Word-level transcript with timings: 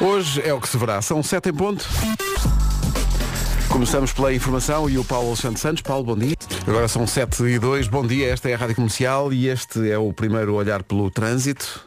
Hoje 0.00 0.40
é 0.42 0.54
o 0.54 0.60
que 0.60 0.68
se 0.68 0.78
verá. 0.78 1.02
São 1.02 1.22
sete 1.22 1.50
em 1.50 1.52
ponto. 1.52 1.86
Começamos 3.68 4.12
pela 4.12 4.32
informação 4.32 4.88
e 4.88 4.96
o 4.96 5.04
Paulo 5.04 5.28
Alexandre 5.28 5.60
Santos. 5.60 5.82
Paulo, 5.82 6.04
bom 6.04 6.16
dia. 6.16 6.34
Agora 6.66 6.88
são 6.88 7.06
7 7.06 7.44
e 7.44 7.58
2. 7.58 7.88
Bom 7.88 8.06
dia, 8.06 8.32
esta 8.32 8.48
é 8.48 8.54
a 8.54 8.56
Rádio 8.56 8.76
Comercial 8.76 9.32
e 9.32 9.48
este 9.48 9.90
é 9.90 9.98
o 9.98 10.12
primeiro 10.12 10.54
olhar 10.54 10.82
pelo 10.82 11.10
trânsito. 11.10 11.84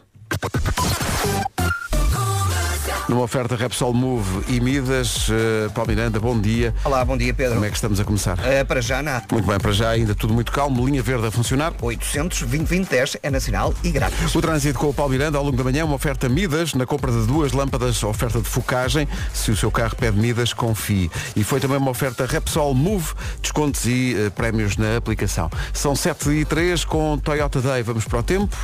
Numa 3.10 3.24
oferta 3.24 3.56
Repsol 3.56 3.94
Move 3.94 4.46
e 4.48 4.62
Midas, 4.62 5.28
uh, 5.28 5.70
Paulo 5.74 5.90
Miranda, 5.90 6.20
bom 6.20 6.40
dia. 6.40 6.74
Olá, 6.86 7.04
bom 7.04 7.18
dia 7.18 7.34
Pedro. 7.34 7.56
Como 7.56 7.66
é 7.66 7.70
que 7.70 7.76
estamos 7.76 8.00
a 8.00 8.06
começar? 8.06 8.38
Uh, 8.40 8.66
para 8.66 8.82
já 8.82 9.04
nada. 9.04 9.26
Muito 9.32 9.46
bem, 9.46 9.60
para 9.60 9.72
já 9.74 9.90
ainda 9.90 10.16
tudo 10.16 10.34
muito 10.34 10.52
calmo, 10.52 10.86
linha 10.86 11.04
verde 11.04 11.28
a 11.28 11.32
funcionar. 11.32 11.74
800 11.82 12.44
2010 12.44 13.18
é 13.22 13.30
nacional 13.30 13.74
e 13.84 13.92
grátis. 13.92 14.34
O 14.34 14.42
trânsito 14.42 14.80
com 14.80 14.90
o 14.90 14.94
Paulo 14.94 15.12
Miranda 15.12 15.38
ao 15.38 15.44
longo 15.44 15.58
da 15.58 15.64
manhã, 15.64 15.84
uma 15.84 15.96
oferta 15.96 16.30
Midas, 16.30 16.74
na 16.74 16.86
compra 16.86 17.12
de 17.12 17.28
duas 17.28 17.52
lâmpadas, 17.52 18.02
oferta 18.04 18.40
de 18.40 18.48
focagem. 18.48 19.08
Se 19.34 19.52
o 19.52 19.58
seu 19.58 19.70
carro 19.70 19.96
pede 19.98 20.18
Midas, 20.18 20.54
confie. 20.54 21.12
E 21.36 21.44
foi 21.44 21.60
também 21.60 21.78
uma 21.78 21.92
oferta 21.92 22.26
Repsol 22.26 22.74
Move, 22.74 23.14
descontos 23.42 23.86
e 23.86 24.16
uh, 24.16 24.32
prémios 24.32 24.78
na 24.78 24.96
aplicação. 24.96 25.50
São 25.74 25.94
7 25.94 26.30
e 26.30 26.46
3 26.46 26.86
com 26.86 27.18
Toyota 27.18 27.60
Day. 27.60 27.84
Vamos 27.84 28.06
para 28.06 28.20
o 28.20 28.24
tempo. 28.24 28.56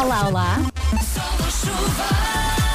Olá, 0.00 0.28
olá. 0.28 0.58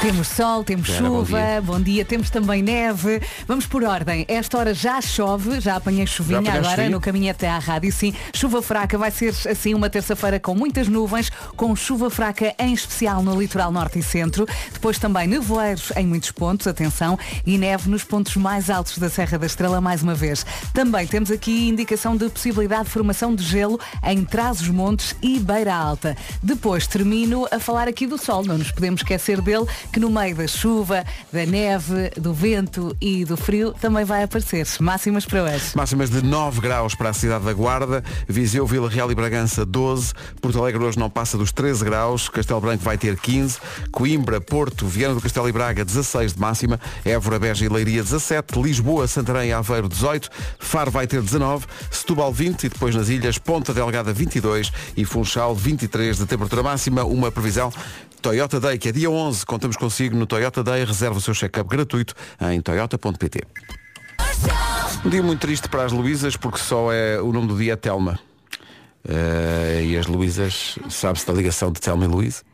Temos 0.00 0.28
sol, 0.28 0.62
temos 0.62 0.88
Vera, 0.88 1.02
bom 1.02 1.24
chuva, 1.24 1.38
dia. 1.38 1.60
bom 1.60 1.80
dia. 1.80 2.04
temos 2.04 2.30
também 2.30 2.62
neve. 2.62 3.20
Vamos 3.48 3.66
por 3.66 3.82
ordem. 3.82 4.24
Esta 4.28 4.56
hora 4.56 4.72
já 4.72 5.00
chove, 5.00 5.60
já 5.60 5.74
apanhei 5.74 6.06
chuvinha 6.06 6.52
agora 6.52 6.88
no 6.88 7.00
caminho 7.00 7.32
até 7.32 7.48
à 7.48 7.58
rádio, 7.58 7.90
sim. 7.90 8.14
Chuva 8.32 8.62
fraca, 8.62 8.96
vai 8.96 9.10
ser 9.10 9.34
assim 9.48 9.74
uma 9.74 9.90
terça-feira 9.90 10.38
com 10.38 10.54
muitas 10.54 10.86
nuvens, 10.86 11.30
com 11.56 11.74
chuva 11.74 12.10
fraca 12.10 12.54
em 12.60 12.72
especial 12.72 13.24
no 13.24 13.38
litoral 13.38 13.72
norte 13.72 13.98
e 13.98 14.02
centro. 14.02 14.46
Depois 14.72 14.98
também 14.98 15.26
nevoeiros 15.26 15.92
em 15.96 16.06
muitos 16.06 16.30
pontos, 16.30 16.68
atenção, 16.68 17.18
e 17.44 17.58
neve 17.58 17.90
nos 17.90 18.04
pontos 18.04 18.36
mais 18.36 18.70
altos 18.70 18.98
da 18.98 19.10
Serra 19.10 19.36
da 19.36 19.46
Estrela 19.46 19.80
mais 19.80 20.00
uma 20.00 20.14
vez. 20.14 20.46
Também 20.72 21.08
temos 21.08 21.28
aqui 21.30 21.68
indicação 21.68 22.16
de 22.16 22.28
possibilidade 22.28 22.84
de 22.84 22.90
formação 22.90 23.34
de 23.34 23.42
gelo 23.42 23.80
em 24.04 24.24
Trás-os-Montes 24.24 25.16
e 25.20 25.40
Beira 25.40 25.74
Alta. 25.74 26.16
Depois 26.40 26.86
termino 26.86 27.48
a 27.50 27.58
falar 27.58 27.88
aqui 27.88 28.06
do 28.06 28.16
sol, 28.16 28.44
não 28.44 28.58
nos 28.58 28.70
podemos 28.70 29.00
esquecer 29.00 29.40
dele, 29.40 29.66
que 29.92 30.00
no 30.00 30.10
meio 30.10 30.36
da 30.36 30.46
chuva, 30.46 31.04
da 31.32 31.46
neve, 31.46 32.10
do 32.16 32.32
vento 32.32 32.96
e 33.00 33.24
do 33.24 33.36
frio 33.36 33.74
também 33.80 34.04
vai 34.04 34.22
aparecer. 34.22 34.66
Máximas 34.80 35.24
para 35.24 35.44
hoje. 35.44 35.72
Máximas 35.74 36.10
de 36.10 36.22
9 36.22 36.60
graus 36.60 36.94
para 36.94 37.10
a 37.10 37.12
cidade 37.12 37.44
da 37.44 37.52
Guarda, 37.52 38.02
Viseu, 38.28 38.66
Vila 38.66 38.88
Real 38.88 39.10
e 39.10 39.14
Bragança 39.14 39.64
12, 39.64 40.12
Porto 40.40 40.58
Alegre 40.58 40.82
hoje 40.82 40.98
não 40.98 41.08
passa 41.08 41.38
dos 41.38 41.52
13 41.52 41.84
graus, 41.84 42.28
Castelo 42.28 42.60
Branco 42.60 42.84
vai 42.84 42.98
ter 42.98 43.16
15, 43.16 43.58
Coimbra, 43.90 44.40
Porto, 44.40 44.86
Viana 44.86 45.14
do 45.14 45.20
Castelo 45.20 45.48
e 45.48 45.52
Braga 45.52 45.84
16 45.84 46.34
de 46.34 46.40
máxima, 46.40 46.80
Évora, 47.04 47.38
Beja 47.38 47.64
e 47.64 47.68
Leiria 47.68 48.02
17, 48.02 48.60
Lisboa, 48.60 49.06
Santarém 49.06 49.50
e 49.50 49.52
Aveiro 49.52 49.88
18, 49.88 50.28
Faro 50.58 50.90
vai 50.90 51.06
ter 51.06 51.22
19, 51.22 51.66
Setúbal 51.90 52.32
20 52.32 52.64
e 52.64 52.68
depois 52.68 52.94
nas 52.94 53.08
ilhas 53.08 53.38
Ponta 53.38 53.72
Delgada 53.72 54.12
22 54.12 54.72
e 54.96 55.04
Funchal 55.04 55.54
23 55.54 56.18
de 56.18 56.26
temperatura 56.26 56.62
máxima, 56.62 57.04
uma 57.04 57.30
previsão. 57.30 57.72
Toyota 58.20 58.58
Day, 58.58 58.78
que 58.78 58.88
é 58.88 58.92
dia 58.92 59.08
11, 59.08 59.46
contamos 59.46 59.76
consigo 59.78 60.16
no 60.16 60.26
Toyota 60.26 60.62
Day, 60.62 60.84
reserva 60.84 61.18
o 61.18 61.20
seu 61.20 61.34
check-up 61.34 61.68
gratuito 61.68 62.14
em 62.40 62.60
toyota.pt. 62.60 63.42
Um 65.04 65.10
dia 65.10 65.22
muito 65.22 65.40
triste 65.40 65.68
para 65.68 65.84
as 65.84 65.92
Luísas 65.92 66.36
porque 66.36 66.58
só 66.58 66.92
é 66.92 67.20
o 67.20 67.32
nome 67.32 67.48
do 67.48 67.56
dia 67.56 67.74
é 67.74 67.76
Telma. 67.76 68.18
Eh, 69.08 69.82
e 69.86 69.96
as 69.96 70.06
Luísas, 70.06 70.78
sabe-se 70.90 71.26
da 71.26 71.32
ligação 71.32 71.72
de 71.72 71.80
Telma 71.80 72.04
e 72.04 72.08
Luís. 72.08 72.44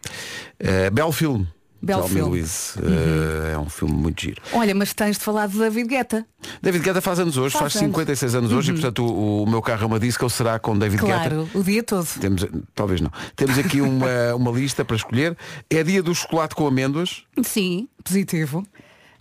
Eh, 0.59 0.91
belo 0.91 1.13
filme. 1.13 1.49
Belo 1.83 2.09
filme. 2.09 2.21
e 2.21 2.41
Luís. 2.41 2.77
Eh, 2.79 3.53
É 3.53 3.59
um 3.59 3.69
filme 3.69 3.95
muito 3.95 4.23
giro. 4.23 4.41
Olha, 4.53 4.75
mas 4.75 4.95
tens 4.95 5.19
de 5.19 5.25
falar 5.25 5.47
de 5.49 5.59
David 5.59 5.87
Guetta. 5.89 6.27
David 6.63 6.83
Guetta 6.85 7.01
faz 7.01 7.19
anos 7.19 7.37
hoje, 7.37 7.53
faz, 7.53 7.73
Faz 7.75 7.83
anos. 7.83 7.95
56 7.97 8.35
anos 8.35 8.53
hoje 8.53 8.71
e 8.71 8.75
portanto 8.75 9.05
o, 9.05 9.43
o 9.43 9.47
meu 9.47 9.61
carro 9.61 9.83
é 9.83 9.87
uma 9.87 10.01
disco 10.01 10.29
será 10.31 10.59
com 10.59 10.79
David 10.79 11.03
Guetta. 11.03 11.19
Claro, 11.31 11.49
o 11.55 11.63
dia 11.63 11.83
todo. 11.83 12.07
Temos, 12.21 12.47
talvez 12.75 13.01
não. 13.01 13.11
Temos 13.37 13.59
aqui 13.59 13.81
uma, 13.81 14.07
uma 14.35 14.51
lista 14.51 14.85
para 14.85 14.97
escolher. 14.97 15.37
É 15.69 15.83
dia 15.83 16.03
do 16.03 16.15
chocolate 16.15 16.55
com 16.55 16.67
amêndoas. 16.67 17.23
Sim, 17.43 17.89
positivo. 18.03 18.67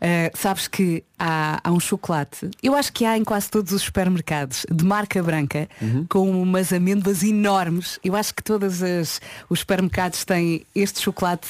Uh, 0.04 0.38
sabes 0.38 0.68
que 0.68 1.02
há, 1.18 1.62
há 1.64 1.72
um 1.72 1.80
chocolate, 1.80 2.52
eu 2.62 2.76
acho 2.76 2.92
que 2.92 3.06
há 3.06 3.18
em 3.18 3.24
quase 3.24 3.50
todos 3.50 3.72
os 3.72 3.84
supermercados, 3.84 4.66
de 4.70 4.84
marca 4.84 5.24
branca, 5.24 5.70
com 6.10 6.30
umas 6.42 6.74
amêndoas 6.74 7.24
enormes. 7.24 8.00
Eu 8.04 8.14
acho 8.14 8.36
que 8.36 8.44
todos 8.44 8.82
os 9.50 9.60
supermercados 9.60 10.26
têm 10.26 10.66
este 10.76 11.00
chocolate 11.02 11.48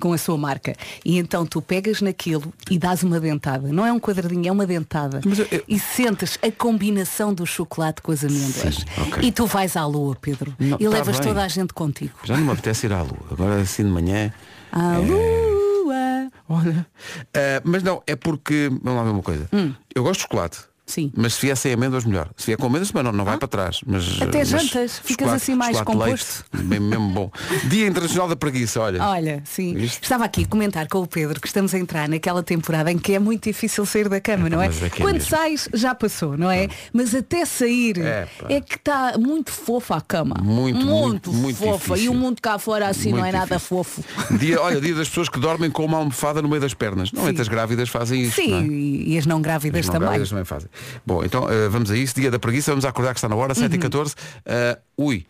com 0.00 0.12
a 0.12 0.18
sua 0.18 0.36
marca. 0.36 0.74
E 1.04 1.18
então 1.18 1.46
tu 1.46 1.62
pegas 1.62 2.00
naquilo 2.00 2.52
e 2.70 2.78
dás 2.78 3.02
uma 3.02 3.20
dentada. 3.20 3.68
Não 3.72 3.86
é 3.86 3.92
um 3.92 3.98
quadradinho, 4.00 4.48
é 4.48 4.52
uma 4.52 4.66
dentada. 4.66 5.20
Mas 5.24 5.38
eu- 5.38 5.46
eu- 5.50 5.62
E 5.68 5.78
sentes 5.78 6.38
a 6.42 6.50
combinação 6.50 7.32
do 7.32 7.46
chocolate 7.46 8.02
com 8.02 8.12
as 8.12 8.24
amêndoas. 8.24 8.74
Sim, 8.76 8.84
ok. 9.08 9.22
E 9.22 9.32
tu 9.32 9.46
vais 9.46 9.76
à 9.76 9.86
lua, 9.86 10.16
Pedro. 10.20 10.54
Não, 10.58 10.76
e 10.80 10.84
tá 10.84 10.88
levas 10.90 11.18
bem. 11.18 11.28
toda 11.28 11.42
a 11.44 11.48
gente 11.48 11.72
contigo. 11.72 12.14
Já 12.24 12.36
não 12.36 12.44
me 12.44 12.52
apetece 12.52 12.86
ir 12.86 12.92
à 12.92 13.02
lua. 13.02 13.18
Agora 13.30 13.60
assim 13.60 13.84
de 13.84 13.90
manhã. 13.90 14.32
À 14.72 14.98
lua. 14.98 16.30
Olha. 16.48 16.86
Ah, 17.34 17.60
mas 17.64 17.82
não, 17.82 18.02
é 18.06 18.16
porque. 18.16 18.68
Vamos 18.82 18.98
lá 18.98 19.04
ver 19.04 19.10
uma 19.10 19.22
coisa. 19.22 19.48
Eu 19.94 20.02
gosto 20.02 20.16
de 20.18 20.22
chocolate. 20.22 20.58
Hum. 20.86 20.92
Sim. 20.94 21.12
Mas 21.16 21.34
se 21.34 21.40
vier 21.40 21.56
sem 21.56 21.72
amêndoas, 21.72 22.04
melhor. 22.04 22.28
Se 22.36 22.44
vier 22.46 22.58
com 22.58 22.66
amêndoas, 22.66 22.92
não, 22.92 23.10
não 23.10 23.24
vai 23.24 23.38
para 23.38 23.48
trás. 23.48 23.80
Mas, 23.86 24.20
Até 24.20 24.38
mas 24.40 24.48
jantas, 24.48 24.98
ficas 25.02 25.30
assim 25.32 25.54
mais 25.54 25.80
composto. 25.80 26.44
leite, 26.52 26.68
bem- 26.68 26.78
mesmo 26.80 27.08
bom. 27.10 27.30
Dia 27.70 27.86
Internacional 27.86 28.28
da 28.28 28.36
Preguiça, 28.36 28.80
olha. 28.80 29.02
Olha, 29.02 29.42
sim. 29.46 29.74
Viste? 29.74 30.02
Estava 30.02 30.24
aqui 30.26 30.44
a 30.44 30.46
comentar 30.46 30.86
com 30.88 30.98
o 30.98 31.06
Pedro 31.06 31.40
que 31.40 31.46
estamos 31.46 31.72
a 31.74 31.78
entrar 31.78 32.06
naquela 32.08 32.42
temporada 32.42 32.92
em 32.92 32.98
que 32.98 33.14
é 33.14 33.18
muito 33.18 33.44
difícil 33.44 33.86
sair 33.86 34.08
da 34.10 34.20
cama, 34.20 34.46
É, 34.46 34.50
não 34.50 34.60
é? 34.62 34.66
é 34.66 34.70
é 34.86 34.90
Quando 34.90 35.14
mesmo. 35.14 35.28
sais, 35.30 35.68
já 35.72 35.94
passou, 35.94 36.36
não 36.36 36.50
é? 36.50 36.68
Mas 36.92 37.14
até 37.14 37.44
sair 37.46 37.98
É, 38.00 38.28
é 38.50 38.60
que 38.60 38.76
está 38.76 39.14
muito 39.18 39.50
fofa 39.52 39.96
a 39.96 40.00
cama. 40.02 40.36
Muito, 40.42 40.84
muito, 40.84 41.32
muito 41.32 41.56
fofa. 41.56 41.94
difícil. 41.94 42.04
E 42.04 42.08
o 42.10 42.14
mundo 42.14 42.42
cá 42.42 42.58
fora 42.58 42.88
assim 42.88 43.08
Muito 43.08 43.20
não 43.20 43.26
é 43.26 43.32
nada 43.32 43.56
difícil. 43.56 43.68
fofo. 43.84 44.04
Dia, 44.38 44.60
olha, 44.60 44.80
dia 44.80 44.94
das 44.94 45.08
pessoas 45.08 45.30
que 45.30 45.40
dormem 45.40 45.70
com 45.70 45.84
uma 45.84 45.96
almofada 45.96 46.42
no 46.42 46.48
meio 46.48 46.60
das 46.60 46.74
pernas. 46.74 47.10
Normalmente 47.10 47.36
Sim. 47.36 47.42
as 47.42 47.48
grávidas 47.48 47.88
fazem 47.88 48.22
isso. 48.22 48.36
Sim, 48.36 48.50
não 48.50 48.58
é? 48.58 48.66
e 48.66 49.18
as 49.18 49.24
não 49.26 49.40
grávidas 49.40 49.80
As 49.80 49.86
não 49.86 49.92
também. 49.94 50.08
grávidas 50.08 50.28
também 50.28 50.44
fazem. 50.44 50.68
Bom, 51.06 51.24
então 51.24 51.48
eh, 51.50 51.68
vamos 51.68 51.90
a 51.90 51.96
isso. 51.96 52.14
Dia 52.14 52.30
da 52.30 52.38
preguiça, 52.38 52.70
vamos 52.70 52.84
acordar 52.84 53.12
que 53.14 53.18
está 53.18 53.28
na 53.28 53.36
hora, 53.36 53.54
7 53.54 53.70
Uhum. 53.70 53.74
e 53.76 53.78
14 53.78 54.14
Eh, 54.44 54.78
ui, 54.96 55.26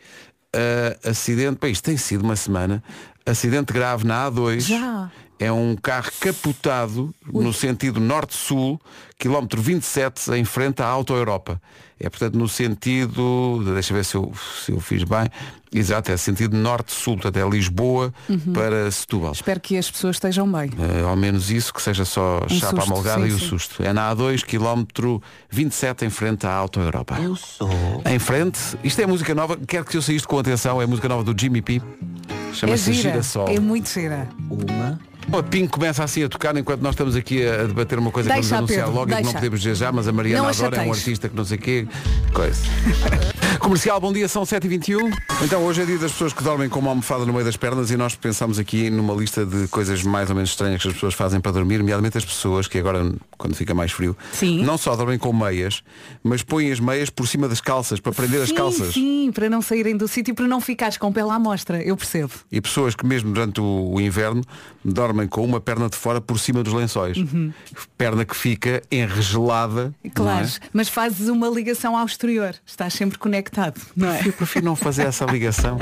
eh, 0.55 0.99
acidente, 1.05 1.59
bem, 1.60 1.72
isto 1.72 1.84
tem 1.84 1.97
sido 1.97 2.22
uma 2.22 2.37
semana. 2.37 2.82
Acidente 3.27 3.72
grave 3.72 4.05
na 4.06 4.31
A2. 4.31 4.60
Já. 4.60 5.10
É 5.38 5.50
um 5.50 5.75
carro 5.75 6.10
capotado 6.21 7.12
no 7.27 7.53
sentido 7.53 7.99
norte-sul, 8.00 8.81
quilómetro 9.19 9.60
27, 9.60 10.31
em 10.32 10.44
frente 10.44 10.81
à 10.81 10.87
Auto 10.87 11.12
Europa. 11.15 11.61
É 12.04 12.10
portanto 12.10 12.34
no 12.37 12.48
sentido, 12.48 13.62
deixa 13.72 13.92
eu 13.92 13.97
ver 13.97 14.04
se 14.04 14.15
eu, 14.16 14.32
se 14.65 14.72
eu 14.72 14.81
fiz 14.81 15.03
bem, 15.04 15.28
exato, 15.72 16.12
é 16.12 16.16
sentido 16.16 16.56
norte-sul, 16.56 17.15
portanto 17.15 17.37
é 17.38 17.48
Lisboa 17.48 18.12
Uhum. 18.28 18.53
para 18.53 18.91
Setúbal. 18.91 19.32
Espero 19.32 19.59
que 19.60 19.76
as 19.76 19.91
pessoas 19.91 20.16
estejam 20.16 20.50
bem. 20.50 20.70
Eh, 20.78 21.03
ao 21.03 21.16
menos 21.16 21.50
isso, 21.50 21.72
que 21.72 21.81
seja 21.82 22.04
só 22.04 22.41
Um 22.50 22.54
chapa 22.54 22.76
susto, 22.76 22.93
amalgada 22.93 23.22
sim, 23.22 23.28
e 23.28 23.32
o 23.32 23.38
sim. 23.38 23.48
susto. 23.48 23.82
É 23.82 23.93
na 23.93 24.14
A2, 24.14 24.44
quilómetro 24.44 25.22
27, 25.50 26.04
em 26.04 26.10
frente 26.10 26.47
à 26.47 26.53
Auto 26.53 26.78
Europa. 26.81 27.19
Eu 27.20 27.34
sou. 27.37 27.70
Em 28.04 28.19
frente, 28.19 28.59
isto 28.84 29.00
é 29.00 29.06
música 29.06 29.34
nova, 29.34 29.56
quero 29.66 29.84
que 29.84 29.97
eu 29.97 30.03
saíste 30.03 30.28
com 30.28 30.38
atenção, 30.38 30.81
é 30.81 30.87
música 30.87 31.09
nova 31.09 31.25
do 31.25 31.34
Jimmy 31.38 31.62
P. 31.62 31.81
É 31.81 32.53
Chama-se 32.54 32.93
gira. 32.93 33.10
Girassol. 33.10 33.48
É 33.48 33.59
muito 33.59 33.88
gira. 33.88 34.28
Uma. 34.48 35.00
O 35.33 35.43
Pink 35.43 35.69
começa 35.69 36.05
assim 36.05 36.23
a 36.23 36.29
tocar 36.29 36.57
enquanto 36.57 36.81
nós 36.81 36.93
estamos 36.95 37.17
aqui 37.17 37.47
a 37.47 37.65
debater 37.65 37.99
uma 37.99 38.11
coisa 38.11 38.29
Deixa, 38.29 38.43
que 38.43 38.49
vamos 38.55 38.71
anunciar 38.71 38.87
Pedro, 38.87 39.01
logo 39.01 39.11
e 39.11 39.15
que 39.15 39.15
não 39.15 39.23
deixa. 39.23 39.39
podemos 39.39 39.61
dizer 39.61 39.75
já, 39.75 39.91
mas 39.93 40.07
a 40.09 40.12
Mariana 40.12 40.43
Não 40.43 40.49
adora, 40.49 40.77
é 40.77 40.87
um 40.87 40.93
artista 40.93 41.29
que 41.29 41.37
não 41.37 41.45
sei 41.45 41.59
o 41.59 41.61
quê. 41.61 41.87
Coisa. 42.33 42.62
Comercial, 43.64 43.98
bom 43.98 44.12
dia, 44.12 44.28
são 44.28 44.42
7h21. 44.42 45.10
Então 45.42 45.64
hoje 45.64 45.80
é 45.80 45.86
dia 45.86 45.97
das 45.97 46.12
pessoas 46.12 46.34
que 46.34 46.44
dormem 46.44 46.69
com 46.69 46.80
uma 46.80 46.91
almofada 46.91 47.25
no 47.25 47.32
meio 47.32 47.47
das 47.47 47.56
pernas 47.56 47.91
e 47.91 47.97
nós 47.97 48.14
pensamos 48.14 48.58
aqui 48.58 48.91
numa 48.91 49.14
lista 49.14 49.47
de 49.47 49.66
coisas 49.69 50.02
mais 50.02 50.28
ou 50.28 50.36
menos 50.36 50.50
estranhas 50.50 50.82
que 50.82 50.88
as 50.88 50.92
pessoas 50.92 51.14
fazem 51.14 51.41
para 51.41 51.50
dormir, 51.50 51.78
nomeadamente 51.78 52.19
as 52.19 52.25
pessoas 52.26 52.69
que 52.69 52.78
agora, 52.78 53.11
quando 53.38 53.55
fica 53.55 53.72
mais 53.72 53.90
frio, 53.90 54.14
Sim. 54.32 54.62
não 54.62 54.76
só 54.76 54.94
dormem 54.94 55.19
com 55.19 55.32
meias, 55.32 55.82
mas 56.22 56.43
põem 56.43 56.70
as 56.70 56.78
meias 56.78 57.08
por 57.08 57.26
cima 57.26 57.49
das 57.49 57.62
calças, 57.62 58.00
para 58.00 58.12
prender 58.12 58.43
as 58.43 58.50
sim, 58.50 58.55
calças. 58.55 58.93
sim, 58.93 59.32
para 59.32 59.49
não 59.49 59.62
saírem 59.62 59.96
do 59.96 60.06
sítio 60.06 60.32
e 60.32 60.34
para 60.34 60.46
não 60.46 60.60
ficares 60.60 60.99
com 60.99 61.10
pele 61.10 61.31
à 61.31 61.38
mostra. 61.38 61.82
Eu 61.82 61.96
percebo. 61.96 62.32
E 62.52 62.60
pessoas 62.60 62.94
que 62.94 63.06
mesmo 63.06 63.32
durante 63.32 63.62
o, 63.62 63.99
inverno 63.99 64.43
dormem 64.84 65.26
com 65.26 65.43
uma 65.43 65.58
perna 65.58 65.88
de 65.88 65.96
fora 65.96 66.20
por 66.20 66.38
cima 66.38 66.62
dos 66.62 66.75
lençóis. 66.75 67.17
Perna 67.96 68.26
que 68.26 68.37
fica 68.37 68.82
enregelada. 68.90 69.94
Claro, 70.14 70.46
não 70.46 70.46
é? 70.46 70.69
mas 70.70 70.90
fazes 70.90 71.28
uma 71.28 71.49
ligação 71.49 71.96
ao 71.96 72.05
exterior. 72.05 72.55
Estás 72.67 72.93
sempre 72.93 73.19
conectado, 73.19 73.54
não 73.97 74.11
é? 74.11 74.23
Eu 74.25 74.33
prefiro 74.33 74.65
não 74.65 74.77
fazer 74.77 75.06
essa 75.06 75.25
ligação 75.25 75.79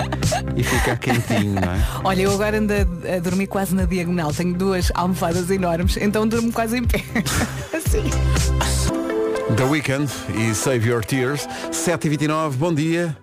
e 0.56 0.62
ficar 0.62 0.98
quentinho, 0.98 1.54
não 1.54 1.72
é? 1.72 1.86
Olha, 2.04 2.22
eu 2.22 2.32
agora 2.32 2.58
ando 2.58 2.72
a, 2.72 3.16
a 3.16 3.18
dormir 3.18 3.46
quase 3.46 3.74
na 3.74 3.84
diagonal. 3.84 4.32
Tenho 4.32 4.54
duas 4.54 4.90
almofadas 4.94 5.50
enormes, 5.50 5.96
então 5.96 6.26
durmo 6.26 6.52
quase 6.52 6.78
em 6.78 6.84
pé. 6.84 7.02
assim. 7.76 8.02
The 9.56 9.64
Weekend 9.64 10.10
e 10.34 10.54
Save 10.54 10.88
Your 10.88 11.04
Tears. 11.04 11.46
7h29, 11.70 12.52
bom 12.52 12.72
dia. 12.72 13.16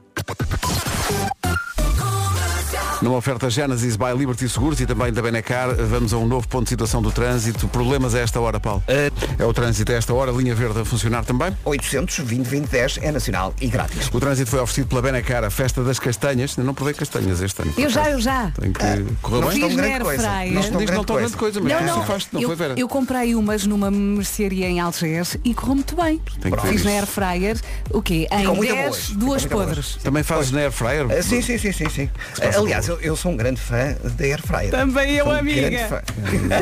Numa 3.02 3.16
oferta 3.16 3.50
Genesis 3.50 3.96
by 3.96 4.12
Liberty 4.18 4.50
Seguros 4.50 4.82
e 4.82 4.86
também 4.86 5.12
da 5.14 5.22
Benecar, 5.22 5.74
vamos 5.74 6.12
a 6.12 6.18
um 6.18 6.28
novo 6.28 6.46
ponto 6.50 6.64
de 6.66 6.70
situação 6.72 7.02
do 7.02 7.12
trânsito. 7.14 7.66
Problemas 7.70 8.14
a 8.14 8.20
esta 8.20 8.42
hora, 8.42 8.60
Paulo? 8.60 8.84
É 8.88 9.46
o 9.46 9.54
trânsito 9.54 9.94
a 9.94 9.96
esta 9.96 10.14
hora, 10.14 10.32
linha 10.34 10.54
verde 10.54 10.82
a 10.82 10.86
funcionar 10.86 11.24
também. 11.24 11.56
800 11.64 12.18
2010 12.20 13.00
é 13.02 13.10
nacional 13.12 13.54
e 13.62 13.68
grátis. 13.68 14.10
O 14.12 14.20
trânsito 14.20 14.50
foi 14.52 14.60
oferecido 14.60 14.88
pela 14.90 15.02
Benecar, 15.02 15.46
a 15.46 15.50
festa 15.50 15.82
das 15.82 15.98
castanhas. 15.98 16.58
Eu 16.58 16.66
não 16.66 16.74
provei 16.74 16.94
castanhas 16.94 17.40
este 17.42 17.62
ano. 17.62 17.74
Eu 17.78 17.90
já, 17.90 18.10
eu 18.12 18.20
já. 18.20 18.52
Tem 18.60 18.74
que 18.74 18.80
correr 19.22 19.42
não 19.42 19.48
bem. 19.50 19.62
Fiz 19.62 19.76
grande 19.76 19.92
na 20.00 20.00
coisa. 20.06 20.30
airfryer. 20.30 20.46
Não 20.48 20.54
não 20.54 20.62
estão 20.62 20.86
grande 20.86 21.14
grande 21.14 21.38
coisa, 21.38 21.62
mas 21.62 21.72
Não, 21.72 21.80
tu 21.80 21.86
não, 21.86 22.06
faz, 22.06 22.28
não 22.34 22.42
eu, 22.42 22.48
foi 22.50 22.56
Vera. 22.58 22.74
eu 22.78 22.88
comprei 22.90 23.34
umas 23.34 23.66
numa 23.66 23.90
mercearia 23.90 24.68
em 24.68 24.82
Algés 24.82 25.38
e 25.46 25.54
correu 25.54 25.76
muito 25.76 25.96
bem. 25.96 26.22
Tem 26.42 26.52
que 26.52 26.62
ver 26.62 26.68
Fiz 26.68 26.84
na 26.84 26.92
air 26.92 27.06
fryer, 27.08 27.58
o 27.92 28.02
quê? 28.02 28.28
Em 28.30 28.46
muito 28.48 28.74
10, 28.74 28.76
boas. 28.84 29.10
duas 29.12 29.46
podres. 29.46 29.96
Também 30.04 30.22
fazes 30.22 30.52
na 30.52 30.60
air 30.60 30.72
fryer? 30.72 31.06
Ah, 31.10 31.24
sim, 31.24 31.42
sim, 31.42 31.58
sim, 31.58 31.72
sim, 31.72 32.10
Ah, 32.42 32.58
Aliás, 32.60 32.89
eu, 32.90 33.00
eu 33.02 33.16
sou 33.16 33.32
um 33.32 33.38
grande 33.38 33.60
fã 33.62 33.96
da 34.04 34.24
Air 34.26 34.42
Fryer. 34.46 34.72
Também 34.72 35.16
eu, 35.16 35.26
Sou 35.26 35.34
um 35.34 35.38
amiga. 35.38 35.70
grande 35.70 35.88
fã. 35.90 36.02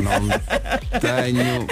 Não 0.01 0.99
tenho 0.99 1.67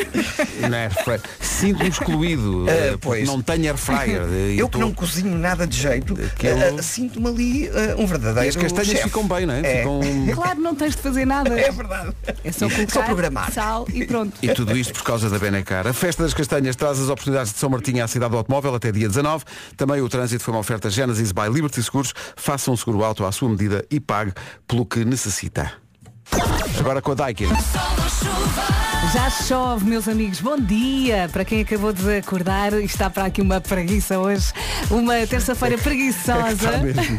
na 0.70 0.78
air 0.78 0.92
fryer. 1.04 1.22
Sinto-me 1.40 1.90
excluído. 1.90 2.66
Eh, 2.70 2.98
pois. 3.00 3.28
Não 3.28 3.42
tenho 3.42 3.66
air 3.68 3.78
fryer. 3.78 4.22
Eu 4.56 4.68
que 4.68 4.74
tô- 4.74 4.80
não 4.80 4.94
cozinho 4.94 5.38
nada 5.38 5.68
de 5.68 5.78
jeito, 5.78 6.14
Aquilo- 6.14 6.60
ah, 6.62 6.76
ah, 6.80 6.82
sinto-me 6.82 7.28
ali 7.28 7.70
ah, 7.70 7.96
um 7.98 8.06
verdadeiro 8.06 8.46
E 8.48 8.50
as 8.50 8.56
castanhas 8.56 8.88
chefe. 8.90 9.04
ficam 9.04 9.28
bem, 9.28 9.46
não 9.46 9.54
é? 9.54 9.60
É. 9.60 9.78
Ficam... 9.78 10.00
Claro, 10.34 10.60
não 10.62 10.76
tens 10.76 10.96
de 10.96 11.02
fazer 11.02 11.26
nada. 11.26 11.60
É 11.60 11.72
verdade. 11.72 12.14
É 12.44 12.52
só 12.52 12.70
Só 12.70 12.76
colocar 12.76 13.04
programar. 13.06 13.52
sal 13.52 13.86
e 13.94 14.06
pronto. 14.06 14.34
E 14.42 14.50
tudo 14.54 14.76
isto 14.78 14.94
por 14.94 15.04
causa 15.04 15.30
da 15.30 15.38
Benecar. 15.40 15.88
A 15.88 15.94
Festa 15.94 16.24
das 16.24 16.34
Castanhas 16.34 16.76
traz 16.76 17.00
as 17.00 17.10
oportunidades 17.10 17.52
de 17.54 17.60
São 17.60 17.70
Martinho 17.70 18.04
à 18.04 18.08
cidade 18.08 18.32
do 18.32 18.38
automóvel 18.38 18.76
até 18.76 18.92
dia 18.92 19.08
19. 19.08 19.44
Também 19.78 20.02
o 20.02 20.10
trânsito 20.10 20.44
foi 20.44 20.54
uma 20.54 20.60
oferta 20.60 20.90
Genesis 20.90 21.32
by 21.32 21.48
Liberty 21.52 21.82
Seguros. 21.84 22.14
Faça 22.36 22.72
um 22.72 22.78
seguro 22.78 23.04
auto 23.04 23.26
à 23.26 23.32
sua 23.32 23.50
medida 23.50 23.86
e 23.90 24.00
pague 24.00 24.32
pelo 24.68 24.86
que 24.86 25.06
necessita. 25.06 25.82
Agora 26.80 27.02
com 27.02 27.12
a 27.12 27.16
Daikin. 27.16 27.48
Já 29.14 29.30
chove, 29.30 29.86
meus 29.86 30.08
amigos. 30.08 30.42
Bom 30.42 30.58
dia 30.60 31.30
para 31.32 31.46
quem 31.46 31.62
acabou 31.62 31.94
de 31.94 32.18
acordar 32.18 32.74
e 32.74 32.84
está 32.84 33.10
para 33.10 33.26
aqui 33.26 33.42
uma 33.42 33.62
preguiça 33.62 34.20
hoje. 34.20 34.52
Uma 34.90 35.26
terça-feira 35.28 35.78
preguiçosa. 35.78 36.44
Está 36.56 36.78
mesmo, 36.80 37.18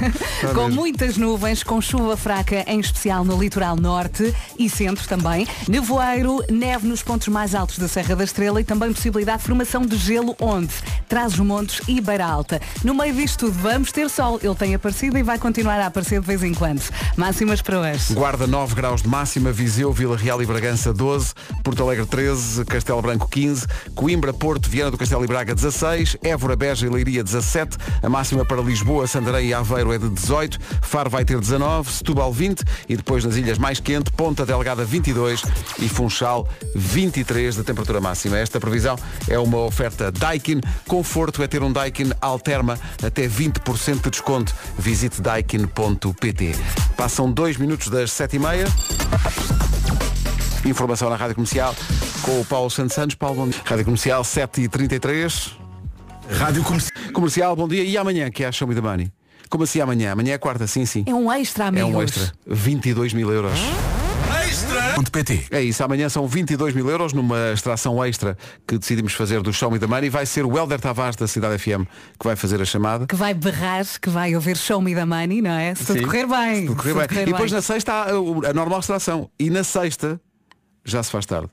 com 0.55 0.64
mesmo. 0.67 0.70
muitas 0.70 1.17
nuvens, 1.17 1.62
com 1.62 1.81
chuva 1.81 2.17
fraca, 2.17 2.64
em 2.67 2.81
especial 2.81 3.25
no 3.25 3.41
litoral 3.41 3.76
norte 3.76 4.35
e 4.58 4.69
centro 4.69 5.06
também. 5.09 5.47
Nevoeiro, 5.69 6.44
neve 6.50 6.87
nos 6.87 7.02
pontos 7.02 7.29
mais 7.29 7.55
altos 7.55 7.79
da 7.79 7.88
Serra 7.88 8.14
da 8.14 8.25
Estrela 8.25 8.61
e 8.61 8.64
também 8.64 8.93
possibilidade 8.93 9.38
de 9.38 9.44
formação 9.44 9.87
de 9.87 9.97
gelo 9.97 10.37
onde? 10.41 10.75
Traz 11.09 11.32
os 11.35 11.41
montes 11.41 11.81
e 11.88 12.00
Beira 12.00 12.26
Alta. 12.26 12.61
No 12.85 12.94
meio 12.94 13.14
disto 13.14 13.47
tudo, 13.47 13.59
vamos 13.59 13.91
ter 13.93 14.09
sol. 14.11 14.38
Ele 14.43 14.55
tem 14.55 14.75
aparecido 14.75 15.17
e 15.19 15.23
vai 15.23 15.38
continuar 15.38 15.81
a 15.81 15.87
aparecer 15.87 16.20
de 16.20 16.26
vez 16.26 16.43
em 16.43 16.52
quando. 16.55 16.82
Máximas 17.17 17.62
para 17.62 17.81
hoje. 17.81 18.14
Guarda 18.14 18.47
9 18.47 18.75
graus 18.75 18.96
de 19.03 19.09
máxima, 19.09 19.53
Viseu, 19.53 19.93
Vila 19.93 20.17
Real 20.17 20.43
e 20.43 20.47
Bragança 20.47 20.93
12, 20.93 21.35
Porto 21.63 21.83
Alegre 21.83 22.07
13, 22.07 22.65
Castelo 22.65 23.03
Branco 23.03 23.29
15, 23.29 23.67
Coimbra, 23.95 24.33
Porto, 24.33 24.69
Viana 24.69 24.91
do 24.91 24.99
Castelo 24.99 25.25
e 25.25 25.27
Braga 25.27 25.55
16, 25.55 26.17
Évora, 26.23 26.57
Beja 26.57 26.87
e 26.87 26.91
Leiria 26.91 27.23
17, 27.25 27.77
a 28.03 28.09
máxima 28.09 28.45
para 28.45 28.61
Lisboa, 28.61 29.07
Santarém 29.07 29.49
e 29.49 29.55
Aveiro 29.55 29.93
é 29.93 29.99
de 29.99 30.09
18, 30.09 30.59
Faro 30.83 31.11
vai 31.11 31.25
ter 31.25 31.39
19, 31.39 31.91
Setúbal 31.91 32.33
20 32.33 32.63
e 32.89 32.97
depois 32.97 33.25
nas 33.25 33.37
ilhas 33.37 33.59
mais 33.59 33.81
quente, 33.81 34.11
Ponta 34.11 34.47
Delgada 34.47 34.85
22 34.85 35.43
e 35.79 35.89
Funchal 35.89 36.49
23 36.75 37.57
de 37.57 37.63
temperatura 37.63 38.01
máxima. 38.01 38.39
Esta 38.39 38.61
previsão 38.61 38.97
é 39.29 39.39
uma 39.39 39.59
oferta 39.59 40.11
Daikin. 40.11 40.61
Conforto 40.87 41.43
é 41.43 41.47
ter 41.47 41.63
um 41.63 41.73
Daikin 41.73 42.11
Alterma 42.21 42.79
até 43.03 43.29
20% 43.29 44.03
de 44.03 44.11
desconto. 44.11 44.55
Visite 44.79 45.21
daikin.pt. 45.21 46.55
Passam 46.97 47.31
dois 47.31 47.57
minutos 47.57 47.89
das 47.89 48.11
7h30. 48.11 48.86
Informação 50.65 51.09
na 51.09 51.17
Rádio 51.17 51.35
Comercial 51.37 51.75
com 52.23 52.41
o 52.41 52.44
Paulo 52.44 52.69
Santos 52.71 52.94
Santos. 52.94 53.15
Paulo, 53.15 53.37
bom 53.37 53.49
dia. 53.49 53.61
Rádio 53.65 53.85
Comercial 53.85 54.23
7h33. 54.23 55.53
Rádio 56.38 56.62
Comercial. 56.65 57.12
Comercial, 57.12 57.56
bom 57.56 57.69
dia. 57.69 57.85
E 57.85 57.97
amanhã, 57.97 58.31
que 58.31 58.43
é 58.43 58.49
a 58.49 58.53
Show 58.53 58.67
Me 58.67 58.75
the 58.75 58.81
Money? 58.81 59.12
Como 59.49 59.62
assim 59.62 59.81
amanhã? 59.81 60.11
Amanhã 60.12 60.35
é 60.35 60.38
quarta, 60.38 60.67
sim, 60.67 60.85
sim. 60.85 61.05
É 61.06 61.15
um 61.15 61.31
extra, 61.33 61.65
É 61.65 61.69
amigos. 61.69 61.94
um 61.94 62.03
extra. 62.03 62.33
22 62.47 63.12
mil 63.12 63.31
euros. 63.33 63.53
PT. 65.05 65.47
É 65.51 65.61
isso, 65.63 65.83
amanhã 65.85 66.09
são 66.09 66.27
22 66.27 66.75
mil 66.75 66.89
euros 66.91 67.13
numa 67.13 67.53
extração 67.53 68.03
extra 68.05 68.37
que 68.67 68.79
decidimos 68.79 69.13
fazer 69.15 69.41
do 69.43 69.53
Show 69.53 69.71
Me 69.71 69.79
the 69.79 69.87
Money. 69.87 70.09
Vai 70.11 70.27
ser 70.27 70.45
o 70.45 70.57
Helder 70.57 70.81
Tavares 70.81 71.17
da 71.17 71.27
Cidade 71.27 71.59
FM 71.59 71.85
que 72.19 72.25
vai 72.27 72.37
fazer 72.37 72.61
a 72.61 72.65
chamada. 72.65 73.07
Que 73.07 73.15
vai 73.17 73.35
berrar, 73.35 73.85
que 74.01 74.09
vai 74.11 74.35
ouvir 74.35 74.57
Show 74.57 74.81
Me 74.81 74.95
the 74.95 75.05
Money, 75.05 75.43
não 75.43 75.51
é? 75.53 75.75
Se 75.75 75.85
tudo 75.87 76.03
correr 76.03 76.27
bem. 76.27 76.55
se 76.63 76.67
tudo 76.67 76.77
correr 76.77 76.93
se 76.93 76.99
bem. 76.99 77.09
tudo 77.09 77.21
E 77.21 77.25
depois 77.27 77.53
na 77.53 77.63
sexta 77.63 77.93
há 77.93 78.03
a, 78.05 78.51
a 78.51 78.53
normal 78.55 78.81
extração. 78.81 79.31
E 79.39 79.51
na 79.51 79.63
sexta, 79.65 80.21
já 80.85 81.03
se 81.03 81.11
faz 81.11 81.27
tarde. 81.27 81.49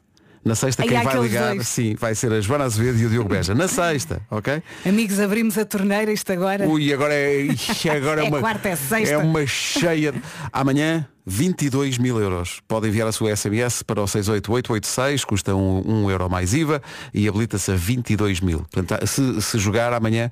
Na 0.46 0.56
sexta 0.56 0.84
Aí 0.84 0.90
quem 0.90 1.02
vai 1.02 1.18
ligar, 1.22 1.56
dois. 1.56 1.68
sim, 1.70 1.96
vai 1.98 2.14
ser 2.14 2.34
a 2.34 2.42
Joana 2.42 2.66
Azevedo 2.66 3.00
e 3.00 3.06
o 3.06 3.10
Diogo 3.10 3.30
Beja. 3.30 3.56
Na 3.56 3.70
sexta, 3.70 4.22
ok? 4.30 4.62
Amigos, 4.86 5.18
abrimos 5.18 5.58
a 5.58 5.64
torneira, 5.64 6.12
isto 6.12 6.34
agora. 6.34 6.68
Ui, 6.68 6.92
agora 6.92 7.14
é, 7.14 7.48
agora 7.96 8.22
é, 8.24 8.26
É 8.26 8.30
uma, 8.30 8.40
quarta, 8.42 8.68
é 8.68 8.76
sexta. 8.76 9.14
é 9.14 9.18
uma 9.18 9.48
cheia. 9.48 10.12
de- 10.12 10.22
Amanhã, 10.52 11.08
22 11.26 11.98
mil 11.98 12.20
euros. 12.20 12.62
Pode 12.68 12.88
enviar 12.88 13.08
a 13.08 13.12
sua 13.12 13.36
SMS 13.36 13.84
para 13.84 14.02
o 14.02 14.08
68886, 14.08 15.26
custa 15.26 15.56
um, 15.56 15.82
um 15.86 16.12
euro 16.12 16.30
mais 16.30 16.54
IVA 16.54 16.82
e 17.14 17.28
habilita-se 17.28 17.72
a 17.72 17.76
22 17.76 18.42
mil. 18.42 18.66
Portanto, 18.72 19.08
se, 19.08 19.42
se 19.42 19.58
jogar 19.58 19.94
amanhã, 19.94 20.30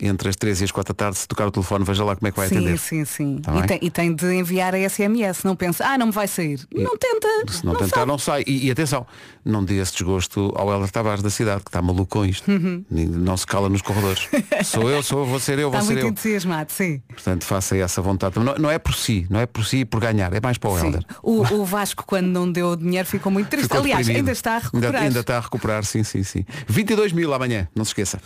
entre 0.00 0.28
as 0.28 0.36
3 0.36 0.60
e 0.60 0.64
as 0.64 0.72
4 0.72 0.92
da 0.92 0.96
tarde, 0.96 1.18
se 1.18 1.28
tocar 1.28 1.46
o 1.46 1.50
telefone, 1.50 1.84
veja 1.84 2.04
lá 2.04 2.16
como 2.16 2.26
é 2.26 2.30
que 2.30 2.36
vai 2.36 2.48
sim, 2.48 2.56
atender. 2.56 2.78
sim, 2.78 3.04
sim. 3.04 3.38
Tá 3.42 3.56
e, 3.58 3.66
tem, 3.66 3.78
e 3.82 3.90
tem 3.90 4.14
de 4.14 4.26
enviar 4.34 4.74
a 4.74 4.88
SMS. 4.88 5.44
Não 5.44 5.54
pensa, 5.54 5.84
ah, 5.86 5.96
não 5.98 6.06
me 6.06 6.12
vai 6.12 6.26
sair. 6.26 6.60
Não 6.74 6.96
tenta. 6.96 7.28
Se 7.48 7.64
não, 7.64 7.74
tentar, 7.74 7.96
sabe. 8.00 8.06
não 8.06 8.18
sai. 8.18 8.42
E, 8.46 8.66
e 8.66 8.70
atenção, 8.70 9.06
não 9.44 9.64
dê 9.64 9.76
esse 9.80 9.92
desgosto 9.92 10.52
ao 10.56 10.72
Helder 10.72 10.90
Tavares 10.90 11.22
da 11.22 11.30
cidade, 11.30 11.62
que 11.62 11.68
está 11.68 11.80
maluco 11.80 12.06
com 12.06 12.24
isto. 12.24 12.50
Nem- 12.90 13.06
Não 13.06 13.36
se 13.36 13.46
cala 13.46 13.68
nos 13.68 13.82
corredores. 13.82 14.28
sou 14.64 14.90
eu, 14.90 15.02
sou 15.02 15.20
eu, 15.20 15.26
vou 15.26 15.38
ser 15.40 15.58
eu, 15.58 15.70
vou 15.70 15.78
Está 15.78 15.86
ser 15.86 15.92
muito 15.94 16.06
eu. 16.06 16.10
entusiasmado, 16.10 16.72
sim. 16.72 17.00
Portanto, 17.08 17.44
faça 17.44 17.76
essa 17.76 18.02
vontade. 18.02 18.38
Não, 18.38 18.54
não 18.56 18.70
é 18.70 18.78
por 18.78 18.94
si, 18.94 19.26
não 19.30 19.40
é 19.40 19.46
por 19.46 19.64
si 19.64 19.78
e 19.78 19.84
por 19.84 20.00
ganhar, 20.00 20.32
é 20.32 20.40
mais 20.40 20.58
para 20.58 20.70
o. 20.70 20.78
Helder. 20.78 21.04
O, 21.22 21.40
o 21.54 21.64
Vasco, 21.64 22.04
quando 22.06 22.26
não 22.26 22.50
deu 22.50 22.74
dinheiro, 22.76 23.06
ficou 23.06 23.30
muito 23.30 23.48
triste. 23.48 23.64
Ficou 23.64 23.80
Aliás, 23.80 24.08
ainda 24.08 24.32
está 24.32 24.56
a 24.56 24.58
recuperar. 24.58 24.94
Ainda, 24.94 25.06
ainda 25.06 25.20
está 25.20 25.36
a 25.36 25.40
recuperar, 25.40 25.84
sim, 25.84 26.02
sim, 26.02 26.22
sim. 26.22 26.44
22 26.66 27.12
mil 27.12 27.32
amanhã, 27.32 27.68
não 27.74 27.84
se 27.84 27.90
esqueça. 27.90 28.20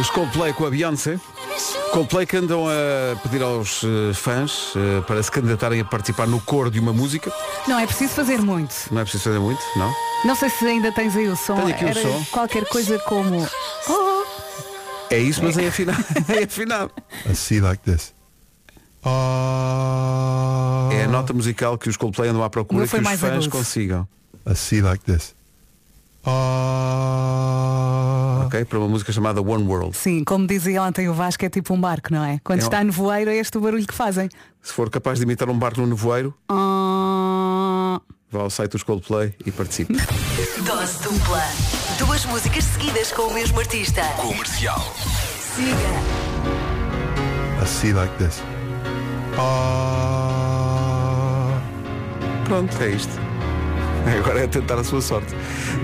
Os 0.00 0.08
Coldplay 0.10 0.52
com 0.52 0.66
a 0.66 0.70
Beyoncé. 0.70 1.18
Coldplay 1.92 2.26
que 2.26 2.36
andam 2.36 2.64
a 2.66 3.16
pedir 3.20 3.42
aos 3.42 3.82
eh, 3.84 4.12
fãs 4.14 4.72
eh, 4.74 5.00
para 5.06 5.22
se 5.22 5.30
candidatarem 5.30 5.80
a 5.80 5.84
participar 5.84 6.26
no 6.26 6.40
coro 6.40 6.70
de 6.70 6.80
uma 6.80 6.92
música. 6.92 7.32
Não 7.68 7.78
é 7.78 7.86
preciso 7.86 8.12
fazer 8.14 8.38
muito. 8.40 8.74
Não 8.90 9.00
é 9.00 9.04
preciso 9.04 9.24
fazer 9.24 9.38
muito, 9.38 9.60
não? 9.76 9.94
Não 10.24 10.34
sei 10.34 10.48
se 10.48 10.66
ainda 10.66 10.90
tens 10.90 11.14
aí 11.14 11.28
o 11.28 11.36
som. 11.36 11.54
Tenho 11.56 11.68
aqui 11.68 11.84
o 11.84 11.88
Era 11.88 12.02
som. 12.02 12.24
qualquer 12.32 12.64
coisa 12.66 12.98
como. 13.00 13.46
Oh, 13.88 14.24
É 15.10 15.18
isso, 15.18 15.42
mas 15.44 15.56
é 15.58 15.68
afinado. 15.68 16.04
é 16.28 16.44
afinado. 16.44 16.90
A 17.30 17.34
see 17.34 17.60
like 17.60 17.82
this. 17.84 18.12
Ah. 19.04 20.88
É 20.92 21.04
a 21.04 21.08
nota 21.08 21.32
musical 21.32 21.76
que 21.78 21.88
os 21.88 21.96
Coldplay 21.96 22.30
andam 22.30 22.42
à 22.42 22.46
O 22.46 22.50
procura 22.50 22.86
que 22.88 22.96
os 22.96 23.02
fãs 23.02 23.22
agudo. 23.24 23.50
consigam. 23.50 24.08
A 24.46 24.54
see 24.54 24.80
like 24.80 25.04
this. 25.04 25.34
Ah. 26.26 26.30
Ok? 28.46 28.64
Para 28.64 28.78
uma 28.78 28.88
música 28.88 29.12
chamada 29.12 29.40
One 29.42 29.64
World. 29.64 29.96
sim, 29.96 30.22
como 30.24 30.46
dizia 30.46 30.82
ontem 30.82 31.08
o 31.08 31.14
Vasco, 31.14 31.44
é 31.44 31.50
tipo 31.50 31.74
um 31.74 31.80
barco, 31.80 32.12
não 32.12 32.24
é? 32.24 32.38
Quando 32.44 32.60
É 32.60 32.62
um- 32.62 32.66
está 32.66 32.82
nevoeiro, 32.84 33.30
é 33.30 33.36
este 33.36 33.58
o 33.58 33.60
barulho 33.60 33.86
que 33.86 33.94
fazem. 33.94 34.28
Se 34.62 34.72
for 34.72 34.88
capaz 34.90 35.18
de 35.18 35.24
imitar 35.24 35.48
um 35.50 35.58
barco 35.58 35.80
no 35.80 35.86
nevoeiro, 35.86 36.34
Ah, 36.48 38.00
vá 38.30 38.40
ao 38.40 38.50
site 38.50 38.72
dos 38.72 38.82
Coldplay 38.82 39.34
e 39.44 39.50
participe. 39.52 39.92
Dose 40.64 41.02
dupla. 41.02 41.42
Duas 41.98 42.24
músicas 42.26 42.64
seguidas 42.64 43.12
com 43.12 43.22
o 43.22 43.34
mesmo 43.34 43.58
artista. 43.60 44.02
Comercial. 44.16 44.80
Siga. 45.54 45.76
A 47.62 47.66
see 47.66 47.92
like 47.92 48.12
this. 48.18 48.42
Ah. 49.38 51.60
Pronto, 52.44 52.82
é 52.82 52.90
isto. 52.90 53.12
Agora 54.18 54.40
é 54.44 54.46
tentar 54.46 54.74
a 54.78 54.84
sua 54.84 55.00
sorte. 55.00 55.34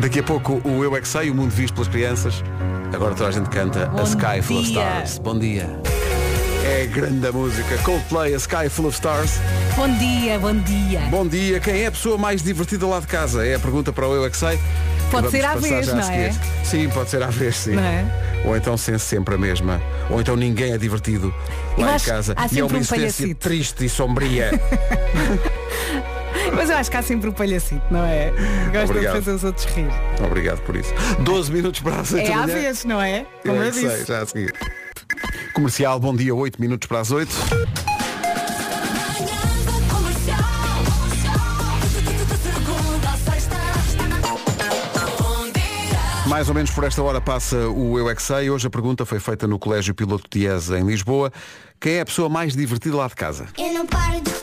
Daqui 0.00 0.20
a 0.20 0.22
pouco 0.22 0.60
o 0.64 0.84
Eu 0.84 0.96
é 0.96 1.00
que 1.00 1.08
sei, 1.08 1.30
o 1.30 1.34
mundo 1.34 1.50
visto 1.50 1.74
pelas 1.74 1.88
crianças. 1.88 2.42
Agora 2.92 3.14
toda 3.14 3.28
a 3.28 3.32
gente 3.32 3.48
canta 3.50 3.86
Bom 3.86 4.00
A 4.00 4.02
Sky 4.02 4.42
Full 4.42 4.58
of. 4.58 4.68
Stars. 4.68 5.18
Bom 5.18 5.38
dia. 5.38 5.68
É 6.64 6.86
grande 6.86 7.26
a 7.26 7.32
música. 7.32 7.78
Coldplay, 7.78 8.34
A 8.34 8.36
Sky 8.36 8.68
Full 8.68 8.86
of 8.86 8.94
Stars. 8.94 9.38
bom 9.76 9.88
dia, 9.96 10.38
bom 10.38 10.54
dia. 10.54 11.00
Bom 11.10 11.26
dia. 11.26 11.60
Quem 11.60 11.82
é 11.82 11.86
a 11.86 11.90
pessoa 11.90 12.18
mais 12.18 12.42
divertida 12.42 12.86
lá 12.86 13.00
de 13.00 13.06
casa? 13.06 13.46
É 13.46 13.54
a 13.54 13.58
pergunta 13.58 13.92
para 13.92 14.06
o 14.08 14.14
Eu 14.14 14.24
é 14.26 14.30
que 14.30 14.36
sei. 14.36 14.58
Pode 15.10 15.26
Vamos 15.26 15.30
ser 15.32 15.44
à 15.44 15.54
vez, 15.56 15.88
não 15.88 15.98
é? 16.00 16.32
Sim, 16.62 16.88
pode 16.90 17.10
ser 17.10 17.22
à 17.22 17.26
vez, 17.26 17.56
sim. 17.56 17.76
É? 17.76 18.04
Ou 18.44 18.56
então 18.56 18.76
sem 18.76 18.96
sempre 18.98 19.34
a 19.34 19.38
mesma. 19.38 19.80
Ou 20.08 20.20
então 20.20 20.36
ninguém 20.36 20.72
é 20.72 20.78
divertido 20.78 21.34
Eu 21.76 21.84
lá 21.84 21.96
em 21.96 22.00
casa. 22.00 22.32
há 22.36 22.46
E 22.52 22.60
é 22.60 22.64
uma 22.64 22.74
um 22.74 22.76
existência 22.76 22.96
palhacito. 22.96 23.34
triste 23.40 23.84
e 23.84 23.88
sombria. 23.88 24.50
Mas 26.54 26.70
eu 26.70 26.76
acho 26.76 26.90
que 26.90 26.96
há 26.96 27.02
sempre 27.02 27.28
o 27.28 27.32
palhacito, 27.32 27.82
não 27.90 28.04
é? 28.04 28.32
Gosta 28.72 28.98
de 28.98 29.06
fazer 29.06 29.30
os 29.30 29.44
outros 29.44 29.66
rir. 29.66 29.90
Obrigado 30.24 30.60
por 30.62 30.76
isso. 30.76 30.92
12 31.20 31.52
minutos 31.52 31.80
para 31.80 32.00
as 32.00 32.12
8 32.12 32.26
É 32.26 32.34
às 32.34 32.52
vezes, 32.52 32.84
não 32.84 33.00
é? 33.00 33.26
Como 33.42 33.56
eu, 33.56 33.62
eu 33.62 33.68
é 33.68 33.70
disse. 33.70 33.88
Sei, 33.88 34.04
já 34.06 34.22
a 34.22 34.26
seguir. 34.26 34.54
Comercial, 35.54 35.98
bom 36.00 36.14
dia, 36.14 36.34
8 36.34 36.60
minutos 36.60 36.86
para 36.86 37.00
as 37.00 37.10
8. 37.10 37.30
Mais 46.26 46.48
ou 46.48 46.54
menos 46.54 46.70
por 46.70 46.84
esta 46.84 47.02
hora 47.02 47.20
passa 47.20 47.56
o 47.68 47.98
Eu 47.98 48.08
é 48.08 48.14
que 48.14 48.22
Sei. 48.22 48.48
Hoje 48.48 48.64
a 48.64 48.70
pergunta 48.70 49.04
foi 49.04 49.18
feita 49.18 49.48
no 49.48 49.58
Colégio 49.58 49.92
Piloto 49.92 50.28
Dias 50.30 50.70
em 50.70 50.84
Lisboa. 50.86 51.32
Quem 51.80 51.94
é 51.94 52.00
a 52.02 52.04
pessoa 52.04 52.28
mais 52.28 52.54
divertida 52.54 52.96
lá 52.96 53.08
de 53.08 53.16
casa? 53.16 53.48
Eu 53.58 53.72
não 53.74 53.84
paro 53.84 54.20
de 54.20 54.39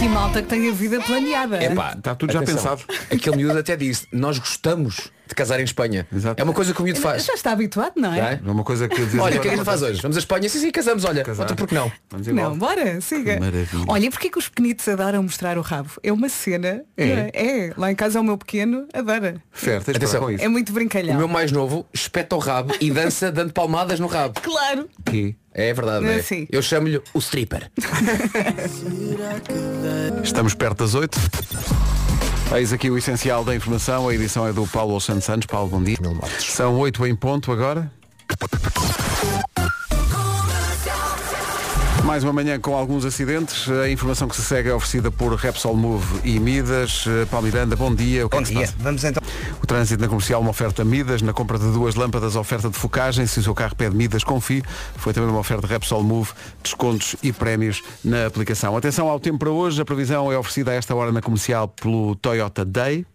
que 0.00 0.08
malta 0.08 0.40
que 0.40 0.48
tem 0.48 0.66
a 0.66 0.72
vida 0.72 0.98
planeada. 1.02 1.62
Epá, 1.62 1.92
Está 1.94 2.14
tudo 2.14 2.32
já 2.32 2.40
atenção. 2.40 2.74
pensado. 2.78 3.00
Aquele 3.12 3.36
miúdo 3.36 3.58
até 3.58 3.76
disse, 3.76 4.06
nós 4.10 4.38
gostamos 4.38 5.10
de 5.28 5.34
casar 5.34 5.60
em 5.60 5.64
Espanha. 5.64 6.06
Exato. 6.10 6.40
É 6.40 6.42
uma 6.44 6.54
coisa 6.54 6.72
que 6.72 6.80
o 6.80 6.84
miúdo 6.84 6.98
faz. 6.98 7.26
Já 7.26 7.34
está 7.34 7.52
habituado, 7.52 7.92
não 7.96 8.10
é? 8.10 8.18
É? 8.18 8.40
É 8.42 8.50
uma 8.50 8.64
coisa 8.64 8.88
que 8.88 8.94
Olha, 8.98 9.08
o 9.10 9.30
que 9.30 9.36
é 9.36 9.40
que 9.42 9.48
a 9.48 9.56
gente 9.56 9.64
faz 9.64 9.82
hoje? 9.82 10.00
Vamos 10.00 10.16
à 10.16 10.20
Espanha? 10.20 10.48
Sim, 10.48 10.58
sim, 10.58 10.70
casamos, 10.70 11.04
olha. 11.04 11.22
Casar. 11.22 11.44
Então 11.44 11.54
por 11.54 11.68
que 11.68 11.74
não? 11.74 11.92
Vamos 12.08 12.26
igual. 12.26 12.50
Não, 12.50 12.58
bora, 12.58 12.98
siga. 13.02 13.38
Maravilha. 13.38 13.84
Olha, 13.86 14.10
porquê 14.10 14.30
que 14.30 14.38
os 14.38 14.48
pequenitos 14.48 14.88
adoram 14.88 15.22
mostrar 15.22 15.58
o 15.58 15.60
rabo? 15.60 15.90
É 16.02 16.10
uma 16.10 16.30
cena. 16.30 16.82
É? 16.96 17.06
não 17.14 17.30
É, 17.34 17.72
lá 17.76 17.92
em 17.92 17.94
casa 17.94 18.18
é 18.18 18.22
o 18.22 18.24
meu 18.24 18.38
pequeno, 18.38 18.88
adora. 18.94 19.42
De 19.62 19.70
Atenção. 19.70 20.22
com 20.22 20.30
isso. 20.30 20.42
É 20.42 20.48
muito 20.48 20.70
O 20.70 20.72
brincalhão. 20.72 21.18
meu 21.18 21.28
mais 21.28 21.52
novo 21.52 21.86
espeta 21.92 22.34
o 22.36 22.38
rabo 22.38 22.74
e 22.80 22.90
dança 22.90 23.30
dando 23.30 23.52
palmadas 23.52 24.00
no 24.00 24.06
rabo. 24.06 24.40
Claro. 24.40 24.88
Que 25.04 25.36
É 25.52 25.72
verdade, 25.74 26.06
É 26.06 26.12
é. 26.16 26.20
assim. 26.20 26.46
Eu 26.50 26.62
chamo-lhe 26.62 27.00
o 27.12 27.18
stripper. 27.18 27.70
Estamos 30.22 30.54
perto 30.54 30.78
das 30.78 30.94
8. 30.94 31.18
Eis 32.54 32.72
aqui 32.72 32.90
o 32.90 32.96
essencial 32.98 33.44
da 33.44 33.54
informação. 33.54 34.08
A 34.08 34.14
edição 34.14 34.46
é 34.46 34.52
do 34.52 34.66
Paulo 34.66 35.00
Santos 35.00 35.24
Santos. 35.24 35.46
Paulo, 35.46 35.68
bom 35.68 35.82
dia. 35.82 35.96
São 36.38 36.78
8 36.78 37.06
em 37.06 37.14
ponto 37.16 37.50
agora. 37.52 37.90
Mais 42.10 42.24
uma 42.24 42.32
manhã 42.32 42.58
com 42.58 42.74
alguns 42.74 43.04
acidentes. 43.04 43.70
A 43.70 43.88
informação 43.88 44.26
que 44.26 44.34
se 44.34 44.42
segue 44.42 44.68
é 44.68 44.74
oferecida 44.74 45.12
por 45.12 45.32
Repsol 45.32 45.76
Move 45.76 46.04
e 46.24 46.40
Midas. 46.40 47.04
Eh, 47.06 47.24
Paulo 47.26 47.46
Miranda, 47.46 47.76
bom 47.76 47.94
dia. 47.94 48.26
O 48.26 48.28
que 48.28 48.36
é 48.36 48.40
Bom 48.40 48.44
se 48.44 48.52
dia. 48.52 48.62
passa? 48.62 48.74
Vamos 48.80 49.04
então. 49.04 49.22
O 49.62 49.66
trânsito 49.66 50.02
na 50.02 50.08
comercial, 50.08 50.40
uma 50.40 50.50
oferta 50.50 50.84
Midas, 50.84 51.22
na 51.22 51.32
compra 51.32 51.56
de 51.56 51.70
duas 51.70 51.94
lâmpadas, 51.94 52.34
oferta 52.34 52.68
de 52.68 52.76
focagem. 52.76 53.28
Se 53.28 53.38
o 53.38 53.44
seu 53.44 53.54
carro 53.54 53.76
pede 53.76 53.94
Midas, 53.94 54.24
confie. 54.24 54.60
Foi 54.96 55.12
também 55.12 55.30
uma 55.30 55.38
oferta 55.38 55.68
Repsol 55.68 56.02
Move, 56.02 56.32
descontos 56.60 57.14
e 57.22 57.32
prémios 57.32 57.80
na 58.04 58.26
aplicação. 58.26 58.76
Atenção 58.76 59.08
ao 59.08 59.20
tempo 59.20 59.38
para 59.38 59.50
hoje. 59.50 59.80
A 59.80 59.84
previsão 59.84 60.32
é 60.32 60.36
oferecida 60.36 60.72
a 60.72 60.74
esta 60.74 60.92
hora 60.96 61.12
na 61.12 61.22
comercial 61.22 61.68
pelo 61.68 62.16
Toyota 62.16 62.64
Day. 62.64 63.06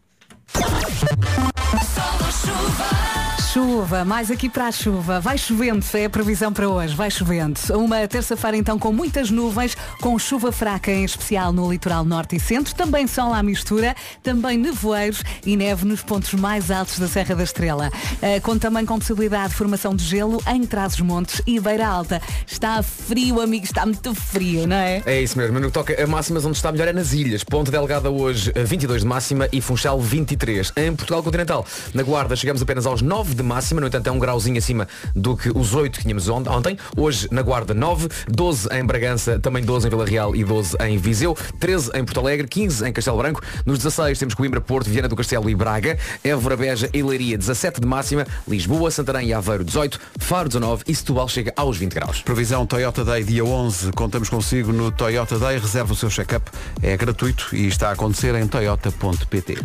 Chuva, 3.55 4.03
mais 4.03 4.29
aqui 4.29 4.49
para 4.49 4.67
a 4.67 4.71
chuva. 4.73 5.21
Vai 5.21 5.37
chovendo, 5.37 5.85
é 5.93 6.03
a 6.03 6.09
previsão 6.09 6.51
para 6.51 6.67
hoje. 6.67 6.93
Vai 6.93 7.09
chovendo. 7.09 7.57
Uma 7.73 8.05
terça-feira 8.05 8.57
então 8.57 8.77
com 8.77 8.91
muitas 8.91 9.31
nuvens, 9.31 9.77
com 10.01 10.19
chuva 10.19 10.51
fraca 10.51 10.91
em 10.91 11.05
especial 11.05 11.53
no 11.53 11.71
litoral 11.71 12.03
norte 12.03 12.35
e 12.35 12.39
centro. 12.39 12.75
Também 12.75 13.07
sol 13.07 13.33
à 13.33 13.41
mistura, 13.41 13.95
também 14.21 14.57
nevoeiros 14.57 15.23
e 15.45 15.55
neve 15.55 15.85
nos 15.85 16.01
pontos 16.01 16.33
mais 16.33 16.69
altos 16.69 16.99
da 16.99 17.07
Serra 17.07 17.33
da 17.33 17.43
Estrela. 17.43 17.89
Uh, 18.15 18.41
com 18.41 18.59
também 18.59 18.85
com 18.85 18.99
possibilidade 18.99 19.51
de 19.51 19.55
formação 19.55 19.95
de 19.95 20.03
gelo 20.03 20.43
em 20.53 20.65
Trás-os-Montes 20.65 21.41
e 21.47 21.57
Beira 21.57 21.87
Alta. 21.87 22.21
Está 22.45 22.83
frio, 22.83 23.39
amigo, 23.39 23.63
está 23.63 23.85
muito 23.85 24.13
frio, 24.13 24.67
não 24.67 24.75
é? 24.75 25.01
É 25.05 25.21
isso 25.21 25.37
mesmo. 25.37 25.61
No 25.61 25.67
que 25.67 25.73
toca 25.73 26.03
a 26.03 26.05
máximas 26.05 26.43
onde 26.43 26.57
está 26.57 26.73
melhor 26.73 26.89
é 26.89 26.93
nas 26.93 27.13
ilhas. 27.13 27.41
Ponte 27.41 27.71
Delgada 27.71 28.11
hoje 28.11 28.51
eh, 28.53 28.65
22 28.65 29.03
de 29.03 29.07
máxima 29.07 29.47
e 29.49 29.61
Funchal 29.61 29.97
23. 30.01 30.73
Em 30.75 30.93
Portugal 30.93 31.23
Continental, 31.23 31.65
na 31.93 32.03
Guarda 32.03 32.35
chegamos 32.35 32.61
apenas 32.61 32.85
aos 32.85 33.01
9 33.01 33.33
de 33.33 33.44
máxima, 33.45 33.79
no 33.81 33.87
entanto 33.87 34.07
é 34.07 34.11
um 34.11 34.19
grauzinho 34.19 34.57
acima 34.57 34.87
do 35.15 35.35
que 35.37 35.49
os 35.55 35.73
8 35.73 35.97
que 35.97 36.03
tínhamos 36.03 36.27
on- 36.29 36.43
ontem. 36.49 36.77
Hoje 36.97 37.27
na 37.31 37.41
Guarda 37.41 37.73
9, 37.73 38.09
12 38.27 38.67
em 38.71 38.83
Bragança, 38.85 39.39
também 39.39 39.63
12 39.63 39.87
em 39.87 39.89
Vila 39.89 40.05
Real 40.05 40.35
e 40.35 40.43
12 40.43 40.75
em 40.81 40.97
Viseu, 40.97 41.37
13 41.59 41.91
em 41.93 42.03
Porto 42.03 42.19
Alegre, 42.19 42.47
15 42.47 42.87
em 42.87 42.91
Castelo 42.93 43.17
Branco. 43.17 43.41
Nos 43.65 43.77
16 43.79 44.17
temos 44.19 44.33
Coimbra, 44.33 44.59
Porto, 44.61 44.89
Viana 44.89 45.07
do 45.07 45.15
Castelo 45.15 45.49
e 45.49 45.55
Braga, 45.55 45.97
Évora, 46.23 46.57
Beja 46.57 46.89
e 46.93 47.01
Leiria 47.03 47.37
17 47.37 47.79
de 47.81 47.87
máxima, 47.87 48.25
Lisboa, 48.47 48.89
Santarém 48.91 49.29
e 49.29 49.33
Aveiro 49.33 49.63
18, 49.63 49.99
Faro 50.19 50.47
19 50.49 50.83
e 50.87 50.95
Setúbal 50.95 51.27
chega 51.27 51.53
aos 51.55 51.77
20 51.77 51.93
graus. 51.93 52.21
Previsão 52.21 52.65
Toyota 52.65 53.03
Day 53.03 53.23
dia 53.23 53.43
11. 53.45 53.91
Contamos 53.91 54.29
consigo 54.29 54.71
no 54.71 54.91
Toyota 54.91 55.37
Day. 55.37 55.57
Reserva 55.57 55.93
o 55.93 55.95
seu 55.95 56.09
check-up. 56.09 56.49
É 56.81 56.95
gratuito 56.97 57.49
e 57.53 57.67
está 57.67 57.89
a 57.89 57.91
acontecer 57.91 58.33
em 58.35 58.47
toyota.pt. 58.47 59.57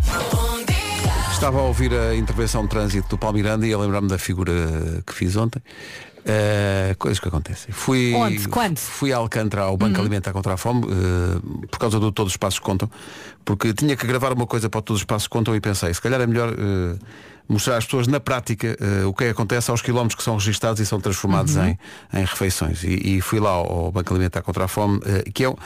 Estava 1.32 1.58
a 1.58 1.62
ouvir 1.62 1.92
a 1.94 2.14
intervenção 2.14 2.62
de 2.62 2.68
trânsito 2.68 3.08
do 3.08 3.18
Paulo 3.18 3.36
Miranda 3.36 3.66
e 3.66 3.72
a 3.72 3.78
lembrar-me 3.78 4.08
da 4.08 4.18
figura 4.18 4.52
que 5.06 5.14
fiz 5.14 5.36
ontem. 5.36 5.62
Uh, 6.20 6.94
coisas 6.98 7.18
que 7.18 7.28
acontecem. 7.28 7.72
Fui, 7.72 8.12
Onde? 8.14 8.46
Quando? 8.46 8.76
fui 8.76 9.10
a 9.10 9.16
Alcântara 9.16 9.62
ao 9.62 9.76
Banco 9.76 9.98
Alimentar 9.98 10.32
contra 10.32 10.52
a 10.52 10.56
Fome 10.58 10.84
uh, 10.84 11.66
por 11.66 11.78
causa 11.78 11.98
do 11.98 12.12
Todos 12.12 12.34
os 12.34 12.36
Passos 12.36 12.58
Contam, 12.58 12.90
porque 13.42 13.72
tinha 13.72 13.96
que 13.96 14.06
gravar 14.06 14.32
uma 14.34 14.46
coisa 14.46 14.68
para 14.68 14.80
o 14.80 14.82
Todos 14.82 15.00
os 15.00 15.06
Passos 15.06 15.28
Contam 15.28 15.56
e 15.56 15.60
pensei, 15.60 15.94
se 15.94 16.00
calhar 16.00 16.20
é 16.20 16.26
melhor 16.26 16.52
uh, 16.52 16.98
mostrar 17.52 17.76
às 17.76 17.84
pessoas 17.84 18.06
na 18.06 18.20
prática 18.20 18.76
uh, 19.04 19.08
o 19.08 19.12
que 19.14 19.24
é 19.24 19.26
que 19.26 19.32
acontece 19.32 19.70
aos 19.70 19.82
quilómetros 19.82 20.16
que 20.16 20.22
são 20.22 20.36
registados 20.36 20.80
e 20.80 20.86
são 20.86 21.00
transformados 21.00 21.56
em, 21.56 21.78
em 22.14 22.20
refeições. 22.24 22.84
E, 22.84 23.16
e 23.16 23.20
fui 23.20 23.40
lá 23.40 23.50
ao, 23.50 23.90
Banco 23.90 24.12
Alimentar 24.14 24.42
contra 24.42 24.64
a 24.64 24.68
Fome, 24.68 24.98
uh, 24.98 25.32
que 25.32 25.44
é, 25.44 25.48
um- 25.48 25.56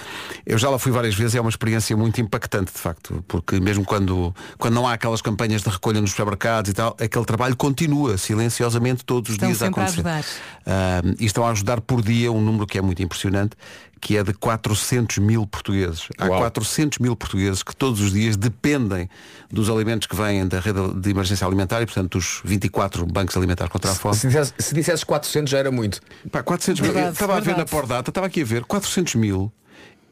eu 0.46 0.56
já 0.56 0.70
lá 0.70 0.78
fui 0.78 0.90
várias 0.90 1.14
vezes, 1.14 1.34
é 1.34 1.40
uma 1.40 1.50
experiência 1.50 1.96
muito 1.96 2.20
impactante, 2.20 2.72
de 2.72 2.78
facto, 2.78 3.22
porque 3.28 3.60
mesmo 3.60 3.84
quando, 3.84 4.34
quando 4.58 4.74
não 4.74 4.88
há 4.88 4.94
aquelas 4.94 5.20
campanhas 5.20 5.62
de 5.62 5.68
recolha 5.68 6.00
nos 6.00 6.10
supermercados 6.10 6.70
e 6.70 6.74
tal, 6.74 6.96
aquele 7.00 7.24
trabalho 7.24 7.54
continua 7.56 8.16
silenciosamente 8.16 9.04
todos 9.04 9.30
os 9.30 9.34
Estão 9.34 9.48
dias 9.48 9.60
a 9.62 9.66
sempre 9.66 9.80
a 9.80 9.84
acontecer. 9.84 10.08
ajudar. 10.08 10.24
Ah, 10.66 11.02
e 11.20 11.26
estão 11.26 11.46
a 11.46 11.50
ajudar 11.50 11.80
por 11.80 12.00
dia 12.02 12.32
um 12.32 12.40
número 12.40 12.66
que 12.66 12.78
é 12.78 12.82
muito 12.82 13.02
impressionante, 13.02 13.56
que 14.04 14.18
é 14.18 14.22
de 14.22 14.34
400 14.34 15.16
mil 15.16 15.46
portugueses. 15.46 16.08
Há 16.18 16.26
Uau. 16.26 16.38
400 16.40 16.98
mil 16.98 17.16
portugueses 17.16 17.62
que 17.62 17.74
todos 17.74 18.02
os 18.02 18.12
dias 18.12 18.36
dependem 18.36 19.08
dos 19.50 19.70
alimentos 19.70 20.06
que 20.06 20.14
vêm 20.14 20.46
da 20.46 20.60
rede 20.60 20.92
de 21.00 21.10
emergência 21.10 21.46
alimentar 21.46 21.80
e, 21.80 21.86
portanto, 21.86 22.18
dos 22.18 22.42
24 22.44 23.06
bancos 23.06 23.34
alimentares 23.34 23.72
contra 23.72 23.92
a 23.92 23.94
fome. 23.94 24.14
Se 24.14 24.26
dissesse, 24.26 24.52
se 24.58 24.74
dissesses 24.74 25.04
400 25.04 25.50
já 25.50 25.56
era 25.56 25.72
muito. 25.72 26.02
Pá, 26.30 26.42
400 26.42 26.82
mil. 26.82 26.92
Verdade, 26.92 27.14
estava 27.14 27.38
a 27.38 27.40
ver 27.40 27.56
na. 27.56 27.64
Pordata, 27.64 28.10
estava 28.10 28.26
aqui 28.26 28.42
a 28.42 28.44
ver, 28.44 28.64
400 28.64 29.14
mil 29.14 29.50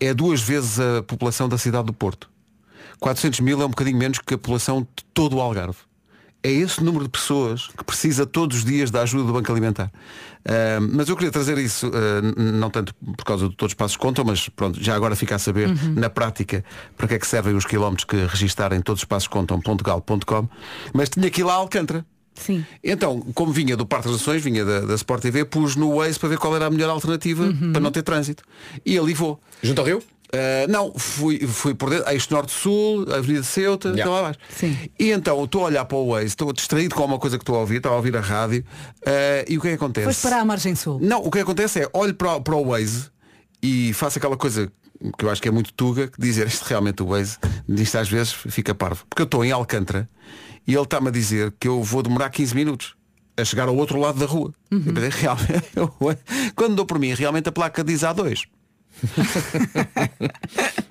é 0.00 0.14
duas 0.14 0.40
vezes 0.40 0.80
a 0.80 1.02
população 1.02 1.46
da 1.46 1.58
cidade 1.58 1.84
do 1.84 1.92
Porto. 1.92 2.30
400 2.99 3.40
mil 3.40 3.61
é 3.61 3.66
um 3.66 3.68
bocadinho 3.68 3.99
menos 3.99 4.18
que 4.20 4.32
a 4.32 4.38
população 4.38 4.80
de 4.80 5.04
todo 5.12 5.37
o 5.37 5.40
Algarve. 5.42 5.76
É 6.44 6.50
esse 6.50 6.82
número 6.82 7.04
de 7.04 7.11
pessoas 7.11 7.68
que 7.68 7.84
precisa 7.84 8.26
todos 8.26 8.58
os 8.58 8.64
dias 8.64 8.90
da 8.90 9.02
ajuda 9.02 9.25
do 9.25 9.32
Banco 9.32 9.50
Alimentar. 9.52 9.92
Ah, 10.44 10.78
mas 10.80 11.08
eu 11.08 11.14
queria 11.16 11.30
trazer 11.30 11.56
isso, 11.58 11.87
n- 11.87 12.52
não 12.58 12.68
tanto 12.68 12.92
por 12.94 13.25
causa 13.25 13.49
de 13.49 13.54
todos 13.54 13.70
os 13.70 13.75
passos 13.76 13.96
contam, 13.96 14.25
mas 14.25 14.49
pronto, 14.49 14.82
já 14.82 14.94
agora 14.96 15.14
fica 15.14 15.37
a 15.37 15.38
saber 15.38 15.68
na 15.96 16.11
prática 16.11 16.64
para 16.96 17.06
que 17.06 17.14
é 17.14 17.18
que 17.20 17.26
servem 17.28 17.54
os 17.54 17.64
quilómetros 17.64 18.04
que 18.04 18.16
registarem 18.26 18.80
todos 18.80 19.02
os 19.02 19.04
passos 19.04 19.28
contam.gal.com. 19.28 20.49
Mas 20.92 21.08
tinha 21.11 21.26
ir 21.28 21.42
lá 21.44 21.52
a 21.52 21.56
Alcântara. 21.56 22.04
Sim. 22.34 22.64
Então, 22.82 23.20
como 23.34 23.52
vinha 23.52 23.76
do 23.76 23.84
Parque 23.87 24.08
das 24.08 24.16
Nações, 24.16 24.42
vinha 24.42 24.64
da, 24.64 24.80
da 24.80 24.94
Sport 24.94 25.20
TV, 25.22 25.44
pus 25.44 25.76
no 25.76 25.94
Waze 25.96 26.18
para 26.18 26.30
ver 26.30 26.38
qual 26.38 26.56
era 26.56 26.66
a 26.66 26.70
melhor 26.70 26.88
alternativa 26.90 27.44
para 27.72 27.80
não 27.80 27.92
ter 27.92 28.02
trânsito. 28.02 28.42
E 28.84 28.99
ali 28.99 29.12
vou. 29.14 29.38
Junto 29.62 29.80
ao 29.80 29.87
Rio? 29.87 30.02
Uh, 30.34 30.66
não, 30.70 30.94
fui, 30.94 31.46
fui 31.46 31.74
por 31.74 31.90
dentro, 31.90 32.08
eixo 32.10 32.28
norte-sul, 32.30 33.06
Avenida 33.12 33.42
de 33.42 33.46
Ceuta, 33.46 33.88
Yeah. 33.88 34.00
então 34.02 34.12
lá 34.14 34.18
abaixo. 34.20 34.38
Sim. 34.48 34.78
E 34.98 35.10
então 35.10 35.44
estou 35.44 35.60
a 35.62 35.64
olhar 35.66 35.84
para 35.84 35.96
o 35.98 36.08
Waze, 36.12 36.28
estou 36.28 36.52
distraído 36.54 36.94
com 36.94 37.02
alguma 37.02 37.18
coisa 37.18 37.36
que 37.36 37.42
estou 37.42 37.54
a 37.56 37.58
ouvir, 37.58 37.76
estava 37.76 37.94
a 37.94 37.98
ouvir 37.98 38.16
a 38.16 38.20
rádio, 38.20 38.64
uh, 39.06 39.44
e 39.46 39.58
o 39.58 39.60
que 39.60 39.66
é 39.68 39.70
que 39.72 39.76
acontece? 39.76 40.06
Foste 40.06 40.22
para 40.22 40.40
a 40.40 40.44
margem 40.44 40.74
sul. 40.74 40.98
Não, 41.02 41.20
o 41.22 41.30
que 41.30 41.38
acontece 41.40 41.80
é, 41.82 41.88
olho 41.92 42.14
para, 42.14 42.36
o- 42.36 42.40
para 42.40 42.56
o 42.56 42.64
Waze 42.70 43.10
e 43.62 43.92
faço 43.92 44.16
aquela 44.18 44.36
coisa 44.36 44.72
que 45.18 45.24
eu 45.24 45.28
acho 45.30 45.42
que 45.42 45.48
é 45.48 45.50
muito 45.50 45.70
tuga, 45.74 46.08
que 46.08 46.18
dizer 46.18 46.46
isto 46.46 46.62
realmente 46.64 47.02
o 47.02 47.06
Waze, 47.08 47.36
disto 47.68 47.96
às 47.98 48.08
vezes 48.08 48.32
fica 48.32 48.74
parvo. 48.74 49.04
Porque 49.10 49.20
eu 49.20 49.26
estou 49.26 49.44
em 49.44 49.52
Alcântara 49.52 50.08
e 50.66 50.72
ele 50.74 50.82
está-me 50.82 51.08
a 51.08 51.10
dizer 51.10 51.52
que 51.60 51.68
eu 51.68 51.82
vou 51.82 52.02
demorar 52.02 52.30
15 52.30 52.54
minutos 52.54 52.94
a 53.36 53.44
chegar 53.44 53.68
ao 53.68 53.76
outro 53.76 53.98
lado 53.98 54.18
da 54.18 54.24
rua. 54.26 54.54
Eu 54.70 54.80
pensei, 54.94 55.10
realmente, 55.10 55.68
eu- 55.76 55.92
quando 56.54 56.74
dou 56.74 56.86
por 56.86 56.98
mim, 56.98 57.12
realmente 57.12 57.50
a 57.50 57.52
placa 57.52 57.84
diz 57.84 58.00
A2. 58.00 58.44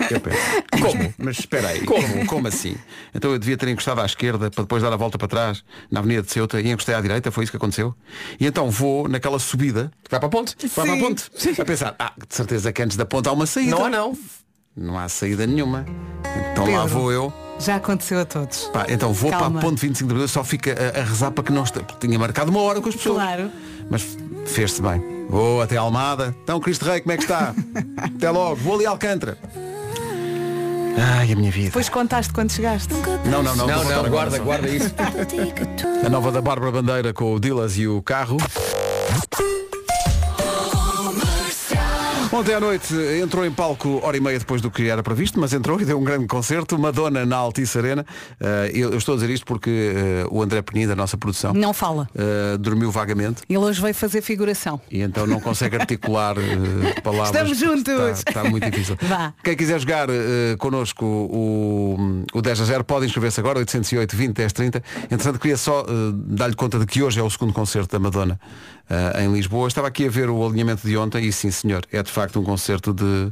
Eu 0.10 0.20
penso, 0.20 0.38
como? 0.81 1.13
Mas 1.17 1.39
espera 1.39 1.70
aí, 1.70 1.86
como? 1.86 2.25
Como 2.25 2.48
assim? 2.48 2.75
Então 3.13 3.31
eu 3.31 3.39
devia 3.39 3.55
ter 3.58 3.70
encostado 3.70 4.01
à 4.01 4.05
esquerda 4.05 4.50
para 4.51 4.63
depois 4.63 4.84
dar 4.84 4.91
a 4.91 4.98
volta 4.98 5.17
para 5.17 5.27
trás 5.27 5.63
na 5.89 6.00
Avenida 6.00 6.22
de 6.24 6.31
Ceuta 6.31 6.60
e 6.60 6.70
encostei 6.70 6.96
à 6.96 7.01
direita, 7.01 7.31
foi 7.31 7.43
isso 7.43 7.51
que 7.51 7.58
aconteceu. 7.58 7.96
E 8.39 8.46
então 8.46 8.70
vou 8.70 9.08
naquela 9.08 9.39
subida 9.39 9.91
Vai 10.10 10.20
para 10.20 10.27
a 10.27 10.29
ponte? 10.29 10.55
Vai 10.75 10.86
para 10.86 10.96
a 10.96 11.00
ponte. 11.00 11.31
A 11.60 11.65
pensar, 11.65 11.96
ah, 11.98 12.13
de 12.27 12.36
certeza 12.36 12.74
que 12.74 12.81
antes 12.81 12.98
da 12.98 13.05
ponte 13.05 13.29
há 13.29 13.31
uma 13.31 13.46
saída. 13.46 13.72
Não 13.72 13.86
há 13.86 13.89
não. 13.89 14.17
Não 14.75 14.98
há 15.00 15.08
saída 15.08 15.46
nenhuma. 15.48 15.86
Então 16.51 16.65
lá 16.65 16.84
Pedro. 16.84 17.00
vou 17.00 17.12
eu. 17.12 17.34
Já 17.60 17.75
aconteceu 17.75 18.20
a 18.20 18.25
todos. 18.25 18.70
Pá, 18.74 18.86
então 18.89 19.13
vou 19.13 19.29
Calma. 19.29 19.51
para 19.51 19.60
a 19.60 19.62
ponte 19.62 19.79
25 19.81 20.08
de 20.08 20.13
abril, 20.13 20.27
só 20.27 20.43
fica 20.43 20.72
a, 20.74 21.00
a 21.01 21.03
rezar 21.03 21.31
para 21.31 21.43
que 21.43 21.51
não 21.51 21.63
esteja. 21.63 21.86
Tinha 22.00 22.17
marcado 22.17 22.50
uma 22.50 22.62
hora 22.62 22.81
com 22.81 22.89
as 22.89 22.96
pessoas. 22.96 23.17
Claro. 23.17 23.51
Mas 23.91 24.17
fez-se 24.45 24.81
bem. 24.81 25.03
Vou 25.29 25.62
até 25.62 25.75
Almada. 25.75 26.36
Então, 26.43 26.60
Cristo 26.60 26.86
Rei, 26.86 27.01
como 27.01 27.12
é 27.12 27.17
que 27.17 27.24
está? 27.24 27.53
até 27.98 28.31
logo. 28.31 28.55
Vou 28.55 28.75
ali 28.75 28.86
a 28.86 28.89
Alcântara. 28.89 29.38
Ai, 30.98 31.31
a 31.31 31.36
minha 31.36 31.51
vida. 31.51 31.67
Depois 31.67 31.89
contaste 31.89 32.33
quando 32.33 32.51
chegaste. 32.51 32.93
Não, 33.25 33.43
não, 33.43 33.55
não. 33.55 33.67
Não, 33.67 33.83
não, 33.83 34.10
guarda, 34.10 34.39
guarda 34.39 34.69
isso. 34.69 34.93
A 36.05 36.10
nova 36.10 36.31
da 36.31 36.41
Bárbara 36.41 36.71
Bandeira 36.71 37.13
com 37.13 37.33
o 37.33 37.39
Dilas 37.39 37.77
e 37.77 37.88
o 37.88 38.01
carro. 38.01 38.38
Ontem 42.33 42.53
à 42.53 42.61
noite 42.61 42.93
entrou 43.21 43.45
em 43.45 43.51
palco 43.51 44.00
hora 44.01 44.15
e 44.15 44.21
meia 44.21 44.39
depois 44.39 44.61
do 44.61 44.71
que 44.71 44.88
era 44.88 45.03
previsto, 45.03 45.38
mas 45.38 45.51
entrou 45.51 45.79
e 45.81 45.83
deu 45.83 46.00
um 46.00 46.03
grande 46.03 46.27
concerto. 46.27 46.79
Madonna 46.79 47.25
na 47.25 47.35
Altice 47.35 47.77
Arena. 47.77 48.05
Eh, 48.39 48.71
eu, 48.73 48.91
eu 48.91 48.97
estou 48.97 49.15
a 49.15 49.17
dizer 49.17 49.29
isto 49.29 49.45
porque 49.45 49.93
eh, 49.93 50.25
o 50.31 50.41
André 50.41 50.61
Penin, 50.61 50.88
da 50.88 50.95
nossa 50.95 51.17
produção, 51.17 51.53
Não 51.53 51.73
fala. 51.73 52.07
eh, 52.15 52.57
dormiu 52.57 52.89
vagamente. 52.89 53.41
Ele 53.50 53.57
hoje 53.57 53.81
veio 53.81 53.93
fazer 53.93 54.21
figuração. 54.21 54.79
E 54.89 55.01
então 55.01 55.27
não 55.27 55.41
consegue 55.41 55.75
articular 55.75 56.35
palavras. 57.03 57.31
Estamos 57.31 57.57
juntos. 57.57 58.19
Está, 58.19 58.29
está 58.39 58.43
muito 58.45 58.69
difícil. 58.71 58.97
Vá. 59.01 59.33
Quem 59.43 59.57
quiser 59.57 59.77
jogar 59.81 60.07
connosco 60.57 61.05
o, 61.05 62.23
o 62.33 62.41
10 62.41 62.61
a 62.61 62.65
0 62.65 62.83
pode 62.85 63.07
inscrever-se 63.07 63.41
agora, 63.41 63.59
808 63.59 64.15
20 64.15 64.33
10 64.33 64.53
30. 64.53 64.83
Entretanto, 65.11 65.38
queria 65.38 65.57
só 65.57 65.85
dar-lhe 66.13 66.55
conta 66.55 66.79
de 66.79 66.85
que 66.85 67.03
hoje 67.03 67.19
é 67.19 67.23
o 67.23 67.29
segundo 67.29 67.51
concerto 67.51 67.91
da 67.91 68.00
Madonna 68.00 68.39
em 69.19 69.31
Lisboa. 69.31 69.67
Estava 69.67 69.88
aqui 69.88 70.07
a 70.07 70.10
ver 70.10 70.29
o 70.29 70.45
alinhamento 70.45 70.86
de 70.86 70.98
ontem 70.98 71.25
e 71.25 71.31
sim 71.31 71.51
senhor, 71.51 71.86
é 71.91 72.01
de 72.03 72.12
facto 72.12 72.39
um 72.39 72.43
concerto 72.43 72.93
de, 72.93 73.31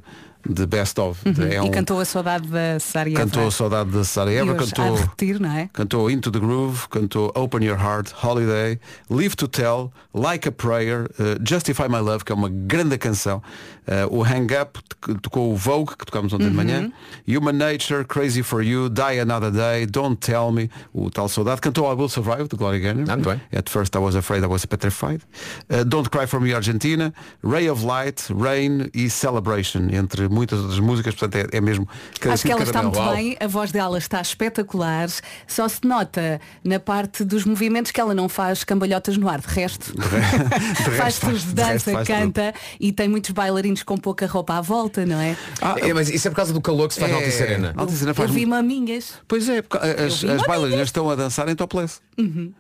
de 0.49 0.65
best 0.65 0.97
of. 0.99 1.19
De- 1.23 1.41
é 1.55 1.59
Uhum. 1.59 1.67
e 1.67 1.69
um- 1.69 1.71
cantou 1.71 1.99
a 1.99 2.05
saudade 2.05 2.47
da 2.47 2.79
Sarajevo. 2.79 3.21
cantou 3.21 3.47
a 3.47 3.51
saudade 3.51 3.89
da 3.91 4.03
Sara 4.03 4.31
E 4.31 4.35
Eva, 4.37 4.51
hoje 4.53 4.63
há 4.71 4.75
cantou. 4.75 4.95
de 4.95 5.01
repetir, 5.03 5.39
não 5.39 5.51
é? 5.51 5.69
Cantou 5.71 6.09
Into 6.09 6.31
the 6.31 6.39
Groove, 6.39 6.87
cantou 6.89 7.31
Open 7.35 7.63
Your 7.63 7.79
Heart, 7.79 8.13
Holiday, 8.23 8.79
Live 9.09 9.35
to 9.35 9.47
Tell, 9.47 9.91
Like 10.13 10.47
a 10.47 10.51
Prayer, 10.51 11.03
uh, 11.19 11.39
Justify 11.47 11.87
My 11.87 11.99
Love, 11.99 12.23
que 12.25 12.31
é 12.31 12.35
uma 12.35 12.49
grande 12.49 12.97
canção, 12.97 13.41
uh, 13.87 14.15
o 14.17 14.23
Hang 14.23 14.47
Up, 14.59 14.79
que 15.01 15.13
tocou 15.21 15.51
o 15.53 15.55
Vogue, 15.55 15.95
que 15.97 16.05
tocámos 16.05 16.33
ontem 16.33 16.49
de 16.49 16.55
manhã, 16.55 16.91
Human 17.27 17.53
Nature, 17.53 18.03
Crazy 18.05 18.41
for 18.43 18.61
You, 18.63 18.89
Die 18.89 19.19
Another 19.19 19.51
Day, 19.51 19.85
Don't 19.85 20.17
Tell 20.17 20.51
Me, 20.51 20.69
o 20.93 21.09
tal 21.09 21.29
saudade, 21.29 21.61
cantou 21.61 21.85
I 21.91 21.95
Will 21.95 22.09
Survive, 22.09 22.47
de 22.47 22.55
Gloria 22.57 22.79
Gaynor. 22.79 23.05
Ah. 23.09 23.57
At 23.57 23.69
first 23.69 23.95
I 23.95 23.99
was 23.99 24.15
afraid 24.15 24.43
I 24.43 24.47
was 24.47 24.65
petrified. 24.65 25.21
Uh, 25.69 25.83
Don't 25.85 26.09
Cry 26.09 26.25
for 26.27 26.39
Me 26.41 26.53
Argentina, 26.53 27.13
Ray 27.43 27.69
of 27.69 27.83
Light, 27.85 28.27
Rain 28.29 28.89
e 28.93 29.09
Celebration, 29.09 29.89
entre 29.91 30.27
muitas 30.39 30.60
outras 30.60 30.79
músicas, 30.79 31.13
portanto 31.15 31.36
é, 31.53 31.58
é 31.58 31.62
mesmo 31.62 31.88
cada 32.19 32.34
Acho 32.34 32.43
que 32.43 32.51
ela 32.51 32.63
está 32.63 32.81
muito 32.81 32.98
Uau. 32.98 33.13
bem, 33.15 33.38
a 33.39 33.48
voz 33.48 33.72
dela 33.72 33.98
está 33.98 34.22
espetacular, 34.22 35.08
só 35.48 35.67
se 35.67 35.79
nota 35.86 36.39
na 36.63 36.79
parte 36.79 37.24
dos 37.24 37.46
movimentos 37.46 37.91
que 37.91 38.00
ela 38.01 38.13
não 38.13 38.27
faz 38.29 38.63
cambalhotas 38.63 39.17
no 39.17 39.27
ar, 39.29 39.39
de 39.41 39.48
resto, 39.48 39.93
faz 40.98 40.98
resto 40.98 41.19
tudo 41.27 41.31
faz- 41.31 41.43
de 41.43 41.53
de 41.53 41.62
resto 41.62 41.86
dança, 41.86 41.91
faz 41.91 42.08
canta 42.08 42.53
e 42.79 42.91
tem 42.91 43.08
muitos 43.08 43.31
bailarinos 43.31 43.84
com 43.84 43.98
pouca 43.98 44.25
roupa 44.25 44.55
à 44.55 44.62
volta, 44.62 45.05
não 45.05 45.19
é? 45.19 45.36
Ah, 45.62 45.75
É, 45.79 45.93
mas 45.93 46.10
isso 46.10 46.27
é 46.27 46.31
por 46.31 46.38
causa 46.38 46.53
do 46.53 46.62
calor 46.62 46.88
que 46.88 46.93
se 46.93 47.00
faz 47.00 47.12
na 47.12 47.17
Altice 47.17 47.43
Arena. 47.43 47.74
Altice 47.75 47.98
Arena 47.98 48.12
Eu 48.12 48.15
faz 48.15 48.31
vi 48.31 48.46
muito- 48.46 48.50
maminhas. 48.50 49.13
Pois 49.27 49.48
é, 49.50 49.62
porque 49.62 49.86
as, 49.86 50.22
vi 50.22 50.31
as 50.31 50.41
bailarinas 50.43 50.88
estão 50.88 51.10
a 51.10 51.15
dançar 51.15 51.48
em 51.50 51.55
topless. 51.55 52.00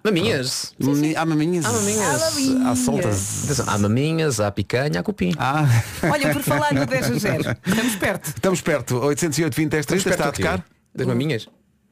Maminhas. 0.03 0.73
Mami- 0.79 1.15
Há 1.15 1.25
maminhas. 1.25 1.65
Há 1.65 1.71
maminhas. 1.71 2.21
Há 2.23 2.29
maminhas. 2.31 2.65
Há 2.67 2.75
soltas. 2.75 3.59
Há 3.67 3.77
maminhas, 3.77 4.39
há 4.39 4.51
picanha, 4.51 4.99
há 4.99 5.03
cupim. 5.03 5.33
Ah, 5.37 5.65
Olha, 6.03 6.31
por 6.33 6.41
falar 6.41 6.73
no 6.73 6.85
10 6.85 7.11
a 7.11 7.13
0, 7.17 7.43
estamos 7.65 7.95
perto. 7.95 8.27
estamos 8.29 8.61
perto. 8.61 8.99
808 9.01 9.55
20 9.55 9.69
10 9.71 9.85
30 9.85 10.09
está 10.09 10.27
a 10.29 10.31
tocar. 10.31 10.65
Das 10.93 11.07
maminhas? 11.07 11.47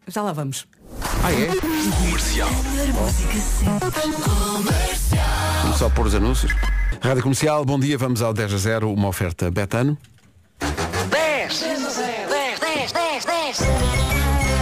Já 0.07 0.21
lá 0.21 0.33
vamos. 0.33 0.67
Ah, 1.23 1.31
é? 1.31 1.47
Vamos 5.63 5.77
só 5.77 5.89
pôr 5.89 6.07
os 6.07 6.15
anúncios. 6.15 6.53
Rádio 7.01 7.21
Comercial, 7.23 7.63
bom 7.65 7.79
dia, 7.79 7.97
vamos 7.97 8.21
ao 8.21 8.33
10 8.33 8.53
a 8.53 8.57
0, 8.57 8.91
uma 8.91 9.07
oferta 9.09 9.51
Betano. 9.51 9.97
10 10.59 11.59
10 11.59 11.95
10 12.59 12.59
10 12.59 12.91
10 13.25 13.25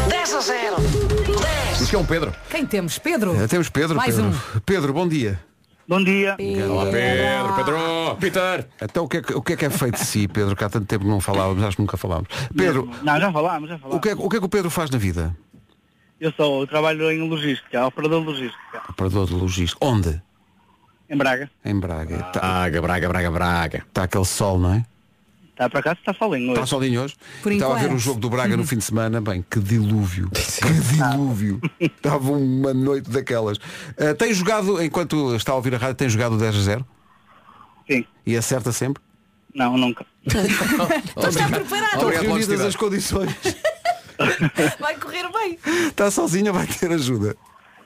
10 0.09 0.33
a 0.33 0.41
0 0.41 0.75
10 0.77 1.81
Isto 1.81 1.89
que 1.89 1.95
é 1.95 1.99
um 1.99 2.05
Pedro. 2.05 2.33
Quem 2.49 2.65
temos? 2.65 2.97
Pedro? 2.99 3.35
Eh, 3.41 3.47
Temos 3.47 3.69
Pedro. 3.69 3.95
Mais 3.95 4.15
Pedro. 4.15 4.31
um. 4.31 4.59
Pedro, 4.65 4.93
bom 4.93 5.07
dia. 5.07 5.39
Bom 5.87 6.03
dia. 6.03 6.35
Olá 6.69 6.85
Pedro, 6.91 7.53
Pedro, 7.55 8.15
Peter. 8.19 8.67
Então 8.81 9.03
o 9.03 9.07
que, 9.07 9.17
é 9.17 9.21
que, 9.21 9.33
o 9.35 9.41
que 9.41 9.53
é 9.53 9.55
que 9.55 9.65
é 9.65 9.69
feito 9.69 9.95
de 9.99 10.05
si, 10.05 10.27
Pedro? 10.27 10.55
Que 10.55 10.63
há 10.63 10.69
tanto 10.69 10.87
tempo 10.87 11.03
que 11.03 11.09
não 11.09 11.21
falávamos, 11.21 11.63
acho 11.63 11.75
que 11.77 11.81
nunca 11.83 11.95
falámos. 11.95 12.27
Pedro, 12.55 12.89
Não, 13.03 13.19
já 13.19 13.31
falámos, 13.31 13.69
já 13.69 13.75
o 13.75 13.79
falámos. 13.79 14.01
que, 14.01 14.09
é, 14.09 14.13
o 14.15 14.29
que 14.29 14.37
é 14.37 14.39
que 14.39 14.45
o 14.45 14.49
Pedro 14.49 14.69
faz 14.71 14.89
na 14.89 14.97
vida? 14.97 15.35
Eu 16.19 16.31
sou, 16.31 16.61
eu 16.61 16.67
trabalho 16.67 17.11
em 17.11 17.29
logística, 17.29 17.85
operador 17.85 18.21
de 18.21 18.27
logística, 18.27 18.81
Operador 18.89 19.27
de 19.27 19.33
logística. 19.35 19.85
Onde? 19.85 20.21
em 21.07 21.17
Braga. 21.17 21.51
Em 21.63 21.79
Braga. 21.79 22.15
Está 22.15 22.39
Braga, 22.39 22.81
Braga, 22.81 23.07
Braga, 23.09 23.31
Braga. 23.31 23.83
tá 23.93 24.03
aquele 24.03 24.25
sol, 24.25 24.57
não 24.57 24.73
é? 24.73 24.85
Está 25.55 25.69
para 25.69 25.81
cá, 25.81 25.93
está 25.93 26.13
solinho 26.13 26.49
Está 26.49 26.61
hoje. 26.63 26.69
solinho 26.69 27.01
hoje? 27.01 27.15
Por 27.41 27.49
Estava 27.53 27.77
a 27.77 27.81
ver 27.81 27.93
o 27.93 27.97
jogo 27.97 28.19
do 28.19 28.29
Braga 28.29 28.57
no 28.57 28.67
fim 28.67 28.75
de 28.77 28.83
semana. 28.83 29.21
Bem, 29.21 29.43
que 29.49 29.57
dilúvio. 29.57 30.29
Que 30.35 30.73
dilúvio. 30.73 31.61
Estava 31.79 32.31
uma 32.33 32.73
noite 32.73 33.09
daquelas. 33.09 33.57
Ah, 33.97 34.13
tem 34.13 34.33
jogado, 34.33 34.83
enquanto 34.83 35.33
está 35.33 35.53
a 35.53 35.55
ouvir 35.55 35.73
a 35.73 35.77
rádio, 35.77 35.95
tem 35.95 36.09
jogado 36.09 36.33
o 36.33 36.37
10 36.37 36.55
a 36.57 36.61
0? 36.61 36.85
Sim. 37.89 38.05
E 38.25 38.35
acerta 38.35 38.73
sempre? 38.73 39.01
Não, 39.53 39.77
nunca. 39.77 40.05
Está 40.27 40.41
preparado. 40.41 41.03
Estão 41.05 42.01
Obrigado 42.01 42.21
pela 42.21 42.21
reunidas 42.21 42.61
as 42.61 42.75
condições. 42.75 43.33
Vai 44.77 44.97
correr 44.97 45.23
bem. 45.31 45.57
Está 45.87 46.11
sozinha, 46.11 46.51
vai 46.51 46.67
ter 46.67 46.91
ajuda. 46.91 47.35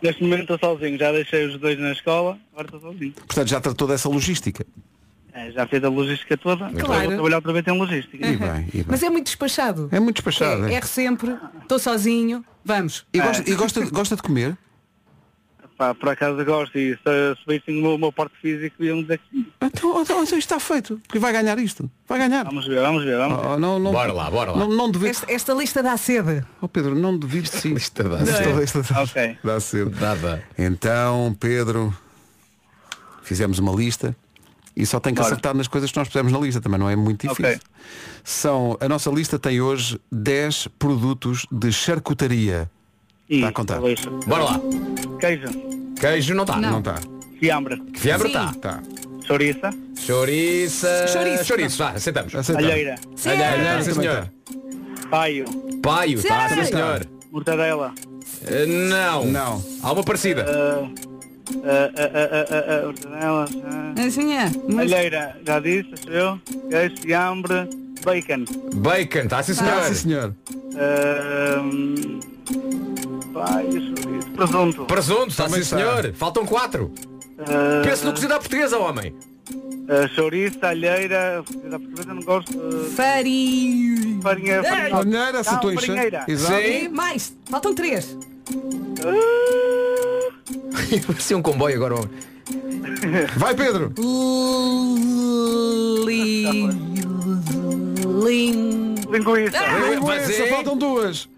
Neste 0.02 0.24
momento 0.24 0.54
estou 0.54 0.60
sozinho, 0.60 0.98
já 0.98 1.12
deixei 1.12 1.46
os 1.48 1.60
dois 1.60 1.78
na 1.80 1.92
escola, 1.92 2.40
agora 2.54 2.68
estou 2.68 2.80
sozinho. 2.80 3.12
Portanto, 3.12 3.48
já 3.48 3.60
tratou 3.60 3.88
dessa 3.88 4.08
logística. 4.10 4.66
É, 5.40 5.52
já 5.52 5.66
fiz 5.68 5.82
a 5.84 5.90
logística 5.90 6.36
toda, 6.38 6.70
Claro. 6.72 7.04
vou 7.06 7.14
trabalhar 7.14 7.36
outra 7.38 7.54
vez 7.54 7.66
em 7.68 7.78
logística. 7.80 8.28
E 8.28 8.36
bem, 8.36 8.68
e 8.74 8.78
bem. 8.78 8.86
Mas 8.88 9.02
é 9.02 9.10
muito 9.10 9.28
despachado. 9.28 9.88
É 9.92 10.00
muito 10.00 10.18
despachado. 10.18 10.66
É, 10.66 10.74
é. 10.74 10.76
erre 10.76 10.86
sempre, 10.88 11.38
estou 11.62 11.80
sozinho, 11.80 12.44
vamos. 12.66 13.06
E, 13.14 13.20
gosta, 13.22 13.50
e 13.50 13.56
gosta, 13.56 13.86
gosta 13.90 14.16
de 14.18 14.22
comer? 14.22 14.58
Pá, 15.78 15.96
por 15.96 16.10
acaso 16.10 16.44
gosto 16.44 16.78
e 16.78 16.94
se, 16.98 17.02
se 17.38 17.42
vissem 17.48 17.80
o 17.80 17.82
meu, 17.82 17.96
o 17.96 17.98
meu 17.98 18.12
porte 18.12 18.36
físico 18.42 18.84
iam 18.84 19.02
dizer 19.02 19.18
que 19.20 19.24
sim. 19.32 19.46
Então, 19.62 20.02
então, 20.02 20.02
então 20.04 20.24
isto 20.24 20.36
está 20.40 20.60
feito. 20.60 21.00
Porque 21.08 21.20
vai 21.20 21.32
ganhar 21.32 21.58
isto. 21.58 21.90
Vai 22.06 22.20
ganhar. 22.20 22.44
Vamos 22.44 22.68
ver, 22.68 22.82
vamos 22.82 23.06
ver, 23.06 23.18
vamos 23.18 23.38
ver. 23.40 23.48
Oh, 23.48 23.58
não, 23.58 23.80
não, 23.80 23.94
Bora 23.94 24.12
lá, 24.12 24.30
bora 24.30 24.52
lá. 24.52 24.58
Não, 24.58 24.68
não 24.68 24.92
devido. 24.92 25.08
Esta, 25.12 25.32
esta 25.32 25.54
lista 25.54 25.82
dá 25.82 25.96
sede. 25.96 26.44
Oh, 26.60 26.68
Pedro, 26.68 26.96
não 26.96 27.18
devido 27.18 27.46
sim. 27.48 27.74
Lista 27.76 28.04
dá 28.04 28.18
Esta 28.20 28.44
cedo. 28.44 28.60
lista 28.60 28.82
dá- 28.84 29.02
Ok. 29.04 29.38
dá 29.42 29.60
cedo. 29.62 29.96
Nada. 30.02 30.44
Então, 30.58 31.34
Pedro, 31.40 31.96
fizemos 33.24 33.58
uma 33.58 33.72
lista 33.72 34.14
e 34.82 34.86
só 34.86 35.00
tem 35.00 35.14
que 35.14 35.20
Bora. 35.22 35.34
acertar 35.34 35.54
nas 35.56 35.68
coisas 35.68 35.92
que 35.92 35.98
nós 35.98 36.08
pusemos 36.08 36.32
na 36.32 36.40
lista, 36.40 36.60
também 36.62 36.80
não 36.80 36.90
é 36.90 36.96
muito 36.96 37.28
difícil. 37.28 37.46
Ok. 37.54 37.60
São, 38.24 38.78
a 38.80 38.88
nossa 38.90 39.10
lista 39.10 39.38
tem 39.40 39.60
hoje 39.62 40.00
10 40.12 40.68
produtos 40.80 41.46
de 41.52 41.72
charcutaria. 41.72 42.70
E, 43.30 43.36
Está 43.36 43.50
a 43.50 43.52
contar. 43.52 43.74
talvez, 43.76 44.00
Bora 44.26 44.44
lá. 44.44 44.60
Queijo, 45.20 45.48
Queijo 46.00 46.34
não 46.34 46.44
está. 46.44 46.56
Não. 46.58 46.72
Não 46.72 46.80
está. 46.80 46.96
fiambre, 47.40 47.82
fiambre 47.96 48.30
Sim. 48.30 48.36
está. 48.38 48.52
Está. 48.52 48.84
chouriça, 49.26 49.70
Chouriça. 49.96 51.08
Chouriço. 51.08 51.46
Chouriço, 51.46 51.78
vá, 51.78 51.90
aceitamos. 51.92 52.34
Aceitamos. 52.34 52.72
alheira, 52.72 52.96
Alheira, 53.26 53.84
sim 53.84 53.90
Também 53.94 54.10
senhor. 54.10 54.32
paio, 55.10 55.46
Paio, 55.84 56.18
está, 56.20 56.50
Sim. 56.50 56.56
sim 56.56 56.64
senhor. 56.72 57.06
mortadela, 57.32 57.94
Eh, 58.48 58.66
Não. 58.66 59.26
Não. 59.26 59.64
Há 59.84 59.92
uma 59.92 60.04
parecida. 60.04 60.46
ah, 60.48 60.88
mortadela, 62.86 63.46
ah, 63.66 63.94
Assim 64.06 64.34
é. 64.34 64.52
Mas 64.68 64.92
alheira, 64.92 65.38
já 65.46 65.60
disse, 65.60 65.90
eu, 66.08 66.40
queijo, 66.70 66.96
fiambre, 67.02 67.70
bacon, 68.04 68.46
Bacon, 68.76 69.20
está 69.22 69.44
sim 69.44 69.54
senhor. 69.54 69.74
Ah, 69.74 69.84
sim, 69.88 69.96
senhor. 69.96 70.36
ah, 70.76 71.62
paio, 73.34 73.72
chouriço, 73.72 74.30
presunto, 74.36 74.86
Presunto, 74.86 75.28
está 75.30 75.50
sim 75.50 75.60
está. 75.60 75.78
senhor. 75.78 76.14
Faltam 76.14 76.46
quatro. 76.46 76.92
ah, 77.40 77.82
Pensa 77.84 78.06
no 78.06 78.12
cozido 78.14 78.34
à 78.34 78.40
portuguesa, 78.40 78.78
homem. 78.78 79.14
ah, 79.90 80.08
chouriça, 80.16 80.68
alheira, 80.68 81.44
da 81.70 81.80
portuguesa 81.80 82.14
não 82.14 82.22
gosto, 82.24 82.54
farinha. 82.96 84.22
farinha, 84.22 84.64
farinha, 84.64 85.44
cheio. 85.44 85.76
farinheira. 85.76 86.24
Exato. 86.28 86.62
Sim. 86.62 86.86
E 86.86 86.90
mais, 86.90 87.34
faltam 87.50 87.74
três. 87.76 88.18
Parecia 91.08 91.38
um 91.38 91.42
comboio 91.42 91.76
agora, 91.76 91.96
homem. 91.96 92.10
Vai, 93.38 93.56
Pedro. 93.56 93.94
Li... 96.06 96.46
Lin... 98.24 98.96
linguiça, 99.12 99.60
Vai 100.02 100.20
Só 100.22 100.26
ser. 100.28 100.50
faltam 100.50 100.78
duas. 100.78 101.30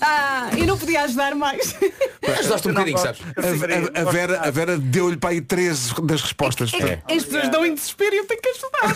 Ah, 0.00 0.50
eu 0.56 0.64
não 0.64 0.78
podia 0.78 1.02
ajudar 1.02 1.34
mais. 1.34 1.74
Ajudaste 2.38 2.68
um 2.68 2.72
Não 2.72 2.84
bocadinho, 2.84 2.98
sabes? 2.98 3.20
A, 3.36 4.00
a- 4.00 4.02
a 4.02 4.10
Vera, 4.12 4.40
a 4.42 4.50
Vera 4.50 4.78
deu-lhe 4.78 5.16
para 5.16 5.30
aí 5.30 5.40
três 5.40 5.92
das 6.04 6.22
respostas. 6.22 6.72
É. 6.74 7.02
As 7.12 7.24
pessoas 7.24 7.48
dão 7.48 7.66
em 7.66 7.74
desespero 7.74 8.14
e 8.14 8.18
eu 8.18 8.24
tenho 8.26 8.40
que 8.40 8.48
ajudar. 8.48 8.94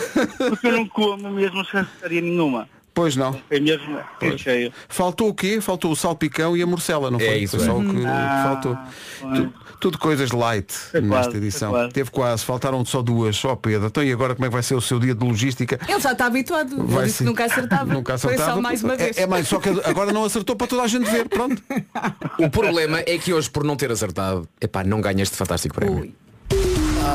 porque 0.49 0.67
eu 0.67 0.71
não 0.71 0.87
como 0.87 1.29
mesmo 1.29 1.63
chanceria 1.65 2.21
nenhuma, 2.21 2.69
Pois 2.93 3.15
não. 3.15 3.35
é 3.49 3.59
mesmo 3.59 3.99
é 4.21 4.37
cheio. 4.37 4.71
Faltou 4.87 5.29
o 5.29 5.33
quê? 5.33 5.59
Faltou 5.59 5.91
o 5.91 5.95
salpicão 5.95 6.55
e 6.55 6.61
a 6.61 6.65
morcela, 6.67 7.09
não 7.09 7.17
foi? 7.19 7.27
É 7.27 7.37
isso, 7.39 7.57
Foi 7.57 7.65
só 7.65 7.71
é. 7.73 7.75
o 7.75 7.89
que 7.89 8.05
Ah, 8.05 8.43
faltou. 8.45 8.77
pois. 9.21 9.39
Tu- 9.39 9.53
tudo 9.79 9.97
coisas 9.97 10.31
light 10.31 10.71
Foi 10.71 11.01
nesta 11.01 11.23
quase, 11.25 11.37
edição. 11.37 11.71
foi 11.71 11.79
quase. 11.79 11.93
Teve 11.93 12.11
quase, 12.11 12.45
faltaram 12.45 12.85
só 12.85 13.01
duas, 13.01 13.35
só 13.35 13.55
Pedro. 13.55 13.87
Então 13.87 14.03
e 14.03 14.11
agora 14.13 14.35
como 14.35 14.45
é 14.45 14.47
que 14.47 14.53
vai 14.53 14.63
ser 14.63 14.75
o 14.75 14.81
seu 14.81 14.99
dia 14.99 15.13
de 15.15 15.25
logística? 15.25 15.79
Ele 15.89 15.99
já 15.99 16.11
está 16.11 16.27
habituado. 16.27 16.85
Vai 16.85 17.05
disse 17.05 17.17
ser- 17.17 17.23
que 17.23 17.29
nunca 17.29 17.45
acertava. 17.45 17.93
Nunca 17.93 18.17
Foi 18.17 18.33
acertava. 18.35 18.55
só 18.55 18.61
mais 18.61 18.83
uma 18.83 18.95
vez. 18.95 19.17
É, 19.17 19.23
é 19.23 19.27
mais, 19.27 19.47
só 19.47 19.59
que 19.59 19.69
agora 19.83 20.13
não 20.13 20.23
acertou 20.23 20.55
para 20.55 20.67
toda 20.67 20.83
a 20.83 20.87
gente 20.87 21.09
ver. 21.09 21.27
Pronto. 21.27 21.61
O 22.39 22.49
problema 22.49 22.99
é 22.99 23.17
que 23.17 23.33
hoje, 23.33 23.49
por 23.49 23.63
não 23.63 23.75
ter 23.75 23.91
acertado, 23.91 24.47
epá, 24.61 24.83
não 24.83 25.01
ganhas 25.01 25.23
este 25.23 25.35
fantástico 25.37 25.73
prémio. 25.75 25.99
Ui. 26.01 26.13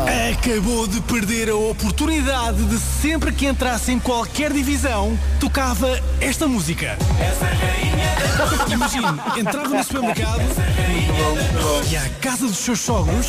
Acabou 0.07 0.87
de 0.87 1.01
perder 1.03 1.51
a 1.51 1.57
oportunidade 1.57 2.63
de 2.65 2.79
sempre 2.79 3.33
que 3.33 3.47
entrasse 3.47 3.91
em 3.91 3.99
qualquer 3.99 4.53
divisão, 4.53 5.19
tocava 5.41 6.01
esta 6.21 6.47
música. 6.47 6.97
Imagine, 8.71 9.07
entrava 9.37 9.69
no 9.69 9.83
supermercado 9.83 10.43
e 11.91 11.97
à 11.97 12.09
casa 12.21 12.47
dos 12.47 12.59
seus 12.59 12.81
sogros 12.81 13.29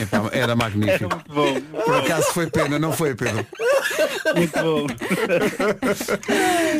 Epá, 0.00 0.28
era 0.32 0.56
magnífico. 0.56 1.04
Era 1.04 1.14
muito 1.14 1.32
bom. 1.32 1.60
Por 1.82 1.96
acaso 1.96 2.32
foi 2.32 2.46
pena, 2.48 2.78
não 2.78 2.92
foi, 2.92 3.14
Pedro? 3.14 3.46
Muito 4.34 4.62
bom. 4.62 4.86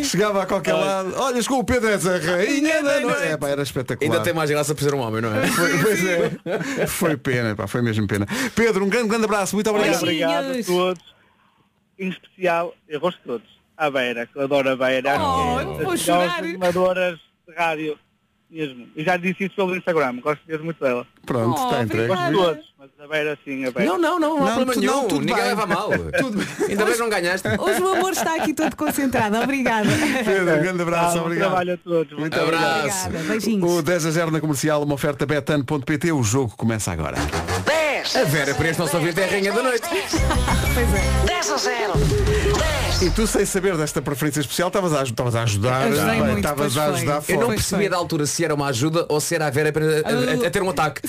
Chegava 0.03 0.43
a 0.43 0.47
qualquer 0.47 0.75
lado. 0.75 1.15
Olha, 1.17 1.43
chegou 1.43 1.59
o 1.61 1.65
Pedro, 1.65 1.89
és 1.89 2.07
a 2.07 2.19
rainha 2.19 2.83
da 2.83 3.01
noite. 3.01 3.23
É, 3.23 3.37
pá, 3.37 3.49
era 3.49 3.63
espetacular. 3.63 4.11
Ainda 4.11 4.25
tem 4.25 4.33
mais 4.33 4.51
graça 4.51 4.75
por 4.75 4.83
ser 4.83 4.95
um 4.95 5.01
homem, 5.01 5.21
não 5.21 5.35
é? 5.35 5.47
Foi, 5.47 5.79
pois 5.79 6.05
é. 6.07 6.87
Foi 6.87 7.10
pena, 7.17 7.55
pá, 7.55 7.67
foi 7.67 7.83
mesmo 7.83 8.07
pena. 8.07 8.27
Pedro, 8.55 8.85
um 8.85 8.89
grande, 8.89 9.09
grande 9.09 9.25
abraço, 9.25 9.55
muito 9.55 9.71
obrigado. 9.71 10.01
Beijinhos. 10.05 10.33
Obrigado 10.43 10.61
a 10.61 10.65
todos. 10.65 11.15
Em 11.99 12.09
especial, 12.09 12.75
eu 12.89 13.01
gosto 13.01 13.19
de 13.19 13.25
todos. 13.25 13.61
A 13.77 13.91
Beira, 13.91 14.27
que 14.27 14.37
eu 14.37 14.43
adoro 14.43 14.71
a 14.71 14.77
Beira. 14.77 15.17
Oh, 15.19 15.61
é 15.61 15.85
vou 15.85 15.97
chorar. 15.97 16.43
de 16.43 16.57
rádio 17.57 17.99
mesmo. 18.51 18.87
E 18.97 19.05
já 19.05 19.17
disse 19.17 19.45
isso 19.45 19.55
pelo 19.57 19.77
Instagram. 19.77 20.17
Gosto 20.21 20.41
mesmo 20.49 20.65
muito 20.65 20.83
dela. 20.83 21.07
Pronto, 21.27 21.61
Oh, 21.61 21.65
está 21.67 21.83
entregue. 21.83 22.09
Gosto 22.09 22.27
de 22.27 22.33
todos, 22.33 22.65
mas 22.79 22.91
a 22.99 23.07
Beira 23.09 23.39
sim, 23.45 23.65
a 23.65 23.71
Beira. 23.71 23.91
Não, 23.93 23.99
não, 23.99 24.19
não, 24.21 24.39
não 24.39 24.47
há 24.47 24.51
Não, 24.51 24.65
problema 24.65 24.73
tu- 24.73 24.81
nenhum. 24.81 24.93
não, 24.93 25.09
tudo 25.09 25.21
Ninguém 25.21 25.37
bem. 25.37 25.45
leva 25.45 25.67
mal. 25.67 25.91
Ainda 26.69 26.85
bem 26.85 26.95
que 26.95 27.01
não 27.01 27.09
ganhaste. 27.09 27.49
Hoje 27.59 27.81
o 27.83 27.89
amor 27.89 28.13
está 28.13 28.35
aqui 28.37 28.53
todo 28.55 28.75
concentrado. 28.77 29.37
Obrigada. 29.39 29.89
Pedro, 30.25 30.55
um 30.57 30.63
grande 30.63 30.83
abraço, 30.83 31.19
Ah, 31.19 31.23
obrigado. 31.23 31.49
trabalho 31.49 31.75
a 31.75 31.77
todos. 31.77 32.19
Muito 32.19 32.41
Abraço. 32.41 33.07
Obrigada. 33.07 33.29
Beijinhos. 33.33 33.71
O 33.71 33.83
10 33.83 34.07
a 34.07 34.11
0 34.11 34.31
na 34.31 34.41
comercial, 34.41 34.83
uma 34.83 34.95
oferta 34.95 35.25
betano.pt, 35.27 36.13
o 36.13 36.23
jogo 36.23 36.55
começa 36.57 36.91
agora. 36.93 37.17
10, 37.67 38.17
A 38.17 38.25
Vera 38.25 38.55
para 38.55 38.69
este 38.69 38.81
nosso 38.81 38.97
ouvinte 38.97 39.21
é 39.21 39.25
a 39.25 39.31
rainha 39.31 39.53
da 39.53 39.63
noite. 39.63 39.89
Pois 39.89 40.95
é. 40.95 41.25
10 41.27 41.51
a 41.51 41.57
0. 41.57 41.93
10. 43.01 43.03
E 43.03 43.11
tu 43.15 43.27
sem 43.27 43.45
saber 43.47 43.77
desta 43.77 44.01
preferência 44.03 44.41
especial, 44.41 44.69
estavas 44.69 44.93
a, 44.93 45.03
estavas 45.03 45.35
a 45.35 45.43
ajudar. 45.43 45.83
Ajudei 45.85 46.23
muito, 46.23 46.37
Estavas 46.39 46.57
pois 46.75 46.77
a 46.79 46.85
foi. 46.87 46.95
ajudar 46.97 47.23
Eu 47.29 47.41
não 47.41 47.49
percebia 47.49 47.79
foi. 47.87 47.89
da 47.91 47.97
altura 47.97 48.27
se 48.27 48.45
era 48.45 48.55
uma 48.55 48.67
ajuda 48.67 49.07
ou 49.09 49.21
se 49.21 49.35
era 49.35 49.47
a 49.47 49.51
Vera 49.51 49.71
a, 49.71 50.45
a- 50.45 50.47
a 50.47 50.51
ter 50.51 50.63
um 50.63 50.71
ataque. 50.71 51.01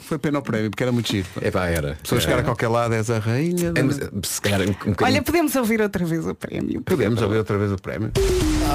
Foi 0.00 0.18
pena 0.18 0.38
o 0.38 0.42
prémio, 0.42 0.70
porque 0.70 0.82
era 0.82 0.92
muito 0.92 1.10
giro. 1.10 1.26
Epá, 1.40 1.66
era. 1.66 1.96
Pessoas 2.02 2.22
chegar 2.22 2.38
a 2.40 2.42
qualquer 2.42 2.68
lado, 2.68 2.94
és 2.94 3.08
a 3.10 3.18
rainha. 3.18 3.72
É, 3.74 3.82
mas, 3.82 3.98
Se 4.28 4.40
calhar 4.40 4.60
um, 4.60 4.64
um 4.90 4.94
Olha, 5.02 5.22
podemos 5.22 5.54
ouvir 5.56 5.80
outra 5.80 6.04
vez 6.04 6.26
o 6.26 6.34
prémio. 6.34 6.82
Podemos 6.82 7.22
ouvir 7.22 7.38
outra 7.38 7.56
vez 7.56 7.72
o 7.72 7.76
prémio. 7.76 8.12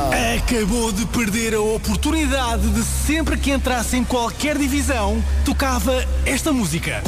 Acabou 0.08 0.92
de 0.92 1.06
perder 1.08 1.54
a 1.54 1.62
oportunidade 1.62 2.68
de 2.70 2.84
sempre 2.84 3.38
que 3.38 3.52
entrasse 3.52 3.98
em 3.98 4.04
qualquer 4.04 4.58
divisão, 4.58 5.24
tocava 5.46 6.06
esta 6.26 6.52
música. 6.54 7.02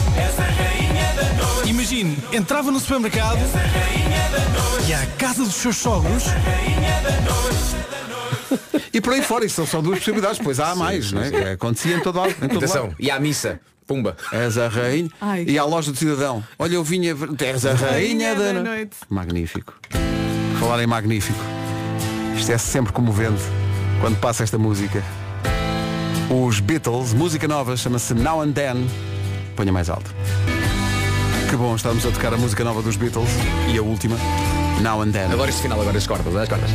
Imagine, 1.65 2.17
entrava 2.33 2.69
no 2.71 2.79
supermercado 2.79 3.39
e 4.87 4.93
à 4.93 5.05
casa 5.17 5.43
dos 5.43 5.55
seus 5.55 5.77
sogros 5.77 6.23
E 8.93 8.99
por 8.99 9.13
aí 9.13 9.21
fora, 9.21 9.45
isso 9.45 9.55
são 9.55 9.65
só 9.65 9.81
duas 9.81 9.99
possibilidades, 9.99 10.39
pois 10.43 10.59
há 10.59 10.75
mais, 10.75 11.11
não 11.11 11.21
é? 11.21 11.53
Acontecia 11.53 11.95
em 11.95 11.99
todo, 12.01 12.19
lado- 12.19 12.31
em 12.41 12.47
todo 12.47 12.57
Atenção, 12.57 12.83
lado. 12.83 12.95
e 12.99 13.09
à 13.09 13.19
missa. 13.19 13.59
Pumba. 13.87 14.15
És 14.31 14.57
a 14.57 14.67
rainha. 14.69 15.09
Ai. 15.19 15.43
E 15.47 15.57
à 15.57 15.63
loja 15.65 15.91
do 15.91 15.97
cidadão. 15.97 16.43
Olha, 16.57 16.75
eu 16.75 16.83
vinha. 16.83 17.13
ver- 17.15 17.29
És 17.41 17.65
a 17.65 17.73
rainha, 17.73 17.91
Rainha 18.33 18.35
da 18.35 18.43
da 18.45 18.53
no- 18.53 18.63
noite. 18.63 18.95
Magnífico. 19.09 19.73
Falar 20.59 20.81
em 20.83 20.87
magnífico. 20.87 21.39
Isto 22.41 22.53
é 22.53 22.57
sempre 22.57 22.91
comovente 22.91 23.43
quando 23.99 24.19
passa 24.19 24.41
esta 24.41 24.57
música. 24.57 25.03
Os 26.27 26.59
Beatles, 26.59 27.13
música 27.13 27.47
nova, 27.47 27.77
chama-se 27.77 28.15
Now 28.15 28.41
and 28.41 28.53
Then. 28.53 28.89
Ponha 29.55 29.71
mais 29.71 29.91
alto. 29.91 30.11
Que 31.51 31.55
bom, 31.55 31.75
estamos 31.75 32.03
a 32.03 32.09
tocar 32.09 32.33
a 32.33 32.37
música 32.37 32.63
nova 32.63 32.81
dos 32.81 32.95
Beatles 32.95 33.29
e 33.71 33.77
a 33.77 33.83
última, 33.83 34.17
Now 34.81 35.03
and 35.03 35.11
Then. 35.11 35.31
Agora 35.31 35.51
este 35.51 35.61
final, 35.61 35.79
agora 35.79 35.95
as 35.95 36.07
cordas, 36.07 36.35
as 36.35 36.49
cordas. 36.49 36.71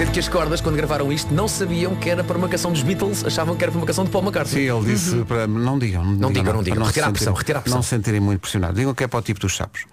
Sendo 0.00 0.12
que 0.12 0.18
as 0.18 0.28
cordas, 0.30 0.62
quando 0.62 0.76
gravaram 0.76 1.12
isto, 1.12 1.30
não 1.34 1.46
sabiam 1.46 1.94
que 1.94 2.08
era 2.08 2.24
para 2.24 2.38
uma 2.38 2.48
canção 2.48 2.72
dos 2.72 2.82
Beatles, 2.82 3.22
achavam 3.22 3.54
que 3.54 3.62
era 3.62 3.70
para 3.70 3.78
uma 3.78 3.86
canção 3.86 4.02
de 4.02 4.10
Paul 4.10 4.22
Sim, 4.24 4.28
McCartney. 4.30 4.68
ele 4.70 4.84
disse 4.86 5.16
para 5.26 5.46
não 5.46 5.78
digam, 5.78 6.02
não, 6.02 6.12
Não 6.14 6.32
digam, 6.32 6.54
não 6.54 6.62
para 6.62 6.62
digam. 6.72 6.84
Retira 6.86 7.04
a 7.04 7.08
se 7.08 7.12
pressão, 7.12 7.34
sentirem- 7.34 7.38
retira 7.38 7.58
a 7.58 7.60
pressão. 7.60 7.76
Não 7.76 7.82
se 7.82 7.88
sentirem 7.90 8.18
muito 8.20 8.40
pressionados. 8.40 8.76
Digam 8.78 8.94
que 8.94 9.04
é 9.04 9.06
para 9.06 9.18
o 9.18 9.22
tipo 9.22 9.38
dos 9.40 9.54
sapos. 9.54 9.84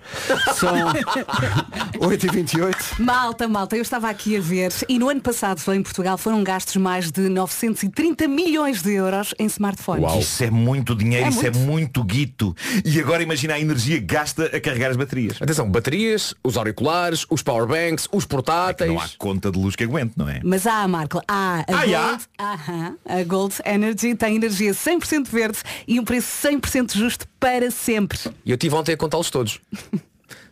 São 0.56 0.70
8h28. 2.00 3.00
Malta, 3.00 3.50
malta, 3.50 3.76
eu 3.76 3.82
estava 3.82 4.10
aqui 4.10 4.38
a 4.38 4.40
ver 4.40 4.72
e 4.88 4.98
no 4.98 5.10
ano 5.10 5.20
passado 5.20 5.62
em 5.74 5.84
Portugal 5.84 6.18
foram 6.18 6.42
gastos 6.42 6.78
mais 6.78 7.12
de 7.12 7.28
930 7.28 8.30
milhões 8.30 8.82
de 8.82 8.94
euros 8.94 9.34
em 9.38 9.46
smartphones. 9.48 10.14
Isso 10.26 10.42
é 10.42 10.50
muito 10.50 10.96
dinheiro, 10.96 11.26
É 11.26 11.30
isso 11.30 11.46
é 11.46 11.52
muito. 11.52 11.68
muito 11.68 12.04
guito. 12.06 12.56
E 12.86 12.98
agora 12.98 13.22
imagina 13.22 13.56
a 13.56 13.60
energia 13.60 14.00
gasta 14.00 14.46
a 14.46 14.60
carregar 14.62 14.90
as 14.92 14.96
baterias. 14.96 15.36
Atenção, 15.42 15.70
baterias, 15.70 16.34
os 16.42 16.56
auriculares, 16.56 17.26
os 17.30 17.44
powerbanks, 17.44 18.08
os 18.10 18.24
portáteis. 18.24 18.90
Não 18.90 19.02
há 19.02 19.10
conta 19.18 19.52
de 19.52 19.60
luz 19.60 19.76
que 19.76 19.84
aguente, 19.98 20.14
não 20.16 20.30
é? 20.30 20.40
Mas 20.44 20.66
há, 20.68 20.88
Marco, 20.88 21.22
há 21.28 21.60
a 21.60 21.66
Ah, 21.68 21.86
Gold? 21.86 22.24
Aham, 22.40 22.96
a 23.06 23.24
Gold 23.24 23.56
Energy 23.66 24.16
tem 24.16 24.36
energia 24.36 24.72
100% 24.72 25.28
verde 25.28 25.60
e 25.88 26.00
um 26.00 26.04
preço 26.04 26.28
100% 26.48 26.94
justo 26.96 27.26
para 27.40 27.72
sempre. 27.72 28.20
E 28.46 28.52
eu 28.52 28.58
tive 28.58 28.76
ontem 28.76 28.94
a 28.94 28.98
contá-los 28.98 29.30
todos. 29.30 29.60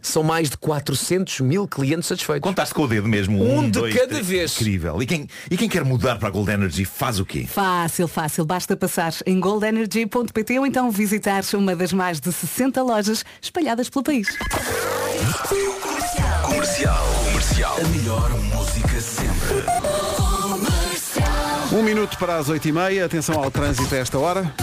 São 0.02 0.22
mais 0.22 0.52
de 0.52 0.58
400 0.58 1.40
mil 1.40 1.68
clientes 1.68 2.08
satisfeitos. 2.08 2.48
Contaste 2.48 2.76
com 2.76 2.84
o 2.84 2.88
dedo 2.88 3.08
mesmo. 3.08 3.44
Um 3.44 3.58
Um, 3.60 3.64
de 3.64 3.72
dois, 3.72 3.94
cada 3.96 4.08
três. 4.08 4.28
vez. 4.28 4.52
Incrível. 4.62 5.02
E 5.02 5.06
quem, 5.08 5.28
e 5.50 5.58
quem 5.58 5.68
quer 5.68 5.84
mudar 5.84 6.18
para 6.20 6.28
a 6.28 6.32
Gold 6.32 6.52
Energy 6.52 6.86
faz 6.86 7.20
o 7.20 7.26
quê? 7.26 7.48
Fácil, 7.52 8.08
fácil. 8.08 8.46
Basta 8.46 8.78
passar 8.78 9.14
em 9.26 9.40
goldenergy.pt 9.40 10.60
ou 10.60 10.68
então 10.68 10.92
visitar 10.92 11.42
uma 11.56 11.76
das 11.76 11.92
mais 11.92 12.20
de 12.20 12.32
60 12.32 12.84
lojas 12.84 13.26
espalhadas 13.42 13.90
pelo 13.90 14.04
país. 14.04 14.28
Comercial. 15.50 16.42
Comercial. 16.44 17.25
A 17.68 17.84
melhor 17.90 18.30
música 18.30 19.02
sempre. 19.02 19.66
Um 21.72 21.82
minuto 21.82 22.16
para 22.20 22.38
as 22.38 22.48
8h30. 22.48 23.04
Atenção 23.04 23.44
ao 23.44 23.50
trânsito 23.50 23.94
a 23.94 23.98
esta 23.98 24.20
hora. 24.20 24.54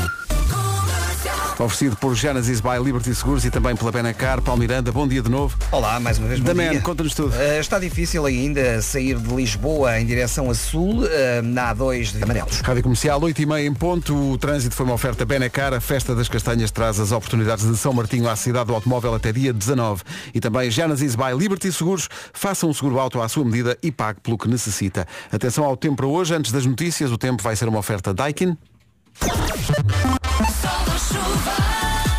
Oferecido 1.58 1.96
por 1.96 2.14
Genesis 2.14 2.60
by 2.60 2.82
Liberty 2.82 3.14
Seguros 3.14 3.44
e 3.44 3.50
também 3.50 3.76
pela 3.76 3.92
Benacar. 3.92 4.40
Paulo 4.40 4.60
Miranda, 4.60 4.90
bom 4.90 5.06
dia 5.06 5.22
de 5.22 5.30
novo. 5.30 5.56
Olá, 5.70 6.00
mais 6.00 6.18
uma 6.18 6.28
vez. 6.28 6.40
bom 6.40 6.54
Man, 6.54 6.80
conta-nos 6.80 7.14
tudo. 7.14 7.34
Eh, 7.36 7.60
está 7.60 7.78
difícil 7.78 8.24
ainda 8.24 8.80
sair 8.82 9.18
de 9.18 9.34
Lisboa 9.34 10.00
em 10.00 10.06
direção 10.06 10.50
a 10.50 10.54
sul, 10.54 11.06
eh, 11.06 11.40
na 11.42 11.74
A2 11.74 12.12
de 12.12 12.22
Amarelos. 12.22 12.60
Rádio 12.60 12.82
Comercial, 12.82 13.20
8h30 13.20 13.60
em 13.60 13.74
ponto. 13.74 14.32
O 14.32 14.38
trânsito 14.38 14.74
foi 14.74 14.86
uma 14.86 14.94
oferta 14.94 15.24
Benacar. 15.24 15.72
A 15.74 15.80
Festa 15.80 16.14
das 16.14 16.28
Castanhas 16.28 16.70
traz 16.70 16.98
as 16.98 17.12
oportunidades 17.12 17.68
de 17.68 17.76
São 17.76 17.92
Martinho 17.92 18.28
à 18.28 18.36
cidade 18.36 18.66
do 18.66 18.74
automóvel 18.74 19.14
até 19.14 19.32
dia 19.32 19.52
19. 19.52 20.02
E 20.34 20.40
também 20.40 20.70
Genesis 20.70 21.14
by 21.14 21.36
Liberty 21.36 21.70
Seguros. 21.70 22.08
Faça 22.32 22.66
um 22.66 22.72
seguro 22.72 22.98
auto 22.98 23.20
à 23.20 23.28
sua 23.28 23.44
medida 23.44 23.76
e 23.82 23.92
pague 23.92 24.20
pelo 24.20 24.38
que 24.38 24.48
necessita. 24.48 25.06
Atenção 25.30 25.64
ao 25.64 25.76
tempo 25.76 25.96
para 25.96 26.06
hoje. 26.06 26.34
Antes 26.34 26.50
das 26.50 26.66
notícias, 26.66 27.10
o 27.12 27.18
tempo 27.18 27.42
vai 27.42 27.54
ser 27.56 27.68
uma 27.68 27.78
oferta 27.78 28.12
Daikin. 28.12 28.56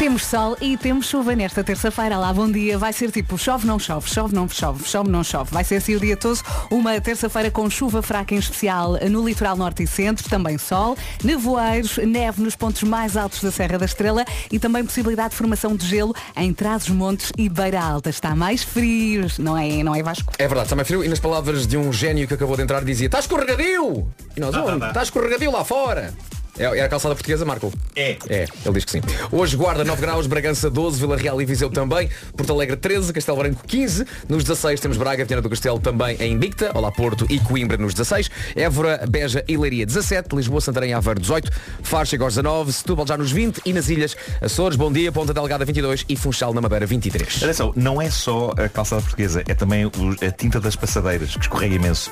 Temos 0.04 0.26
sol 0.26 0.58
e 0.60 0.76
temos 0.76 1.06
chuva 1.06 1.34
nesta 1.34 1.64
terça-feira. 1.64 2.18
Lá, 2.18 2.34
bom 2.34 2.52
dia. 2.52 2.78
Vai 2.78 2.92
ser 2.92 3.10
tipo 3.10 3.38
chove, 3.38 3.66
não 3.66 3.80
chove, 3.80 4.10
chove, 4.10 4.36
não 4.36 4.50
chove, 4.50 4.84
chove, 4.84 5.10
não 5.10 5.24
chove. 5.24 5.50
Vai 5.50 5.64
ser 5.64 5.78
assim 5.78 5.96
o 5.96 6.00
dia 6.02 6.18
todo. 6.18 6.42
Uma 6.70 7.00
terça-feira 7.00 7.50
com 7.50 7.70
chuva 7.70 8.02
fraca 8.02 8.36
em 8.36 8.38
especial 8.38 9.00
no 9.10 9.26
litoral 9.26 9.56
norte 9.56 9.84
e 9.84 9.88
centro. 9.88 10.30
Também 10.30 10.58
sol, 10.58 10.98
nevoeiros, 11.24 11.96
neve 12.00 12.42
nos 12.42 12.54
pontos 12.54 12.84
mais 12.84 13.16
altos 13.16 13.42
da 13.42 13.50
Serra 13.50 13.78
da 13.78 13.86
Estrela 13.86 14.26
e 14.52 14.60
também 14.60 14.84
possibilidade 14.84 15.30
de 15.30 15.36
formação 15.38 15.74
de 15.74 15.88
gelo 15.88 16.14
em 16.36 16.54
Trás-os-Montes 16.54 17.32
e 17.38 17.48
Beira 17.48 17.82
Alta. 17.82 18.10
Está 18.10 18.36
mais 18.36 18.62
frio, 18.62 19.26
não 19.40 19.58
é, 19.58 19.84
não 19.84 19.96
é 19.96 20.04
Vasco? 20.04 20.34
É 20.38 20.46
verdade, 20.46 20.66
está 20.66 20.76
mais 20.76 20.86
frio. 20.90 21.02
E 21.06 21.08
nas 21.08 21.22
palavras 21.22 21.66
de 21.66 21.78
um 21.78 21.94
gênio 21.94 22.28
que 22.28 22.34
acabou 22.34 22.58
de 22.58 22.64
entrar 22.64 22.84
dizia 22.84 23.06
Está 23.06 23.20
escorregadio! 23.20 24.06
E 24.36 24.42
nós, 24.42 24.54
onde? 24.54 24.86
Está 24.86 25.02
escorregadio 25.02 25.50
lá 25.50 25.64
fora! 25.64 26.14
É, 26.58 26.64
é 26.64 26.82
a 26.84 26.90
calçada 26.90 27.16
portuguesa, 27.16 27.44
Marco? 27.46 27.74
É. 27.96 28.18
É, 28.30 28.46
ele 28.66 28.74
diz 28.74 28.86
que 28.86 28.92
sim. 28.92 29.02
Hoje 29.32 29.56
Guarda 29.56 29.84
9 29.84 30.02
graus, 30.02 30.28
Bragança 30.28 30.70
12, 30.70 31.00
Vila 31.00 31.18
Real 31.18 31.42
e 31.42 31.46
Viseu 31.46 31.70
também, 31.70 32.10
Porto 32.36 32.54
Alegre 32.54 32.76
13, 32.78 33.12
Castelo 33.12 33.38
Branco 33.38 33.64
15, 33.66 34.06
nos 34.30 34.44
16 34.44 34.80
temos 34.80 34.98
Braga, 34.98 35.26
Viana 35.26 35.42
do 35.42 35.50
Castelo 35.50 35.80
também 35.80 36.16
em 36.20 36.34
Invicta, 36.34 36.72
Olá 36.76 36.92
Porto 36.92 37.26
e 37.30 37.40
Coimbra 37.40 37.78
nos 37.78 37.94
16, 37.94 38.30
Évora, 38.56 39.04
Beja 39.10 39.44
e 39.48 39.58
Leiria 39.58 39.86
17, 39.86 40.36
Lisboa, 40.36 40.62
Santarém 40.62 40.92
e 40.92 40.94
Aveiro 40.94 41.20
18, 41.20 41.52
Faro 41.82 42.06
chega 42.06 42.24
aos 42.24 42.36
19, 42.36 42.72
Setúbal 42.72 43.08
já 43.08 43.18
nos 43.18 43.32
20 43.32 43.62
e 43.66 43.74
nas 43.74 43.90
ilhas 43.90 44.16
Açores, 44.42 44.78
Bom 44.78 44.92
Dia, 44.92 45.12
Ponta 45.12 45.34
Delgada 45.34 45.66
22 45.66 46.06
e 46.08 46.16
Funchal 46.16 46.54
na 46.54 46.62
Madeira 46.62 46.86
23. 46.86 47.44
Atenção, 47.44 47.74
não 47.76 48.02
é 48.02 48.10
só 48.10 48.52
a 48.58 48.70
calçada 48.70 49.02
portuguesa, 49.02 49.44
é 49.48 49.54
também 49.56 49.86
a 49.86 50.32
tinta 50.32 50.60
das 50.60 50.76
passadeiras, 50.76 51.36
que 51.36 51.42
escorrega 51.42 51.76
imenso. 51.76 52.12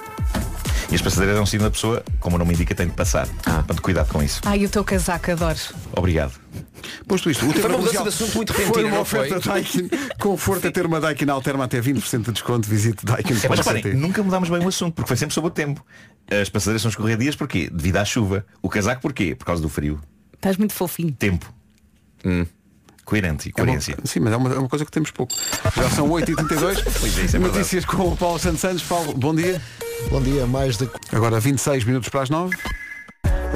E 0.91 0.95
as 0.95 1.01
passadeiras 1.01 1.37
é 1.37 1.41
um 1.41 1.45
signo 1.45 1.65
da 1.65 1.71
pessoa, 1.71 2.03
como 2.19 2.35
o 2.35 2.39
nome 2.39 2.53
indica, 2.53 2.75
tem 2.75 2.87
de 2.87 2.93
passar. 2.93 3.27
Portanto, 3.43 3.81
cuidado 3.81 4.09
com 4.11 4.21
isso. 4.21 4.30
Ai, 4.45 4.65
o 4.65 4.69
teu 4.69 4.83
casaco, 4.83 5.31
adoro. 5.31 5.57
Obrigado. 5.95 6.33
Posto 7.07 7.29
isto, 7.29 7.45
o 7.45 7.51
Foi 7.51 7.61
tema 7.61 7.69
uma 7.69 7.77
mudança 7.79 7.97
comercial 7.97 8.03
de 8.03 8.09
assunto 8.09 8.35
muito 8.35 8.53
foi 8.53 8.63
repentina, 8.65 8.87
uma 8.87 8.95
não 8.95 9.01
oferta 9.01 9.41
foi? 9.41 9.51
Daikin. 9.53 9.89
Conforto 10.19 10.67
a 10.67 10.71
ter 10.71 10.85
uma 10.85 10.99
Daikin 10.99 11.29
Alterma 11.29 11.65
até 11.65 11.79
20% 11.79 12.25
de 12.25 12.31
desconto. 12.31 12.67
Visite 12.67 13.05
Daikin. 13.05 13.33
É, 13.33 13.49
mas 13.49 13.59
reparem, 13.59 13.93
nunca 13.95 14.23
mudámos 14.23 14.49
bem 14.49 14.59
o 14.63 14.67
assunto, 14.67 14.95
porque 14.95 15.07
foi 15.07 15.17
sempre 15.17 15.33
sobre 15.33 15.49
o 15.49 15.51
tempo. 15.51 15.85
As 16.29 16.49
passadeiras 16.49 16.81
são 16.81 16.89
escorregadias 16.89 17.35
porquê? 17.35 17.69
Devido 17.71 17.97
à 17.97 18.05
chuva. 18.05 18.45
O 18.61 18.69
casaco 18.69 19.01
porquê? 19.01 19.35
Por 19.35 19.45
causa 19.45 19.61
do 19.61 19.69
frio. 19.69 19.99
Estás 20.33 20.57
muito 20.57 20.73
fofinho. 20.73 21.11
Tempo. 21.13 21.51
Coerente 23.05 23.49
e 23.49 23.51
É 23.55 23.61
uma- 23.61 23.65
coerência. 23.65 23.97
sim, 24.05 24.19
mas 24.19 24.33
é 24.33 24.37
uma, 24.37 24.53
é 24.53 24.57
uma 24.59 24.69
coisa 24.69 24.85
que 24.85 24.91
temos 24.91 25.11
pouco. 25.11 25.33
Já 25.75 25.89
são 25.89 26.07
8h32. 26.09 26.81
Pois 26.99 27.17
é, 27.17 27.21
isso 27.25 27.35
é. 27.35 27.39
Notícias 27.39 27.85
com 27.85 28.09
o 28.11 28.15
Paulo 28.17 28.39
Santos 28.39 28.61
Santos. 28.61 28.83
Paulo, 28.83 29.13
bom 29.13 29.35
dia. 29.35 29.61
Bom 30.09 30.21
dia, 30.21 30.45
mais 30.47 30.77
de 30.77 30.89
Agora 31.11 31.39
26 31.39 31.83
minutos 31.83 32.09
para 32.09 32.21
as 32.21 32.29
9. 32.29 32.55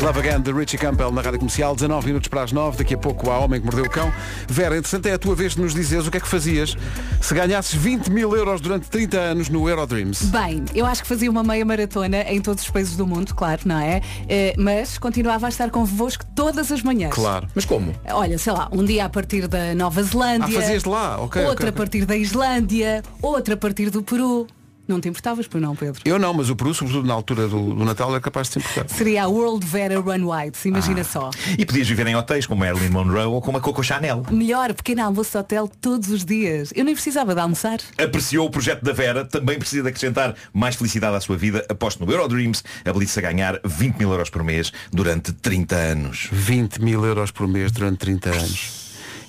Love 0.02 0.20
Again 0.20 0.42
de 0.42 0.52
Richie 0.52 0.78
Campbell 0.78 1.12
na 1.12 1.22
Rádio 1.22 1.40
Comercial, 1.40 1.74
19 1.74 2.08
minutos 2.08 2.28
para 2.28 2.44
as 2.44 2.52
9, 2.52 2.78
daqui 2.78 2.94
a 2.94 2.98
pouco 2.98 3.32
há 3.32 3.40
Homem 3.40 3.60
que 3.60 3.66
Mordeu 3.66 3.86
o 3.86 3.90
Cão. 3.90 4.12
Vera, 4.48 4.78
interessante 4.78 5.10
é 5.10 5.14
a 5.14 5.18
tua 5.18 5.34
vez 5.34 5.56
de 5.56 5.62
nos 5.62 5.74
dizeres 5.74 6.06
o 6.06 6.12
que 6.12 6.18
é 6.18 6.20
que 6.20 6.28
fazias 6.28 6.76
se 7.22 7.34
ganhasses 7.34 7.74
20 7.74 8.10
mil 8.12 8.36
euros 8.36 8.62
durante 8.62 8.88
30 8.88 9.18
anos 9.18 9.50
no 9.50 9.68
Eurodreams. 9.68 10.26
Bem, 10.26 10.64
eu 10.76 10.86
acho 10.86 11.02
que 11.02 11.08
fazia 11.08 11.32
uma 11.32 11.44
meia 11.44 11.66
maratona 11.66 12.22
em 12.24 12.40
todos 12.40 12.64
os 12.64 12.70
países 12.70 12.96
do 12.96 13.08
mundo, 13.08 13.34
claro, 13.34 13.62
não 13.66 13.80
é? 13.80 14.02
Eh, 14.30 14.54
mas 14.58 14.98
continuava 14.98 15.48
a 15.48 15.50
estar 15.50 15.72
convosco 15.72 16.24
todas 16.36 16.72
as 16.72 16.84
manhãs. 16.84 17.14
Claro. 17.14 17.48
Mas 17.56 17.66
como? 17.66 17.94
Olha, 18.12 18.38
sei 18.38 18.54
lá, 18.54 18.68
um 18.72 18.84
dia 18.84 19.06
a 19.06 19.10
partir 19.10 19.48
da 19.48 19.74
Nova 19.74 20.04
Zelândia. 20.04 20.60
Ah, 20.60 20.62
fazias 20.62 20.84
de 20.84 20.90
lá, 20.90 21.18
ok, 21.20 21.42
Outra 21.42 21.52
ok, 21.54 21.66
a 21.66 21.70
ok. 21.70 21.72
partir 21.72 22.06
da 22.06 22.16
Islândia, 22.18 23.02
outra 23.22 23.56
a 23.56 23.58
partir 23.58 23.90
do 23.90 24.04
Peru. 24.04 24.46
Não 24.88 25.02
te 25.02 25.10
importavas, 25.10 25.48
pois 25.48 25.62
não, 25.64 25.76
Pedro? 25.76 26.02
Eu 26.06 26.20
não, 26.20 26.34
mas 26.34 26.50
o 26.50 26.56
Peru, 26.56 26.74
sobretudo 26.74 27.08
na 27.08 27.14
altura 27.14 27.48
do, 27.48 27.74
do 27.74 27.86
Natal, 27.86 28.12
era 28.12 28.22
capaz 28.22 28.48
de 28.48 28.54
se 28.54 28.60
importar. 28.60 28.88
Seria 28.88 29.24
a 29.24 29.28
World 29.28 29.66
Vera 29.66 30.00
Run 30.00 30.30
White, 30.30 30.68
imagina 30.68 31.04
só. 31.04 31.32
E 31.58 31.66
podias 31.66 31.88
viver 31.88 32.06
em 32.08 32.16
hotéis 32.16 32.46
como 32.46 32.60
Marilyn 32.60 32.90
Monroe 32.90 33.26
ou 33.26 33.42
como 33.42 33.58
a 33.58 33.62
Coco 33.62 33.84
Chanel. 33.84 34.24
Melhor, 34.30 34.74
pequeno 34.74 35.04
almoço 35.04 35.32
de 35.32 35.38
hotel 35.38 35.68
todos 35.82 36.10
os 36.10 36.24
dias. 36.24 36.72
Eu 36.76 36.86
nem 36.86 36.94
precisava 36.94 37.34
de 37.34 37.42
almoçar. 37.42 37.80
Apreciou 37.98 38.46
o 38.46 38.52
projeto 38.52 38.84
da 38.84 38.94
Vera, 38.94 39.26
também 39.26 39.58
precisa 39.58 39.82
de 39.82 39.90
acrescentar 39.90 40.36
mais 40.54 40.76
felicidade 40.76 41.16
à 41.16 41.20
sua 41.20 41.36
vida. 41.36 41.66
Aposto 41.68 42.06
no 42.06 42.12
Eurodreams, 42.12 42.64
habilite-se 42.86 43.20
a 43.20 43.22
ganhar 43.24 43.60
20 43.64 43.98
mil 43.98 44.12
euros 44.12 44.30
por 44.30 44.44
mês 44.44 44.72
durante 44.92 45.34
30 45.34 45.76
anos. 45.76 46.30
20 46.32 46.82
mil 46.82 47.04
euros 47.04 47.32
por 47.32 47.48
mês 47.48 47.72
durante 47.72 47.98
30 47.98 48.30
anos. 48.30 48.86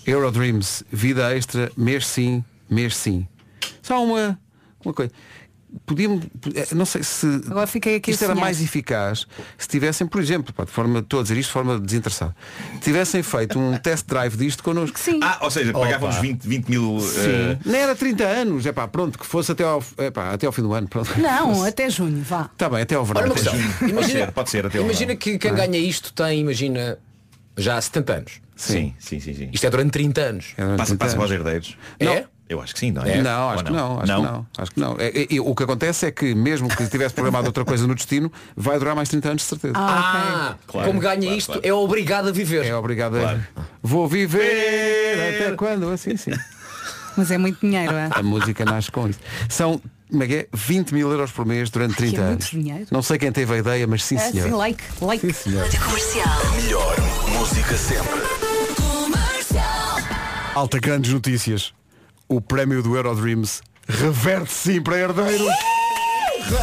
Eurodreams, 0.06 0.84
vida 0.92 1.34
extra, 1.34 1.72
mês 1.76 2.06
sim, 2.06 2.44
mês 2.70 2.94
sim. 2.96 3.26
Só 3.82 4.04
uma, 4.04 4.38
uma 4.84 4.94
coisa. 4.94 5.12
Podíamos, 5.84 6.24
eh, 6.54 6.68
não 6.74 6.86
sei 6.86 7.02
se 7.02 7.26
Agora 7.48 7.66
fiquei 7.66 7.96
aqui 7.96 8.10
isto 8.12 8.24
era 8.24 8.34
mais 8.34 8.60
eficaz 8.62 9.26
se 9.58 9.68
tivessem, 9.68 10.06
por 10.06 10.20
exemplo, 10.20 10.52
pá, 10.54 10.64
de 10.64 10.70
forma, 10.70 11.00
estou 11.00 11.20
a 11.20 11.22
dizer 11.22 11.36
isto 11.36 11.48
de 11.48 11.52
forma 11.52 11.78
desinteressada, 11.78 12.34
tivessem 12.80 13.22
feito 13.22 13.58
um 13.58 13.76
test 13.76 14.06
drive 14.06 14.36
disto 14.36 14.62
connosco. 14.62 14.98
Sim. 14.98 15.20
Ah, 15.22 15.38
ou 15.42 15.50
seja, 15.50 15.72
pagávamos 15.72 16.16
20, 16.16 16.44
20 16.46 16.68
mil. 16.68 16.98
eh, 16.98 17.58
Sim. 17.62 17.70
Nem 17.70 17.80
era 17.82 17.94
30 17.94 18.24
anos, 18.24 18.64
é 18.66 18.72
pá, 18.72 18.88
pronto, 18.88 19.18
que 19.18 19.26
fosse 19.26 19.52
até 19.52 19.64
ao, 19.64 19.82
é 19.98 20.10
pá, 20.10 20.30
até 20.32 20.46
ao 20.46 20.52
fim 20.52 20.62
do 20.62 20.72
ano. 20.72 20.88
Pronto. 20.88 21.10
Não, 21.20 21.64
até 21.64 21.90
junho, 21.90 22.22
vá. 22.22 22.48
Está 22.52 22.68
bem, 22.68 22.80
até 22.82 22.94
ao 22.94 23.04
verão. 23.04 23.24
Até 23.30 23.42
junho. 23.50 23.72
Pode 23.94 24.06
ser, 24.06 24.32
pode 24.32 24.50
ser 24.50 24.66
até 24.66 24.78
ao 24.78 24.84
Imagina 24.84 25.06
verão. 25.08 25.18
que 25.18 25.38
quem 25.38 25.54
ganha 25.54 25.78
isto 25.78 26.12
tem, 26.12 26.40
imagina, 26.40 26.98
já 27.56 27.80
70 27.80 28.12
anos. 28.12 28.32
Sim, 28.54 28.94
sim, 28.98 29.20
sim, 29.20 29.34
sim. 29.34 29.50
Isto 29.52 29.66
é 29.66 29.70
durante 29.70 29.90
30 29.90 30.20
anos. 30.22 30.46
É 30.56 30.62
durante 30.62 30.78
Passa, 30.78 30.96
30 30.96 31.04
passa 31.04 31.16
para 31.16 31.24
os 31.26 31.30
anos. 31.30 31.46
herdeiros. 31.46 31.76
É? 32.00 32.24
Eu 32.48 32.60
acho 32.62 32.74
que 32.74 32.78
sim, 32.80 32.92
não 32.92 33.02
é? 33.02 33.20
Não, 33.20 33.48
acho 33.50 33.58
Ou 33.58 33.64
que 33.64 33.72
não, 33.72 33.98
acho 34.00 34.14
que 34.14 34.20
não, 34.22 34.46
acho 34.58 34.70
que 34.70 34.80
não. 34.80 34.96
É, 35.00 35.06
é, 35.08 35.36
é, 35.36 35.40
o 35.40 35.52
que 35.54 35.64
acontece 35.64 36.06
é 36.06 36.12
que 36.12 36.32
mesmo 36.32 36.68
que 36.68 36.86
tivesse 36.86 37.12
programado 37.14 37.48
outra 37.48 37.64
coisa 37.64 37.86
no 37.88 37.94
destino, 37.94 38.30
vai 38.56 38.78
durar 38.78 38.94
mais 38.94 39.08
30 39.08 39.28
anos 39.30 39.42
de 39.42 39.48
certeza. 39.48 39.74
Ah, 39.76 40.54
Claro, 40.66 40.86
como 40.86 41.00
ganha 41.00 41.20
claro, 41.22 41.36
isto, 41.36 41.52
claro. 41.52 41.60
é 41.66 41.72
obrigado 41.72 42.28
a 42.28 42.32
viver. 42.32 42.64
É 42.64 42.76
obrigado 42.76 43.18
Claro. 43.18 43.44
a. 43.56 43.62
Vou 43.82 44.06
viver 44.06 45.42
até 45.42 45.56
quando? 45.56 45.88
Assim, 45.90 46.16
sim. 46.16 46.30
Mas 47.16 47.30
é 47.32 47.38
muito 47.38 47.58
dinheiro, 47.60 47.92
é? 47.94 48.10
A 48.12 48.22
música 48.22 48.64
nasce 48.64 48.92
com 48.92 49.08
isso. 49.08 49.18
São 49.48 49.80
como 50.08 50.22
é 50.22 50.26
que 50.28 50.34
é? 50.36 50.46
20 50.54 50.92
mil 50.94 51.10
euros 51.10 51.32
por 51.32 51.44
mês 51.44 51.68
durante 51.68 51.96
30 51.96 52.20
é 52.20 52.24
anos. 52.24 52.44
dinheiro. 52.50 52.86
Não 52.92 53.02
sei 53.02 53.18
quem 53.18 53.32
teve 53.32 53.54
a 53.54 53.58
ideia, 53.58 53.86
mas 53.88 54.04
sim 54.04 54.14
É, 54.16 54.30
senhor. 54.30 54.46
sim, 54.46 54.54
like, 54.54 54.84
like. 55.00 55.26
Sim, 55.26 55.32
senhor. 55.50 55.68
Comercial. 55.84 56.52
Melhor 56.62 56.96
música 57.36 57.74
sempre. 57.76 58.20
Alta 60.54 60.78
grandes 60.78 61.12
notícias. 61.12 61.74
O 62.28 62.40
prémio 62.40 62.82
do 62.82 62.96
Eurodreams 62.96 63.62
reverte 63.88 64.52
sim 64.52 64.80
para 64.82 64.98
herdeiros. 64.98 65.46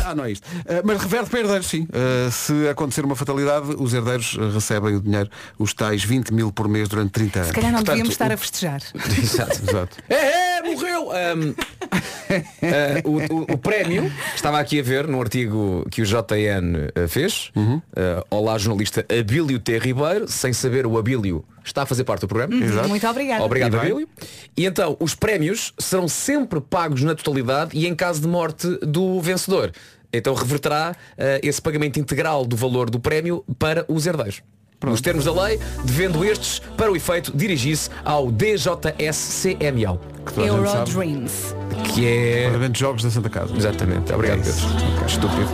Ah, 0.05 0.15
não 0.15 0.23
é 0.25 0.31
isto. 0.31 0.45
Uh, 0.47 0.81
mas 0.85 1.01
reverte 1.01 1.29
para 1.29 1.39
herdeiros, 1.41 1.67
sim. 1.67 1.83
Uh, 1.89 2.31
se 2.31 2.67
acontecer 2.69 3.03
uma 3.03 3.15
fatalidade, 3.15 3.75
os 3.77 3.93
herdeiros 3.93 4.33
uh, 4.35 4.49
recebem 4.49 4.95
o 4.95 5.01
dinheiro, 5.01 5.29
os 5.59 5.73
tais 5.73 6.03
20 6.03 6.33
mil 6.33 6.51
por 6.53 6.67
mês 6.69 6.87
durante 6.87 7.11
30 7.11 7.39
anos. 7.39 7.47
Se 7.49 7.53
calhar 7.53 7.71
não 7.71 7.79
Portanto, 7.79 7.95
devíamos 7.95 8.13
estar 8.13 8.29
o- 8.31 8.33
a 8.33 8.37
festejar. 8.37 8.81
Exato. 9.21 9.51
Exato. 9.69 9.97
É, 10.09 10.15
é, 10.59 10.61
morreu! 10.63 11.11
Ahm, 11.11 11.53
ah, 12.31 13.01
o, 13.03 13.17
o- 13.33 13.53
o 13.53 13.57
prémio, 13.57 14.09
estava 14.33 14.59
aqui 14.59 14.79
a 14.79 14.83
ver 14.83 15.05
num 15.07 15.19
artigo 15.19 15.85
que 15.91 16.01
o 16.01 16.05
JN 16.05 16.89
ah, 16.95 17.07
fez. 17.07 17.51
Uhum. 17.55 17.81
Ah, 17.95 18.23
olá, 18.29 18.57
jornalista 18.57 19.05
Abílio 19.19 19.59
T. 19.59 19.77
Ribeiro, 19.79 20.27
sem 20.29 20.53
saber 20.53 20.85
o 20.87 20.97
Abílio 20.97 21.43
está 21.63 21.83
a 21.83 21.85
fazer 21.85 22.03
parte 22.03 22.21
do 22.21 22.27
programa. 22.27 22.53
Uhum, 22.53 22.87
Muito 22.87 23.07
obrigada. 23.07 23.43
Obrigado, 23.43 23.75
E 23.75 23.79
bem. 23.79 23.91
Abílio. 23.91 24.09
E 24.57 24.65
então, 24.65 24.95
os 24.99 25.15
prémios 25.15 25.73
serão 25.77 26.07
sempre 26.07 26.59
pagos 26.61 27.01
na 27.03 27.15
totalidade 27.15 27.77
e 27.77 27.87
em 27.87 27.95
caso 27.95 28.21
de 28.21 28.27
morte 28.27 28.67
do 28.81 29.19
vencedor. 29.21 29.71
Então 30.11 30.33
reverterá 30.35 30.95
ah, 31.17 31.39
esse 31.41 31.59
pagamento 31.61 31.99
integral 31.99 32.45
do 32.45 32.55
valor 32.55 32.89
do 32.89 32.99
prémio 32.99 33.43
para 33.57 33.83
os 33.87 34.05
herdeiros. 34.05 34.41
Nos 34.83 34.99
termos 34.99 35.23
da 35.23 35.31
lei, 35.45 35.57
devendo 35.85 36.25
estes, 36.25 36.59
para 36.75 36.91
o 36.91 36.95
efeito, 36.97 37.31
dirigir-se 37.35 37.89
ao 38.03 38.29
DJSCMO, 38.29 39.97
Que. 40.33 40.41
Eurodreams. 40.41 41.55
que 41.93 42.05
é... 42.05 42.45
Pagamento 42.47 42.73
de 42.73 42.79
jogos 42.81 43.01
da 43.01 43.09
Santa 43.09 43.29
Casa. 43.29 43.55
Exatamente. 43.55 44.11
Obrigado, 44.13 44.39
É. 44.39 44.43
Pedro. 44.43 45.05
Estúpido. 45.07 45.47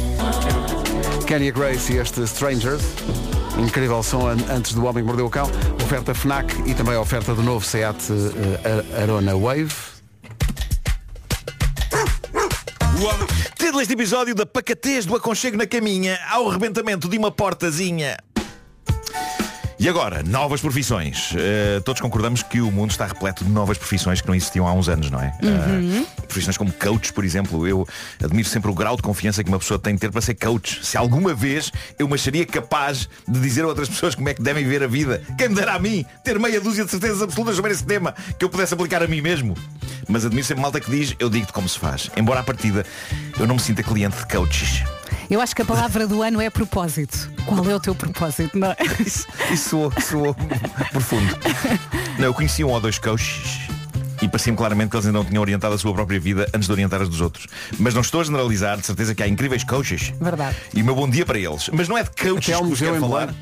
Kenya 1.28 1.50
Grace 1.52 1.92
e 1.92 1.98
este 1.98 2.22
Strangers. 2.22 2.82
Incrível 3.58 4.02
som 4.02 4.26
an- 4.26 4.36
antes 4.50 4.72
do 4.74 4.84
Homem 4.84 5.02
que 5.02 5.06
Mordeu 5.08 5.26
o 5.26 5.30
Cão. 5.30 5.48
Oferta 5.84 6.14
FNAC 6.14 6.52
e 6.66 6.74
também 6.74 6.96
oferta 6.96 7.34
do 7.34 7.42
novo 7.42 7.64
Seat 7.64 7.96
eh, 8.10 8.96
Ar- 8.96 9.02
Arona 9.02 9.36
Wave. 9.36 9.72
Título 13.58 13.78
deste 13.78 13.94
episódio 13.94 14.34
da 14.34 14.46
pacatez 14.46 15.04
do 15.06 15.14
aconchego 15.16 15.56
na 15.56 15.66
caminha 15.66 16.18
ao 16.30 16.48
arrebentamento 16.48 17.08
de 17.08 17.18
uma 17.18 17.30
portazinha. 17.30 18.16
E 19.82 19.88
agora, 19.88 20.22
novas 20.22 20.60
profissões. 20.60 21.32
Uh, 21.32 21.80
todos 21.80 22.00
concordamos 22.00 22.40
que 22.40 22.60
o 22.60 22.70
mundo 22.70 22.92
está 22.92 23.04
repleto 23.04 23.44
de 23.44 23.50
novas 23.50 23.76
profissões 23.76 24.20
que 24.20 24.28
não 24.28 24.34
existiam 24.36 24.64
há 24.64 24.72
uns 24.72 24.88
anos, 24.88 25.10
não 25.10 25.20
é? 25.20 25.36
Uh, 25.42 26.06
profissões 26.22 26.56
como 26.56 26.72
coach, 26.72 27.12
por 27.12 27.24
exemplo. 27.24 27.66
Eu 27.66 27.84
admiro 28.22 28.48
sempre 28.48 28.70
o 28.70 28.74
grau 28.74 28.94
de 28.94 29.02
confiança 29.02 29.42
que 29.42 29.48
uma 29.48 29.58
pessoa 29.58 29.80
tem 29.80 29.94
de 29.94 30.00
ter 30.00 30.12
para 30.12 30.20
ser 30.20 30.34
coach. 30.34 30.86
Se 30.86 30.96
alguma 30.96 31.34
vez 31.34 31.72
eu 31.98 32.06
me 32.06 32.14
acharia 32.14 32.46
capaz 32.46 33.08
de 33.26 33.40
dizer 33.40 33.64
a 33.64 33.66
outras 33.66 33.88
pessoas 33.88 34.14
como 34.14 34.28
é 34.28 34.34
que 34.34 34.40
devem 34.40 34.62
viver 34.62 34.84
a 34.84 34.86
vida, 34.86 35.20
quem 35.36 35.48
me 35.48 35.56
dera 35.56 35.72
a 35.72 35.80
mim 35.80 36.06
ter 36.22 36.38
meia 36.38 36.60
dúzia 36.60 36.84
de 36.84 36.90
certezas 36.92 37.20
absolutas 37.20 37.56
sobre 37.56 37.72
esse 37.72 37.82
tema 37.82 38.14
que 38.38 38.44
eu 38.44 38.48
pudesse 38.48 38.74
aplicar 38.74 39.02
a 39.02 39.08
mim 39.08 39.20
mesmo. 39.20 39.56
Mas 40.08 40.24
admiro 40.24 40.46
sempre 40.46 40.62
malta 40.62 40.78
que 40.78 40.92
diz, 40.92 41.16
eu 41.18 41.28
digo-te 41.28 41.52
como 41.52 41.68
se 41.68 41.80
faz. 41.80 42.08
Embora 42.16 42.38
à 42.38 42.44
partida 42.44 42.86
eu 43.36 43.48
não 43.48 43.56
me 43.56 43.60
sinta 43.60 43.82
cliente 43.82 44.16
de 44.16 44.28
coaches. 44.28 44.84
Eu 45.32 45.40
acho 45.40 45.56
que 45.56 45.62
a 45.62 45.64
palavra 45.64 46.06
do 46.06 46.22
ano 46.22 46.42
é 46.42 46.50
propósito. 46.50 47.32
Qual 47.46 47.66
é 47.66 47.74
o 47.74 47.80
teu 47.80 47.94
propósito? 47.94 48.58
Não 48.58 48.68
é? 48.68 48.76
Isso, 49.00 49.26
isso 49.50 49.70
soou, 49.70 49.92
soou 49.98 50.36
profundo. 50.90 51.38
Não, 52.18 52.26
eu 52.26 52.34
conhecia 52.34 52.66
um 52.66 52.70
ou 52.70 52.78
dois 52.78 52.98
coaches 52.98 53.60
e 54.20 54.28
parecia-me 54.28 54.58
claramente 54.58 54.90
que 54.90 54.96
eles 54.96 55.06
ainda 55.06 55.18
não 55.18 55.24
tinham 55.24 55.40
orientado 55.40 55.74
a 55.74 55.78
sua 55.78 55.94
própria 55.94 56.20
vida 56.20 56.46
antes 56.52 56.66
de 56.66 56.72
orientar 56.72 57.00
as 57.00 57.08
dos 57.08 57.22
outros. 57.22 57.46
Mas 57.78 57.94
não 57.94 58.02
estou 58.02 58.20
a 58.20 58.24
generalizar, 58.24 58.76
de 58.76 58.84
certeza 58.84 59.14
que 59.14 59.22
há 59.22 59.26
incríveis 59.26 59.64
coaches. 59.64 60.12
Verdade. 60.20 60.54
E 60.74 60.82
o 60.82 60.84
meu 60.84 60.94
bom 60.94 61.08
dia 61.08 61.24
para 61.24 61.38
eles. 61.38 61.70
Mas 61.72 61.88
não 61.88 61.96
é 61.96 62.02
de 62.02 62.10
coaches 62.10 62.44
que 62.44 62.52
vos 62.52 62.68
museu 62.68 62.88
quero 62.92 63.00
falar. 63.00 63.34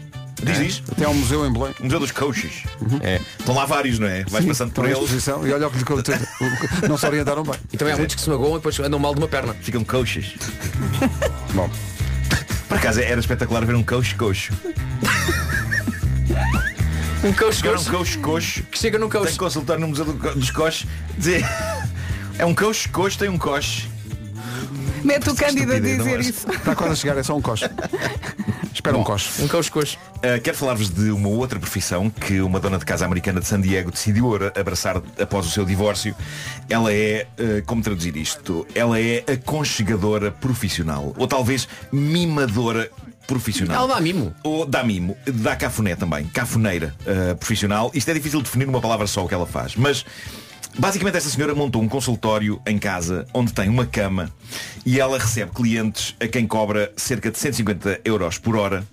Diz 0.43 0.59
isso? 0.59 0.83
Até 0.91 1.05
ao 1.05 1.15
museu 1.15 1.47
em 1.47 1.53
Belém. 1.53 1.75
O 1.81 1.85
Museu 1.85 2.01
dos 2.01 2.11
Coaches. 2.13 2.63
É. 3.03 3.21
Estão 3.39 3.55
lá 3.55 3.67
vários, 3.67 3.99
não 3.99 4.07
é? 4.07 4.25
Vais 4.25 4.45
passando 4.45 4.73
por 4.73 4.85
eles, 4.85 4.97
exposição 4.99 5.47
e 5.47 5.53
olha 5.53 5.69
o 5.69 5.71
que. 5.71 5.81
Não 6.89 6.97
se 6.97 7.07
orientaram 7.07 7.43
bem. 7.43 7.55
E 7.73 7.77
também 7.77 7.95
há 7.95 7.97
muitos 7.97 8.17
que 8.17 8.23
se 8.23 8.31
magoam 8.31 8.53
e 8.53 8.55
depois 8.57 8.79
andam 8.81 8.99
mal 8.99 9.15
de 9.15 9.21
uma 9.21 9.29
perna. 9.29 9.55
ficam 9.55 9.85
coaches. 9.85 10.35
Bom, 11.53 11.69
Por 12.69 12.79
acaso 12.79 13.01
era 13.01 13.21
espetacular 13.21 13.65
ver 13.65 13.75
um 13.75 13.83
coach 13.83 14.15
coxo. 14.15 14.53
Um 17.23 17.33
coach 17.35 17.57
Chegar 17.57 17.79
um 17.79 17.85
coach 17.85 18.17
coxo 18.19 18.63
que 18.63 18.79
chega 18.79 18.99
num 18.99 19.09
Tem 19.09 19.21
coach. 19.21 19.33
que 19.33 19.39
consultar 19.39 19.79
no 19.79 19.89
Museu 19.89 20.07
dos 20.07 20.51
Coches 20.51 20.87
dizer 21.19 21.45
É 22.39 22.47
um 22.47 22.55
coxo 22.55 22.89
coxo, 22.89 23.19
tem 23.19 23.29
um 23.29 23.37
coche 23.37 23.89
Mete 25.05 25.29
o 25.31 25.35
Cândido 25.35 25.73
a 25.73 25.79
dizer 25.79 26.19
acho. 26.21 26.31
isso. 26.31 26.51
está 26.51 26.75
quase 26.75 26.93
a 26.93 26.97
chegar, 26.97 27.17
é 27.19 27.23
só 27.23 27.35
um 27.37 27.41
coche. 27.41 27.65
Espera 28.73 28.97
um 28.99 29.03
coche. 29.05 29.43
Um 29.43 29.49
coach 29.49 29.71
coach. 29.71 29.99
Uh, 30.21 30.39
quero 30.43 30.55
falar-vos 30.55 30.91
de 30.91 31.11
uma 31.11 31.29
outra 31.29 31.59
profissão 31.59 32.11
que 32.11 32.43
uma 32.43 32.61
dona 32.61 32.79
de 32.79 32.85
casa 32.85 33.07
americana 33.07 33.41
de 33.41 33.47
San 33.47 33.59
Diego 33.59 33.91
decidiu 33.91 34.35
abraçar 34.55 34.99
após 35.19 35.47
o 35.47 35.51
seu 35.51 35.65
divórcio. 35.65 36.15
Ela 36.69 36.93
é, 36.93 37.27
uh, 37.39 37.65
como 37.65 37.83
traduzir 37.83 38.15
isto? 38.19 38.67
Ela 38.75 39.01
é 39.01 39.25
aconchegadora 39.33 40.31
profissional. 40.31 41.15
Ou 41.17 41.27
talvez 41.27 41.67
mimadora 41.91 42.91
profissional. 43.27 43.85
Ela 43.85 43.95
dá 43.95 44.01
mimo. 44.01 44.35
Ou 44.43 44.67
dá 44.67 44.85
mimo. 44.85 45.17
Dá 45.25 45.57
cafuné 45.57 45.97
também. 45.97 46.27
Cafuneira 46.27 46.95
uh, 47.01 47.35
profissional. 47.37 47.91
Isto 47.95 48.11
é 48.11 48.15
difícil 48.15 48.41
de 48.41 48.45
definir 48.45 48.67
numa 48.67 48.81
palavra 48.81 49.07
só 49.07 49.25
o 49.25 49.29
que 49.29 49.33
ela 49.33 49.47
faz. 49.47 49.75
Mas 49.75 50.05
Basicamente 50.79 51.17
esta 51.17 51.29
senhora 51.29 51.53
montou 51.55 51.83
um 51.83 51.89
consultório 51.89 52.63
em 52.65 52.79
casa 52.79 53.27
onde 53.35 53.53
tem 53.53 53.69
uma 53.69 53.85
cama 53.85 54.31
e 54.87 55.01
ela 55.01 55.19
recebe 55.19 55.51
clientes 55.51 56.15
a 56.21 56.29
quem 56.29 56.47
cobra 56.47 56.93
cerca 56.97 57.29
de 57.29 57.39
150 57.39 58.01
euros 58.05 58.39
por 58.39 58.57
hora 58.57 58.85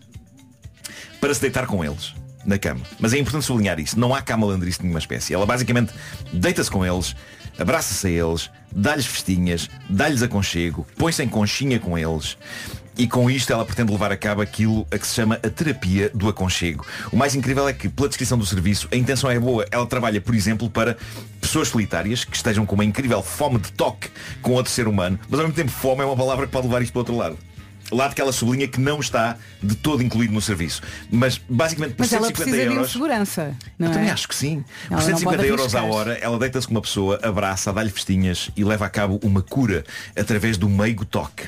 para 1.20 1.34
se 1.34 1.42
deitar 1.42 1.66
com 1.68 1.84
eles 1.84 2.14
na 2.46 2.58
cama. 2.58 2.82
Mas 3.00 3.14
é 3.14 3.18
importante 3.18 3.46
sublinhar 3.46 3.80
isso. 3.80 4.00
Não 4.00 4.16
há 4.16 4.22
cá 4.22 4.38
malandrice 4.38 4.80
de 4.80 4.86
nenhuma 4.86 5.00
espécie. 5.00 5.34
Ela 5.34 5.46
basicamente 5.46 5.94
deita-se 6.32 6.72
com 6.72 6.86
eles, 6.86 7.16
abraça-se 7.60 8.08
a 8.08 8.10
eles, 8.10 8.50
dá-lhes 8.72 9.06
festinhas, 9.06 9.70
dá-lhes 9.90 10.24
aconchego, 10.24 10.88
põe-se 10.98 11.22
em 11.22 11.28
conchinha 11.28 11.80
com 11.80 11.98
eles. 11.98 12.38
E 12.98 13.08
com 13.08 13.30
isto 13.30 13.54
ela 13.54 13.64
pretende 13.64 13.92
levar 13.92 14.12
a 14.12 14.18
cabo 14.18 14.42
aquilo 14.42 14.88
a 14.90 14.98
que 14.98 15.06
se 15.06 15.14
chama 15.14 15.36
a 15.36 15.50
terapia 15.50 16.10
do 16.16 16.28
aconchego. 16.28 16.84
O 17.12 17.16
mais 17.16 17.36
incrível 17.36 17.68
é 17.68 17.74
que, 17.74 17.88
pela 17.88 18.08
descrição 18.08 18.40
do 18.40 18.46
serviço, 18.46 18.88
a 18.92 18.96
intenção 18.96 19.30
é 19.30 19.40
boa. 19.40 19.68
Ela 19.70 19.86
trabalha, 19.86 20.20
por 20.20 20.34
exemplo, 20.34 20.68
para 20.68 20.98
pessoas 21.40 21.68
solitárias 21.68 22.26
que 22.26 22.36
estejam 22.36 22.66
com 22.66 22.74
uma 22.74 22.84
incrível 22.84 23.22
fome 23.22 23.60
de 23.60 23.72
toque 23.72 24.10
com 24.42 24.54
outro 24.54 24.72
ser 24.72 24.88
humano, 24.88 25.20
mas 25.30 25.40
ao 25.40 25.46
mesmo 25.46 25.56
tempo 25.56 25.70
fome 25.70 26.02
é 26.02 26.06
uma 26.06 26.16
palavra 26.16 26.48
que 26.48 26.52
pode 26.52 26.66
levar 26.66 26.82
isto 26.82 26.92
para 26.92 26.98
o 26.98 27.02
outro 27.02 27.16
lado. 27.16 27.38
Lado 27.92 28.14
que 28.14 28.22
ela 28.22 28.34
sublinha 28.34 28.68
que 28.68 28.80
não 28.80 29.00
está 29.00 29.38
de 29.64 29.76
todo 29.76 30.04
incluído 30.04 30.34
no 30.34 30.42
serviço. 30.42 30.82
Mas 31.10 31.40
basicamente 31.50 31.94
por 31.96 32.02
Mas 32.04 32.12
ela 32.14 32.28
150 32.28 32.34
precisa 32.52 32.70
de 32.70 32.76
euros. 32.76 32.92
segurança. 32.92 33.56
Não 33.80 33.88
Eu 33.88 33.92
é? 33.92 33.94
também 33.96 34.10
acho 34.12 34.28
que 34.28 34.36
sim. 34.36 34.64
Ela 34.90 35.02
Por 35.02 35.10
não 35.10 35.18
150 35.18 35.38
pode 35.38 35.50
euros 35.50 35.76
à 35.76 35.84
hora, 35.84 36.14
ela 36.22 36.38
deita-se 36.38 36.68
com 36.68 36.74
uma 36.74 36.82
pessoa, 36.82 37.20
abraça, 37.24 37.72
dá-lhe 37.72 37.90
festinhas 37.90 38.50
e 38.58 38.64
leva 38.64 38.86
a 38.86 38.90
cabo 38.90 39.20
uma 39.24 39.42
cura 39.42 39.84
através 40.16 40.58
do 40.58 40.68
meigo 40.68 41.06
toque. 41.06 41.46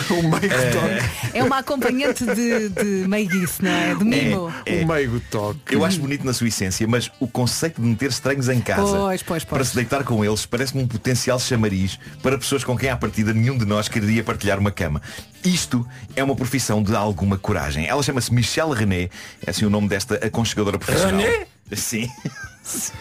o 0.10 0.22
meigo 0.22 0.54
toque. 0.72 1.36
É 1.36 1.42
uma 1.42 1.58
acompanhante 1.58 2.24
de, 2.24 2.68
de 2.68 2.84
meiguice, 3.08 3.62
não 3.62 3.70
é? 3.70 3.94
De 3.94 4.04
mimo. 4.04 4.52
É, 4.66 4.80
é. 4.80 4.84
O 4.84 4.88
meigo 4.88 5.20
toque. 5.30 5.74
Eu 5.74 5.84
acho 5.84 6.00
bonito 6.00 6.24
na 6.24 6.32
sua 6.32 6.48
essência, 6.48 6.86
mas 6.86 7.10
o 7.20 7.26
conceito 7.26 7.80
de 7.80 7.86
meter 7.86 8.10
estranhos 8.10 8.48
em 8.48 8.60
casa 8.60 8.82
Pois, 8.96 9.22
pois, 9.22 9.44
pois. 9.44 9.44
para 9.44 9.64
se 9.64 9.74
deitar 9.74 10.04
com 10.04 10.24
eles 10.24 10.46
parece-me 10.46 10.82
um 10.82 10.86
potencial 10.86 11.38
chamariz 11.38 11.98
para 12.22 12.38
pessoas 12.38 12.64
com 12.64 12.76
quem 12.76 12.90
à 12.90 12.96
partida 12.96 13.32
nenhum 13.32 13.56
de 13.56 13.64
nós 13.64 13.88
quereria 13.88 14.22
partilhar 14.22 14.58
uma 14.58 14.70
cama. 14.70 15.00
Isto 15.44 15.86
é 16.16 16.24
uma 16.24 16.34
profissão 16.34 16.82
de 16.82 16.94
alguma 16.94 17.36
coragem. 17.36 17.86
Ela 17.86 18.02
chama-se 18.02 18.32
Michelle 18.32 18.74
René, 18.74 19.10
é 19.46 19.50
assim 19.50 19.64
o 19.64 19.70
nome 19.70 19.88
desta 19.88 20.14
aconchegadora 20.16 20.78
profissional. 20.78 21.20
René? 21.20 21.46
Sim. 21.72 22.10
Sim. 22.62 22.92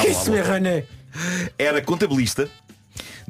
Que 0.00 0.08
isso 0.08 0.32
é 0.34 0.42
René? 0.42 0.84
Era 1.58 1.82
contabilista. 1.82 2.48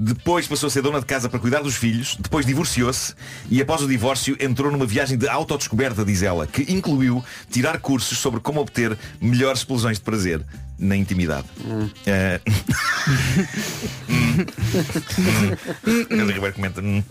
Depois 0.02 0.48
passou 0.48 0.68
a 0.68 0.70
ser 0.70 0.80
dona 0.80 0.98
de 0.98 1.04
casa 1.04 1.28
para 1.28 1.38
cuidar 1.38 1.60
dos 1.60 1.76
filhos, 1.76 2.16
depois 2.18 2.46
divorciou-se 2.46 3.14
e 3.50 3.60
após 3.60 3.82
o 3.82 3.86
divórcio 3.86 4.34
entrou 4.40 4.72
numa 4.72 4.86
viagem 4.86 5.18
de 5.18 5.28
autodescoberta, 5.28 6.06
diz 6.06 6.22
ela, 6.22 6.46
que 6.46 6.72
incluiu 6.72 7.22
tirar 7.50 7.78
cursos 7.78 8.16
sobre 8.16 8.40
como 8.40 8.62
obter 8.62 8.96
melhores 9.20 9.60
explosões 9.60 9.98
de 9.98 10.04
prazer 10.04 10.42
na 10.80 10.96
intimidade. 10.96 11.46
Eh, 12.06 12.40
Ribeiro 16.10 16.52
comenta, 16.54 16.80
"Hum." 16.80 17.02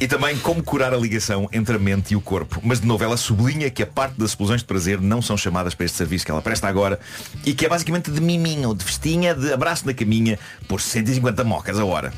E 0.00 0.06
também 0.06 0.36
como 0.38 0.62
curar 0.62 0.94
a 0.94 0.96
ligação 0.96 1.48
entre 1.52 1.76
a 1.76 1.78
mente 1.78 2.12
e 2.12 2.16
o 2.16 2.20
corpo. 2.20 2.60
Mas 2.62 2.80
de 2.80 2.86
novo, 2.86 3.02
ela 3.02 3.16
sublinha 3.16 3.70
que 3.70 3.82
a 3.82 3.86
parte 3.86 4.18
das 4.18 4.30
explosões 4.30 4.60
de 4.60 4.66
prazer 4.66 5.00
não 5.00 5.20
são 5.20 5.36
chamadas 5.36 5.74
para 5.74 5.86
este 5.86 5.96
serviço 5.96 6.24
que 6.24 6.30
ela 6.30 6.42
presta 6.42 6.68
agora 6.68 6.98
e 7.44 7.52
que 7.54 7.66
é 7.66 7.68
basicamente 7.68 8.10
de 8.10 8.20
miminho, 8.20 8.74
de 8.74 8.84
festinha, 8.84 9.34
de 9.34 9.52
abraço 9.52 9.86
na 9.86 9.94
caminha 9.94 10.38
por 10.68 10.80
150 10.80 11.42
mocas 11.44 11.78
a 11.78 11.84
hora. 11.84 12.12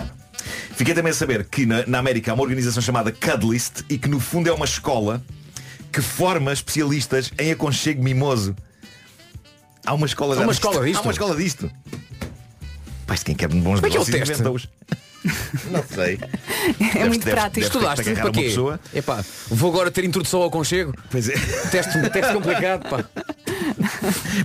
Fiquei 0.74 0.94
também 0.94 1.10
a 1.10 1.14
saber 1.14 1.44
que 1.44 1.66
na, 1.66 1.86
na 1.86 1.98
América 1.98 2.30
há 2.30 2.34
uma 2.34 2.42
organização 2.42 2.82
chamada 2.82 3.10
Cuddlist 3.10 3.84
e 3.88 3.98
que 3.98 4.08
no 4.08 4.20
fundo 4.20 4.48
é 4.48 4.52
uma 4.52 4.64
escola 4.64 5.22
que 5.92 6.00
forma 6.00 6.52
especialistas 6.52 7.32
em 7.38 7.50
aconchego 7.50 8.02
mimoso. 8.02 8.54
Há 9.88 9.94
uma 9.94 10.04
escola 10.06 10.34
Há 10.34 10.40
uma 10.40 10.48
disto. 10.52 10.60
escola 10.68 10.84
disto? 10.84 10.98
Há 10.98 11.02
uma 11.02 11.12
escola 11.12 11.34
disto. 11.36 11.70
Pai, 13.06 13.16
quem 13.24 13.34
quer 13.34 13.48
bons 13.48 13.80
Como 13.80 13.86
é 13.86 13.90
que 13.90 13.96
é 13.96 14.00
o 14.00 14.04
teste? 14.04 14.42
Não 15.72 15.82
sei. 15.82 16.18
É 16.94 17.06
muito 17.06 17.24
prático. 17.24 17.64
Estudaste 17.66 18.08
agarrar 18.10 18.30
para 18.30 18.32
quê? 18.32 18.54
Epá, 18.94 19.24
vou 19.48 19.70
agora 19.70 19.90
ter 19.90 20.04
introdução 20.04 20.42
ao 20.42 20.50
conchego. 20.50 20.94
Pois 21.10 21.28
é. 21.28 21.32
Teste, 21.70 22.10
teste 22.10 22.32
complicado, 22.34 22.88
pá. 22.88 23.04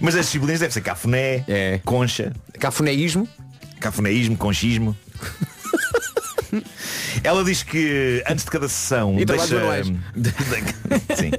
Mas 0.01 0.15
as 0.15 0.25
disciplinas 0.27 0.61
devem 0.61 0.71
ser 0.73 0.81
cafuné, 0.81 1.43
É. 1.47 1.79
concha, 1.83 2.31
Cafunéismo. 2.57 3.27
cafunéismo, 3.81 4.37
conchismo. 4.37 4.97
Ela 7.23 7.43
diz 7.43 7.63
que 7.63 8.23
antes 8.27 8.43
de 8.43 8.51
cada 8.51 8.67
sessão 8.67 9.19
E 9.19 9.25
deixa... 9.25 9.59
Sim. 11.15 11.31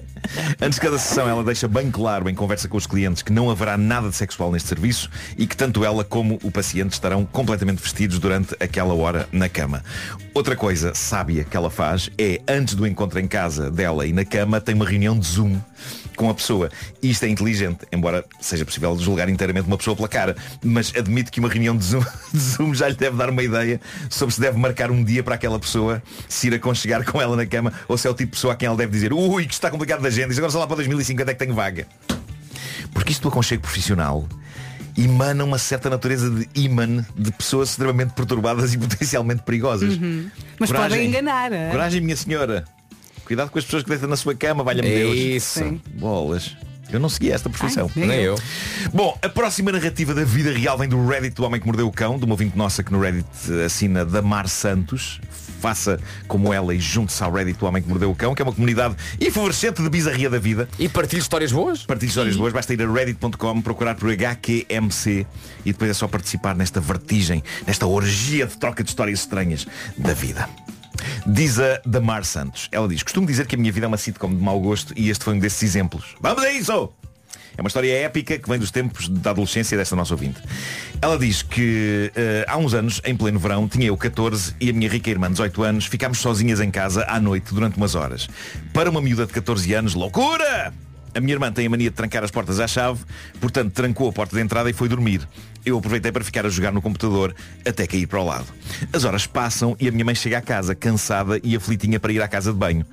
Antes 0.60 0.76
de 0.76 0.80
cada 0.80 0.98
sessão 0.98 1.28
ela 1.28 1.44
deixa 1.44 1.68
bem 1.68 1.90
claro 1.90 2.28
em 2.28 2.34
conversa 2.34 2.68
com 2.68 2.76
os 2.76 2.86
clientes 2.86 3.22
que 3.22 3.32
não 3.32 3.50
haverá 3.50 3.76
nada 3.76 4.08
de 4.08 4.16
sexual 4.16 4.50
neste 4.50 4.68
serviço 4.68 5.10
e 5.36 5.46
que 5.46 5.56
tanto 5.56 5.84
ela 5.84 6.04
como 6.04 6.38
o 6.42 6.50
paciente 6.50 6.92
estarão 6.92 7.24
completamente 7.24 7.82
vestidos 7.82 8.18
durante 8.18 8.54
aquela 8.58 8.94
hora 8.94 9.28
na 9.30 9.48
cama. 9.48 9.84
Outra 10.32 10.56
coisa 10.56 10.94
sábia 10.94 11.44
que 11.44 11.56
ela 11.56 11.70
faz 11.70 12.10
é, 12.18 12.40
antes 12.48 12.74
do 12.74 12.86
encontro 12.86 13.18
em 13.20 13.28
casa 13.28 13.70
dela 13.70 14.06
e 14.06 14.12
na 14.12 14.24
cama, 14.24 14.60
tem 14.60 14.74
uma 14.74 14.86
reunião 14.86 15.18
de 15.18 15.26
Zoom 15.26 15.60
com 16.16 16.30
a 16.30 16.34
pessoa. 16.34 16.70
Isto 17.02 17.24
é 17.24 17.28
inteligente, 17.28 17.86
embora 17.92 18.24
seja 18.40 18.64
possível 18.64 18.96
julgar 18.98 19.28
inteiramente 19.28 19.66
uma 19.66 19.76
pessoa 19.76 19.96
pela 19.96 20.08
cara. 20.08 20.36
Mas 20.62 20.92
admito 20.96 21.30
que 21.30 21.40
uma 21.40 21.48
reunião 21.48 21.76
de 21.76 21.84
Zoom, 21.84 22.04
de 22.32 22.40
Zoom 22.40 22.74
já 22.74 22.88
lhe 22.88 22.96
deve 22.96 23.16
dar 23.16 23.30
uma 23.30 23.42
ideia 23.42 23.80
sobre 24.08 24.34
se 24.34 24.40
deve 24.40 24.58
marcar 24.58 24.90
um 24.90 25.02
dia 25.02 25.22
para 25.22 25.34
aquela 25.34 25.58
pessoa 25.58 26.02
se 26.28 26.48
ir 26.48 26.54
aconchegar 26.54 27.04
com 27.04 27.20
ela 27.20 27.36
na 27.36 27.46
cama 27.46 27.72
ou 27.88 27.96
se 27.98 28.06
é 28.06 28.10
o 28.10 28.14
tipo 28.14 28.30
de 28.30 28.36
pessoa 28.36 28.54
a 28.54 28.56
quem 28.56 28.66
ela 28.66 28.76
deve 28.76 28.92
dizer 28.92 29.12
ui, 29.12 29.46
que 29.46 29.54
está 29.54 29.70
complicado 29.70 30.00
da 30.00 30.08
agenda, 30.08 30.32
agora 30.34 30.50
só 30.50 30.58
lá 30.58 30.66
para 30.66 30.76
2050 30.76 31.30
é 31.30 31.34
que 31.34 31.38
tenho 31.38 31.54
vaga. 31.54 31.86
Porque 32.92 33.12
isto 33.12 33.22
do 33.22 33.28
aconchego 33.28 33.62
profissional 33.62 34.26
emana 34.96 35.44
uma 35.44 35.58
certa 35.58 35.90
natureza 35.90 36.30
de 36.30 36.48
imã 36.54 37.04
de 37.16 37.32
pessoas 37.32 37.70
extremamente 37.70 38.12
perturbadas 38.12 38.74
e 38.74 38.78
potencialmente 38.78 39.42
perigosas. 39.42 39.94
Uhum. 39.94 40.30
Mas 40.58 40.70
Coragem. 40.70 40.90
podem 40.90 41.08
enganar. 41.08 41.52
é? 41.52 41.70
Coragem, 41.70 42.00
minha 42.00 42.16
senhora. 42.16 42.64
Cuidado 43.24 43.50
com 43.50 43.58
as 43.58 43.64
pessoas 43.64 43.82
que 43.82 43.88
deitam 43.90 44.08
na 44.08 44.16
sua 44.16 44.34
cama, 44.34 44.62
valha-me 44.62 44.88
É 44.88 44.94
Deus. 44.98 45.16
isso. 45.16 45.58
Sim. 45.60 45.80
Bolas. 45.94 46.56
Eu 46.92 47.00
não 47.00 47.08
segui 47.08 47.32
esta 47.32 47.48
profissão. 47.48 47.90
Ai, 47.96 48.06
Nem 48.06 48.20
eu. 48.20 48.36
Bom, 48.92 49.18
a 49.20 49.28
próxima 49.28 49.72
narrativa 49.72 50.14
da 50.14 50.22
vida 50.22 50.52
real 50.52 50.76
vem 50.78 50.88
do 50.88 51.06
Reddit 51.08 51.34
do 51.34 51.42
Homem 51.44 51.58
que 51.60 51.66
Mordeu 51.66 51.88
o 51.88 51.92
Cão, 51.92 52.18
de 52.18 52.24
uma 52.24 52.34
ouvinte 52.34 52.56
nossa 52.56 52.82
que 52.84 52.92
no 52.92 53.00
Reddit 53.00 53.26
eh, 53.50 53.64
assina 53.64 54.04
Damar 54.04 54.46
Santos. 54.48 55.18
Faça 55.60 55.98
como 56.28 56.52
ela 56.52 56.74
e 56.74 56.78
junte-se 56.78 57.24
ao 57.24 57.32
Reddit 57.32 57.58
do 57.58 57.64
Homem 57.66 57.82
que 57.82 57.88
Mordeu 57.88 58.10
o 58.10 58.14
Cão, 58.14 58.34
que 58.34 58.42
é 58.42 58.44
uma 58.44 58.52
comunidade 58.52 58.94
efervescente 59.18 59.82
de 59.82 59.88
bizarria 59.88 60.28
da 60.28 60.38
vida. 60.38 60.68
E 60.78 60.88
partilhe 60.88 61.22
histórias 61.22 61.50
boas? 61.50 61.84
Partilhe 61.86 62.10
histórias 62.10 62.36
boas, 62.36 62.52
basta 62.52 62.74
ir 62.74 62.82
a 62.82 62.92
reddit.com, 62.92 63.62
procurar 63.62 63.94
por 63.94 64.10
HQMC 64.12 65.26
e 65.64 65.72
depois 65.72 65.90
é 65.90 65.94
só 65.94 66.06
participar 66.06 66.54
nesta 66.54 66.80
vertigem, 66.80 67.42
nesta 67.66 67.86
orgia 67.86 68.46
de 68.46 68.56
troca 68.58 68.84
de 68.84 68.90
histórias 68.90 69.20
estranhas 69.20 69.66
da 69.96 70.12
vida. 70.12 70.48
Diz 71.26 71.58
a 71.58 71.80
Damar 71.84 72.24
Santos. 72.24 72.68
Ela 72.70 72.88
diz, 72.88 73.02
costumo 73.02 73.26
dizer 73.26 73.46
que 73.46 73.54
a 73.54 73.58
minha 73.58 73.72
vida 73.72 73.86
é 73.86 73.88
uma 73.88 73.96
sitcom 73.96 74.28
de 74.28 74.42
mau 74.42 74.60
gosto 74.60 74.92
e 74.96 75.10
este 75.10 75.24
foi 75.24 75.34
um 75.34 75.38
desses 75.38 75.62
exemplos. 75.62 76.14
Vamos 76.20 76.42
a 76.42 76.50
isso! 76.50 76.92
É 77.56 77.60
uma 77.60 77.68
história 77.68 77.92
épica 78.00 78.36
que 78.36 78.48
vem 78.48 78.58
dos 78.58 78.70
tempos 78.70 79.08
da 79.08 79.30
adolescência 79.30 79.78
desta 79.78 79.94
nossa 79.94 80.12
ouvinte. 80.12 80.40
Ela 81.00 81.16
diz 81.16 81.42
que 81.42 82.10
eh, 82.16 82.44
há 82.48 82.56
uns 82.56 82.74
anos, 82.74 83.00
em 83.04 83.16
pleno 83.16 83.38
verão, 83.38 83.68
tinha 83.68 83.86
eu 83.86 83.96
14 83.96 84.56
e 84.60 84.70
a 84.70 84.72
minha 84.72 84.88
rica 84.88 85.08
irmã, 85.08 85.30
18 85.30 85.62
anos, 85.62 85.86
ficámos 85.86 86.18
sozinhas 86.18 86.60
em 86.60 86.70
casa 86.70 87.04
à 87.08 87.20
noite 87.20 87.54
durante 87.54 87.76
umas 87.76 87.94
horas. 87.94 88.28
Para 88.72 88.90
uma 88.90 89.00
miúda 89.00 89.24
de 89.24 89.32
14 89.32 89.72
anos, 89.72 89.94
loucura! 89.94 90.74
A 91.14 91.20
minha 91.20 91.32
irmã 91.32 91.52
tem 91.52 91.66
a 91.66 91.70
mania 91.70 91.90
de 91.90 91.96
trancar 91.96 92.24
as 92.24 92.30
portas 92.32 92.58
à 92.58 92.66
chave, 92.66 93.04
portanto 93.40 93.72
trancou 93.72 94.08
a 94.08 94.12
porta 94.12 94.34
de 94.34 94.42
entrada 94.42 94.68
e 94.68 94.72
foi 94.72 94.88
dormir. 94.88 95.28
Eu 95.64 95.78
aproveitei 95.78 96.12
para 96.12 96.22
ficar 96.22 96.44
a 96.44 96.48
jogar 96.48 96.72
no 96.72 96.82
computador 96.82 97.34
até 97.66 97.86
cair 97.86 98.06
para 98.06 98.20
o 98.20 98.24
lado. 98.24 98.46
As 98.92 99.04
horas 99.04 99.26
passam 99.26 99.74
e 99.80 99.88
a 99.88 99.92
minha 99.92 100.04
mãe 100.04 100.14
chega 100.14 100.38
à 100.38 100.42
casa, 100.42 100.74
cansada 100.74 101.40
e 101.42 101.56
aflitinha 101.56 101.98
para 101.98 102.12
ir 102.12 102.20
à 102.22 102.28
casa 102.28 102.52
de 102.52 102.58
banho. 102.58 102.84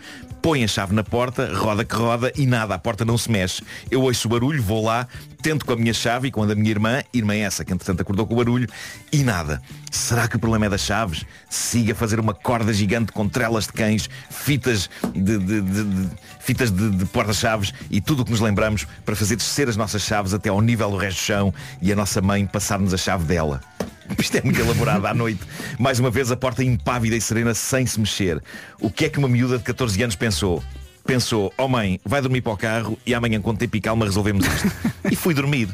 Põe 0.42 0.64
a 0.64 0.68
chave 0.68 0.94
na 0.96 1.04
porta, 1.04 1.54
roda 1.54 1.84
que 1.86 1.94
roda 1.94 2.32
e 2.36 2.48
nada, 2.48 2.74
a 2.74 2.80
porta 2.80 3.06
não 3.06 3.18
se 3.18 3.30
mexe. 3.30 3.62
Eu 3.92 4.02
ouço 4.02 4.28
o 4.28 4.32
barulho, 4.32 4.64
vou 4.64 4.84
lá, 4.84 5.08
tento 5.42 5.66
com 5.66 5.74
a 5.74 5.76
minha 5.76 5.94
chave 5.94 6.30
e 6.30 6.32
com 6.32 6.42
a 6.42 6.46
da 6.48 6.56
minha 6.56 6.72
irmã, 6.72 7.04
irmã 7.14 7.36
essa 7.36 7.64
que 7.64 7.72
entretanto 7.72 8.02
acordou 8.02 8.26
com 8.26 8.34
o 8.34 8.38
barulho, 8.38 8.68
e 9.12 9.22
nada. 9.24 9.62
Será 9.92 10.28
que 10.28 10.38
o 10.38 10.40
problema 10.40 10.66
é 10.66 10.70
das 10.70 10.82
chaves? 10.82 11.26
Siga 11.48 11.92
a 11.94 11.96
fazer 11.96 12.20
uma 12.20 12.34
corda 12.34 12.74
gigante 12.74 13.12
com 13.12 13.28
trelas 13.30 13.66
de 13.68 13.74
cães, 13.74 14.10
fitas 14.32 14.90
de, 15.14 15.38
de- 15.38 15.62
de- 15.62 15.84
de- 15.84 16.10
fitas 16.42 16.72
de, 16.72 16.90
de 16.90 17.06
porta-chaves 17.06 17.74
e 17.90 18.02
tudo 18.02 18.22
o 18.22 18.26
que 18.26 18.32
nos 18.32 18.40
lembramos 18.40 18.86
para 19.06 19.16
fazer 19.16 19.36
descer 19.36 19.70
as 19.70 19.78
nossas 19.78 20.02
chaves 20.02 20.34
até 20.34 20.50
ao 20.50 20.62
nível 20.62 20.90
do 20.92 20.98
resto 20.98 21.20
do 21.20 21.26
chão 21.26 21.54
e 21.82 21.92
a 21.92 21.96
nossa 21.96 22.22
mãe 22.22 22.46
passar-nos 22.46 22.94
a 22.94 22.98
chave 22.98 23.24
dela. 23.26 23.62
Isto 24.18 24.38
é 24.38 24.42
muito 24.42 24.60
elaborado 24.60 25.06
à 25.08 25.14
noite. 25.14 25.42
Mais 25.80 26.00
uma 26.00 26.10
vez 26.10 26.32
a 26.32 26.36
porta 26.36 26.64
impávida 26.64 27.16
e 27.16 27.22
serena 27.22 27.54
sem 27.54 27.86
se 27.86 28.00
mexer. 28.00 28.42
O 28.80 28.90
que 28.90 29.06
é 29.06 29.10
que 29.10 29.20
uma 29.20 29.28
miúda 29.28 29.58
de 29.58 29.64
14 29.64 30.02
anos 30.04 30.16
pensou? 30.16 30.64
Pensou, 31.06 31.54
oh 31.58 31.68
mãe, 31.68 32.00
vai 32.06 32.22
dormir 32.22 32.42
para 32.42 32.54
o 32.54 32.58
carro 32.58 32.98
e 33.06 33.14
amanhã 33.14 33.42
quando 33.42 33.58
tem 33.58 33.68
tempo 33.68 33.78
e 33.78 33.82
calma 33.82 34.06
resolvemos 34.06 34.46
isto. 34.46 34.72
e 35.10 35.16
fui 35.16 35.34
dormir. 35.34 35.70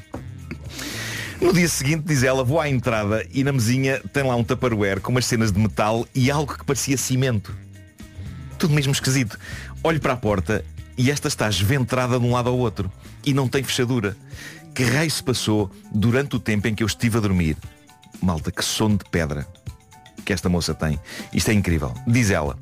No 1.41 1.53
dia 1.53 1.67
seguinte, 1.69 2.03
diz 2.05 2.23
ela, 2.23 2.43
vou 2.43 2.59
à 2.59 2.67
entrada 2.67 3.23
e 3.31 3.43
na 3.43 3.51
mesinha 3.51 4.01
tem 4.11 4.23
lá 4.23 4.35
um 4.35 4.43
tupperware 4.43 4.99
com 4.99 5.11
umas 5.11 5.25
cenas 5.25 5.51
de 5.51 5.59
metal 5.59 6.07
e 6.15 6.31
algo 6.31 6.57
que 6.57 6.65
parecia 6.65 6.97
cimento. 6.97 7.55
Tudo 8.57 8.73
mesmo 8.73 8.91
esquisito. 8.91 9.37
Olho 9.83 9.99
para 9.99 10.13
a 10.13 10.17
porta 10.17 10.63
e 10.97 11.11
esta 11.11 11.27
está 11.27 11.47
esventrada 11.47 12.19
de 12.19 12.25
um 12.25 12.33
lado 12.33 12.49
ao 12.49 12.57
outro 12.57 12.91
e 13.25 13.33
não 13.33 13.47
tem 13.47 13.63
fechadura. 13.63 14.17
Que 14.73 14.83
raio 14.83 15.09
se 15.09 15.23
passou 15.23 15.71
durante 15.91 16.35
o 16.35 16.39
tempo 16.39 16.67
em 16.67 16.75
que 16.75 16.83
eu 16.83 16.87
estive 16.87 17.17
a 17.17 17.21
dormir? 17.21 17.57
Malta, 18.21 18.51
que 18.51 18.63
sono 18.63 18.97
de 18.97 19.05
pedra 19.09 19.47
que 20.27 20.33
esta 20.33 20.49
moça 20.49 20.73
tem. 20.73 20.99
Isto 21.31 21.51
é 21.51 21.53
incrível. 21.53 21.93
Diz 22.05 22.31
ela. 22.31 22.59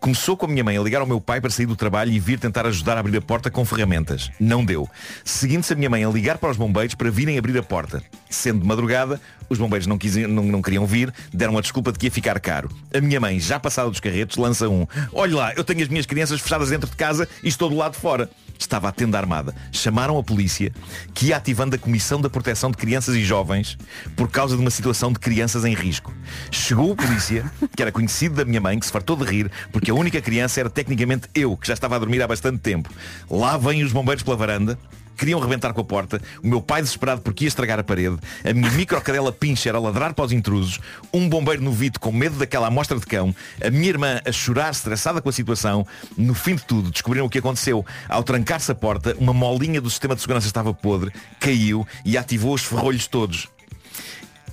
Começou 0.00 0.36
com 0.36 0.46
a 0.46 0.48
minha 0.48 0.62
mãe 0.62 0.76
a 0.76 0.82
ligar 0.82 1.00
ao 1.00 1.06
meu 1.06 1.20
pai 1.20 1.40
para 1.40 1.50
sair 1.50 1.66
do 1.66 1.76
trabalho 1.76 2.12
e 2.12 2.18
vir 2.18 2.38
tentar 2.38 2.66
ajudar 2.66 2.96
a 2.96 3.00
abrir 3.00 3.16
a 3.16 3.20
porta 3.20 3.50
com 3.50 3.64
ferramentas. 3.64 4.30
Não 4.38 4.64
deu. 4.64 4.88
Seguindo-se 5.24 5.72
a 5.72 5.76
minha 5.76 5.90
mãe 5.90 6.04
a 6.04 6.08
ligar 6.08 6.38
para 6.38 6.50
os 6.50 6.56
bombeiros 6.56 6.94
para 6.94 7.10
virem 7.10 7.38
abrir 7.38 7.56
a 7.58 7.62
porta. 7.62 8.02
Sendo 8.30 8.60
de 8.60 8.66
madrugada, 8.66 9.20
os 9.48 9.58
bombeiros 9.58 9.86
não, 9.86 9.98
quisiam, 9.98 10.28
não, 10.28 10.44
não 10.44 10.62
queriam 10.62 10.86
vir, 10.86 11.12
deram 11.32 11.56
a 11.56 11.60
desculpa 11.60 11.92
de 11.92 11.98
que 11.98 12.06
ia 12.06 12.10
ficar 12.10 12.38
caro. 12.40 12.70
A 12.94 13.00
minha 13.00 13.20
mãe, 13.20 13.40
já 13.40 13.58
passada 13.58 13.88
dos 13.88 14.00
carretos, 14.00 14.36
lança 14.36 14.68
um. 14.68 14.86
Olha 15.12 15.36
lá, 15.36 15.52
eu 15.54 15.64
tenho 15.64 15.82
as 15.82 15.88
minhas 15.88 16.06
crianças 16.06 16.40
fechadas 16.40 16.70
dentro 16.70 16.88
de 16.88 16.96
casa 16.96 17.28
e 17.42 17.48
estou 17.48 17.68
do 17.68 17.76
lado 17.76 17.92
de 17.92 17.98
fora. 17.98 18.30
Estava 18.58 18.88
a 18.88 18.92
tenda 18.92 19.16
armada. 19.16 19.54
Chamaram 19.70 20.18
a 20.18 20.22
polícia, 20.22 20.72
que 21.14 21.26
ia 21.26 21.36
ativando 21.36 21.76
a 21.76 21.78
Comissão 21.78 22.20
da 22.20 22.28
Proteção 22.28 22.70
de 22.70 22.76
Crianças 22.76 23.14
e 23.14 23.22
Jovens 23.22 23.78
por 24.16 24.28
causa 24.28 24.56
de 24.56 24.60
uma 24.60 24.70
situação 24.70 25.12
de 25.12 25.18
crianças 25.18 25.64
em 25.64 25.74
risco. 25.74 26.12
Chegou 26.50 26.90
o 26.90 26.96
polícia, 26.96 27.50
que 27.76 27.82
era 27.82 27.92
conhecido 27.92 28.34
da 28.34 28.44
minha 28.44 28.60
mãe, 28.60 28.78
que 28.78 28.86
se 28.86 28.92
fartou 28.92 29.16
de 29.16 29.24
rir, 29.24 29.50
porque 29.72 29.90
a 29.90 29.94
única 29.94 30.20
criança 30.20 30.60
era 30.60 30.68
tecnicamente 30.68 31.28
eu, 31.34 31.56
que 31.56 31.68
já 31.68 31.74
estava 31.74 31.96
a 31.96 31.98
dormir 31.98 32.20
há 32.20 32.26
bastante 32.26 32.58
tempo. 32.58 32.90
Lá 33.30 33.56
vêm 33.56 33.82
os 33.82 33.92
bombeiros 33.92 34.22
pela 34.22 34.36
varanda, 34.36 34.78
queriam 35.18 35.40
rebentar 35.40 35.74
com 35.74 35.80
a 35.80 35.84
porta, 35.84 36.20
o 36.42 36.46
meu 36.46 36.62
pai 36.62 36.80
desesperado 36.80 37.20
porque 37.20 37.44
ia 37.44 37.48
estragar 37.48 37.78
a 37.78 37.82
parede, 37.82 38.16
a 38.44 38.52
minha 38.54 38.70
microcadela 38.70 39.32
pincher 39.32 39.74
a 39.74 39.78
ladrar 39.78 40.14
para 40.14 40.24
os 40.24 40.32
intrusos, 40.32 40.78
um 41.12 41.28
bombeiro 41.28 41.62
no 41.62 41.72
vito 41.72 41.98
com 41.98 42.12
medo 42.12 42.36
daquela 42.38 42.68
amostra 42.68 42.98
de 42.98 43.04
cão, 43.04 43.34
a 43.62 43.70
minha 43.70 43.88
irmã 43.88 44.20
a 44.24 44.32
chorar 44.32 44.70
estressada 44.70 45.20
com 45.20 45.28
a 45.28 45.32
situação, 45.32 45.86
no 46.16 46.34
fim 46.34 46.54
de 46.54 46.64
tudo 46.64 46.90
descobriram 46.90 47.26
o 47.26 47.30
que 47.30 47.38
aconteceu. 47.38 47.84
Ao 48.08 48.22
trancar-se 48.22 48.70
a 48.70 48.74
porta, 48.74 49.16
uma 49.18 49.32
molinha 49.32 49.80
do 49.80 49.90
sistema 49.90 50.14
de 50.14 50.20
segurança 50.20 50.46
estava 50.46 50.72
podre, 50.72 51.12
caiu 51.40 51.86
e 52.04 52.16
ativou 52.16 52.54
os 52.54 52.62
ferrolhos 52.62 53.06
todos. 53.06 53.48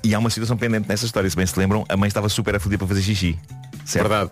E 0.03 0.13
há 0.13 0.19
uma 0.19 0.29
situação 0.29 0.57
pendente 0.57 0.87
nessa 0.87 1.05
história, 1.05 1.29
se 1.29 1.35
bem 1.35 1.45
se 1.45 1.57
lembram, 1.57 1.85
a 1.87 1.97
mãe 1.97 2.07
estava 2.07 2.29
super 2.29 2.55
a 2.55 2.59
foder 2.59 2.77
para 2.77 2.87
fazer 2.87 3.01
xixi. 3.01 3.37
Certo? 3.85 4.07
Verdade. 4.07 4.31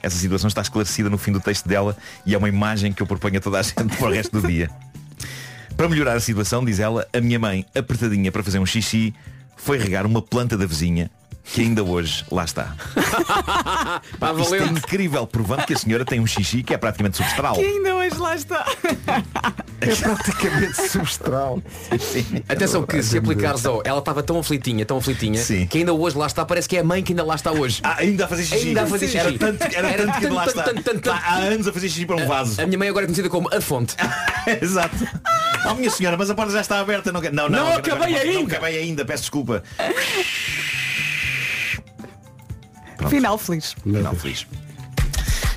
Essa 0.00 0.16
situação 0.16 0.46
está 0.46 0.60
esclarecida 0.60 1.10
no 1.10 1.18
fim 1.18 1.32
do 1.32 1.40
texto 1.40 1.68
dela 1.68 1.96
e 2.24 2.34
é 2.34 2.38
uma 2.38 2.48
imagem 2.48 2.92
que 2.92 3.02
eu 3.02 3.06
proponho 3.06 3.38
a 3.38 3.40
toda 3.40 3.58
a 3.58 3.62
gente 3.62 3.96
para 3.96 4.06
o 4.06 4.12
resto 4.12 4.40
do 4.40 4.46
dia. 4.46 4.70
Para 5.78 5.88
melhorar 5.88 6.16
a 6.16 6.20
situação, 6.20 6.64
diz 6.64 6.80
ela, 6.80 7.06
a 7.12 7.20
minha 7.20 7.38
mãe, 7.38 7.64
apertadinha 7.72 8.32
para 8.32 8.42
fazer 8.42 8.58
um 8.58 8.66
xixi, 8.66 9.14
foi 9.56 9.78
regar 9.78 10.04
uma 10.04 10.20
planta 10.20 10.56
da 10.58 10.66
vizinha 10.66 11.08
que 11.44 11.62
ainda 11.62 11.84
hoje 11.84 12.24
lá 12.32 12.44
está. 12.44 12.74
Está 14.12 14.32
Isto 14.32 14.54
é 14.56 14.64
incrível, 14.64 15.24
provando 15.24 15.64
que 15.64 15.74
a 15.74 15.78
senhora 15.78 16.04
tem 16.04 16.18
um 16.18 16.26
xixi 16.26 16.64
que 16.64 16.74
é 16.74 16.76
praticamente 16.76 17.16
substral. 17.16 17.54
Que 17.54 17.64
ainda 17.64 17.94
hoje 17.94 18.18
lá 18.18 18.34
está. 18.34 18.66
É 19.80 19.94
praticamente 19.94 20.88
substral. 20.90 21.62
Atenção 22.48 22.82
que 22.84 23.00
se 23.00 23.16
aplicares 23.16 23.64
ao. 23.64 23.80
Ela 23.84 24.00
estava 24.00 24.24
tão 24.24 24.36
aflitinha, 24.36 24.84
tão 24.84 24.98
aflitinha, 24.98 25.40
Sim. 25.40 25.68
que 25.68 25.78
ainda 25.78 25.92
hoje 25.92 26.18
lá 26.18 26.26
está, 26.26 26.44
parece 26.44 26.68
que 26.68 26.76
é 26.76 26.80
a 26.80 26.84
mãe 26.84 27.00
que 27.00 27.12
ainda 27.12 27.22
lá 27.22 27.36
está 27.36 27.52
hoje. 27.52 27.80
Ah, 27.84 27.94
ainda 28.00 28.24
a 28.24 28.28
fazer 28.28 28.42
xixi. 28.44 28.68
Ainda 28.68 28.82
a 28.82 28.86
fazer 28.88 29.06
xixi. 29.06 29.18
Era 29.18 29.38
tanto, 29.38 29.62
era 29.62 29.88
Era 29.88 30.06
tanto 30.06 30.14
que 30.16 30.22
tanto, 30.22 30.34
lá 30.34 30.44
tanto, 30.46 30.58
está. 30.58 30.64
tanto, 30.64 30.82
tanto, 30.82 30.96
Está 31.10 31.14
há 31.14 31.36
anos 31.36 31.68
a 31.68 31.72
fazer 31.72 31.88
xixi 31.88 32.06
para 32.06 32.16
um 32.16 32.26
vaso. 32.26 32.60
A 32.60 32.66
minha 32.66 32.76
mãe 32.76 32.88
agora 32.88 33.04
é 33.04 33.06
conhecida 33.06 33.28
como 33.30 33.48
a 33.54 33.60
fonte. 33.60 33.94
Exato. 34.60 34.96
Oh 35.70 35.74
minha 35.74 35.90
senhora, 35.90 36.16
mas 36.16 36.30
a 36.30 36.34
porta 36.34 36.52
já 36.52 36.60
está 36.60 36.80
aberta. 36.80 37.12
Não, 37.12 37.20
não, 37.20 37.30
não, 37.32 37.48
Não 37.48 37.72
acabei 37.74 38.12
não, 38.14 38.24
Não 38.24 38.30
ainda. 38.40 38.56
acabei 38.56 38.78
ainda, 38.78 39.04
peço 39.04 39.22
desculpa. 39.24 39.62
Final 43.08 43.38
feliz. 43.38 43.74
Não, 43.84 44.14
feliz. 44.14 44.46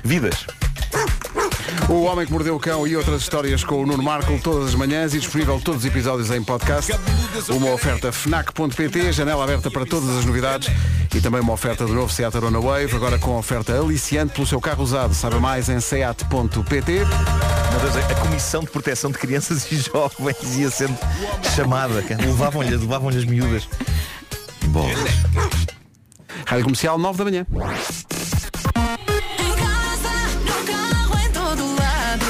Vidas. 0.04 0.46
O 1.88 2.02
Homem 2.02 2.26
que 2.26 2.32
Mordeu 2.32 2.54
o 2.54 2.60
Cão 2.60 2.86
e 2.86 2.96
outras 2.96 3.22
histórias 3.22 3.64
com 3.64 3.82
o 3.82 3.86
Nuno 3.86 4.02
Marco 4.02 4.38
todas 4.42 4.68
as 4.68 4.74
manhãs 4.74 5.14
e 5.14 5.18
disponível 5.18 5.60
todos 5.60 5.80
os 5.82 5.86
episódios 5.86 6.30
em 6.30 6.42
podcast. 6.42 6.92
Uma 7.48 7.70
oferta 7.72 8.12
FNAC.pt, 8.12 9.12
janela 9.12 9.42
aberta 9.42 9.70
para 9.70 9.86
todas 9.86 10.10
as 10.10 10.24
novidades 10.24 10.68
e 11.14 11.20
também 11.20 11.40
uma 11.40 11.52
oferta 11.52 11.84
do 11.86 11.92
novo 11.94 12.12
Seat 12.12 12.36
Arona 12.36 12.60
Wave, 12.60 12.94
agora 12.94 13.18
com 13.18 13.36
oferta 13.36 13.72
aliciante 13.78 14.34
pelo 14.34 14.46
seu 14.46 14.60
carro 14.60 14.82
usado. 14.82 15.14
Saiba 15.14 15.40
mais 15.40 15.68
em 15.68 15.80
seat.pt. 15.80 17.00
Meu 17.72 17.80
Deus, 17.80 17.96
a 17.96 18.14
Comissão 18.16 18.60
de 18.62 18.70
Proteção 18.70 19.10
de 19.10 19.16
Crianças 19.18 19.70
e 19.72 19.76
Jovens 19.76 20.56
ia 20.56 20.70
sendo 20.70 20.96
chamada. 21.54 22.04
Levavam-lhe 22.20 22.70
levavam 22.70 23.08
as 23.08 23.24
miúdas. 23.24 23.66
Bom. 24.66 24.86
Rádio 26.46 26.64
Comercial, 26.64 26.98
9 26.98 27.18
da 27.18 27.24
manhã. 27.24 27.46
Em 27.50 27.56
casa, 29.56 30.10
no 30.44 30.52
carro, 30.66 31.18
em 31.18 31.30
todo 31.30 31.62
lado. 31.76 32.26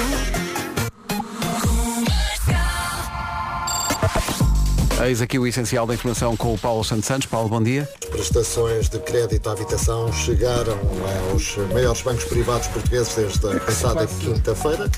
Eis 5.05 5.21
aqui 5.21 5.39
o 5.41 5.47
essencial 5.47 5.85
da 5.87 5.95
informação 5.95 6.37
com 6.37 6.55
o 6.55 6.59
Paulo 6.59 6.85
Santos 6.85 7.07
Santos. 7.07 7.27
Paulo, 7.27 7.49
bom 7.49 7.61
dia. 7.61 7.89
prestações 8.11 8.89
de 8.89 9.01
crédito 9.01 9.49
à 9.49 9.53
habitação 9.53 10.13
chegaram 10.13 10.79
aos 11.33 11.57
maiores 11.73 12.01
bancos 12.03 12.25
privados 12.25 12.69
portugueses 12.69 13.13
desde 13.15 13.57
a 13.57 13.61
passada 13.61 14.07
quinta-feira. 14.07 14.89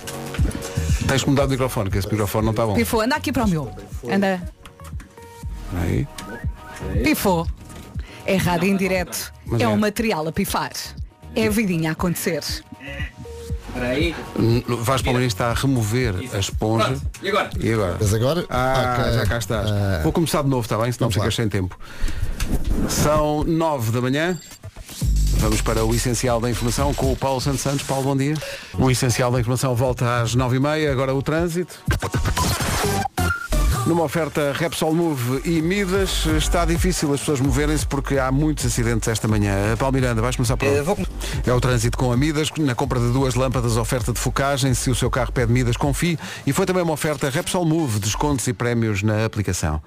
Tens 1.15 1.23
que 1.23 1.31
mudar 1.31 1.45
o 1.45 1.49
microfone, 1.49 1.91
que 1.91 1.99
esse 1.99 2.09
microfone 2.11 2.45
não 2.45 2.51
está 2.51 2.67
bom. 2.67 2.75
Pifou, 2.75 3.01
anda 3.01 3.15
aqui 3.15 3.31
para 3.31 3.45
o 3.45 3.49
meu. 3.49 3.71
Anda. 4.11 4.43
Aí. 5.81 6.09
Pifou. 7.05 7.47
É 8.27 8.35
rádio 8.35 8.69
em 8.69 8.77
direto. 8.77 9.33
Mas 9.47 9.61
é 9.61 9.65
é. 9.65 9.69
um 9.69 9.77
material 9.77 10.27
a 10.27 10.33
pifar. 10.33 10.73
É 11.37 11.47
a 11.47 11.51
vidinha 11.51 11.91
a 11.91 11.93
acontecer. 11.93 12.41
Espera 12.43 13.87
aí. 13.91 14.13
N- 14.37 14.65
Vasco 14.81 15.05
Palmeirinho 15.05 15.29
está 15.29 15.53
a 15.53 15.55
remover 15.55 16.17
a 16.33 16.39
esponja. 16.41 16.87
Pronto. 16.87 17.03
E 17.23 17.29
agora? 17.29 17.51
E 17.61 17.73
agora? 17.73 17.97
Mas 18.01 18.13
agora? 18.15 18.47
Ah, 18.51 18.97
Ok. 18.99 19.13
já 19.13 19.27
cá 19.27 19.39
estás. 19.39 19.71
Ah. 19.71 20.01
Vou 20.03 20.11
começar 20.13 20.43
de 20.43 20.49
novo, 20.49 20.63
está 20.63 20.77
bem? 20.79 20.91
Senão 20.91 21.09
lá. 21.11 21.13
ficas 21.15 21.33
sem 21.37 21.49
tempo. 21.49 21.79
São 22.89 23.45
nove 23.45 23.93
da 23.93 24.01
manhã. 24.01 24.37
Vamos 25.45 25.61
para 25.61 25.85
o 25.85 25.95
essencial 25.95 26.41
da 26.41 26.49
informação 26.49 26.95
com 26.95 27.13
o 27.13 27.17
Paulo 27.17 27.39
Santos 27.39 27.61
Santos. 27.61 27.83
Paulo, 27.83 28.05
bom 28.05 28.17
dia. 28.17 28.33
O 28.79 28.91
essencial 28.91 29.31
da 29.31 29.39
informação 29.39 29.75
volta 29.75 30.23
às 30.23 30.35
nove 30.35 30.57
e 30.57 30.59
meia. 30.59 30.91
Agora 30.91 31.15
o 31.15 31.21
trânsito. 31.21 31.81
Numa 33.87 34.05
oferta 34.05 34.55
Repsol 34.55 34.95
Move 34.95 35.43
e 35.45 35.61
Midas, 35.61 36.25
está 36.39 36.65
difícil 36.65 37.13
as 37.13 37.21
pessoas 37.21 37.41
moverem-se 37.41 37.87
porque 37.87 38.17
há 38.17 38.33
muitos 38.33 38.65
acidentes 38.65 39.07
esta 39.07 39.29
manhã. 39.29 39.77
Paulo 39.77 39.93
Miranda, 39.93 40.23
vais 40.23 40.35
começar 40.35 40.57
por 40.57 40.67
Eh, 40.67 40.81
vou 40.81 40.97
É 41.47 41.53
o 41.53 41.61
trânsito 41.61 41.99
com 41.99 42.11
a 42.11 42.17
Midas, 42.17 42.49
na 42.59 42.75
compra 42.75 42.99
de 42.99 43.13
duas 43.13 43.35
lâmpadas, 43.35 43.77
oferta 43.77 44.15
de 44.15 44.19
focagem. 44.19 44.73
Se 44.73 44.89
o 44.89 44.95
seu 44.95 45.11
carro 45.11 45.31
pede 45.31 45.53
Midas, 45.53 45.77
confie. 45.77 46.19
E 46.47 46.55
foi 46.55 46.65
também 46.65 46.83
uma 46.83 46.95
oferta 46.95 47.29
Repsol 47.29 47.67
Move, 47.67 47.99
descontos 47.99 48.47
e 48.47 48.55
prémios 48.55 49.03
na 49.03 49.27
aplicação. 49.27 49.83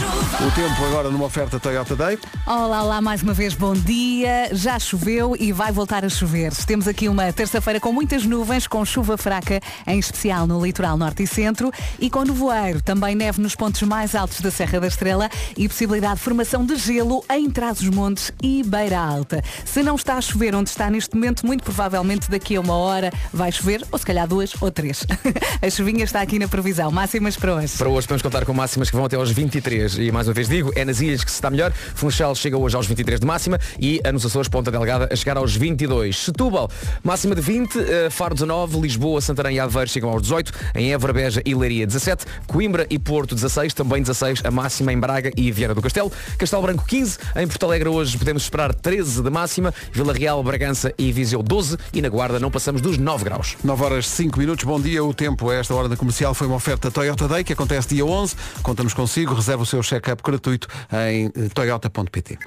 O 0.00 0.50
tempo 0.52 0.84
agora 0.84 1.10
numa 1.10 1.24
oferta 1.24 1.58
Toyota 1.58 1.96
Day. 1.96 2.16
Olá, 2.46 2.84
olá, 2.84 3.00
mais 3.00 3.20
uma 3.20 3.34
vez 3.34 3.54
bom 3.54 3.72
dia. 3.72 4.48
Já 4.52 4.78
choveu 4.78 5.34
e 5.36 5.50
vai 5.50 5.72
voltar 5.72 6.04
a 6.04 6.08
chover. 6.08 6.54
Temos 6.54 6.86
aqui 6.86 7.08
uma 7.08 7.32
terça-feira 7.32 7.80
com 7.80 7.92
muitas 7.92 8.24
nuvens, 8.24 8.68
com 8.68 8.84
chuva 8.84 9.16
fraca, 9.16 9.60
em 9.88 9.98
especial 9.98 10.46
no 10.46 10.64
litoral 10.64 10.96
norte 10.96 11.24
e 11.24 11.26
centro, 11.26 11.72
e 11.98 12.08
com 12.08 12.22
nevoeiro. 12.22 12.80
Também 12.80 13.16
neve 13.16 13.40
nos 13.40 13.56
pontos 13.56 13.82
mais 13.82 14.14
altos 14.14 14.40
da 14.40 14.52
Serra 14.52 14.78
da 14.78 14.86
Estrela 14.86 15.28
e 15.56 15.66
possibilidade 15.68 16.16
de 16.16 16.20
formação 16.20 16.64
de 16.64 16.76
gelo 16.76 17.24
em 17.30 17.50
Trás-os-Montes 17.50 18.32
e 18.40 18.62
Beira 18.62 19.00
Alta. 19.00 19.42
Se 19.64 19.82
não 19.82 19.96
está 19.96 20.14
a 20.14 20.20
chover 20.20 20.54
onde 20.54 20.70
está 20.70 20.88
neste 20.88 21.16
momento, 21.16 21.44
muito 21.44 21.64
provavelmente 21.64 22.30
daqui 22.30 22.54
a 22.54 22.60
uma 22.60 22.76
hora 22.76 23.12
vai 23.32 23.50
chover, 23.50 23.84
ou 23.90 23.98
se 23.98 24.06
calhar 24.06 24.28
duas 24.28 24.52
ou 24.60 24.70
três. 24.70 25.04
a 25.60 25.68
chuvinha 25.68 26.04
está 26.04 26.20
aqui 26.20 26.38
na 26.38 26.46
previsão. 26.46 26.92
Máximas 26.92 27.36
para 27.36 27.56
hoje. 27.56 27.76
Para 27.76 27.88
hoje 27.88 28.06
podemos 28.06 28.22
contar 28.22 28.44
com 28.44 28.54
máximas 28.54 28.90
que 28.90 28.94
vão 28.94 29.04
até 29.04 29.16
aos 29.16 29.32
23 29.32 29.87
e 29.96 30.10
mais 30.10 30.26
uma 30.28 30.34
vez 30.34 30.48
digo, 30.48 30.72
é 30.74 30.84
nas 30.84 31.00
ilhas 31.00 31.22
que 31.24 31.30
se 31.30 31.36
está 31.36 31.50
melhor. 31.50 31.72
Funchal 31.72 32.34
chega 32.34 32.58
hoje 32.58 32.76
aos 32.76 32.86
23 32.86 33.20
de 33.20 33.26
máxima 33.26 33.58
e 33.78 34.00
nos 34.12 34.26
Açores 34.26 34.48
Ponta 34.48 34.70
Delgada 34.70 35.08
a 35.10 35.16
chegar 35.16 35.36
aos 35.36 35.54
22. 35.54 36.24
Setúbal, 36.24 36.70
máxima 37.02 37.34
de 37.34 37.40
20, 37.40 37.78
eh, 37.78 38.10
Faro 38.10 38.34
19, 38.34 38.80
Lisboa, 38.80 39.20
Santarém 39.20 39.56
e 39.56 39.60
Aveiro 39.60 39.88
chegam 39.88 40.10
aos 40.10 40.22
18, 40.22 40.52
em 40.74 40.92
Évora, 40.92 41.12
Beja 41.12 41.42
e 41.44 41.54
Leiria 41.54 41.86
17, 41.86 42.26
Coimbra 42.46 42.86
e 42.90 42.98
Porto 42.98 43.34
16, 43.34 43.72
também 43.74 44.02
16 44.02 44.40
a 44.44 44.50
máxima 44.50 44.92
em 44.92 44.98
Braga 44.98 45.30
e 45.36 45.50
Viana 45.52 45.74
do 45.74 45.82
Castelo, 45.82 46.12
Castelo 46.36 46.62
Branco 46.62 46.84
15, 46.86 47.18
em 47.36 47.46
Porto 47.46 47.64
Alegre 47.64 47.88
hoje 47.88 48.18
podemos 48.18 48.42
esperar 48.42 48.74
13 48.74 49.22
de 49.22 49.30
máxima, 49.30 49.72
Vila 49.92 50.12
Real, 50.12 50.42
Bragança 50.42 50.92
e 50.98 51.12
Viseu 51.12 51.42
12 51.42 51.76
e 51.92 52.02
na 52.02 52.08
Guarda 52.08 52.38
não 52.38 52.50
passamos 52.50 52.80
dos 52.80 52.98
9 52.98 53.24
graus. 53.24 53.56
9 53.62 53.84
horas 53.84 54.08
5 54.08 54.38
minutos, 54.38 54.64
bom 54.64 54.80
dia. 54.80 55.04
O 55.04 55.14
tempo 55.14 55.50
a 55.50 55.54
esta 55.54 55.74
hora 55.74 55.88
da 55.88 55.96
comercial 55.96 56.34
foi 56.34 56.46
uma 56.46 56.56
oferta 56.56 56.90
Toyota 56.90 57.28
Day 57.28 57.44
que 57.44 57.52
acontece 57.52 57.88
dia 57.88 58.04
11. 58.04 58.34
Contamos 58.62 58.94
consigo, 58.94 59.34
reserva 59.34 59.62
o 59.62 59.66
seu 59.66 59.77
check-up 59.82 60.22
gratuito 60.22 60.68
em 60.92 61.26
eh, 61.26 61.48
toyota.pt. 61.52 62.38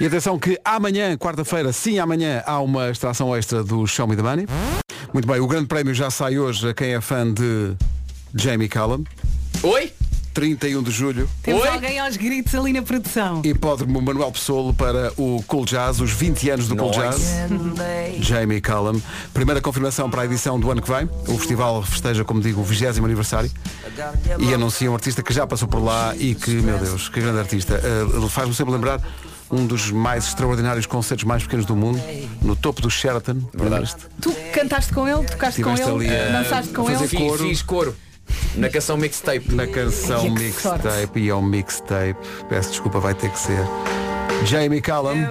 E 0.00 0.06
atenção 0.06 0.38
que 0.38 0.58
amanhã, 0.64 1.16
quarta-feira, 1.16 1.72
sim, 1.72 1.98
amanhã, 1.98 2.42
há 2.46 2.60
uma 2.60 2.90
extração 2.90 3.34
extra 3.36 3.62
do 3.62 3.86
Show 3.86 4.06
Me 4.06 4.16
the 4.16 4.22
Money. 4.22 4.46
Muito 5.12 5.28
bem, 5.28 5.38
o 5.40 5.46
grande 5.46 5.66
prémio 5.66 5.94
já 5.94 6.10
sai 6.10 6.38
hoje 6.38 6.68
a 6.68 6.74
quem 6.74 6.94
é 6.94 7.00
fã 7.00 7.32
de 7.32 7.74
Jamie 8.34 8.68
Callum. 8.68 9.04
Oi? 9.62 9.92
31 10.34 10.82
de 10.82 10.90
julho. 10.90 11.30
Temos 11.42 11.62
Oi? 11.62 11.68
alguém 11.68 11.98
aos 12.00 12.16
gritos 12.16 12.52
ali 12.56 12.72
na 12.72 12.82
produção. 12.82 13.40
Hipódromo 13.44 14.02
Manuel 14.02 14.32
Pessoa 14.32 14.74
para 14.74 15.12
o 15.16 15.42
Cool 15.46 15.64
Jazz, 15.64 16.00
os 16.00 16.10
20 16.10 16.50
anos 16.50 16.68
do 16.68 16.76
Cool 16.76 16.90
Jazz. 16.90 17.22
Jamie 18.18 18.60
Callum. 18.60 19.00
Primeira 19.32 19.60
confirmação 19.60 20.10
para 20.10 20.22
a 20.22 20.24
edição 20.24 20.58
do 20.58 20.70
ano 20.70 20.82
que 20.82 20.90
vem. 20.90 21.08
O 21.28 21.38
festival 21.38 21.82
festeja, 21.84 22.24
como 22.24 22.40
digo, 22.40 22.60
o 22.60 22.64
20 22.64 22.98
aniversário. 22.98 23.50
E 24.40 24.52
anuncia 24.52 24.90
um 24.90 24.94
artista 24.94 25.22
que 25.22 25.32
já 25.32 25.46
passou 25.46 25.68
por 25.68 25.82
lá 25.82 26.14
e 26.16 26.34
que, 26.34 26.50
meu 26.50 26.78
Deus, 26.78 27.08
que 27.08 27.20
grande 27.20 27.38
artista. 27.38 27.80
Uh, 28.12 28.28
Faz-me 28.28 28.54
sempre 28.54 28.72
lembrar 28.74 29.00
um 29.50 29.66
dos 29.66 29.90
mais 29.90 30.26
extraordinários 30.26 30.86
concertos 30.86 31.24
mais 31.24 31.44
pequenos 31.44 31.64
do 31.64 31.76
mundo, 31.76 32.00
no 32.42 32.56
topo 32.56 32.82
do 32.82 32.90
Sheraton. 32.90 33.38
Verdade. 33.52 33.94
Tu 34.20 34.34
cantaste 34.52 34.92
com 34.92 35.06
ele, 35.06 35.24
tocaste 35.24 35.62
com 35.62 35.74
ele, 35.74 36.08
ali 36.08 36.32
dançaste 36.32 36.72
com 36.72 36.90
ele. 36.90 37.06
Fiz, 37.06 37.40
fiz 37.40 37.62
coro. 37.62 37.94
Na 38.56 38.68
canção 38.68 38.96
mixtape. 38.96 39.54
Na 39.54 39.66
canção 39.66 40.30
mixtape 40.30 41.20
e 41.20 41.30
ao 41.30 41.42
mixtape. 41.42 42.16
Peço 42.48 42.70
desculpa, 42.70 43.00
vai 43.00 43.14
ter 43.14 43.30
que 43.30 43.38
ser. 43.38 43.64
Jamie 44.44 44.80
Callum. 44.80 45.26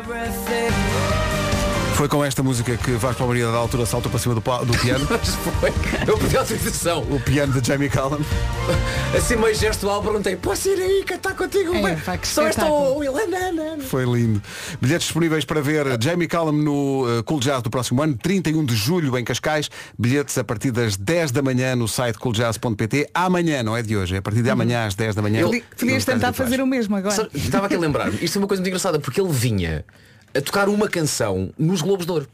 Foi 1.96 2.08
com 2.08 2.26
esta 2.26 2.42
música 2.42 2.76
que 2.76 2.92
Vasco 2.94 3.20
Palmaria 3.20 3.46
da 3.46 3.58
altura 3.58 3.86
saltou 3.86 4.10
para 4.10 4.20
cima 4.20 4.34
do, 4.34 4.42
do 4.42 4.78
piano. 4.80 5.06
Mas 5.10 5.36
foi. 5.36 5.72
Eu 6.08 6.18
pedi 6.18 6.36
autorização. 6.36 7.04
o 7.04 7.20
piano 7.20 7.62
de 7.62 7.66
Jamie 7.66 7.90
Callum. 7.90 8.20
Assim 9.16 9.36
meio 9.36 9.56
gestual 9.56 10.02
perguntei, 10.02 10.36
posso 10.36 10.70
ir 10.70 10.82
aí 10.82 11.04
cantar 11.06 11.36
contigo? 11.36 11.74
É, 11.76 11.82
bem? 11.82 11.96
pá, 11.98 12.18
que 12.18 12.28
Só 12.28 12.48
esta. 12.48 12.66
Foi 13.88 14.06
lindo. 14.06 14.42
Bilhetes 14.82 15.06
disponíveis 15.06 15.46
para 15.46 15.62
ver 15.62 15.86
Jamie 16.02 16.28
Callum 16.28 16.52
no 16.52 17.20
uh, 17.20 17.24
Cool 17.24 17.40
Jazz 17.40 17.62
do 17.62 17.70
próximo 17.70 18.02
ano, 18.02 18.18
31 18.18 18.66
de 18.66 18.76
julho 18.76 19.18
em 19.18 19.24
Cascais. 19.24 19.70
Bilhetes 19.98 20.38
a 20.38 20.44
partir 20.44 20.72
das 20.72 20.98
10 20.98 21.32
da 21.32 21.42
manhã 21.42 21.76
no 21.76 21.88
site 21.88 22.18
cooljazz.pt. 22.18 23.10
Amanhã, 23.14 23.62
não 23.64 23.78
é 23.78 23.82
de 23.84 23.96
hoje, 23.96 24.16
é 24.16 24.18
a 24.18 24.22
partir 24.22 24.42
de 24.42 24.50
amanhã 24.50 24.88
às 24.88 24.96
10 24.96 25.16
da 25.16 25.22
manhã. 25.22 25.44
Podi- 25.46 25.64
Podias 25.80 26.04
tentar 26.04 26.34
fazer 26.34 26.60
o 26.60 26.66
mesmo 26.68 26.96
agora. 26.96 27.30
Estava 27.34 27.68
aqui 27.68 27.76
a 27.76 27.80
lembrar-me, 27.80 28.18
isto 28.22 28.38
é 28.38 28.42
uma 28.42 28.48
coisa 28.48 28.62
muito 28.62 28.70
engraçada, 28.70 29.00
porque 29.00 29.22
ele 29.22 29.32
vinha 29.32 29.86
a 30.36 30.42
tocar 30.42 30.70
uma 30.70 30.88
canção 30.88 31.52
nos 31.58 31.82
Globos 31.82 32.06
de 32.06 32.12
Ouro. 32.12 32.28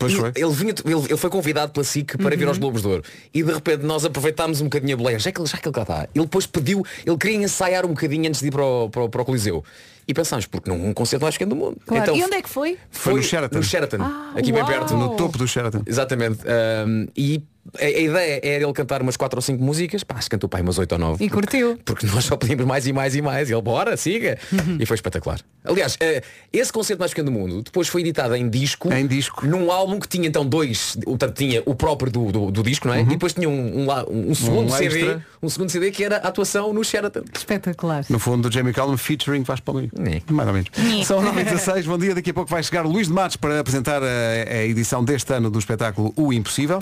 Pois 0.00 0.12
foi. 0.12 0.30
Ele, 0.36 0.50
vinha, 0.52 0.72
ele, 0.84 0.94
ele 1.08 1.16
foi 1.16 1.28
convidado 1.28 1.72
pela 1.72 1.82
SIC 1.82 2.16
para 2.18 2.36
vir 2.36 2.46
aos 2.46 2.56
Globos 2.56 2.82
de 2.82 2.88
Ouro 2.88 3.02
e 3.34 3.42
de 3.42 3.52
repente 3.52 3.82
nós 3.84 4.04
aproveitámos 4.04 4.60
um 4.60 4.64
bocadinho 4.64 4.94
a 4.94 4.96
boleia 4.96 5.18
já 5.18 5.32
que, 5.32 5.40
ele- 5.40 5.48
já 5.48 5.58
que 5.58 5.66
ele 5.66 5.74
cá 5.74 5.82
está 5.82 6.08
ele 6.14 6.24
depois 6.24 6.46
pediu 6.46 6.84
ele 7.04 7.16
queria 7.18 7.36
ensaiar 7.38 7.84
um 7.84 7.88
bocadinho 7.88 8.28
antes 8.28 8.40
de 8.40 8.46
ir 8.46 8.50
para 8.52 8.64
o, 8.64 8.88
para 8.88 9.08
para 9.08 9.22
o 9.22 9.24
Coliseu 9.24 9.64
e 10.06 10.14
pensámos 10.14 10.46
porque 10.46 10.70
não 10.70 10.86
um 10.86 10.94
concerto 10.94 11.24
mais 11.24 11.34
pequeno 11.34 11.48
do 11.50 11.56
mundo 11.56 11.78
Claro. 11.84 12.02
então 12.04 12.16
e 12.16 12.22
onde 12.22 12.36
é 12.36 12.42
que 12.42 12.48
foi? 12.48 12.78
Foi 12.92 13.14
no 13.14 13.22
Sheraton. 13.24 13.56
no 13.56 13.62
Sheraton 13.64 13.96
Ah, 14.00 14.34
aqui 14.36 14.52
bem 14.52 14.62
uau. 14.62 14.70
perto 14.70 14.96
No 14.96 15.16
topo 15.16 15.36
do 15.36 15.48
Sheraton. 15.48 15.82
exatamente 15.84 16.38
Ahm, 16.46 17.08
e 17.16 17.42
a, 17.80 17.84
a 17.84 17.88
ideia 17.88 18.40
era 18.42 18.64
ele 18.64 18.72
cantar 18.72 19.02
umas 19.02 19.16
4 19.16 19.36
ou 19.38 19.42
5 19.42 19.62
músicas 19.62 20.04
pá, 20.04 20.20
se 20.20 20.28
cantou 20.30 20.48
pai 20.48 20.62
umas 20.62 20.78
8 20.78 20.92
ou 20.92 20.98
9 20.98 21.24
E 21.24 21.28
curtiu. 21.28 21.78
porque 21.84 22.06
nós 22.06 22.24
só 22.24 22.36
pedimos 22.36 22.64
mais 22.64 22.86
e 22.86 22.92
mais 22.92 23.14
e 23.14 23.22
mais. 23.22 23.50
E 23.50 23.52
ele, 23.52 23.62
bora, 23.62 23.96
siga. 23.96 24.38
E 24.78 24.86
foi 24.86 24.94
espetacular. 24.94 25.40
Aliás, 25.64 25.96
eh, 26.00 26.22
esse 26.52 26.72
concerto 26.72 27.00
mais 27.00 27.10
pequeno 27.12 27.30
do 27.30 27.38
mundo 27.38 27.62
depois 27.62 27.88
foi 27.88 28.00
editado 28.00 28.34
em 28.34 28.48
disco. 28.48 28.92
Em 28.92 29.06
disco. 29.06 29.46
Num 29.46 29.70
álbum 29.70 29.98
que 30.00 30.08
tinha 30.08 30.26
então 30.26 30.44
dois. 30.46 30.96
Portanto, 31.04 31.34
tinha 31.36 31.62
o 31.66 31.74
próprio 31.74 32.10
do, 32.10 32.32
do, 32.32 32.50
do 32.50 32.62
disco, 32.62 32.86
não 32.88 32.94
é? 32.94 33.00
E 33.02 33.04
depois 33.04 33.32
tinha 33.34 33.48
um, 33.48 33.86
um, 33.86 34.30
um 34.30 34.34
segundo 34.34 34.72
Um 34.72 34.76
CD. 34.76 34.98
extra. 35.00 35.26
Um 35.42 35.48
segundo 35.48 35.70
CD 35.70 35.90
que 35.90 36.02
era 36.04 36.16
a 36.18 36.28
atuação 36.28 36.72
no 36.72 36.82
Sheraton. 36.84 37.22
Espetacular. 37.36 38.04
No 38.08 38.18
fundo, 38.18 38.48
do 38.48 38.54
Jamie 38.54 38.72
Callum 38.72 38.96
featuring 38.96 39.42
Vasco 39.42 39.64
Palmeiras. 39.66 39.92
É. 39.98 40.32
Mais 40.32 40.48
ou 40.48 40.54
menos. 40.54 41.06
São 41.06 41.20
9 41.20 41.40
e 41.40 41.44
16 41.44 41.86
bom 41.86 41.98
dia. 41.98 42.14
Daqui 42.14 42.30
a 42.30 42.34
pouco 42.34 42.50
vai 42.50 42.62
chegar 42.62 42.86
o 42.86 42.88
Luís 42.90 43.08
de 43.08 43.12
Matos 43.12 43.36
para 43.36 43.60
apresentar 43.60 44.02
a, 44.02 44.06
a 44.50 44.64
edição 44.64 45.04
deste 45.04 45.32
ano 45.34 45.50
do 45.50 45.58
espetáculo 45.58 46.12
O 46.16 46.32
Impossível. 46.32 46.78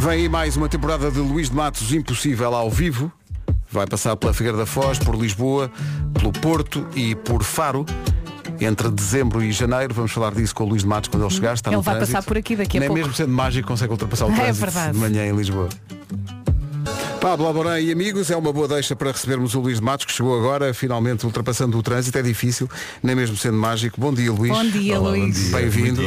Vem 0.00 0.10
aí 0.12 0.28
mais 0.28 0.56
uma 0.56 0.68
temporada 0.68 1.10
de 1.10 1.18
Luís 1.18 1.50
de 1.50 1.56
Matos 1.56 1.92
Impossível 1.92 2.54
ao 2.54 2.70
vivo. 2.70 3.12
Vai 3.70 3.86
passar 3.86 4.16
pela 4.16 4.32
Figueira 4.32 4.56
da 4.58 4.66
Foz, 4.66 4.98
por 4.98 5.14
Lisboa, 5.14 5.70
pelo 6.14 6.32
Porto 6.32 6.86
e 6.96 7.14
por 7.14 7.42
Faro. 7.42 7.84
Entre 8.60 8.90
dezembro 8.90 9.42
e 9.42 9.52
janeiro, 9.52 9.94
vamos 9.94 10.10
falar 10.12 10.34
disso 10.34 10.54
com 10.54 10.64
o 10.64 10.68
Luís 10.68 10.82
de 10.82 10.88
Matos 10.88 11.08
quando 11.08 11.22
ele 11.24 11.30
chegar. 11.32 11.54
Está 11.54 11.70
Ele 11.70 11.80
vai 11.82 11.94
trânsito. 11.96 12.16
passar 12.16 12.26
por 12.26 12.36
aqui 12.36 12.56
daqui 12.56 12.78
a 12.78 12.80
Nem 12.80 12.88
pouco. 12.88 13.00
mesmo 13.00 13.14
sendo 13.14 13.32
mágico 13.32 13.68
consegue 13.68 13.92
ultrapassar 13.92 14.26
o 14.26 14.32
É 14.32 14.34
trânsito 14.34 14.66
verdade. 14.66 14.92
de 14.92 14.98
manhã 14.98 15.26
em 15.26 15.34
Lisboa. 15.36 15.68
Pablo 17.20 17.46
Alborã 17.46 17.78
e 17.78 17.92
amigos, 17.92 18.30
é 18.30 18.36
uma 18.36 18.50
boa 18.50 18.66
deixa 18.66 18.96
para 18.96 19.12
recebermos 19.12 19.54
o 19.54 19.60
Luís 19.60 19.76
de 19.76 19.84
Matos, 19.84 20.06
que 20.06 20.12
chegou 20.12 20.38
agora, 20.38 20.72
finalmente 20.72 21.26
ultrapassando 21.26 21.76
o 21.76 21.82
trânsito. 21.82 22.16
É 22.16 22.22
difícil, 22.22 22.66
nem 23.02 23.14
mesmo 23.14 23.36
sendo 23.36 23.58
mágico. 23.58 24.00
Bom 24.00 24.10
dia, 24.12 24.32
Luís. 24.32 24.50
Bom 24.50 24.64
dia, 24.64 24.98
Olá, 24.98 25.10
Luís. 25.10 25.50
Bem-vindo. 25.50 26.00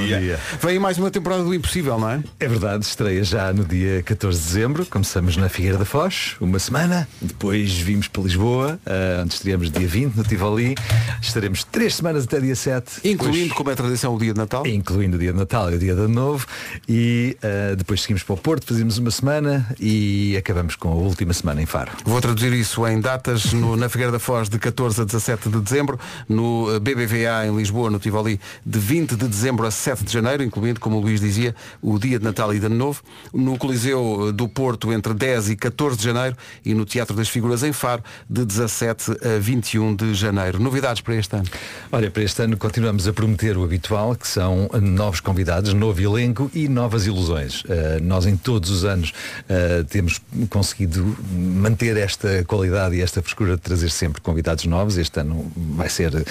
Vem 0.60 0.80
mais 0.80 0.98
uma 0.98 1.12
temporada 1.12 1.44
do 1.44 1.54
Impossível, 1.54 2.00
não 2.00 2.10
é? 2.10 2.24
É 2.40 2.48
verdade, 2.48 2.84
estreia 2.84 3.24
já 3.24 3.54
no 3.54 3.64
dia 3.64 4.02
14 4.02 4.40
de 4.40 4.44
dezembro. 4.46 4.86
Começamos 4.88 5.38
na 5.38 5.50
Figueira 5.50 5.78
da 5.78 5.86
Foz, 5.86 6.36
uma 6.42 6.58
semana. 6.58 7.08
Depois 7.22 7.72
vimos 7.72 8.08
para 8.08 8.24
Lisboa, 8.24 8.80
ah, 8.84 9.22
onde 9.22 9.36
estreamos 9.36 9.70
dia 9.70 9.88
20 9.88 10.16
no 10.16 10.24
Tivoli. 10.24 10.74
Estaremos 11.22 11.64
três 11.64 11.94
semanas 11.94 12.24
até 12.24 12.40
dia 12.40 12.56
7. 12.56 13.02
Incluindo, 13.04 13.34
Depois- 13.38 13.54
como 13.54 13.70
é 13.70 13.76
tradição, 13.76 14.16
o 14.16 14.20
dia 14.20 14.34
de 14.34 14.40
Natal. 14.40 14.66
Incluindo 14.66 15.16
o 15.16 15.20
dia 15.20 15.32
de 15.32 15.38
Natal 15.38 15.72
e 15.72 15.76
o 15.76 15.80
dia 15.80 15.94
de 15.94 16.02
Ano 16.02 16.14
Novo. 16.14 16.48
E 16.90 17.38
ah, 17.44 17.76
depois 17.76 18.02
seguimos 18.02 18.24
para 18.24 18.34
o 18.34 18.38
Porto, 18.38 18.66
fazemos 18.66 18.98
uma 18.98 19.12
semana 19.12 19.68
e 19.80 20.36
acabamos 20.36 20.76
com 20.76 20.90
a 20.90 21.03
última 21.04 21.34
semana 21.34 21.62
em 21.62 21.66
Faro. 21.66 21.92
Vou 22.06 22.20
traduzir 22.22 22.54
isso 22.54 22.86
em 22.88 23.00
datas 23.00 23.54
no- 23.54 23.76
na 23.76 23.90
Figueira 23.90 24.12
da 24.12 24.20
Foz 24.20 24.50
de 24.50 24.58
14 24.60 25.02
a 25.02 25.06
17 25.06 25.50
de 25.50 25.60
dezembro, 25.62 26.00
no 26.28 26.74
eh, 26.76 26.80
BBVA 26.80 27.46
em 27.48 27.56
Lisboa, 27.56 27.90
no 27.90 28.00
Tivoli, 28.00 28.40
de 28.66 28.80
20 28.80 29.16
de 29.16 29.28
dezembro 29.28 29.66
a 29.66 29.72
7 29.72 30.04
de 30.04 30.12
janeiro, 30.14 30.44
incluindo, 30.44 30.80
como 30.80 30.98
o 30.98 31.02
Luís 31.02 31.20
dizia, 31.22 31.56
o 31.82 31.98
dia 32.00 32.18
de 32.20 32.26
Natal 32.26 32.54
e 32.54 32.60
de 32.60 32.66
Ano 32.66 32.76
Novo, 32.76 33.02
no 33.34 33.58
Coliseu 33.58 34.28
eh, 34.30 34.32
do 34.32 34.48
Porto 34.48 34.92
entre 34.94 35.14
10 35.14 35.50
e 35.52 35.56
14 35.56 35.98
de 35.98 36.04
janeiro 36.04 36.36
e 36.66 36.74
no 36.74 36.86
Teatro 36.86 37.16
das 37.16 37.30
Figuras 37.30 37.64
em 37.64 37.74
Faro, 37.74 38.04
de 38.30 38.46
17 38.46 39.12
a 39.12 39.40
21 39.40 39.96
de 39.96 40.14
janeiro. 40.14 40.60
Novidades 40.60 41.02
para 41.02 41.16
este 41.16 41.36
ano? 41.36 41.46
Olha, 41.92 42.10
para 42.12 42.24
este 42.24 42.42
ano 42.42 42.58
continuamos 42.58 43.08
a 43.08 43.14
prometer 43.14 43.58
o 43.58 43.64
habitual, 43.64 44.16
que 44.16 44.28
são 44.28 44.70
novos 44.82 45.20
convidados, 45.20 45.74
novo 45.74 46.02
elenco 46.02 46.50
e 46.54 46.68
novas 46.68 47.06
ilusões. 47.06 47.62
Uh, 47.64 48.02
nós 48.02 48.26
em 48.26 48.36
todos 48.36 48.70
os 48.70 48.84
anos 48.86 49.12
uh, 49.50 49.84
temos 49.86 50.20
conseguido 50.50 50.93
manter 51.32 51.98
esta 51.98 52.44
qualidade 52.46 52.96
e 52.96 53.02
esta 53.02 53.22
frescura 53.22 53.56
de 53.56 53.62
trazer 53.62 53.90
sempre 53.90 54.22
convidados 54.22 54.66
novos. 54.66 54.98
Este 54.98 55.20
ano 55.20 55.52
vai 55.56 55.90
ser, 55.90 56.14
uh, 56.14 56.24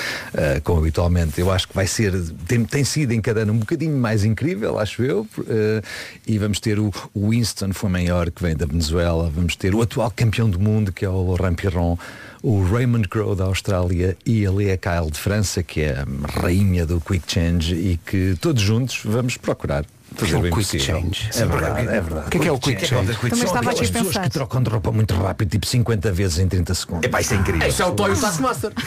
como 0.62 0.80
habitualmente, 0.80 1.40
eu 1.40 1.50
acho 1.50 1.68
que 1.68 1.74
vai 1.74 1.86
ser, 1.86 2.12
tem, 2.46 2.64
tem 2.64 2.84
sido 2.84 3.12
em 3.12 3.20
cada 3.20 3.40
ano 3.40 3.52
um 3.52 3.58
bocadinho 3.58 3.96
mais 3.96 4.24
incrível, 4.24 4.78
acho 4.78 5.02
eu. 5.02 5.26
uh, 5.38 5.82
e 6.26 6.38
vamos 6.38 6.60
ter 6.60 6.78
o, 6.78 6.92
o 7.14 7.30
Winston 7.30 7.72
foi 7.72 7.90
maior 7.90 8.30
que 8.30 8.42
vem 8.42 8.56
da 8.56 8.66
Venezuela, 8.66 9.30
vamos 9.34 9.56
ter 9.56 9.74
o 9.74 9.82
atual 9.82 10.10
campeão 10.14 10.48
do 10.48 10.58
mundo, 10.58 10.92
que 10.92 11.04
é 11.04 11.08
o 11.08 11.26
Laurent 11.26 11.56
Piron, 11.56 11.98
o 12.42 12.62
Raymond 12.64 13.08
Crowe 13.08 13.36
da 13.36 13.44
Austrália 13.44 14.16
e 14.26 14.44
a 14.44 14.50
Lea 14.50 14.76
Kyle 14.76 15.10
de 15.10 15.18
França, 15.18 15.62
que 15.62 15.82
é 15.82 15.98
a 16.00 16.40
rainha 16.40 16.84
do 16.84 17.00
Quick 17.00 17.30
Change 17.30 17.74
e 17.74 17.96
que 18.04 18.36
todos 18.40 18.62
juntos 18.62 19.00
vamos 19.04 19.36
procurar 19.36 19.84
fazer 20.14 20.34
É 20.34 20.38
o 20.38 20.50
Quick. 20.56 20.78
Change. 20.80 21.30
É 21.34 21.44
verdade, 21.46 21.80
é 21.88 22.00
verdade. 22.00 22.26
O 22.26 22.30
que 22.30 22.36
é 22.36 22.40
que 22.40 22.48
é 22.48 22.52
o 22.52 22.58
Quick 22.58 22.86
Change? 22.86 23.12
Também 23.14 23.44
estava 23.44 23.58
aqui 23.58 23.68
a 23.68 23.70
Aquelas 23.72 23.90
pessoas 23.90 24.06
pensar. 24.08 24.22
que 24.24 24.30
trocam 24.30 24.62
de 24.62 24.70
roupa 24.70 24.92
muito 24.92 25.14
rápido, 25.14 25.50
tipo 25.50 25.66
50 25.66 26.12
vezes 26.12 26.38
em 26.38 26.48
30 26.48 26.74
segundos. 26.74 27.04
Epá, 27.06 27.20
isso 27.20 27.34
é 27.34 27.36
incrível. 27.36 27.68
Isso 27.68 27.82
é 27.82 27.86
o 27.86 27.92
Toy 27.92 28.14
Taskmaster. 28.16 28.72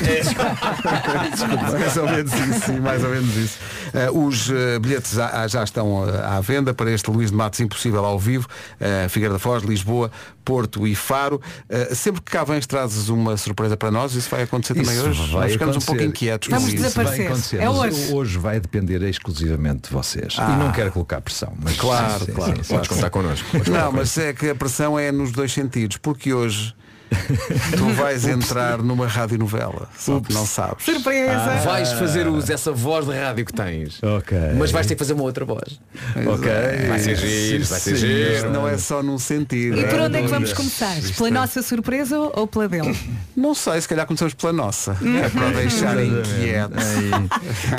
mais 1.79 1.97
ou 1.97 2.05
menos 2.09 2.33
isso, 2.33 2.65
sim, 2.65 2.79
mais 2.79 3.03
ou 3.03 3.09
menos 3.09 3.35
isso. 3.35 3.57
Eh, 3.93 4.09
os 4.11 4.49
eh, 4.49 4.79
bilhetes 4.79 5.11
já, 5.13 5.47
já 5.47 5.63
estão 5.63 6.07
eh, 6.07 6.21
à 6.25 6.39
venda 6.41 6.73
para 6.73 6.91
este 6.91 7.09
Luís 7.09 7.31
de 7.31 7.37
Matos 7.37 7.59
Impossível 7.59 8.03
ao 8.05 8.19
vivo, 8.19 8.47
uh, 8.79 9.09
Figueira 9.09 9.33
da 9.33 9.39
Foz, 9.39 9.63
Lisboa, 9.63 10.11
Porto 10.43 10.85
e 10.87 10.93
Faro. 10.95 11.41
Eh, 11.69 11.93
sempre 11.95 12.21
que 12.21 12.31
cá 12.31 12.43
vens 12.43 12.65
trazes 12.67 13.09
uma 13.09 13.35
surpresa 13.37 13.75
para 13.75 13.89
nós, 13.91 14.13
isso 14.13 14.29
vai 14.29 14.43
acontecer 14.43 14.75
também 14.75 14.95
Isso 14.95 15.07
hoje. 15.09 15.31
vai 15.31 15.41
Nós 15.43 15.51
ficamos 15.53 15.75
um 15.75 15.79
acontecer. 15.79 15.85
pouco 15.85 16.03
inquietos 16.03 16.49
Vamos 16.49 16.65
com 16.69 16.75
isso. 16.75 16.83
desaparecer. 16.83 17.17
Vai 17.17 17.27
acontecer, 17.27 17.57
É 17.61 17.69
mas 17.69 18.11
hoje. 18.11 18.37
vai 18.37 18.59
depender 18.59 19.01
exclusivamente 19.03 19.89
de 19.89 19.93
vocês. 19.95 20.35
Ah. 20.37 20.51
E 20.51 20.59
não 20.59 20.71
quero 20.71 20.91
colocar 20.91 21.14
pressão. 21.21 21.53
Mas 21.61 21.77
Claro, 21.77 22.25
Sim, 22.25 22.31
claro, 22.33 22.55
sim, 22.57 22.63
sim, 22.63 22.73
Podes 22.75 22.89
contar 22.89 23.09
connosco. 23.09 23.47
Não, 23.69 23.91
mas 23.91 24.17
é 24.17 24.33
que 24.33 24.49
a 24.49 24.55
pressão 24.55 24.97
é 24.97 25.11
nos 25.11 25.31
dois 25.31 25.51
sentidos, 25.51 25.97
porque 25.97 26.33
hoje 26.33 26.75
tu 27.77 27.85
vais 27.93 28.25
entrar 28.27 28.77
numa 28.79 29.07
radionovela, 29.07 29.87
só 29.97 30.19
que 30.19 30.33
não 30.33 30.45
sabes. 30.45 30.83
Surpresa! 30.85 31.55
Vais 31.63 31.91
fazer 31.93 32.27
uso 32.27 32.47
dessa 32.47 32.71
voz 32.71 33.05
de 33.05 33.13
rádio 33.13 33.45
que 33.45 33.53
tens. 33.53 34.01
Ok. 34.03 34.37
Mas 34.57 34.71
vais 34.71 34.85
ter 34.87 34.95
que 34.95 34.99
fazer 34.99 35.13
uma 35.13 35.23
outra 35.23 35.45
voz. 35.45 35.79
Ok. 36.15 36.49
Vai 36.87 36.99
ser 36.99 37.15
giro, 37.15 37.65
vai 37.65 37.79
ser 37.79 37.95
giro. 37.95 38.51
não 38.51 38.67
é 38.67 38.77
só 38.77 39.01
num 39.03 39.17
sentido. 39.17 39.77
E 39.77 39.83
é 39.83 39.87
por 39.87 39.99
onde 39.99 40.17
é 40.17 40.21
que 40.21 40.27
vamos 40.27 40.53
começar? 40.53 40.97
Isto 40.97 41.15
Pela 41.17 41.29
é- 41.29 41.31
nossa 41.31 41.61
surpresa 41.61 42.17
ou 42.19 42.47
pela 42.47 42.67
dele? 42.67 42.95
Não 43.35 43.53
sei, 43.53 43.79
se 43.81 43.87
calhar 43.87 44.05
começamos 44.05 44.33
pela 44.33 44.53
nossa. 44.53 44.97
É 45.23 45.29
para 45.29 45.49
deixar 45.51 45.97
inquietos. 46.03 46.83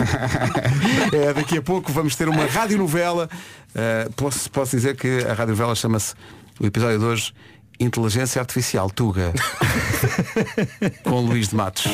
É, 1.12 1.32
daqui 1.32 1.58
a 1.58 1.62
pouco 1.62 1.92
vamos 1.92 2.14
ter 2.16 2.28
uma 2.28 2.46
radionovela. 2.46 3.28
Uh, 3.74 4.12
posso, 4.12 4.50
posso 4.50 4.76
dizer 4.76 4.96
que 4.96 5.24
a 5.28 5.34
radionovela 5.34 5.74
chama-se, 5.74 6.14
o 6.60 6.66
episódio 6.66 6.98
de 6.98 7.04
hoje, 7.04 7.32
Inteligência 7.78 8.40
Artificial, 8.40 8.90
Tuga. 8.90 9.32
Com 11.04 11.20
Luís 11.20 11.48
de 11.48 11.56
Matos. 11.56 11.84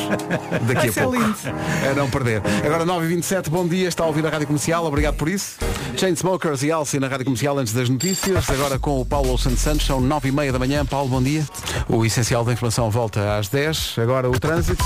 Daqui 0.67 0.87
a 0.87 0.91
ser 0.91 1.03
pouco. 1.03 1.17
lindo. 1.17 1.35
É 1.85 1.93
não 1.93 2.09
perder. 2.09 2.41
Agora 2.65 2.85
9h27, 2.85 3.49
bom 3.49 3.67
dia, 3.67 3.87
está 3.87 4.03
a 4.03 4.07
ouvir 4.07 4.25
a 4.25 4.29
Rádio 4.29 4.47
Comercial, 4.47 4.85
obrigado 4.85 5.15
por 5.15 5.27
isso. 5.27 5.57
Chainsmokers 5.97 6.63
e 6.63 6.71
Alci 6.71 6.99
na 6.99 7.07
Rádio 7.07 7.25
Comercial 7.25 7.57
antes 7.57 7.73
das 7.73 7.89
notícias. 7.89 8.49
Agora 8.49 8.79
com 8.79 9.01
o 9.01 9.05
Paulo 9.05 9.37
Santos 9.37 9.59
Santos, 9.59 9.85
são 9.85 10.01
9h30 10.01 10.51
da 10.51 10.59
manhã. 10.59 10.85
Paulo, 10.85 11.09
bom 11.09 11.21
dia. 11.21 11.45
O 11.87 12.05
essencial 12.05 12.43
da 12.43 12.53
informação 12.53 12.89
volta 12.89 13.37
às 13.37 13.47
10. 13.49 13.95
Agora 13.99 14.29
o 14.29 14.39
trânsito. 14.39 14.83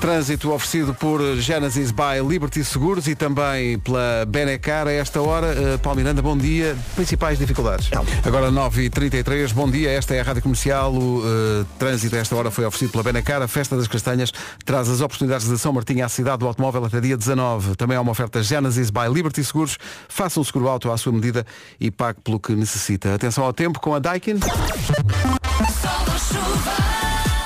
Trânsito 0.00 0.52
oferecido 0.52 0.94
por 0.94 1.20
Genesis 1.36 1.90
by 1.90 2.20
Liberty 2.26 2.62
Seguros 2.62 3.08
e 3.08 3.14
também 3.14 3.78
pela 3.78 4.24
Benecar 4.28 4.86
a 4.86 4.92
esta 4.92 5.20
hora. 5.22 5.48
Uh, 5.48 5.78
Paulo 5.78 5.98
Miranda, 5.98 6.20
bom 6.20 6.36
dia. 6.36 6.76
Principais 6.94 7.38
dificuldades. 7.38 7.88
Agora 8.24 8.50
9h33, 8.50 9.25
bom 9.52 9.68
dia. 9.68 9.90
Esta 9.90 10.14
é 10.14 10.20
a 10.20 10.22
Rádio 10.22 10.40
Comercial. 10.40 10.94
O 10.94 11.18
uh, 11.18 11.64
trânsito 11.78 12.14
a 12.14 12.18
esta 12.18 12.36
hora 12.36 12.48
foi 12.50 12.64
oferecido 12.64 12.92
pela 12.92 13.02
Benecar. 13.02 13.42
A 13.42 13.48
Festa 13.48 13.76
das 13.76 13.88
Castanhas 13.88 14.32
traz 14.64 14.88
as 14.88 15.00
oportunidades 15.00 15.48
de 15.48 15.58
São 15.58 15.72
Martinho 15.72 16.04
à 16.04 16.08
cidade 16.08 16.38
do 16.38 16.46
automóvel 16.46 16.84
até 16.84 17.00
dia 17.00 17.16
19. 17.16 17.74
Também 17.74 17.96
há 17.96 18.00
uma 18.00 18.12
oferta 18.12 18.40
Genesis 18.40 18.88
by 18.88 19.08
Liberty 19.12 19.42
Seguros. 19.42 19.78
Faça 20.08 20.38
um 20.38 20.44
seguro 20.44 20.68
auto 20.68 20.92
à 20.92 20.96
sua 20.96 21.12
medida 21.12 21.44
e 21.80 21.90
pague 21.90 22.20
pelo 22.20 22.38
que 22.38 22.54
necessita. 22.54 23.14
Atenção 23.14 23.44
ao 23.44 23.52
tempo 23.52 23.80
com 23.80 23.94
a 23.94 23.98
Daikin. 23.98 24.38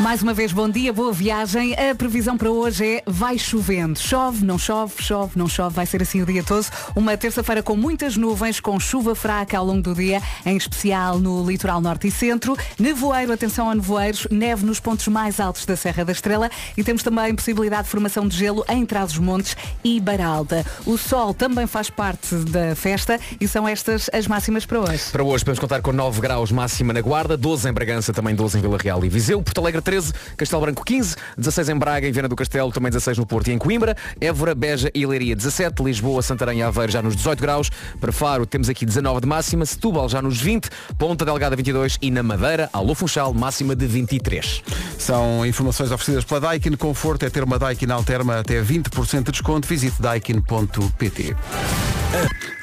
Mais 0.01 0.23
uma 0.23 0.33
vez, 0.33 0.51
bom 0.51 0.67
dia, 0.67 0.95
boa 0.95 1.13
viagem. 1.13 1.75
A 1.75 1.95
previsão 1.95 2.35
para 2.35 2.51
hoje 2.51 2.87
é 2.87 3.03
vai 3.07 3.39
chovendo. 3.39 3.99
Chove, 3.99 4.43
não 4.47 4.59
chove, 4.59 4.95
chove, 4.99 5.33
não 5.37 5.47
chove. 5.47 5.77
Vai 5.77 5.85
ser 5.85 6.01
assim 6.01 6.23
o 6.23 6.27
dia 6.27 6.43
todo. 6.43 6.67
Uma 6.97 7.19
terça-feira 7.19 7.63
com 7.63 7.77
muitas 7.77 8.17
nuvens, 8.17 8.61
com 8.61 8.81
chuva 8.81 9.15
fraca 9.15 9.59
ao 9.59 9.65
longo 9.65 9.83
do 9.83 9.95
dia, 9.95 10.23
em 10.47 10.57
especial 10.57 11.19
no 11.19 11.47
litoral 11.47 11.83
norte 11.83 12.09
e 12.09 12.11
centro. 12.11 12.57
Nevoeiro, 12.79 13.31
atenção 13.31 13.69
a 13.69 13.75
nevoeiros, 13.75 14.27
neve 14.31 14.65
nos 14.65 14.81
pontos 14.81 15.07
mais 15.09 15.39
altos 15.39 15.67
da 15.67 15.77
Serra 15.77 16.03
da 16.03 16.13
Estrela 16.13 16.51
e 16.79 16.83
temos 16.83 17.03
também 17.03 17.35
possibilidade 17.35 17.85
de 17.85 17.91
formação 17.91 18.27
de 18.27 18.35
gelo 18.35 18.65
em 18.71 18.87
Trás-os-Montes 18.87 19.55
e 19.85 20.01
Baralda. 20.01 20.65
O 20.87 20.97
sol 20.97 21.35
também 21.35 21.67
faz 21.67 21.91
parte 21.91 22.35
da 22.37 22.75
festa 22.75 23.21
e 23.39 23.47
são 23.47 23.69
estas 23.69 24.09
as 24.15 24.27
máximas 24.27 24.65
para 24.65 24.81
hoje. 24.81 25.05
Para 25.13 25.23
hoje 25.23 25.45
podemos 25.45 25.61
contar 25.61 25.83
com 25.83 25.93
9 25.93 26.23
graus 26.23 26.51
máxima 26.51 26.95
na 26.95 27.03
Guarda, 27.03 27.37
12 27.37 27.69
em 27.69 27.73
Bragança, 27.73 28.15
também 28.15 28.35
12 28.35 28.57
em 28.57 28.63
Vila 28.63 28.79
Real 28.83 29.05
e 29.05 29.09
Viseu, 29.11 29.43
Porto 29.43 29.59
Alegre 29.59 29.90
13, 29.91 30.13
Castelo 30.37 30.63
Branco 30.63 30.85
15, 30.85 31.17
16 31.37 31.69
em 31.69 31.77
Braga 31.77 32.07
e 32.07 32.13
Viana 32.13 32.29
do 32.29 32.37
Castelo, 32.37 32.71
também 32.71 32.93
16 32.93 33.19
no 33.19 33.27
Porto 33.27 33.49
e 33.49 33.53
em 33.53 33.59
Coimbra, 33.59 33.97
Évora, 34.21 34.55
Beja 34.55 34.89
e 34.95 35.05
Leiria 35.05 35.35
17, 35.35 35.83
Lisboa, 35.83 36.23
Santarém 36.23 36.61
e 36.61 36.63
Aveiro 36.63 36.93
já 36.93 37.03
nos 37.03 37.17
18 37.17 37.41
graus, 37.41 37.71
para 38.01 38.13
Faro 38.13 38.47
temos 38.47 38.69
aqui 38.69 38.87
19 38.87 39.23
de 39.23 39.27
máxima, 39.27 39.67
Setúbal 39.67 40.09
já 40.09 40.23
nos 40.23 40.41
20, 40.41 40.69
Ponta 40.97 41.25
Delgada 41.25 41.57
22 41.57 41.99
e 42.01 42.09
na 42.09 42.23
Madeira, 42.23 42.71
Alô 42.73 42.95
Funchal, 42.95 43.35
máxima 43.35 43.75
de 43.75 43.87
23. 43.87 44.63
São 44.97 45.45
informações 45.45 45.91
oferecidas 45.91 46.25
pela 46.25 46.41
Daikin. 46.41 46.77
Conforto 46.77 47.25
é 47.25 47.31
ter 47.31 47.43
uma 47.43 47.59
Daikin 47.59 47.91
Alterma 47.91 48.39
até 48.39 48.63
20% 48.63 49.25
de 49.25 49.33
desconto. 49.33 49.67
Visite 49.67 50.01
daikin.pt. 50.01 51.35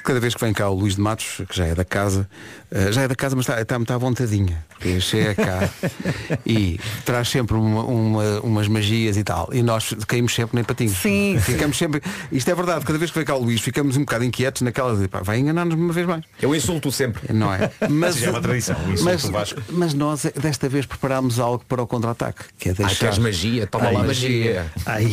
Cada 0.07 0.21
vez 0.21 0.33
que 0.33 0.39
vem 0.39 0.53
cá 0.53 0.69
o 0.69 0.73
Luís 0.73 0.95
de 0.95 1.01
Matos, 1.01 1.41
que 1.49 1.53
já 1.57 1.65
é 1.65 1.75
da 1.75 1.83
casa, 1.83 2.29
eh, 2.71 2.93
já 2.93 3.01
é 3.01 3.07
da 3.09 3.15
casa, 3.15 3.35
mas 3.35 3.43
está, 3.43 3.61
está 3.61 3.77
muito 3.77 3.91
à 3.91 3.97
vontadinha. 3.97 4.65
porque 4.69 5.01
Chega 5.01 5.35
cá 5.35 5.69
e 6.47 6.79
traz 7.03 7.27
sempre 7.27 7.57
uma- 7.57 7.83
uma- 7.83 8.39
umas 8.39 8.69
magias 8.69 9.17
e 9.17 9.23
tal. 9.25 9.49
E 9.51 9.61
nós 9.61 9.93
caímos 10.07 10.33
sempre 10.33 10.55
nem 10.55 10.63
patinhos. 10.63 10.95
Sim, 10.97 11.37
Ficamos 11.41 11.77
sempre. 11.77 12.01
Isto 12.31 12.49
é 12.49 12.55
verdade, 12.55 12.85
cada 12.85 12.97
vez 12.97 13.11
que 13.11 13.17
vem 13.17 13.25
cá 13.25 13.35
o 13.35 13.43
Luís 13.43 13.59
ficamos 13.59 13.97
um 13.97 14.01
bocado 14.01 14.23
inquietos 14.23 14.61
naquela 14.61 14.95
de 14.95 15.09
pá, 15.09 15.19
vai 15.21 15.39
enganar-nos 15.39 15.75
uma 15.75 15.91
vez 15.91 16.07
mais. 16.07 16.23
Eu 16.41 16.55
insulto 16.55 16.89
sempre. 16.89 17.33
Não 17.33 17.53
é? 17.53 17.69
Mas 17.89 18.23
é 18.23 18.29
uma 18.29 18.39
tradição, 18.41 18.77
mas, 19.03 19.25
Vasco. 19.25 19.61
mas 19.71 19.93
nós 19.93 20.23
desta 20.39 20.69
vez 20.69 20.85
preparámos 20.85 21.37
algo 21.37 21.65
para 21.67 21.81
o 21.81 21.87
contra-ataque. 21.87 22.45
Que 22.57 22.69
é 22.69 22.71
Ai, 22.71 22.75
deixar... 22.77 22.99
queres 22.99 23.17
magia? 23.17 23.67
Toma 23.67 23.87
Ai, 23.87 23.93
lá 23.93 24.03
magia. 24.03 24.71
Ai. 24.85 25.05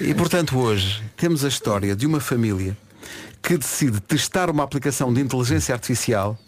E 0.00 0.12
portanto 0.14 0.58
hoje 0.58 1.02
temos 1.16 1.42
a 1.42 1.48
história 1.48 1.96
de 1.96 2.06
uma 2.06 2.20
família 2.20 2.76
que 3.42 3.58
decide 3.58 4.00
testar 4.00 4.48
uma 4.48 4.62
aplicação 4.62 5.12
de 5.12 5.20
inteligência 5.20 5.74
artificial, 5.74 6.38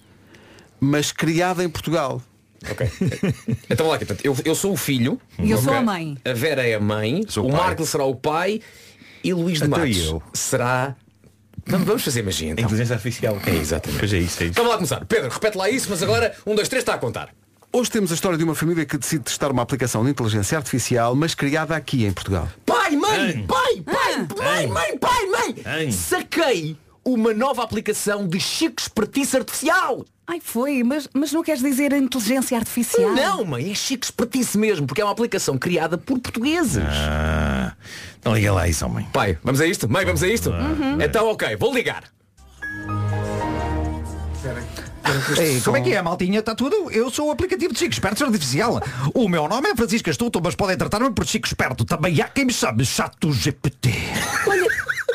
mas 0.78 1.10
criada 1.10 1.64
em 1.64 1.68
Portugal. 1.68 2.22
Ok. 2.70 2.88
Então 3.68 3.88
lá 3.88 3.98
portanto, 3.98 4.20
eu, 4.24 4.36
eu 4.44 4.54
sou 4.54 4.72
o 4.72 4.76
filho. 4.76 5.20
E 5.38 5.50
eu 5.50 5.58
sou 5.58 5.68
ok? 5.68 5.78
a 5.78 5.82
mãe. 5.82 6.16
A 6.24 6.32
Vera 6.32 6.66
é 6.66 6.74
a 6.74 6.80
mãe. 6.80 7.24
Sou 7.28 7.44
o 7.44 7.48
o 7.48 7.50
pai. 7.50 7.60
Marco 7.60 7.84
será 7.84 8.04
o 8.04 8.14
pai. 8.14 8.60
E 9.22 9.32
Luís 9.32 9.58
de 9.58 9.64
Até 9.64 9.76
Matos 9.78 9.96
eu. 9.98 10.22
será. 10.32 10.94
Vamos 11.66 11.86
vamos 11.86 12.04
fazer 12.04 12.22
magia 12.22 12.50
então. 12.50 12.64
Inteligência 12.64 12.94
artificial. 12.94 13.38
É 13.46 13.50
exatamente. 13.50 13.98
Pois 13.98 14.12
é 14.12 14.18
isso, 14.18 14.42
é 14.42 14.46
isso. 14.46 14.54
Vamos 14.54 14.70
lá 14.70 14.76
começar. 14.76 15.04
Pedro, 15.06 15.30
repete 15.30 15.56
lá 15.56 15.68
isso, 15.68 15.88
mas 15.90 16.02
agora 16.02 16.34
um, 16.46 16.54
dois, 16.54 16.68
três 16.68 16.82
está 16.82 16.94
a 16.94 16.98
contar. 16.98 17.34
Hoje 17.72 17.90
temos 17.90 18.12
a 18.12 18.14
história 18.14 18.38
de 18.38 18.44
uma 18.44 18.54
família 18.54 18.84
que 18.84 18.96
decide 18.96 19.24
testar 19.24 19.50
uma 19.50 19.62
aplicação 19.62 20.04
de 20.04 20.10
inteligência 20.10 20.56
artificial, 20.56 21.16
mas 21.16 21.34
criada 21.34 21.74
aqui 21.74 22.04
em 22.04 22.12
Portugal. 22.12 22.48
Pai, 22.64 22.94
mãe, 22.94 23.44
pai, 23.48 23.82
pai, 23.82 24.26
mãe, 24.38 24.66
mãe, 24.68 24.98
pai, 24.98 25.26
mãe. 25.26 25.90
Saquei 25.90 26.76
uma 27.04 27.34
nova 27.34 27.62
aplicação 27.62 28.26
de 28.26 28.40
Chico 28.40 28.80
Espertice 28.80 29.36
Artificial. 29.36 30.04
Ai, 30.26 30.40
foi, 30.42 30.82
mas, 30.82 31.08
mas 31.12 31.32
não 31.32 31.42
queres 31.42 31.60
dizer 31.60 31.92
a 31.92 31.98
inteligência 31.98 32.56
artificial? 32.56 33.12
Não, 33.12 33.44
mãe, 33.44 33.70
é 33.70 33.74
Chico 33.74 34.04
Espertice 34.04 34.56
mesmo, 34.56 34.86
porque 34.86 35.02
é 35.02 35.04
uma 35.04 35.12
aplicação 35.12 35.58
criada 35.58 35.98
por 35.98 36.18
portugueses. 36.18 36.82
Ah, 36.82 37.74
então 38.18 38.34
liga 38.34 38.52
lá 38.52 38.66
isso, 38.66 38.86
homem. 38.86 39.06
Pai, 39.12 39.38
vamos 39.44 39.60
a 39.60 39.66
isto? 39.66 39.88
Mãe, 39.88 40.04
vamos 40.04 40.22
a 40.22 40.28
isto? 40.28 40.50
Então 41.02 41.28
ok, 41.28 41.56
vou 41.56 41.74
ligar. 41.74 42.04
Ei, 45.38 45.60
como 45.60 45.76
é 45.76 45.80
que 45.82 45.92
é, 45.94 46.00
maltinha? 46.00 46.40
Está 46.40 46.54
tudo? 46.54 46.90
Eu 46.90 47.10
sou 47.10 47.28
o 47.28 47.30
aplicativo 47.30 47.72
de 47.72 47.78
Chico 47.78 47.92
Esperto 47.92 48.24
Artificial. 48.24 48.80
O 49.12 49.28
meu 49.28 49.46
nome 49.46 49.68
é 49.68 49.76
Francisco 49.76 50.08
Astuto, 50.08 50.40
mas 50.42 50.54
podem 50.54 50.76
tratar-me 50.76 51.10
por 51.10 51.26
Chico 51.26 51.46
Esperto. 51.46 51.84
Também 51.84 52.20
há 52.22 52.28
quem 52.28 52.46
me 52.46 52.52
chame 52.52 52.84
Chato 52.84 53.30
GPT. 53.30 53.90
Olha, 54.46 54.66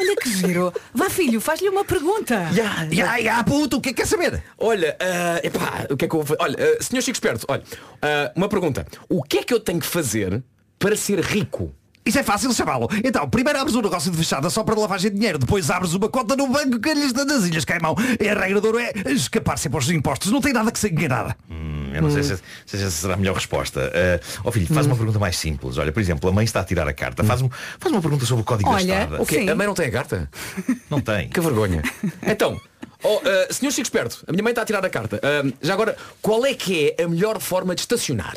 olha 0.09 0.15
que 0.17 0.31
giro. 0.33 0.73
Vá 0.93 1.09
filho, 1.09 1.39
faz-lhe 1.39 1.69
uma 1.69 1.85
pergunta. 1.85 2.49
Ya, 2.91 3.17
ya, 3.17 3.43
puto, 3.43 3.77
o 3.77 3.81
que 3.81 3.89
é 3.89 3.93
que 3.93 4.01
quer 4.01 4.07
saber? 4.07 4.43
Olha, 4.57 4.97
ah, 4.99 5.39
epá, 5.43 5.87
o 5.89 5.95
que 5.95 6.05
é 6.05 6.07
que 6.07 6.15
eu 6.15 6.23
vou 6.23 6.25
fazer? 6.25 6.41
Olha, 6.41 6.57
ah, 6.59 6.83
senhor 6.83 7.01
Chico 7.01 7.15
Esperto, 7.15 7.45
olha, 7.47 7.63
ah, 8.01 8.31
uma 8.35 8.49
pergunta. 8.49 8.85
O 9.07 9.23
que 9.23 9.39
é 9.39 9.43
que 9.43 9.53
eu 9.53 9.59
tenho 9.59 9.79
que 9.79 9.87
fazer 9.87 10.43
para 10.77 10.95
ser 10.95 11.19
rico? 11.19 11.73
Isso 12.09 12.17
é 12.17 12.23
fácil 12.23 12.51
chamá-lo. 12.53 12.89
Então, 13.03 13.29
primeiro 13.29 13.59
abres 13.59 13.75
um 13.75 13.81
negócio 13.83 14.09
de 14.09 14.17
fechada 14.17 14.49
só 14.49 14.63
para 14.63 14.73
lavagem 14.73 15.11
de 15.11 15.15
dinheiro. 15.17 15.37
Depois 15.37 15.69
abres 15.69 15.93
uma 15.93 16.09
conta 16.09 16.35
no 16.35 16.47
banco 16.47 16.79
que 16.79 16.91
lhes 16.91 17.13
dá 17.13 17.23
das 17.23 17.45
Ilhas 17.45 17.63
Caimão. 17.63 17.95
E 18.19 18.27
a 18.27 18.33
regra 18.33 18.59
de 18.59 18.65
ouro 18.65 18.79
é 18.79 18.91
escapar 19.11 19.59
sempre 19.59 19.77
aos 19.77 19.87
impostos. 19.91 20.31
Não 20.31 20.41
tem 20.41 20.51
nada 20.51 20.71
que 20.71 20.79
se 20.79 20.89
enganar. 20.89 21.37
Hum, 21.47 21.91
eu 21.93 22.01
não 22.01 22.09
sei 22.09 22.23
se, 22.23 22.39
se 22.65 22.77
essa 22.77 22.89
será 22.89 23.13
a 23.13 23.17
melhor 23.17 23.35
resposta. 23.35 23.91
Ah, 23.93 24.19
Ó 24.43 24.51
filho, 24.51 24.65
faz 24.73 24.87
uma 24.87 24.95
pergunta 24.95 25.19
mais 25.19 25.37
simples. 25.37 25.77
Olha, 25.77 25.91
por 25.91 25.99
exemplo, 25.99 26.27
a 26.27 26.33
mãe 26.33 26.45
está 26.45 26.61
a 26.61 26.63
tirar 26.63 26.87
a 26.87 26.93
carta. 26.93 27.23
Faz, 27.23 27.43
um, 27.43 27.49
faz 27.79 27.93
uma 27.93 28.01
pergunta 28.01 28.25
sobre 28.25 28.41
o 28.41 28.45
código 28.45 28.71
Olha, 28.71 28.77
da 28.87 29.01
estrada. 29.01 29.21
O 29.21 29.25
quê? 29.27 29.35
Sim. 29.41 29.49
A 29.49 29.55
mãe 29.55 29.67
não 29.67 29.75
tem 29.75 29.85
a 29.85 29.91
carta? 29.91 30.27
Não 30.89 30.99
tem. 30.99 31.29
Que 31.29 31.39
vergonha. 31.39 31.83
Então, 32.25 32.59
oh, 33.03 33.21
ah, 33.23 33.53
senhor 33.53 33.71
Chico 33.71 33.83
Esperto, 33.85 34.23
a 34.27 34.31
minha 34.31 34.41
mãe 34.43 34.51
está 34.51 34.63
a 34.63 34.65
tirar 34.65 34.83
a 34.83 34.89
carta. 34.89 35.19
Ah, 35.21 35.47
já 35.61 35.73
agora, 35.73 35.95
qual 36.23 36.43
é 36.43 36.55
que 36.55 36.95
é 36.97 37.03
a 37.03 37.07
melhor 37.07 37.39
forma 37.39 37.75
de 37.75 37.81
estacionar? 37.81 38.35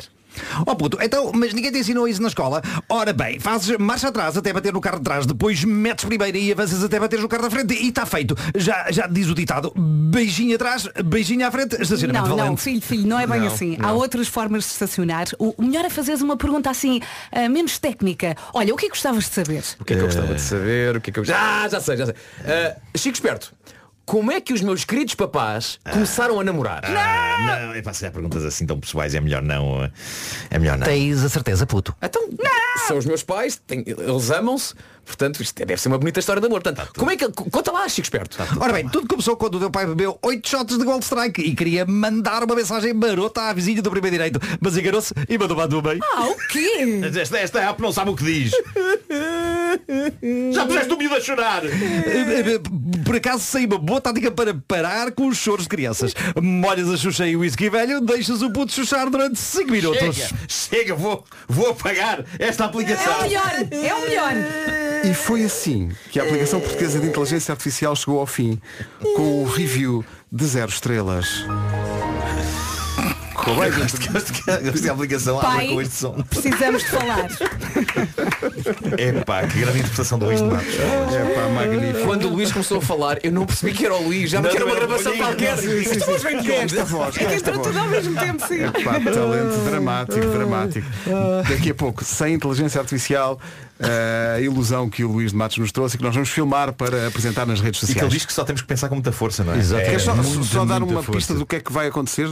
Oh 0.65 0.75
puto, 0.75 0.97
então, 1.01 1.31
mas 1.33 1.53
ninguém 1.53 1.71
te 1.71 1.79
ensinou 1.79 2.07
isso 2.07 2.21
na 2.21 2.27
escola? 2.27 2.61
Ora 2.89 3.13
bem, 3.13 3.39
fazes 3.39 3.77
marcha 3.77 4.07
atrás 4.07 4.37
até 4.37 4.51
bater 4.53 4.73
no 4.73 4.81
carro 4.81 4.97
de 4.97 5.03
trás, 5.03 5.25
depois 5.25 5.63
metes 5.63 6.05
primeiro 6.05 6.37
e 6.37 6.51
avanças 6.51 6.83
até 6.83 6.99
bateres 6.99 7.23
no 7.23 7.29
carro 7.29 7.43
da 7.43 7.49
frente 7.49 7.73
e 7.73 7.89
está 7.89 8.05
feito. 8.05 8.35
Já, 8.55 8.91
já 8.91 9.07
diz 9.07 9.27
o 9.29 9.35
ditado, 9.35 9.71
beijinho 9.75 10.55
atrás, 10.55 10.87
beijinho 11.05 11.45
à 11.47 11.51
frente, 11.51 11.81
estacionamento 11.81 12.29
Não, 12.29 12.35
não, 12.37 12.43
valente. 12.45 12.61
filho, 12.61 12.81
filho, 12.81 13.07
não 13.07 13.19
é 13.19 13.27
bem 13.27 13.39
Não, 13.41 13.47
assim. 13.47 13.77
não. 13.77 13.89
Há 13.89 13.93
outras 13.93 14.27
formas 14.27 14.63
de 14.63 14.71
estacionar. 14.71 15.25
O, 15.39 15.53
melhor 15.61 15.85
é 15.85 15.89
fazeres 15.89 16.21
uma 16.21 16.37
pergunta 16.37 16.69
assim, 16.69 17.01
ah, 17.31 17.47
menos 17.49 17.77
técnica. 17.77 18.35
Olha, 18.53 18.73
o 18.73 18.77
que 18.77 18.85
é 18.85 18.89
que 18.89 18.93
gostavas 18.95 19.25
de 19.25 19.33
saber? 19.33 19.63
O 19.79 19.85
que 19.85 19.93
é 19.93 19.95
que 19.95 20.01
eu 20.01 20.05
gostava 20.05 20.33
de 20.35 20.41
saber? 20.41 20.97
O 20.97 21.01
que 21.01 21.09
é 21.09 21.13
que 21.13 21.19
eu... 21.19 21.25
Já, 21.25 21.67
já 21.67 21.79
sei, 21.81 21.97
já 21.97 22.05
sei. 22.05 22.15
Ah, 22.45 22.75
Chico 22.97 23.15
Esperto, 23.15 23.53
como 24.05 24.31
é 24.31 24.41
que 24.41 24.51
os 24.53 24.61
meus 24.61 24.83
queridos 24.83 25.15
papás 25.15 25.79
começaram 25.91 26.39
a 26.39 26.43
namorar? 26.43 26.83
Ah, 26.85 27.65
não, 27.67 27.73
é 27.73 27.81
para 27.81 27.93
ser 27.93 28.11
perguntas 28.11 28.43
assim 28.43 28.65
tão 28.65 28.79
pessoais, 28.79 29.15
é 29.15 29.21
melhor 29.21 29.41
não. 29.41 29.81
ah, 29.83 29.89
É 30.49 30.59
melhor 30.59 30.77
não. 30.77 30.85
Tens 30.85 31.23
a 31.23 31.29
certeza, 31.29 31.65
puto. 31.65 31.95
Então, 32.01 32.21
são 32.87 32.97
os 32.97 33.05
meus 33.05 33.23
pais, 33.23 33.61
têm- 33.65 33.83
eles 33.87 34.29
amam-se, 34.31 34.73
portanto, 35.05 35.41
isto 35.41 35.55
deve 35.65 35.77
ser 35.81 35.87
uma 35.89 35.97
bonita 35.97 36.19
história 36.19 36.39
de 36.41 36.47
amor. 36.47 36.61
Portanto, 36.61 36.91
como 36.97 37.11
é 37.11 37.17
que. 37.17 37.27
Conta 37.29 37.71
lá, 37.71 37.87
Chico 37.89 38.05
Esperto. 38.05 38.37
Ora 38.59 38.73
bem, 38.73 38.87
tudo 38.89 39.07
começou 39.07 39.35
quando 39.37 39.55
o 39.55 39.59
teu 39.59 39.69
pai 39.71 39.85
bebeu 39.85 40.17
8 40.21 40.47
shots 40.49 40.77
de 40.77 40.83
Gold 40.83 41.03
Strike 41.03 41.41
e 41.41 41.55
queria 41.55 41.85
mandar 41.85 42.43
uma 42.43 42.55
mensagem 42.55 42.93
marota 42.93 43.41
à 43.43 43.53
vizinha 43.53 43.81
do 43.81 43.89
primeiro 43.91 44.15
direito, 44.15 44.39
mas 44.61 44.77
enganou-se 44.77 45.13
e 45.27 45.37
mandou 45.37 45.55
para 45.55 45.65
a 45.65 45.69
tua 45.69 45.81
mãe. 45.81 45.99
Ah, 46.15 46.27
o 46.27 46.35
quê? 46.47 46.99
Mas 47.01 47.15
Esta, 47.15 47.37
esta 47.39 47.59
app 47.69 47.81
não 47.81 47.91
sabe 47.91 48.11
o 48.11 48.15
que 48.15 48.23
diz. 48.23 48.51
Já 50.53 50.65
puseste 50.65 50.93
o 50.93 50.97
miúdo 50.97 51.15
a 51.15 51.21
chorar. 51.21 51.61
Por 53.05 53.15
acaso 53.15 53.43
sei 53.43 53.65
uma 53.65 53.77
boa 53.77 53.99
tática 54.01 54.31
para 54.31 54.53
parar 54.67 55.11
com 55.11 55.27
os 55.27 55.37
choros 55.37 55.63
de 55.63 55.69
crianças. 55.69 56.13
Molhas 56.41 56.89
a 56.89 56.97
xuxa 56.97 57.27
e 57.27 57.35
o 57.35 57.39
whisky 57.39 57.69
velho, 57.69 58.01
deixas 58.01 58.41
o 58.41 58.51
puto 58.51 58.71
chuchar 58.71 59.09
durante 59.09 59.37
5 59.39 59.71
minutos. 59.71 60.15
Chega, 60.15 60.35
chega, 60.47 60.95
vou, 60.95 61.23
vou 61.47 61.69
apagar 61.69 62.23
esta 62.39 62.63
É 62.63 62.67
aplicação. 62.67 63.19
o 63.19 63.21
melhor, 63.23 63.51
é 63.71 63.93
o 63.93 64.01
melhor. 64.01 64.33
E 65.03 65.13
foi 65.13 65.43
assim 65.43 65.89
que 66.11 66.19
a 66.19 66.23
aplicação 66.23 66.61
portuguesa 66.61 66.99
de 66.99 67.07
inteligência 67.07 67.51
artificial 67.51 67.95
chegou 67.95 68.19
ao 68.19 68.25
fim, 68.25 68.59
com 69.15 69.43
o 69.43 69.45
review 69.45 70.03
de 70.31 70.45
zero 70.45 70.69
estrelas. 70.69 71.45
Gostei 74.63 74.81
da 74.87 74.93
aplicação 74.93 75.37
abre 75.39 75.51
Pai, 75.51 75.67
com 75.67 75.81
este 75.81 75.95
som. 75.95 76.13
precisamos 76.29 76.83
de 76.83 76.89
falar. 76.89 77.29
Epá, 78.97 79.45
que 79.47 79.59
grande 79.59 79.79
interpretação 79.79 80.17
do 80.17 80.25
Luís 80.27 80.41
de 80.41 80.47
Matos. 80.47 80.73
Epá, 80.75 81.49
magnífico. 81.49 82.05
Quando 82.05 82.27
o 82.27 82.29
Luís 82.29 82.51
começou 82.53 82.77
a 82.77 82.81
falar, 82.81 83.19
eu 83.21 83.31
não 83.33 83.45
percebi 83.45 83.73
que 83.73 83.85
era 83.85 83.95
o 83.95 84.03
Luís, 84.03 84.29
já 84.29 84.41
me 84.41 84.47
que 84.47 84.59
não 84.59 84.67
uma 84.67 84.75
gravação 84.75 85.17
qualquer. 85.17 85.57
sim, 85.57 85.83
sim, 85.83 85.91
Esta 85.91 85.99
sim, 85.99 86.11
voz 86.11 86.23
vem 86.23 86.37
de 86.37 86.43
Que 86.43 86.51
é 86.53 86.63
esta 86.63 86.85
voz? 86.85 87.17
É 87.17 87.25
que 87.25 87.35
entrou 87.35 87.59
tudo 87.59 87.79
ao 87.79 87.87
mesmo 87.89 88.17
tempo, 88.17 88.47
sim. 88.47 88.63
Epá, 88.63 88.93
talento 88.93 89.65
dramático, 89.65 90.27
dramático. 90.27 90.87
Daqui 91.49 91.71
a 91.71 91.75
pouco, 91.75 92.05
sem 92.05 92.35
inteligência 92.35 92.79
artificial, 92.79 93.39
a 94.35 94.39
ilusão 94.39 94.89
que 94.89 95.03
o 95.03 95.11
Luís 95.11 95.31
de 95.31 95.37
Matos 95.37 95.57
nos 95.57 95.71
trouxe 95.71 95.95
e 95.95 95.97
que 95.97 96.03
nós 96.03 96.13
vamos 96.13 96.29
filmar 96.29 96.73
para 96.73 97.07
apresentar 97.07 97.45
nas 97.45 97.59
redes 97.61 97.81
E 97.81 97.85
que 97.85 97.91
ele 97.91 97.93
sociais. 97.99 98.13
diz 98.13 98.25
que 98.25 98.33
só 98.33 98.43
temos 98.43 98.61
que 98.61 98.67
pensar 98.67 98.89
com 98.89 98.95
muita 98.95 99.11
força, 99.11 99.43
não 99.43 99.53
é? 99.53 99.57
Exato. 99.57 99.81
É, 99.81 99.85
Queres 99.85 100.01
só, 100.03 100.15
muita, 100.15 100.43
só 100.43 100.65
dar 100.65 100.81
uma 100.83 101.03
força. 101.03 101.11
pista 101.11 101.33
do 101.33 101.45
que 101.45 101.55
é 101.57 101.59
que 101.59 101.71
vai 101.71 101.87
acontecer? 101.87 102.27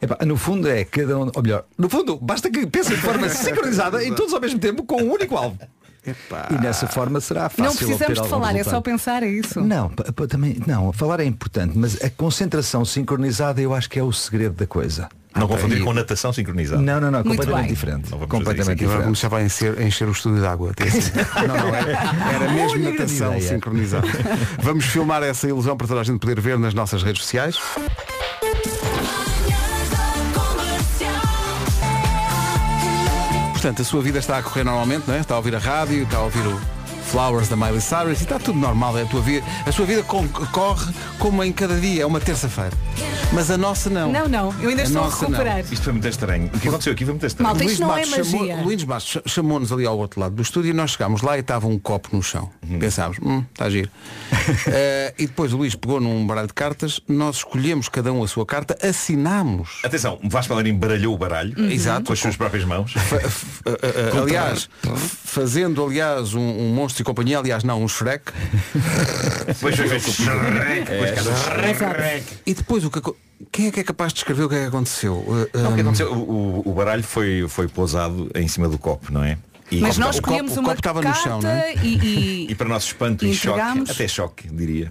Epá, 0.00 0.18
no 0.24 0.36
fundo 0.36 0.68
é 0.68 0.84
cada 0.84 1.18
um, 1.18 1.30
ou 1.34 1.42
melhor, 1.42 1.64
no 1.76 1.88
fundo 1.88 2.16
basta 2.20 2.50
que 2.50 2.66
pense 2.66 2.90
de 2.90 2.96
forma 3.00 3.28
sincronizada 3.30 4.02
e 4.04 4.14
todos 4.14 4.32
ao 4.32 4.40
mesmo 4.40 4.58
tempo 4.58 4.84
com 4.84 5.02
um 5.02 5.12
único 5.12 5.36
alvo. 5.36 5.58
Epá. 6.06 6.48
E 6.52 6.54
nessa 6.62 6.86
forma 6.86 7.20
será 7.20 7.48
fácil 7.48 7.64
Não 7.64 7.74
precisamos 7.74 8.22
de 8.22 8.28
falar, 8.28 8.50
é 8.50 8.58
resultado. 8.58 8.74
só 8.76 8.80
pensar, 8.80 9.22
é 9.24 9.28
isso. 9.28 9.60
Não, 9.60 9.88
também, 10.28 10.56
não, 10.64 10.92
falar 10.92 11.18
é 11.18 11.24
importante, 11.24 11.76
mas 11.76 12.00
a 12.02 12.08
concentração 12.08 12.84
sincronizada 12.84 13.60
eu 13.60 13.74
acho 13.74 13.90
que 13.90 13.98
é 13.98 14.02
o 14.04 14.12
segredo 14.12 14.54
da 14.54 14.66
coisa. 14.68 15.08
Não 15.38 15.48
confundir 15.48 15.82
com 15.82 15.92
natação 15.92 16.32
sincronizada. 16.32 16.80
Não, 16.80 17.00
não, 17.00 17.10
não, 17.10 17.22
Muito 17.24 17.30
completamente 17.30 17.64
bem. 17.66 17.74
diferente. 17.74 18.10
Completamente 18.10 18.78
diferente. 18.78 19.04
começava 19.04 19.38
a 19.38 19.44
encher, 19.44 19.78
a 19.78 19.82
encher 19.82 20.08
o 20.08 20.12
estúdio 20.12 20.40
de 20.40 20.46
água. 20.46 20.72
assim. 20.80 21.12
Não, 21.46 21.56
não, 21.56 21.74
era, 21.74 21.92
era 21.92 22.52
mesmo 22.52 22.70
Olha, 22.80 22.90
natação 22.92 23.34
ideia. 23.36 23.48
sincronizada. 23.48 24.06
Vamos 24.62 24.84
filmar 24.86 25.22
essa 25.22 25.46
ilusão 25.48 25.76
para 25.76 25.86
toda 25.86 26.00
a 26.00 26.04
gente 26.04 26.18
poder 26.18 26.40
ver 26.40 26.58
nas 26.58 26.74
nossas 26.74 27.02
redes 27.02 27.22
sociais. 27.22 27.58
Portanto, 33.52 33.82
a 33.82 33.84
sua 33.84 34.02
vida 34.02 34.18
está 34.18 34.38
a 34.38 34.42
correr 34.42 34.64
normalmente, 34.64 35.04
não 35.08 35.14
é? 35.14 35.20
Está 35.20 35.34
a 35.34 35.38
ouvir 35.38 35.54
a 35.56 35.58
rádio, 35.58 36.02
está 36.04 36.18
a 36.18 36.22
ouvir 36.22 36.46
o 36.46 36.60
Flowers 37.06 37.48
da 37.48 37.56
Miley 37.56 37.80
Cyrus 37.80 38.20
e 38.20 38.24
está 38.24 38.38
tudo 38.38 38.58
normal. 38.58 38.98
É 38.98 39.02
a, 39.02 39.06
tua 39.06 39.20
vida, 39.20 39.46
a 39.64 39.72
sua 39.72 39.86
vida 39.86 40.02
corre 40.02 40.92
como 41.18 41.42
em 41.42 41.52
cada 41.52 41.78
dia, 41.78 42.02
é 42.02 42.06
uma 42.06 42.20
terça-feira. 42.20 42.72
Mas 43.32 43.50
a 43.50 43.56
nossa 43.56 43.88
não. 43.90 44.10
Não, 44.12 44.28
não, 44.28 44.54
eu 44.60 44.68
ainda 44.70 44.82
A 44.82 44.84
estou 44.84 45.02
a 45.04 45.08
recuperar. 45.08 45.60
Isto 45.60 45.82
foi 45.82 45.92
muito 45.92 46.06
estranho. 46.08 46.46
O 46.54 46.58
que 46.60 46.68
aconteceu 46.68 46.92
aqui 46.92 47.04
foi 47.04 47.12
muito 47.14 47.26
estranho. 47.26 47.48
Malta, 47.48 47.64
isto 47.64 47.80
não 47.80 47.96
é 47.96 48.06
Matos 48.06 48.26
chamou- 48.26 48.46
magia. 48.46 48.62
Luís 48.62 48.86
cha- 49.04 49.22
chamou-nos 49.26 49.72
ali 49.72 49.84
ao 49.86 49.98
outro 49.98 50.20
lado 50.20 50.34
do 50.34 50.42
estúdio 50.42 50.70
e 50.70 50.74
nós 50.74 50.92
chegámos 50.92 51.22
lá 51.22 51.36
e 51.36 51.40
estava 51.40 51.66
um 51.66 51.78
copo 51.78 52.08
no 52.12 52.22
chão. 52.22 52.50
Pensámos, 52.78 53.18
hum, 53.22 53.42
está 53.52 53.68
giro. 53.70 53.90
Eh, 54.68 55.14
e 55.18 55.26
depois 55.26 55.52
o 55.52 55.56
Luís 55.56 55.74
pegou 55.74 56.00
num 56.00 56.24
baralho 56.26 56.46
de 56.48 56.54
cartas, 56.54 57.00
nós 57.08 57.36
escolhemos 57.36 57.88
cada 57.88 58.12
um 58.12 58.22
a 58.22 58.28
sua 58.28 58.44
carta, 58.46 58.76
assinámos. 58.86 59.80
Atenção, 59.84 60.18
o 60.22 60.28
Vasco 60.28 60.48
Palmeirinho 60.48 60.78
baralhou 60.78 61.14
o 61.14 61.18
baralho 61.18 61.52
Uhum. 61.58 61.70
Exato. 61.70 62.06
com 62.06 62.12
as 62.12 62.18
suas 62.18 62.36
próprias 62.36 62.64
mãos. 62.64 62.94
F- 62.96 63.16
eh, 63.66 63.78
eh, 63.82 64.18
aliás, 64.18 64.68
fazendo 65.24 65.84
aliás 65.84 66.34
um, 66.34 66.40
um 66.40 66.74
monstro 66.74 66.95
e 67.00 67.04
companhia, 67.04 67.38
aliás 67.38 67.62
não, 67.64 67.82
um 67.82 67.88
Shrek. 67.88 68.32
Depois 69.46 69.76
foi 69.76 69.88
feito 69.88 70.10
E 72.46 72.54
depois 72.54 72.84
o 72.84 72.90
que 72.90 73.00
quem 73.52 73.66
é 73.66 73.70
que 73.70 73.80
é 73.80 73.84
capaz 73.84 74.12
de 74.12 74.16
descrever 74.16 74.44
o 74.44 74.48
que 74.48 74.54
é 74.54 74.60
que 74.62 74.66
aconteceu? 74.66 75.48
Eh, 75.54 75.58
Não, 75.58 75.70
o 75.70 75.74
que 75.74 75.80
eh, 75.80 75.82
aconteceu? 75.82 76.12
O, 76.12 76.62
o- 76.66 76.70
o 76.70 76.72
baralho 76.74 77.02
foi, 77.02 77.46
foi 77.48 77.68
pousado 77.68 78.30
em 78.34 78.48
cima 78.48 78.66
do 78.68 78.78
copo, 78.78 79.12
não 79.12 79.22
é? 79.22 79.36
E, 79.70 79.80
Mas 79.80 79.98
nós 79.98 80.16
o 80.16 80.22
copo- 80.22 80.32
escolhemos 80.34 80.56
o 80.56 80.60
uma 80.60 80.68
copo 80.70 80.78
estava 80.80 81.00
no 81.00 81.04
carta 81.06 81.20
chão, 81.22 81.40
não 81.42 81.50
é? 81.50 81.74
e, 81.82 81.98
e- 81.98 82.50
e 82.50 82.54
para 82.54 82.68
nosso 82.68 82.86
espanto 82.86 83.26
e 83.26 83.34
choque, 83.34 83.60
até 83.90 84.08
choque, 84.08 84.48
diria. 84.50 84.90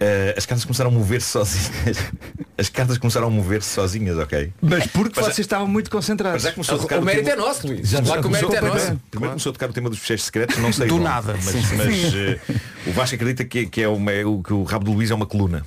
Eh, 0.00 0.34
as 0.36 0.46
cartas 0.46 0.64
começaram 0.64 0.90
a 0.90 0.92
mover-se 0.92 1.28
sozinhas. 1.30 1.98
As 2.56 2.68
cartas 2.68 2.98
começaram 2.98 3.26
a 3.26 3.30
mover-se 3.30 3.68
sozinhas, 3.70 4.16
ok? 4.16 4.52
Mas 4.62 4.86
porque 4.86 5.14
Mas- 5.16 5.26
vocês 5.34 5.40
estavam 5.40 5.66
muito 5.66 5.86
Mas 5.86 5.92
concentrados. 5.92 6.40
já 6.40 6.52
começou 6.52 6.76
a 6.76 6.78
tocar 6.78 7.00
O 7.00 7.04
mérito 7.04 7.28
tema- 7.28 7.42
é 7.42 7.44
nosso, 7.46 7.66
Luís. 7.66 7.88
Já- 7.88 7.98
o 8.00 8.04
já 8.04 8.10
mérito 8.14 8.18
é 8.18 8.22
começou 8.22 8.48
a 8.48 8.60
nosso. 8.60 8.74
perder. 8.84 8.98
Primeiro 9.10 9.30
começou 9.32 9.50
a 9.50 9.52
tocar 9.54 9.70
o 9.70 9.72
tema 9.72 9.90
dos 9.90 9.98
fecheiros 9.98 10.24
secretos, 10.26 10.58
não 10.58 10.72
sei 10.72 10.86
Do 10.86 11.00
nada, 11.00 11.34
mas, 11.44 11.52
mas, 11.72 11.94
sim. 11.96 12.16
eh, 12.16 12.38
o 12.86 12.92
Vasco 12.92 13.16
acredita 13.16 13.44
que, 13.44 13.66
que 13.66 13.82
é 13.82 13.88
uma, 13.88 14.12
é 14.12 14.24
o, 14.24 14.40
que 14.40 14.52
o 14.52 14.62
rabo 14.62 14.84
do 14.84 14.92
Luís 14.92 15.10
é 15.10 15.14
uma 15.16 15.26
coluna. 15.26 15.66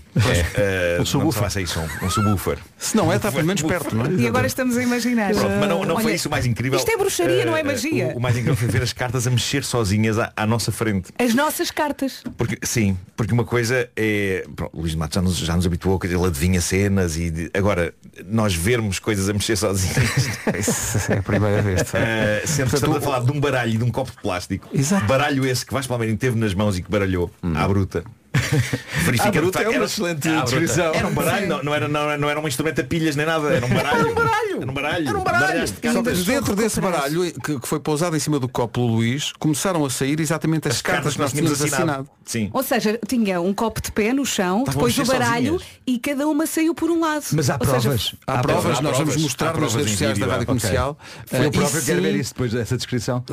É, 0.56 0.98
um 1.02 1.06
subwoofer. 1.06 1.44
Não 1.44 1.50
sei 1.50 1.68
som, 1.68 1.86
um 2.02 2.10
subwoofer. 2.10 2.58
Se 2.78 2.96
não 2.96 3.12
é, 3.12 3.18
está 3.18 3.34
pelo 3.34 3.46
menos 3.46 3.62
perto, 3.64 3.94
não 3.94 4.06
é? 4.06 4.12
e 4.14 4.26
agora 4.26 4.48
estamos 4.48 4.78
a 4.78 4.82
imaginar. 4.82 5.34
Pronto, 5.34 5.50
mas 5.60 5.68
não, 5.70 5.84
não 5.84 5.96
foi 5.98 6.06
Olha, 6.06 6.16
isso 6.16 6.30
o 6.30 6.32
mais 6.32 6.46
incrível. 6.46 6.80
Isto 6.80 6.90
é 6.90 6.96
bruxaria, 6.96 7.46
não 7.46 7.58
é 7.58 7.64
magia. 7.64 8.14
O, 8.16 8.20
o 8.20 8.22
mais 8.22 8.38
incrível 8.38 8.56
foi 8.56 8.70
ver 8.70 8.82
as 8.82 8.94
cartas 8.94 9.28
a 9.28 9.30
mexer 9.30 9.66
sozinhas 9.66 10.18
à, 10.18 10.32
à 10.38 10.48
nossa 10.48 10.72
frente. 10.72 11.12
As 11.20 11.34
nossas 11.34 11.70
cartas. 11.70 12.24
Porque, 12.38 12.58
sim, 12.64 12.98
porque 13.18 13.34
uma 13.34 13.44
coisa 13.44 13.77
é. 13.96 14.46
Pronto, 14.56 14.76
o 14.76 14.82
Luís 14.82 14.92
de 14.92 14.98
Matos 14.98 15.16
já 15.16 15.22
nos, 15.22 15.38
já 15.38 15.56
nos 15.56 15.66
habituou, 15.66 16.00
que 16.00 16.08
ele 16.08 16.24
adivinha 16.26 16.60
cenas 16.62 17.18
e 17.18 17.30
de- 17.30 17.52
agora 17.54 17.94
nós 18.26 18.54
vermos 18.54 19.00
coisas 19.00 19.28
a 19.30 19.34
mexer 19.34 19.56
sozinhas. 19.56 19.98
Isso 20.58 21.12
é 21.12 21.18
a 21.20 21.24
primeira 21.24 21.62
vez. 21.62 21.82
Eh, 21.94 22.44
sempre 22.46 22.72
Portanto, 22.72 22.74
estamos 22.76 22.98
a 22.98 23.02
falar 23.02 23.20
de 23.26 23.32
um 23.32 23.40
baralho 23.40 23.74
e 23.74 23.78
de 23.78 23.84
um 23.84 23.92
copo 23.92 24.12
de 24.12 24.18
plástico. 24.22 24.68
Exato. 24.74 25.06
Baralho 25.06 25.46
esse 25.46 25.66
que 25.66 25.74
Vasco 25.74 25.90
Palmeirinho 25.90 26.18
teve 26.18 26.38
nas 26.38 26.54
mãos 26.54 26.78
e 26.78 26.82
que 26.82 26.90
baralhou 26.90 27.30
à 27.56 27.68
bruta. 27.68 28.04
Verifica 29.06 29.42
uma 29.42 29.74
era- 29.76 29.86
excelente 29.86 30.28
bruta. 30.30 30.44
descrição. 30.44 30.94
Era 30.94 31.08
um 31.08 31.14
baralho, 31.14 31.48
não, 31.48 31.64
não 31.64 31.74
era, 31.74 31.88
não, 31.88 32.18
não 32.18 32.30
era 32.30 32.40
um 32.40 32.48
instrumento 32.48 32.82
a 32.82 32.84
pilhas 32.84 33.16
nem 33.16 33.26
nada, 33.26 33.48
era 33.50 33.66
um 33.66 33.70
baralho. 33.74 33.98
Era 34.00 34.10
um 34.10 34.14
baralho. 34.14 34.58
Era 34.62 34.72
um 34.72 34.74
baralho. 34.74 35.08
Era 35.10 35.18
um 35.18 35.24
baralho. 35.24 35.46
Baralhaste 35.48 35.76
Só 35.76 35.82
que 35.82 35.94
cartas. 35.94 36.26
dentro 36.26 36.56
desse 36.56 36.82
baralho 36.82 37.32
que, 37.42 37.60
que 37.60 37.68
foi 37.68 37.80
pousado 37.80 38.16
em 38.16 38.20
cima 38.20 38.40
do 38.40 38.48
copo 38.48 38.74
pelo 38.80 38.88
Luís, 38.88 39.32
começaram 39.40 39.86
a 39.86 39.90
sair 39.90 40.20
exatamente 40.20 40.68
as, 40.68 40.82
cartas 40.82 41.14
que 41.14 41.20
nós 41.20 41.32
tínhamos 41.32 41.62
assinado. 41.62 42.10
Sim. 42.26 42.50
Ou 42.54 42.64
seja, 42.64 43.00
tinha 43.08 43.40
um 43.40 43.54
copo 43.54 43.82
de 43.82 43.92
pé 43.92 44.12
no 44.14 44.26
chão, 44.26 44.64
depois 44.66 44.98
o 44.98 45.06
baralho 45.06 45.54
sozinhas. 45.54 45.64
e 45.86 45.98
cada 46.00 46.28
uma 46.28 46.46
saiu 46.46 46.74
por 46.76 46.90
um 46.90 47.00
lado. 47.00 47.24
Mas 47.34 47.50
há 47.50 47.58
Ou 47.60 47.66
seja, 47.66 47.82
provas. 47.82 48.16
Há 48.28 48.38
provas, 48.40 48.66
há 48.66 48.82
nós 48.82 48.96
provas. 48.98 48.98
vamos 48.98 49.16
mostrar 49.24 49.48
Há 49.48 49.52
nas 49.52 49.58
provas 49.60 49.76
redes 49.76 49.92
sociais 49.92 50.18
da 50.18 50.26
Rádio. 50.28 50.46
Comercial. 50.48 50.98
Eu 51.32 51.44
Eh, 51.44 51.52
próprio 51.52 51.82
quero 51.84 52.02
ver 52.02 52.16
isso 52.16 52.34
depois 52.34 52.52
dessa 52.52 52.76
descrição. 52.76 53.24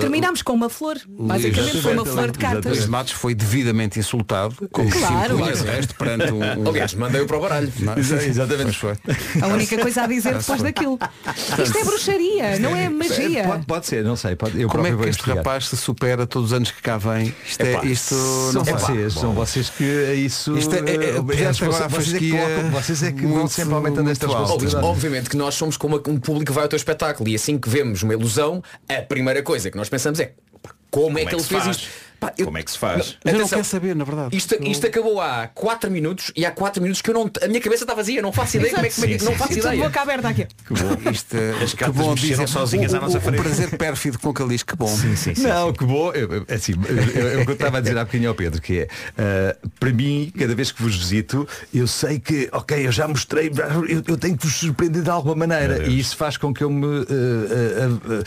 Terminámos 0.00 0.42
com 0.42 0.52
uma 0.52 0.68
flor. 0.68 0.96
Basicamente 1.08 1.80
foi 1.80 1.92
uma 1.94 2.04
flor 2.04 2.30
de 2.30 2.38
cartas. 2.38 2.72
Luís 2.76 2.86
Matos 2.86 3.12
foi 3.12 3.34
devidamente 3.34 3.98
insultado, 3.98 4.43
como 4.70 4.90
Claro. 4.90 5.38
sempre 5.38 5.52
de 5.56 5.62
resto, 5.64 5.94
perante 5.96 6.32
um, 6.32 6.68
Aliás, 6.68 6.94
mandei-o 6.94 7.26
para 7.26 7.36
o 7.36 7.40
baralho. 7.40 7.72
Não, 7.80 7.92
é? 7.94 7.98
Exatamente. 7.98 8.76
Foi. 8.78 8.94
A 9.42 9.46
única 9.48 9.78
coisa 9.78 10.02
a 10.02 10.06
dizer 10.06 10.34
depois 10.36 10.62
daquilo. 10.62 10.98
Isto 11.62 11.78
é 11.78 11.84
bruxaria, 11.84 12.58
não 12.58 12.76
é 12.76 12.88
magia. 12.88 13.40
É, 13.40 13.46
Pode, 13.46 13.66
pode 13.66 13.86
ser, 13.86 14.04
não 14.04 14.16
sei. 14.16 14.36
Pode, 14.36 14.60
eu 14.60 14.68
Como 14.68 14.86
é 14.86 14.94
que 14.96 15.08
este 15.08 15.22
rapaz 15.30 15.68
se 15.68 15.76
supera 15.76 16.26
todos 16.26 16.50
os 16.50 16.56
anos 16.56 16.70
que 16.70 16.80
cá 16.82 16.96
vem? 16.98 17.34
Isto, 17.46 17.60
é, 17.62 17.72
Epá, 17.74 17.84
isto 17.86 18.14
São 18.14 18.52
não 18.52 18.64
vocês, 18.64 19.12
são 19.12 19.32
vocês 19.32 19.70
que 19.70 19.84
é 19.84 20.14
isso. 20.14 20.56
Isto 20.56 20.74
é- 20.74 20.78
é- 20.78 20.82
é- 20.82 21.16
eh, 21.16 21.20
vocês, 22.70 23.02
é 23.02 23.12
que 23.12 23.24
é 23.24 23.28
vão 23.28 23.46
sempre 23.48 23.74
aumentando 23.74 24.10
esta 24.10 24.26
muito 24.26 24.38
alta. 24.38 24.52
Ó, 24.52 24.54
Luís, 24.54 24.62
responsabilidade. 24.64 24.86
obviamente 24.86 25.30
que 25.30 25.36
nós 25.36 25.54
somos 25.54 25.76
como 25.76 25.96
um 25.96 26.18
público 26.18 26.46
que 26.46 26.52
vai 26.52 26.64
ao 26.64 26.68
teu 26.68 26.76
espetáculo 26.76 27.28
e 27.28 27.34
assim 27.34 27.58
que 27.58 27.68
vemos 27.68 28.02
uma 28.02 28.12
ilusão, 28.12 28.62
a 28.88 29.02
primeira 29.02 29.42
coisa 29.42 29.70
que 29.70 29.76
nós 29.76 29.88
pensamos 29.88 30.20
é 30.20 30.32
pá, 30.62 30.70
como, 30.90 31.18
é 31.18 31.24
que 31.24 31.34
é 31.34 31.38
ele 31.38 31.42
fez 31.44 31.66
isto? 31.66 31.88
Pá, 32.26 32.32
eu- 32.38 32.44
Como 32.46 32.58
é 32.58 32.62
que 32.62 32.70
se 32.70 32.78
faz? 32.78 33.16
Não, 33.24 33.32
eu 33.32 33.38
não 33.40 33.48
quero 33.48 33.64
saber, 33.64 33.94
na 33.96 34.04
verdade. 34.04 34.36
Isto, 34.36 34.56
isto 34.62 34.86
acabou 34.86 35.20
há 35.20 35.48
4 35.54 35.90
minutos 35.90 36.32
e 36.36 36.44
há 36.46 36.50
4 36.50 36.80
minutos 36.82 37.00
que 37.02 37.10
eu 37.10 37.14
não. 37.14 37.30
A 37.42 37.48
minha 37.48 37.60
cabeça 37.60 37.84
está 37.84 37.94
vazia, 37.94 38.20
não 38.22 38.32
faço 38.32 38.56
ideia 38.56 38.72
como 38.72 38.86
é 38.86 38.90
que 38.90 39.00
é 39.04 39.06
que- 39.08 39.18
Sim, 39.18 39.24
não 39.24 39.32
sim, 39.32 39.38
faço 39.38 39.52
tudo 39.54 39.60
ideia. 39.66 39.84
boca 39.84 40.00
aberta 40.00 40.28
aqui. 40.28 40.46
Isto, 41.12 41.36
As 41.62 41.70
que 41.72 41.76
cartas 41.76 41.96
bom 41.96 42.10
mexeram 42.14 42.44
dizer 42.44 42.48
sozinhas 42.48 42.92
o, 42.92 42.96
à 42.96 43.00
nossa 43.00 43.20
frente. 43.20 43.38
O 43.38 43.42
prazer 43.42 43.70
pérfido 43.76 44.18
com 44.18 44.32
que 44.32 44.42
ele 44.42 44.50
diz 44.50 44.62
que 44.62 44.76
bom. 44.76 44.86
Sim, 44.88 45.16
sim, 45.16 45.34
sim. 45.34 45.42
Não, 45.46 45.72
que 45.72 45.84
bom. 45.84 46.12
Eu, 46.12 46.44
assim, 46.48 46.72
eu, 46.72 47.44
que 47.44 47.50
eu 47.50 47.54
estava 47.54 47.78
a 47.78 47.80
dizer 47.80 47.96
há 47.98 48.04
bocadinho 48.04 48.28
ao 48.30 48.34
Pedro, 48.34 48.60
que 48.60 48.80
é, 48.80 48.88
ah, 49.18 49.56
para 49.78 49.92
mim, 49.92 50.32
cada 50.38 50.54
vez 50.54 50.70
que 50.72 50.82
vos 50.82 50.96
visito, 50.96 51.46
eu 51.72 51.86
sei 51.86 52.18
que, 52.18 52.48
ok, 52.52 52.86
eu 52.86 52.92
já 52.92 53.06
mostrei, 53.08 53.50
eu, 53.88 54.02
eu 54.06 54.16
tenho 54.16 54.36
que 54.36 54.46
vos 54.46 54.54
surpreender 54.56 55.02
de 55.02 55.10
alguma 55.10 55.34
maneira. 55.34 55.86
E 55.86 55.98
isso 55.98 56.16
faz 56.16 56.36
com 56.36 56.52
que 56.52 56.62
eu 56.64 56.70
me 56.70 56.86
ah, 56.86 58.24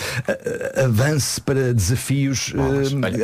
ah, 0.78 0.86
avance 0.86 1.40
para 1.42 1.74
desafios, 1.74 2.54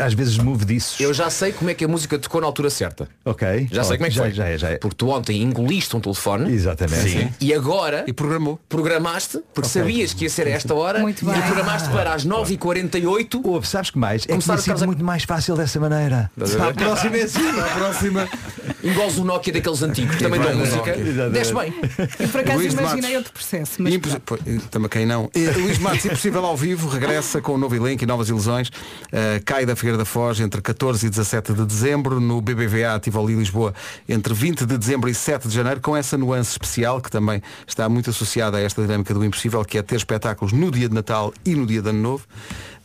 às 0.03 0.13
vezes 0.13 0.37
movediços. 0.63 0.99
Eu 0.99 1.13
já 1.13 1.29
sei 1.29 1.51
como 1.51 1.69
é 1.69 1.73
que 1.73 1.83
a 1.85 1.87
música 1.87 2.17
tocou 2.17 2.41
na 2.41 2.47
altura 2.47 2.69
certa. 2.69 3.07
Ok. 3.25 3.67
Já 3.71 3.83
sei 3.83 3.97
como 3.97 4.07
é 4.07 4.09
que 4.09 4.15
já, 4.15 4.23
foi. 4.23 4.31
Já 4.31 4.45
é, 4.47 4.57
já 4.57 4.69
é. 4.69 4.77
Porque 4.77 4.95
tu 4.95 5.09
ontem 5.09 5.41
engoliste 5.41 5.95
um 5.95 5.99
telefone 5.99 6.51
Exatamente. 6.53 7.09
Sim. 7.09 7.29
e 7.39 7.53
agora 7.53 8.03
E 8.07 8.13
programou. 8.13 8.59
programaste, 8.69 9.39
porque 9.53 9.69
sabias 9.69 10.13
que 10.13 10.23
ia 10.23 10.29
ser 10.29 10.47
a 10.47 10.51
esta 10.51 10.73
hora 10.73 10.99
Muito 10.99 11.21
e 11.23 11.25
bem. 11.31 11.41
programaste 11.41 11.89
para 11.89 12.13
as 12.13 12.25
9h48 12.25 13.41
Ouve, 13.45 13.67
sabes 13.67 13.89
que 13.91 13.97
mais? 13.97 14.23
É 14.23 14.25
que 14.25 14.31
Começar 14.33 14.57
tinha 14.57 14.75
sido 14.75 14.83
a- 14.83 14.87
muito 14.87 15.03
mais 15.03 15.23
fácil 15.23 15.55
dessa 15.55 15.79
maneira. 15.79 16.31
A 16.37 16.73
próxima 16.73 17.17
é 17.17 17.23
assim. 17.23 17.59
A 17.59 17.63
próxima. 17.75 18.29
Engoles 18.83 19.17
o 19.17 19.23
Nokia 19.23 19.53
daqueles 19.53 19.81
antigos, 19.81 20.17
também 20.17 20.39
dão 20.39 20.55
música. 20.55 20.95
Nokia. 20.95 21.29
Desce 21.29 21.53
bem. 21.53 21.73
E 22.19 22.27
por 22.27 22.41
acaso 22.41 22.59
Luís 22.59 22.73
imaginei 22.73 23.01
Matos. 23.01 23.15
outro 23.17 23.33
processo. 23.33 23.81
Mas 23.81 23.93
Impos... 23.93 24.15
Pô, 24.25 24.37
Também 24.69 24.89
quem 24.89 25.05
não. 25.05 25.29
Eh, 25.33 25.51
Luís 25.57 25.77
Matos, 25.77 26.05
Impossível 26.05 26.45
ao 26.45 26.57
vivo, 26.57 26.87
regressa 26.87 27.41
com 27.41 27.55
um 27.55 27.57
novo 27.57 27.75
elenco 27.75 28.03
e 28.03 28.07
novas 28.07 28.29
ilusões. 28.29 28.69
Eh, 29.11 29.41
cai 29.45 29.65
da 29.65 29.75
Figueira 29.75 29.97
da 29.97 30.05
Foz 30.05 30.39
entre 30.39 30.61
14 30.61 31.07
e 31.07 31.09
17 31.09 31.53
de 31.53 31.65
dezembro, 31.65 32.19
no 32.19 32.41
BBVA 32.41 32.99
Tivoli 33.01 33.35
Lisboa 33.35 33.73
entre 34.07 34.33
20 34.33 34.65
de 34.65 34.77
dezembro 34.77 35.09
e 35.09 35.13
7 35.15 35.47
de 35.47 35.53
janeiro, 35.53 35.79
com 35.81 35.95
essa 35.95 36.17
nuance 36.17 36.51
especial 36.51 37.01
que 37.01 37.09
também 37.09 37.41
está 37.67 37.87
muito 37.87 38.09
associada 38.09 38.57
a 38.57 38.61
esta 38.61 38.81
dinâmica 38.81 39.13
do 39.13 39.23
impossível, 39.23 39.63
que 39.63 39.77
é 39.77 39.81
ter 39.81 39.95
espetáculos 39.95 40.53
no 40.53 40.69
dia 40.71 40.87
de 40.89 40.95
Natal 40.95 41.33
e 41.45 41.55
no 41.55 41.65
dia 41.65 41.81
de 41.81 41.89
Ano 41.89 42.01
Novo. 42.01 42.25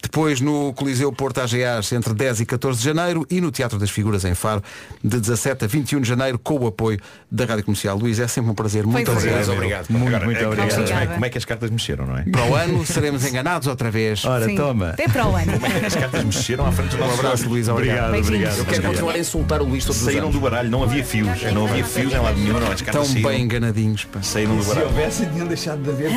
Depois 0.01 0.41
no 0.41 0.73
Coliseu 0.75 1.13
Porto 1.13 1.39
AGAs 1.41 1.93
entre 1.93 2.15
10 2.15 2.41
e 2.41 2.47
14 2.47 2.79
de 2.79 2.85
janeiro 2.85 3.27
e 3.29 3.41
no 3.41 3.51
Teatro 3.51 3.79
das 3.79 3.91
Figuras 3.91 4.25
em 4.25 4.35
Faro 4.35 4.63
de 5.03 5.19
17 5.21 5.65
a 5.65 5.69
21 5.69 6.01
de 6.01 6.09
janeiro 6.09 6.39
com 6.39 6.57
o 6.59 6.67
apoio 6.69 6.99
da 7.31 7.45
Rádio 7.45 7.65
Comercial. 7.65 7.97
Luís, 7.99 8.19
é 8.21 8.29
sempre 8.29 8.51
um 8.51 8.55
prazer. 8.55 8.87
Muito 8.87 9.11
Pois 9.11 9.25
é. 9.25 9.29
obrigado. 9.31 9.53
Obrigado. 9.53 9.87
Muito, 9.91 10.07
Agora, 10.09 10.25
muito 10.25 10.41
é 10.41 10.47
obrigado. 10.47 10.69
bem 10.69 10.79
Obrigada. 10.79 11.13
Como 11.15 11.25
é 11.25 11.29
que 11.31 11.39
as 11.39 11.45
cartas 11.45 11.71
mexeram, 11.71 12.07
não 12.07 12.17
é? 12.17 12.23
Para 12.23 12.45
o 12.47 12.55
ano 12.55 12.87
seremos 12.87 13.25
enganados 13.27 13.67
outra 13.69 13.91
vez. 13.91 14.25
Ora, 14.25 14.47
Sim. 14.47 14.55
toma. 14.57 14.91
Até 14.91 15.09
para 15.09 15.27
o 15.27 15.35
ano. 15.37 15.53
As 15.87 15.95
cartas 15.95 16.25
mexeram 16.25 16.67
à 16.67 16.73
frente 16.73 16.91
dos 16.91 17.01
Um 17.01 17.05
nossos 17.05 17.19
abraço. 17.19 17.49
Luís. 17.49 17.69
Obrigado. 17.69 18.07
Obrigado, 18.09 18.25
obrigado. 18.27 18.59
Eu 18.59 18.65
quero 18.67 18.83
continuar 18.85 19.15
a 19.15 19.19
insultar 19.19 19.61
o 19.61 19.65
Luís 19.65 19.85
todos 19.85 19.99
os 20.01 20.05
Saíram 20.07 20.25
anos. 20.29 20.35
do 20.35 20.41
baralho, 20.41 20.71
não 20.71 20.83
havia 20.85 21.05
fios. 21.05 21.43
Não 21.53 21.67
havia 21.67 21.85
fios 21.85 22.13
em 22.13 22.19
lado 22.19 22.39
nenhum, 22.39 22.59
não. 22.61 22.71
As 22.73 22.81
cartas 22.83 22.95
Tão 22.95 23.05
saíram, 23.05 23.31
bem 23.31 23.43
enganadinhos. 23.43 24.05
pá. 24.05 24.23
saíram 24.23 24.57
do 24.57 24.65
baralho. 24.65 24.87
houvessem, 24.87 25.29
tinham 25.31 25.47
deixado 25.47 25.83
de 25.83 25.91
haver 25.91 26.11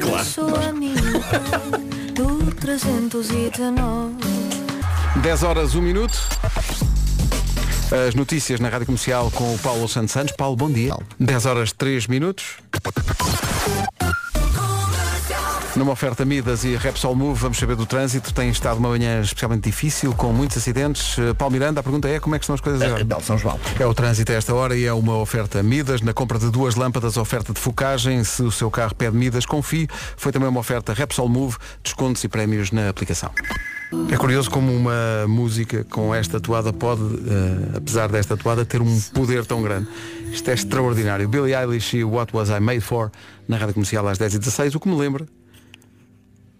Claro. 0.00 1.87
Do 2.18 2.50
319. 2.50 4.16
10 5.22 5.42
horas, 5.44 5.76
1 5.76 5.80
minuto. 5.80 6.18
As 8.08 8.16
notícias 8.16 8.58
na 8.58 8.68
Rádio 8.68 8.86
Comercial 8.86 9.30
com 9.30 9.54
o 9.54 9.58
Paulo 9.60 9.86
Santos 9.86 10.10
Santos. 10.10 10.34
Paulo, 10.36 10.56
bom 10.56 10.68
dia. 10.68 10.92
10 11.20 11.46
horas, 11.46 11.70
3 11.70 12.08
minutos. 12.08 12.56
Numa 15.78 15.92
oferta 15.92 16.24
Midas 16.24 16.64
e 16.64 16.74
Repsol 16.74 17.14
Move, 17.14 17.38
vamos 17.38 17.56
saber 17.56 17.76
do 17.76 17.86
trânsito. 17.86 18.34
Tem 18.34 18.50
estado 18.50 18.78
uma 18.78 18.88
manhã 18.88 19.20
especialmente 19.20 19.62
difícil, 19.62 20.12
com 20.12 20.32
muitos 20.32 20.56
acidentes. 20.56 21.16
Eh, 21.16 21.32
Paulo 21.34 21.52
Miranda, 21.52 21.78
a 21.78 21.82
pergunta 21.84 22.08
é 22.08 22.18
como 22.18 22.34
é 22.34 22.38
que 22.40 22.42
estão 22.42 22.54
as 22.54 22.60
coisas 22.60 22.82
agora? 22.82 23.04
Belo 23.04 23.22
São 23.22 23.38
João. 23.38 23.60
É 23.78 23.86
o 23.86 23.94
trânsito 23.94 24.32
a 24.32 24.34
esta 24.34 24.52
hora 24.52 24.76
e 24.76 24.84
é 24.84 24.92
uma 24.92 25.16
oferta 25.18 25.62
Midas. 25.62 26.00
Na 26.02 26.12
compra 26.12 26.36
de 26.36 26.50
duas 26.50 26.74
lâmpadas, 26.74 27.16
oferta 27.16 27.52
de 27.52 27.60
focagem. 27.60 28.24
Se 28.24 28.42
o 28.42 28.50
seu 28.50 28.68
carro 28.72 28.92
pede 28.92 29.16
Midas, 29.16 29.46
confie. 29.46 29.86
Foi 30.16 30.32
também 30.32 30.48
uma 30.48 30.58
oferta 30.58 30.92
Repsol 30.92 31.28
Move, 31.28 31.56
descontos 31.80 32.24
e 32.24 32.28
prémios 32.28 32.72
na 32.72 32.88
aplicação. 32.88 33.30
É 34.10 34.16
curioso 34.16 34.50
como 34.50 34.74
uma 34.74 35.28
música 35.28 35.84
com 35.84 36.12
esta 36.12 36.40
toada 36.40 36.72
pode, 36.72 37.02
eh, 37.02 37.76
apesar 37.76 38.08
desta 38.08 38.36
toada, 38.36 38.64
ter 38.64 38.82
um 38.82 39.00
poder 39.14 39.46
tão 39.46 39.62
grande. 39.62 39.86
Isto 40.32 40.50
é 40.50 40.54
extraordinário. 40.54 41.28
Billie 41.28 41.54
Eilish 41.54 41.96
e 41.96 42.02
What 42.02 42.36
Was 42.36 42.48
I 42.48 42.58
Made 42.58 42.80
For 42.80 43.12
na 43.46 43.56
Rádio 43.56 43.74
Comercial 43.74 44.08
às 44.08 44.18
10h16, 44.18 44.74
o 44.74 44.80
que 44.80 44.88
me 44.88 44.96
lembra 44.96 45.37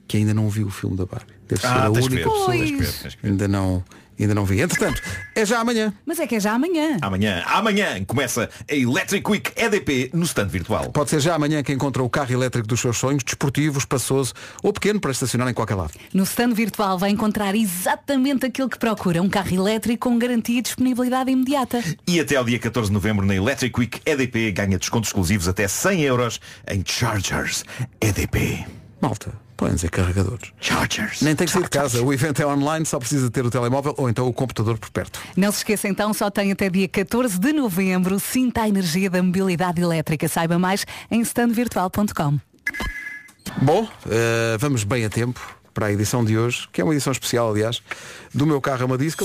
que 0.09 0.17
ainda 0.17 0.33
não 0.35 0.49
vi 0.49 0.65
o 0.65 0.71
filme 0.71 0.97
da 0.97 1.05
Barbie. 1.07 1.27
Deve 1.47 1.61
ser 1.61 1.67
Ah, 1.69 1.87
a 1.87 1.91
tens 1.91 2.09
que 2.09 2.15
única 2.15 2.29
ver, 2.29 2.31
pessoa 2.37 2.51
tens 2.53 2.71
que 2.71 2.77
ver, 2.77 2.93
tens 3.03 3.15
que 3.15 3.23
ver. 3.23 3.29
ainda 3.31 3.49
não, 3.49 3.85
ainda 4.19 4.35
não 4.35 4.45
vi. 4.45 4.61
Entretanto, 4.61 5.01
é 5.35 5.47
já 5.47 5.61
amanhã. 5.61 5.95
Mas 6.05 6.19
é 6.19 6.27
que 6.27 6.35
é 6.37 6.41
já 6.41 6.53
amanhã. 6.53 6.97
Amanhã, 7.01 7.43
amanhã 7.47 8.05
começa 8.05 8.51
a 8.71 8.75
Electric 8.75 9.31
Week 9.31 9.53
EDP 9.57 10.11
no 10.13 10.25
stand 10.25 10.49
virtual. 10.49 10.91
Pode 10.93 11.09
ser 11.11 11.21
já 11.21 11.35
amanhã 11.35 11.63
que 11.63 11.73
encontra 11.73 12.03
o 12.03 12.09
carro 12.11 12.33
elétrico 12.33 12.67
dos 12.67 12.81
seus 12.81 12.99
sonhos, 12.99 13.23
desportivo, 13.25 13.79
espaçoso 13.79 14.35
ou 14.63 14.73
pequeno 14.73 14.99
para 15.01 15.11
estacionar 15.11 15.49
em 15.49 15.55
qualquer 15.55 15.75
lado. 15.75 15.93
No 16.13 16.25
stand 16.25 16.53
virtual 16.55 16.99
vai 16.99 17.11
encontrar 17.11 17.55
exatamente 17.55 18.45
aquilo 18.47 18.69
que 18.69 18.79
procura. 18.79 19.23
Um 19.23 19.29
carro 19.29 19.55
elétrico 19.55 20.09
com 20.11 20.19
garantia 20.19 20.59
e 20.59 20.63
disponibilidade 20.63 21.31
imediata. 21.31 21.83
E 22.07 22.19
até 22.21 22.37
ao 22.37 22.45
dia 22.45 22.59
14 22.59 22.89
de 22.91 22.95
novembro 22.95 23.25
na 23.25 23.35
Electric 23.35 23.79
Week 23.79 24.01
EDP 24.05 24.53
ganha 24.53 24.79
descontos 24.79 25.09
exclusivos 25.11 25.49
até 25.49 25.67
100 25.69 26.03
euros 26.03 26.41
em 26.71 26.83
Chargers 26.85 27.65
EDP. 28.01 28.67
Malta, 29.01 29.33
podem 29.59 29.75
dizer 29.75 29.91
carregadores. 29.91 30.53
Chargers. 30.61 31.21
Nem 31.21 31.37
tem 31.37 31.47
que 31.47 31.53
sair 31.53 31.65
de 31.65 31.69
casa. 31.69 32.01
O 32.03 32.13
evento 32.13 32.41
é 32.41 32.47
online, 32.47 32.87
só 32.87 32.99
precisa 32.99 33.29
ter 33.29 33.45
o 33.45 33.51
telemóvel 33.51 33.93
ou 33.99 34.09
então 34.09 34.27
o 34.27 34.33
computador 34.33 34.79
por 34.79 34.89
perto. 34.89 35.21
Não 35.37 35.53
se 35.53 35.59
esqueça 35.59 35.89
então, 35.89 36.15
só 36.15 36.31
tem 36.31 36.53
até 36.53 36.71
dia 36.71 36.89
14 36.89 37.39
de 37.39 37.53
novembro. 37.53 38.19
Sinta 38.21 38.63
a 38.63 38.69
energia 38.69 39.11
da 39.11 39.23
mobilidade 39.23 39.83
elétrica. 39.83 40.29
Saiba 40.29 40.59
mais 40.59 40.87
em 41.11 41.21
standvirtual.com. 41.21 42.39
Bom, 43.61 43.89
eh, 44.09 44.57
vamos 44.59 44.85
bem 44.85 45.05
a 45.05 45.11
tempo 45.11 45.41
para 45.75 45.87
a 45.87 45.93
edição 45.93 46.25
de 46.25 46.39
hoje, 46.39 46.69
que 46.73 46.81
é 46.81 46.85
uma 46.85 46.95
edição 46.95 47.13
especial, 47.13 47.51
aliás, 47.51 47.83
do 48.33 48.47
meu 48.47 48.61
carro 48.61 48.83
é 48.83 48.87
uma 48.87 48.99
disco. 48.99 49.25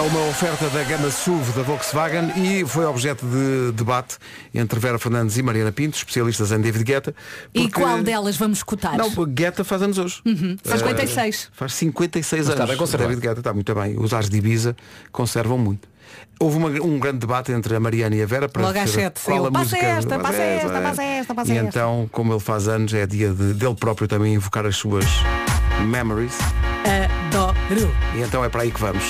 É 0.00 0.02
uma 0.02 0.28
oferta 0.30 0.66
da 0.70 0.82
gama 0.82 1.10
SUV 1.10 1.52
da 1.52 1.62
Volkswagen 1.62 2.32
e 2.34 2.64
foi 2.66 2.86
objeto 2.86 3.26
de 3.26 3.70
debate 3.72 4.16
entre 4.54 4.80
Vera 4.80 4.98
Fernandes 4.98 5.36
e 5.36 5.42
Mariana 5.42 5.70
Pinto, 5.72 5.94
especialistas 5.94 6.52
em 6.52 6.58
David 6.58 6.84
Guetta. 6.84 7.14
E 7.54 7.64
porque- 7.68 7.82
qual 7.82 8.02
delas 8.02 8.34
vamos 8.38 8.58
escutar? 8.60 8.96
Não, 8.96 9.10
Guetta 9.26 9.62
faz 9.62 9.82
anos 9.82 9.98
hoje. 9.98 10.22
Faz 10.64 10.80
Eh, 10.80 10.86
56. 10.86 11.50
Faz 11.52 11.74
56 11.74 12.46
Mas 12.46 12.48
está 12.48 12.62
anos. 12.62 12.70
bem 12.70 12.78
conservado. 12.78 13.08
David 13.10 13.26
Guetta 13.28 13.40
está 13.40 13.52
muito 13.52 13.74
bem. 13.74 13.98
Os 13.98 14.14
Ars 14.14 14.30
de 14.30 14.38
Ibiza 14.38 14.74
conservam 15.12 15.58
muito. 15.58 15.86
Houve 16.40 16.56
uma- 16.56 16.68
um 16.82 16.98
grande 16.98 17.18
debate 17.18 17.52
entre 17.52 17.76
a 17.76 17.80
Mariana 17.80 18.16
e 18.16 18.22
a 18.22 18.26
Vera 18.26 18.48
para 18.48 18.62
Logo 18.62 18.78
às 18.78 18.88
sete, 18.88 19.20
qual 19.22 19.44
a 19.46 19.50
"Passa 19.52 19.64
música 19.64 19.84
esta, 19.86 20.08
passa 20.18 20.22
passa 20.22 20.42
esta, 20.42 20.80
passa 20.80 21.02
esta, 21.02 21.34
passa 21.34 21.52
E 21.52 21.56
esta." 21.58 21.68
então, 21.68 22.08
como 22.10 22.32
ele 22.32 22.40
faz 22.40 22.66
anos, 22.68 22.94
é 22.94 23.06
dia 23.06 23.34
de- 23.34 23.52
dele 23.52 23.74
próprio 23.74 24.08
também 24.08 24.32
invocar 24.34 24.64
as 24.64 24.76
suas 24.76 25.04
memories. 25.86 26.32
Adoro. 27.28 27.94
E 28.16 28.22
então 28.22 28.42
é 28.42 28.48
para 28.48 28.62
aí 28.62 28.70
que 28.70 28.80
vamos. 28.80 29.04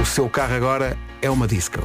O 0.00 0.04
seu 0.04 0.28
carro 0.28 0.54
agora 0.54 0.96
é 1.22 1.30
uma 1.30 1.46
disco. 1.46 1.78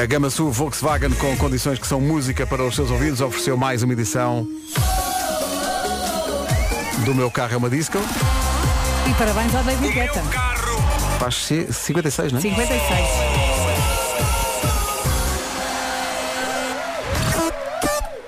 A 0.00 0.04
gama 0.06 0.28
SUV 0.28 0.50
Volkswagen 0.56 1.10
com 1.12 1.36
condições 1.36 1.78
que 1.78 1.86
são 1.86 2.00
música 2.00 2.46
para 2.46 2.62
os 2.62 2.74
seus 2.74 2.90
ouvidos 2.90 3.20
ofereceu 3.20 3.56
mais 3.56 3.82
uma 3.82 3.92
edição 3.94 4.46
do 7.04 7.14
meu 7.14 7.30
carro 7.30 7.54
é 7.54 7.56
uma 7.56 7.70
disco. 7.70 7.98
E 9.08 9.14
parabéns 9.14 9.54
ao 9.54 9.62
David 9.64 9.92
Guetta. 9.92 10.22
Faz 11.18 11.34
ci- 11.36 11.66
56, 11.72 12.32
não 12.32 12.38
é? 12.38 12.42
56. 12.42 13.06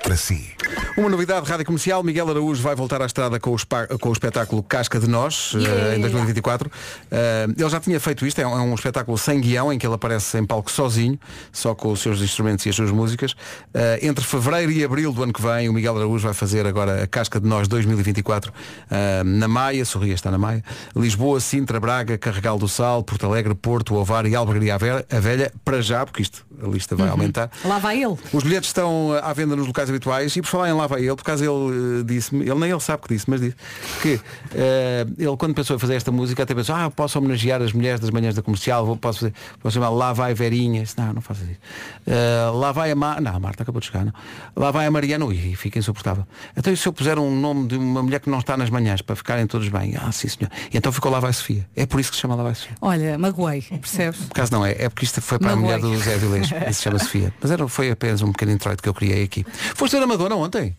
Para 0.03 0.17
si. 0.17 0.58
Uma 0.99 1.09
novidade 1.09 1.49
rádio 1.49 1.65
comercial, 1.65 2.03
Miguel 2.03 2.29
Araújo 2.29 2.61
vai 2.61 2.75
voltar 2.75 3.01
à 3.01 3.07
estrada 3.07 3.39
com 3.39 3.55
o, 3.55 3.99
com 4.01 4.09
o 4.09 4.13
espetáculo 4.13 4.65
Casca 4.65 4.99
de 4.99 5.07
Nós 5.09 5.53
eh, 5.55 5.59
Yeah. 5.61 5.97
em 5.97 6.01
2024. 6.01 6.69
Eh, 7.09 7.47
ele 7.57 7.71
já 7.71 7.79
tinha 7.79 8.01
feito 8.01 8.27
isto, 8.27 8.41
é 8.41 8.47
um, 8.47 8.51
é 8.51 8.61
um 8.61 8.75
espetáculo 8.75 9.17
sem 9.17 9.41
guião 9.41 9.73
em 9.73 9.79
que 9.79 9.87
ele 9.87 9.95
aparece 9.95 10.37
em 10.39 10.45
palco 10.45 10.73
sozinho, 10.73 11.17
só 11.53 11.73
com 11.73 11.93
os 11.93 12.01
seus 12.01 12.21
instrumentos 12.21 12.67
e 12.67 12.71
as 12.71 12.75
suas 12.75 12.91
músicas. 12.91 13.37
Eh, 13.73 14.01
entre 14.03 14.25
fevereiro 14.25 14.73
e 14.73 14.83
abril 14.83 15.13
do 15.13 15.23
ano 15.23 15.33
que 15.33 15.41
vem, 15.41 15.69
o 15.69 15.73
Miguel 15.73 15.97
Araújo 15.99 16.25
vai 16.25 16.35
fazer 16.35 16.67
agora 16.67 17.05
a 17.05 17.07
Casca 17.07 17.39
de 17.39 17.47
Nós 17.47 17.69
2024 17.69 18.53
eh, 18.91 19.23
na 19.23 19.47
Maia, 19.47 19.85
Sorria 19.85 20.15
está 20.15 20.33
na 20.33 20.39
Maia, 20.39 20.65
Lisboa, 20.97 21.39
Sintra, 21.39 21.79
Braga, 21.79 22.19
Carregal 22.19 22.59
do 22.59 22.67
Sal, 22.67 23.05
Porto 23.05 23.25
Alegre, 23.25 23.55
Porto, 23.55 23.95
Ovar 23.95 24.27
e 24.27 24.35
Albergaria 24.35 24.75
a 24.75 25.21
Velha, 25.21 25.53
para 25.65 25.81
já, 25.81 26.05
porque 26.05 26.23
isto, 26.23 26.45
a 26.61 26.67
lista 26.67 26.97
vai 26.97 27.09
aumentar. 27.09 27.53
Lá 27.65 27.79
vai 27.79 28.03
ele. 28.03 28.17
Os 28.33 28.43
bilhetes 28.43 28.71
estão 28.71 29.13
à 29.23 29.33
venda 29.33 29.55
nos 29.55 29.69
locais 29.69 29.89
habituais 29.89 30.35
e 30.35 30.43
por 30.43 30.49
falar 30.49 30.69
em 30.71 30.73
lá 30.73 30.88
vai 30.89 31.03
ele, 31.03 31.15
por 31.15 31.23
causa 31.25 31.45
ele 31.45 32.01
eh, 32.01 32.03
disse-me, 32.05 32.43
ele 32.43 32.59
nem 32.59 32.71
ele 32.71 32.81
sabe 32.81 33.03
que 33.03 33.15
disse, 33.15 33.29
mas 33.31 33.41
disse 33.41 33.57
que 34.03 34.21
eh, 34.55 35.07
ele 35.17 35.37
quando 35.37 35.55
pensou 35.55 35.77
em 35.77 35.79
fazer 35.79 35.95
esta 35.95 36.11
música 36.11 36.43
até 36.43 36.55
pensou, 36.55 36.75
ah, 36.75 36.91
posso 36.91 37.19
homenagear 37.19 37.63
as 37.63 37.73
mulheres 37.73 38.01
das 38.01 38.11
manhãs 38.11 38.35
da 38.35 38.43
comercial, 38.43 38.85
vou, 38.85 38.97
posso 38.97 39.21
fazer, 39.21 39.35
posso 39.61 39.75
chamar 39.75 39.91
Lá 39.91 40.13
vai 40.13 40.35
Verinha, 40.35 40.83
Disse, 40.83 40.99
não, 40.99 41.13
não 41.13 41.21
faças 41.21 41.45
isso. 41.49 41.61
Eh, 42.07 42.51
lá 42.55 42.73
vai 42.73 42.91
a 42.91 42.97
Mar... 42.97 43.21
não, 43.21 43.37
a 43.37 43.39
Marta 43.41 43.63
acabou 43.63 43.81
de 43.81 43.87
chegar, 43.87 44.05
não. 44.05 44.13
Lá 44.57 44.71
vai 44.71 44.87
a 44.87 44.91
Mariana, 44.91 45.25
ui, 45.25 45.55
fica 45.57 45.79
insuportável. 45.79 46.27
Então 46.57 46.73
e 46.73 46.77
se 46.77 46.89
eu 46.89 46.93
puser 46.93 47.19
um 47.19 47.35
nome 47.39 47.69
de 47.69 47.77
uma 47.77 48.03
mulher 48.03 48.21
que 48.21 48.31
não 48.31 48.39
está 48.39 48.57
nas 48.57 48.71
manhãs 48.71 49.03
para 49.03 49.15
ficarem 49.15 49.47
todos 49.47 49.69
bem? 49.69 49.95
Ah, 49.97 50.11
sim 50.11 50.29
senhor. 50.29 50.51
E 50.73 50.77
então 50.77 50.91
ficou 50.91 51.11
Lá 51.13 51.21
vai 51.21 51.33
Sofia. 51.33 51.67
É 51.77 51.87
por 51.87 52.01
isso 52.01 52.11
que 52.11 52.17
se 52.17 52.23
chama 52.23 52.35
Lá 52.35 52.43
vai 52.43 52.55
Sofia. 52.55 52.77
Olha, 52.81 53.19
magoei, 53.19 53.63
percebes? 53.63 54.21
Por 54.21 54.33
acaso 54.33 54.53
não 54.53 54.65
é, 54.65 54.73
é 54.79 54.89
porque 54.89 55.05
isto 55.05 55.21
foi 55.21 55.39
para 55.39 55.53
a 55.53 55.57
Magoei. 55.57 55.79
mulher 55.79 55.99
do 55.99 56.03
Zé 56.03 56.17
Vilés, 56.17 56.51
e 56.69 56.73
se 56.73 56.83
chama 56.83 56.99
Sofia. 56.99 57.33
Mas 57.41 57.51
era, 57.51 57.67
foi 57.69 57.91
apenas 57.91 58.23
um 58.23 58.33
pequeno 58.33 58.53
introito 58.53 58.83
que 58.83 58.89
eu 58.89 58.95
criei 58.95 59.25
aqui. 59.25 59.45
Foste 59.75 59.97
ver 59.97 60.03
a 60.03 60.07
Madonna 60.07 60.37
ontem? 60.37 60.77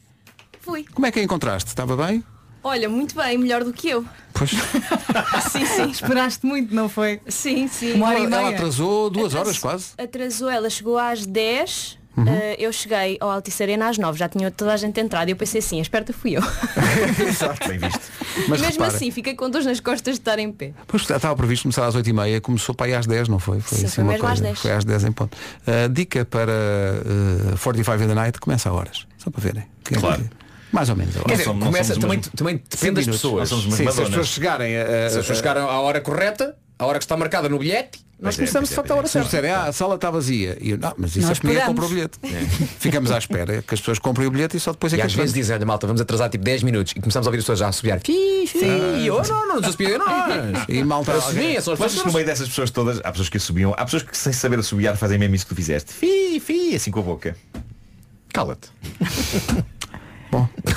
Fui. 0.69 0.85
Como 0.93 1.05
é 1.05 1.11
que 1.11 1.19
a 1.19 1.23
encontraste? 1.23 1.69
Estava 1.69 1.95
bem? 1.97 2.23
Olha, 2.63 2.89
muito 2.89 3.15
bem, 3.15 3.37
melhor 3.37 3.63
do 3.63 3.71
que 3.71 3.89
eu. 3.89 4.03
Pois. 4.33 4.51
sim, 5.51 5.65
sim. 5.65 5.89
Esperaste 5.91 6.45
muito, 6.45 6.75
não 6.75 6.89
foi? 6.89 7.21
Sim, 7.27 7.67
sim. 7.69 7.93
Uma 7.93 8.07
hora 8.07 8.19
e 8.19 8.23
Ela, 8.25 8.35
ela 8.35 8.43
meia. 8.47 8.55
atrasou 8.57 9.09
duas 9.09 9.27
Atras- 9.33 9.45
horas 9.47 9.59
quase. 9.59 9.85
Atrasou, 9.97 10.49
ela 10.49 10.69
chegou 10.69 10.97
às 10.97 11.25
10. 11.25 11.97
Uhum. 12.17 12.27
eh, 12.27 12.57
eu 12.59 12.73
cheguei 12.73 13.17
ao 13.21 13.29
Altice 13.29 13.63
Arena 13.63 13.87
às 13.87 13.97
9, 13.97 14.19
já 14.19 14.27
tinha 14.27 14.51
toda 14.51 14.73
a 14.73 14.77
gente 14.77 14.99
entrado 14.99 15.29
e 15.29 15.31
eu 15.31 15.37
pensei 15.37 15.59
assim, 15.59 15.79
a 15.79 15.81
esperta 15.81 16.11
fui 16.11 16.31
eu. 16.35 16.41
Exato. 17.25 17.65
Bem 17.69 17.77
visto. 17.77 18.01
Mas 18.49 18.59
Mesmo 18.59 18.65
repara, 18.73 18.93
assim, 18.97 19.09
fiquei 19.11 19.35
com 19.35 19.49
dores 19.49 19.65
nas 19.65 19.79
costas 19.79 20.15
de 20.15 20.19
estar 20.19 20.37
em 20.37 20.51
pé. 20.51 20.73
Pois 20.85 21.03
estava 21.03 21.33
previsto 21.37 21.63
começar 21.63 21.85
às 21.87 21.95
8h30, 21.95 22.41
começou 22.41 22.75
para 22.75 22.87
aí 22.87 22.93
às 22.95 23.05
10, 23.07 23.29
não 23.29 23.39
foi? 23.39 23.61
Sim, 23.61 23.85
assim 23.85 23.87
foi 23.87 24.03
uma 24.03 24.11
mesmo 24.13 24.25
às 24.27 24.31
coisa. 24.39 24.43
10. 24.43 24.59
Foi 24.59 24.71
às 24.71 24.83
10 24.83 25.03
em 25.05 25.11
ponto. 25.13 25.37
A 25.65 25.87
dica 25.87 26.25
para 26.25 26.51
uh, 27.53 27.57
45 27.57 28.03
in 28.03 28.07
the 28.07 28.13
night 28.15 28.39
começa 28.39 28.69
a 28.69 28.73
horas. 28.73 29.05
Só 29.17 29.29
para 29.29 29.41
verem. 29.41 29.63
Que 29.85 29.95
é 29.95 29.99
Claro. 29.99 30.21
que- 30.23 30.29
Mais 30.71 30.89
ou 30.89 30.95
menos 30.95 31.15
a 31.15 31.19
Quer 31.19 31.25
hora. 31.25 31.31
dizer, 31.33 31.43
somos- 31.45 31.59
não 31.63 31.71
começa, 31.71 31.93
também, 31.95 32.17
mesmo- 32.17 32.31
também 32.35 32.63
depende 32.69 32.93
das 32.95 33.05
pessoas. 33.07 33.49
Sim, 33.49 33.71
se 33.71 33.87
as 33.87 33.95
pessoas 33.95 34.27
chegarem 34.27 34.77
a, 34.77 34.81
a- 34.83 34.85
Se 34.85 34.93
as 35.05 35.13
pessoas 35.17 35.37
chegaram 35.39 35.69
à 35.69 35.79
hora 35.81 35.99
correta, 36.01 36.55
a 36.77 36.85
hora 36.85 36.99
que 36.99 37.05
está 37.05 37.17
marcada 37.17 37.49
no 37.49 37.57
bilhete, 37.59 37.99
nós 38.21 38.35
Pois 38.35 38.35
é, 38.35 38.37
começamos 38.39 38.69
de 38.69 38.75
facto 38.75 38.91
a 38.91 38.95
hora 38.95 39.07
Se 39.07 39.17
nos 39.17 39.29
certa. 39.29 39.47
disserem, 39.47 39.63
ah, 39.65 39.69
a 39.69 39.71
sala 39.71 39.95
está 39.95 40.11
vazia. 40.11 40.57
E 40.59 40.71
eu, 40.71 40.77
não, 40.77 40.93
mas 40.97 41.15
isso 41.15 41.25
Nós 41.27 41.37
é 41.37 41.41
que 41.41 41.61
compra 41.65 41.85
o 41.85 41.89
bilhete. 41.89 42.19
Ficamos 42.77 43.11
à 43.11 43.17
espera 43.17 43.61
que 43.65 43.73
as 43.73 43.79
pessoas 43.79 43.97
comprem 43.97 44.27
o 44.27 44.31
bilhete 44.31 44.57
e 44.57 44.59
só 44.59 44.71
depois 44.73 44.91
é 44.93 44.97
E 44.97 44.99
que 44.99 45.05
às 45.05 45.13
vezes 45.13 45.33
dizem, 45.33 45.55
olha 45.55 45.65
malta, 45.65 45.87
vamos 45.87 46.01
atrasar 46.01 46.29
tipo 46.29 46.43
10 46.43 46.61
minutos 46.63 46.93
e 46.95 46.99
começamos 46.99 47.25
a 47.25 47.29
ouvir 47.29 47.37
as 47.39 47.43
pessoas 47.45 47.59
já 47.59 47.65
a 47.67 47.69
assobiar. 47.69 47.99
Fi, 48.05 48.45
fi, 48.45 48.59
Sim. 48.59 49.05
eu 49.05 49.21
não, 49.23 49.47
não 49.47 49.55
nos 49.55 49.67
assobia 49.69 49.97
nós. 49.97 50.65
E 50.67 50.83
malta 50.83 51.13
Assumia, 51.13 51.61
são 51.61 51.73
as 51.73 51.79
que 51.79 51.85
no 51.85 51.89
pessoas. 51.93 52.13
meio 52.13 52.25
dessas 52.25 52.47
pessoas 52.49 52.69
todas, 52.71 52.99
há 53.03 53.09
pessoas 53.11 53.29
que 53.29 53.37
assobiam, 53.37 53.73
há 53.77 53.85
pessoas 53.85 54.03
que 54.03 54.17
sem 54.17 54.33
saber 54.33 54.59
assobiar 54.59 54.97
fazem 54.97 55.17
mesmo 55.17 55.35
isso 55.35 55.45
que 55.45 55.53
tu 55.53 55.55
fizeste. 55.55 55.93
Fi, 55.93 56.41
fi, 56.41 56.75
assim 56.75 56.91
com 56.91 56.99
a 56.99 57.03
boca. 57.03 57.37
Cala-te. 58.33 58.67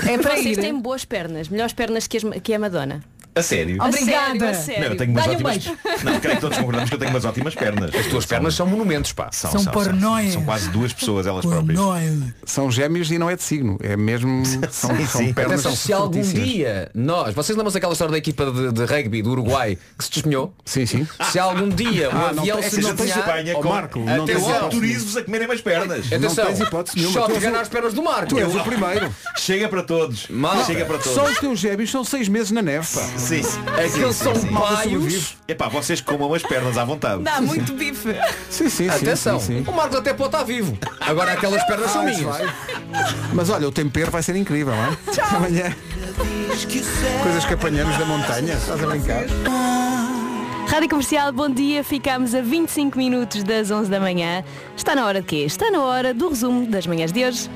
É 0.09 0.18
para 0.18 0.36
Vocês 0.36 0.57
ir. 0.57 0.61
têm 0.61 0.78
boas 0.80 1.05
pernas, 1.05 1.48
melhores 1.48 1.72
pernas 1.72 2.07
que, 2.07 2.16
as- 2.16 2.40
que 2.42 2.55
a 2.55 2.59
Madonna. 2.59 3.03
A 3.34 3.42
sério? 3.42 3.76
A 3.80 3.86
Obrigada. 3.88 4.28
sério, 4.34 4.48
a 4.48 4.54
sério. 4.54 4.80
Não, 4.82 4.88
eu 4.88 4.96
tenho 4.96 5.10
umas 5.10 5.24
Dá-lhe 5.24 5.42
um 5.42 5.46
ótimas. 5.48 6.02
Não, 6.04 6.20
creio 6.20 6.34
que 6.36 6.40
todos 6.42 6.58
concordamos 6.58 6.90
que 6.90 6.94
eu 6.96 6.98
tenho 6.98 7.10
umas 7.12 7.24
ótimas 7.24 7.54
pernas. 7.54 7.94
As 7.94 8.06
tuas 8.06 8.26
pernas 8.26 8.54
são 8.54 8.66
monumentos, 8.66 9.12
pá. 9.12 9.30
São, 9.32 9.50
São 9.52 9.60
são, 9.62 9.72
são, 9.72 9.82
paranoias. 9.82 10.34
são 10.34 10.44
quase 10.44 10.68
duas 10.68 10.92
pessoas 10.92 11.26
elas 11.26 11.44
próprias. 11.46 11.78
São 12.44 12.70
gêmeos 12.70 13.10
e 13.10 13.16
não 13.18 13.30
é 13.30 13.36
de 13.36 13.42
signo. 13.42 13.78
É 13.82 13.96
mesmo. 13.96 14.42
São, 14.70 14.94
Sim, 14.96 15.06
são 15.06 15.20
sim. 15.22 15.32
pernas 15.32 15.60
Atenção, 15.60 15.76
se 15.76 15.92
algum 15.92 16.12
fortíssimas. 16.22 16.48
dia 16.48 16.90
nós, 16.94 17.34
vocês 17.34 17.56
lembram-se 17.56 17.74
daquela 17.74 17.92
história 17.92 18.12
da 18.12 18.18
equipa 18.18 18.50
de, 18.50 18.72
de 18.72 18.84
rugby 18.84 19.22
do 19.22 19.30
Uruguai 19.30 19.78
que 19.96 20.04
se 20.04 20.10
despenhou? 20.10 20.54
Sim, 20.64 20.84
sim. 20.86 21.08
Se 21.30 21.38
algum 21.38 21.68
dia 21.68 22.08
o 22.10 22.12
Ah, 22.16 22.32
não 22.34 22.40
avião 22.42 22.58
tem- 22.60 22.70
se 22.70 22.78
Essa 22.78 22.88
gente 22.88 22.96
se 23.00 23.04
despenhar, 23.06 23.28
apanha 23.28 23.56
Ó, 23.56 23.62
com... 23.62 23.68
Marco, 23.68 23.98
não 23.98 24.06
tens 24.06 24.36
Atenção, 24.36 24.40
hipótese 24.50 24.64
autorizo-vos 24.64 25.16
a 25.16 25.24
comerem 25.24 25.48
mais 25.48 25.60
pernas. 25.60 26.06
atenção, 26.12 26.46
tens 26.46 26.60
hipótese 26.60 26.96
nenhuma. 26.96 27.14
só 27.14 27.26
Tu 27.26 27.28
te 27.28 27.34
és 27.36 27.42
ganhar 27.42 27.58
o- 27.58 27.60
as 27.62 27.68
pernas 27.68 27.94
do 27.94 28.02
Marco. 28.02 28.28
Tu 28.28 28.38
és 28.38 28.54
o 28.54 28.60
primeiro. 28.62 29.14
Chega 29.38 29.68
para 29.68 29.82
todos. 29.82 30.28
Mal. 30.28 30.64
Chega 30.66 30.84
para 30.84 30.98
todos. 30.98 31.12
Só 31.14 31.24
os 31.24 31.38
teus 31.38 31.58
gêmeos 31.58 31.90
são 31.90 32.04
seis 32.04 32.28
meses 32.28 32.50
na 32.50 32.60
neve, 32.62 32.86
pá. 32.94 33.08
Sim, 33.22 33.42
sim. 33.42 33.60
Aqueles 33.68 34.16
sim, 34.16 34.24
são 34.24 34.34
sim. 34.34 34.48
paios. 34.48 35.36
Epá, 35.46 35.68
vocês 35.68 36.00
comam 36.00 36.34
as 36.34 36.42
pernas 36.42 36.76
à 36.76 36.84
vontade. 36.84 37.22
Dá 37.22 37.40
muito 37.40 37.72
bife. 37.72 38.08
Sim, 38.50 38.68
sim, 38.68 38.70
sim. 38.70 38.88
Atenção, 38.88 39.38
sim, 39.38 39.64
sim. 39.64 39.70
o 39.70 39.72
Marcos 39.72 39.96
até 39.96 40.12
pode 40.12 40.28
estar 40.34 40.42
vivo. 40.44 40.76
Agora 41.00 41.32
aquelas 41.32 41.62
pernas 41.64 41.90
são 41.90 42.02
Ah, 42.02 42.04
minhas. 42.04 42.20
vai. 42.20 42.52
Mas 43.32 43.48
olha, 43.48 43.68
o 43.68 43.72
tempero 43.72 44.10
vai 44.10 44.22
ser 44.22 44.34
incrível, 44.36 44.74
não 44.74 44.84
é? 44.86 44.96
Tchau. 45.12 45.36
Amanhã. 45.36 45.74
Coisas 47.22 47.44
que 47.44 47.54
apanhamos 47.54 47.96
da 47.96 48.04
montanha. 48.04 48.54
Estás 48.54 48.82
a 48.82 48.86
brincar? 48.86 49.24
Rádio 50.68 50.88
Comercial, 50.88 51.32
bom 51.32 51.48
dia. 51.48 51.84
Ficamos 51.84 52.34
a 52.34 52.40
25 52.40 52.98
minutos 52.98 53.42
das 53.44 53.70
11 53.70 53.88
da 53.90 54.00
manhã. 54.00 54.42
Está 54.76 54.94
na 54.94 55.06
hora 55.06 55.20
de 55.20 55.26
quê? 55.26 55.44
Está 55.44 55.70
na 55.70 55.80
hora 55.82 56.12
do 56.12 56.28
resumo 56.28 56.66
das 56.66 56.86
manhãs 56.86 57.12
de 57.12 57.24
hoje. 57.24 57.48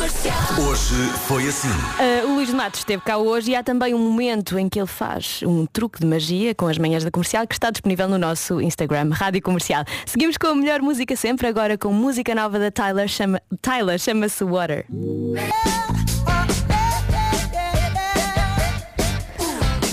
Hoje 0.00 0.94
foi 1.26 1.46
assim. 1.46 1.68
Uh, 1.68 2.30
o 2.30 2.34
Luís 2.36 2.48
Matos 2.54 2.80
esteve 2.80 3.02
cá 3.02 3.18
hoje 3.18 3.50
e 3.50 3.54
há 3.54 3.62
também 3.62 3.92
um 3.92 3.98
momento 3.98 4.58
em 4.58 4.66
que 4.66 4.80
ele 4.80 4.86
faz 4.86 5.42
um 5.44 5.66
truque 5.66 6.00
de 6.00 6.06
magia 6.06 6.54
com 6.54 6.66
as 6.66 6.78
manhãs 6.78 7.04
da 7.04 7.10
comercial 7.10 7.46
que 7.46 7.52
está 7.52 7.70
disponível 7.70 8.08
no 8.08 8.16
nosso 8.16 8.62
Instagram, 8.62 9.10
Rádio 9.12 9.42
Comercial. 9.42 9.84
Seguimos 10.06 10.38
com 10.38 10.46
a 10.46 10.54
melhor 10.54 10.80
música 10.80 11.14
sempre, 11.16 11.48
agora 11.48 11.76
com 11.76 11.92
música 11.92 12.34
nova 12.34 12.58
da 12.58 12.70
Tyler, 12.70 13.08
chama, 13.08 13.42
Tyler 13.60 13.98
chama-se 13.98 14.42
Water. 14.42 14.86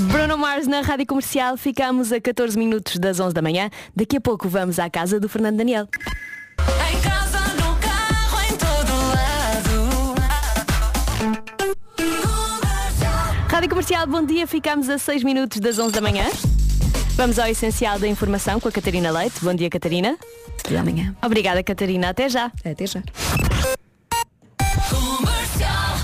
Bruno 0.10 0.38
Mars 0.38 0.68
na 0.68 0.80
Rádio 0.80 1.06
Comercial, 1.06 1.58
ficamos 1.58 2.14
a 2.14 2.22
14 2.22 2.58
minutos 2.58 2.98
das 2.98 3.20
11 3.20 3.34
da 3.34 3.42
manhã. 3.42 3.70
Daqui 3.94 4.16
a 4.16 4.22
pouco 4.22 4.48
vamos 4.48 4.80
à 4.80 4.90
casa 4.90 5.20
do 5.20 5.28
Fernando 5.28 5.58
Daniel. 5.58 5.86
Rádio 13.48 13.70
Comercial, 13.70 14.06
bom 14.06 14.24
dia. 14.24 14.46
Ficamos 14.46 14.90
a 14.90 14.98
6 14.98 15.24
minutos 15.24 15.60
das 15.60 15.80
11 15.80 15.94
da 15.94 16.02
manhã. 16.02 16.26
Vamos 17.16 17.40
ao 17.40 17.48
essencial 17.48 17.98
da 17.98 18.08
informação 18.08 18.60
com 18.60 18.68
a 18.68 18.72
Catarina 18.72 19.10
Leite. 19.10 19.44
Bom 19.44 19.54
dia, 19.54 19.70
Catarina. 19.70 20.18
Até 20.60 20.78
amanhã. 20.78 21.16
Obrigada, 21.24 21.64
Catarina. 21.64 22.10
Até 22.10 22.30
já. 22.30 22.52
Até 22.64 22.86
já. 22.86 23.02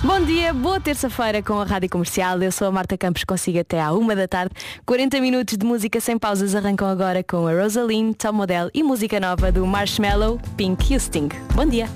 Bom 0.03 0.19
dia, 0.25 0.53
boa 0.53 0.79
terça-feira 0.79 1.41
com 1.41 1.59
a 1.59 1.63
Rádio 1.63 1.89
Comercial. 1.89 2.41
Eu 2.41 2.51
sou 2.51 2.67
a 2.67 2.71
Marta 2.71 2.97
Campos, 2.97 3.23
consigo 3.23 3.59
até 3.59 3.79
à 3.79 3.93
uma 3.93 4.15
da 4.15 4.27
tarde. 4.27 4.53
40 4.85 5.21
minutos 5.21 5.57
de 5.57 5.65
música 5.65 5.99
sem 6.01 6.17
pausas 6.17 6.55
arrancam 6.55 6.87
agora 6.87 7.23
com 7.23 7.47
a 7.47 7.53
Rosaline, 7.53 8.13
Tom 8.13 8.33
Model 8.33 8.69
e 8.73 8.83
música 8.83 9.19
nova 9.19 9.51
do 9.51 9.65
Marshmallow, 9.65 10.39
Pink 10.57 10.93
e 10.93 10.99
Sting. 10.99 11.29
Bom 11.55 11.65
dia. 11.65 11.87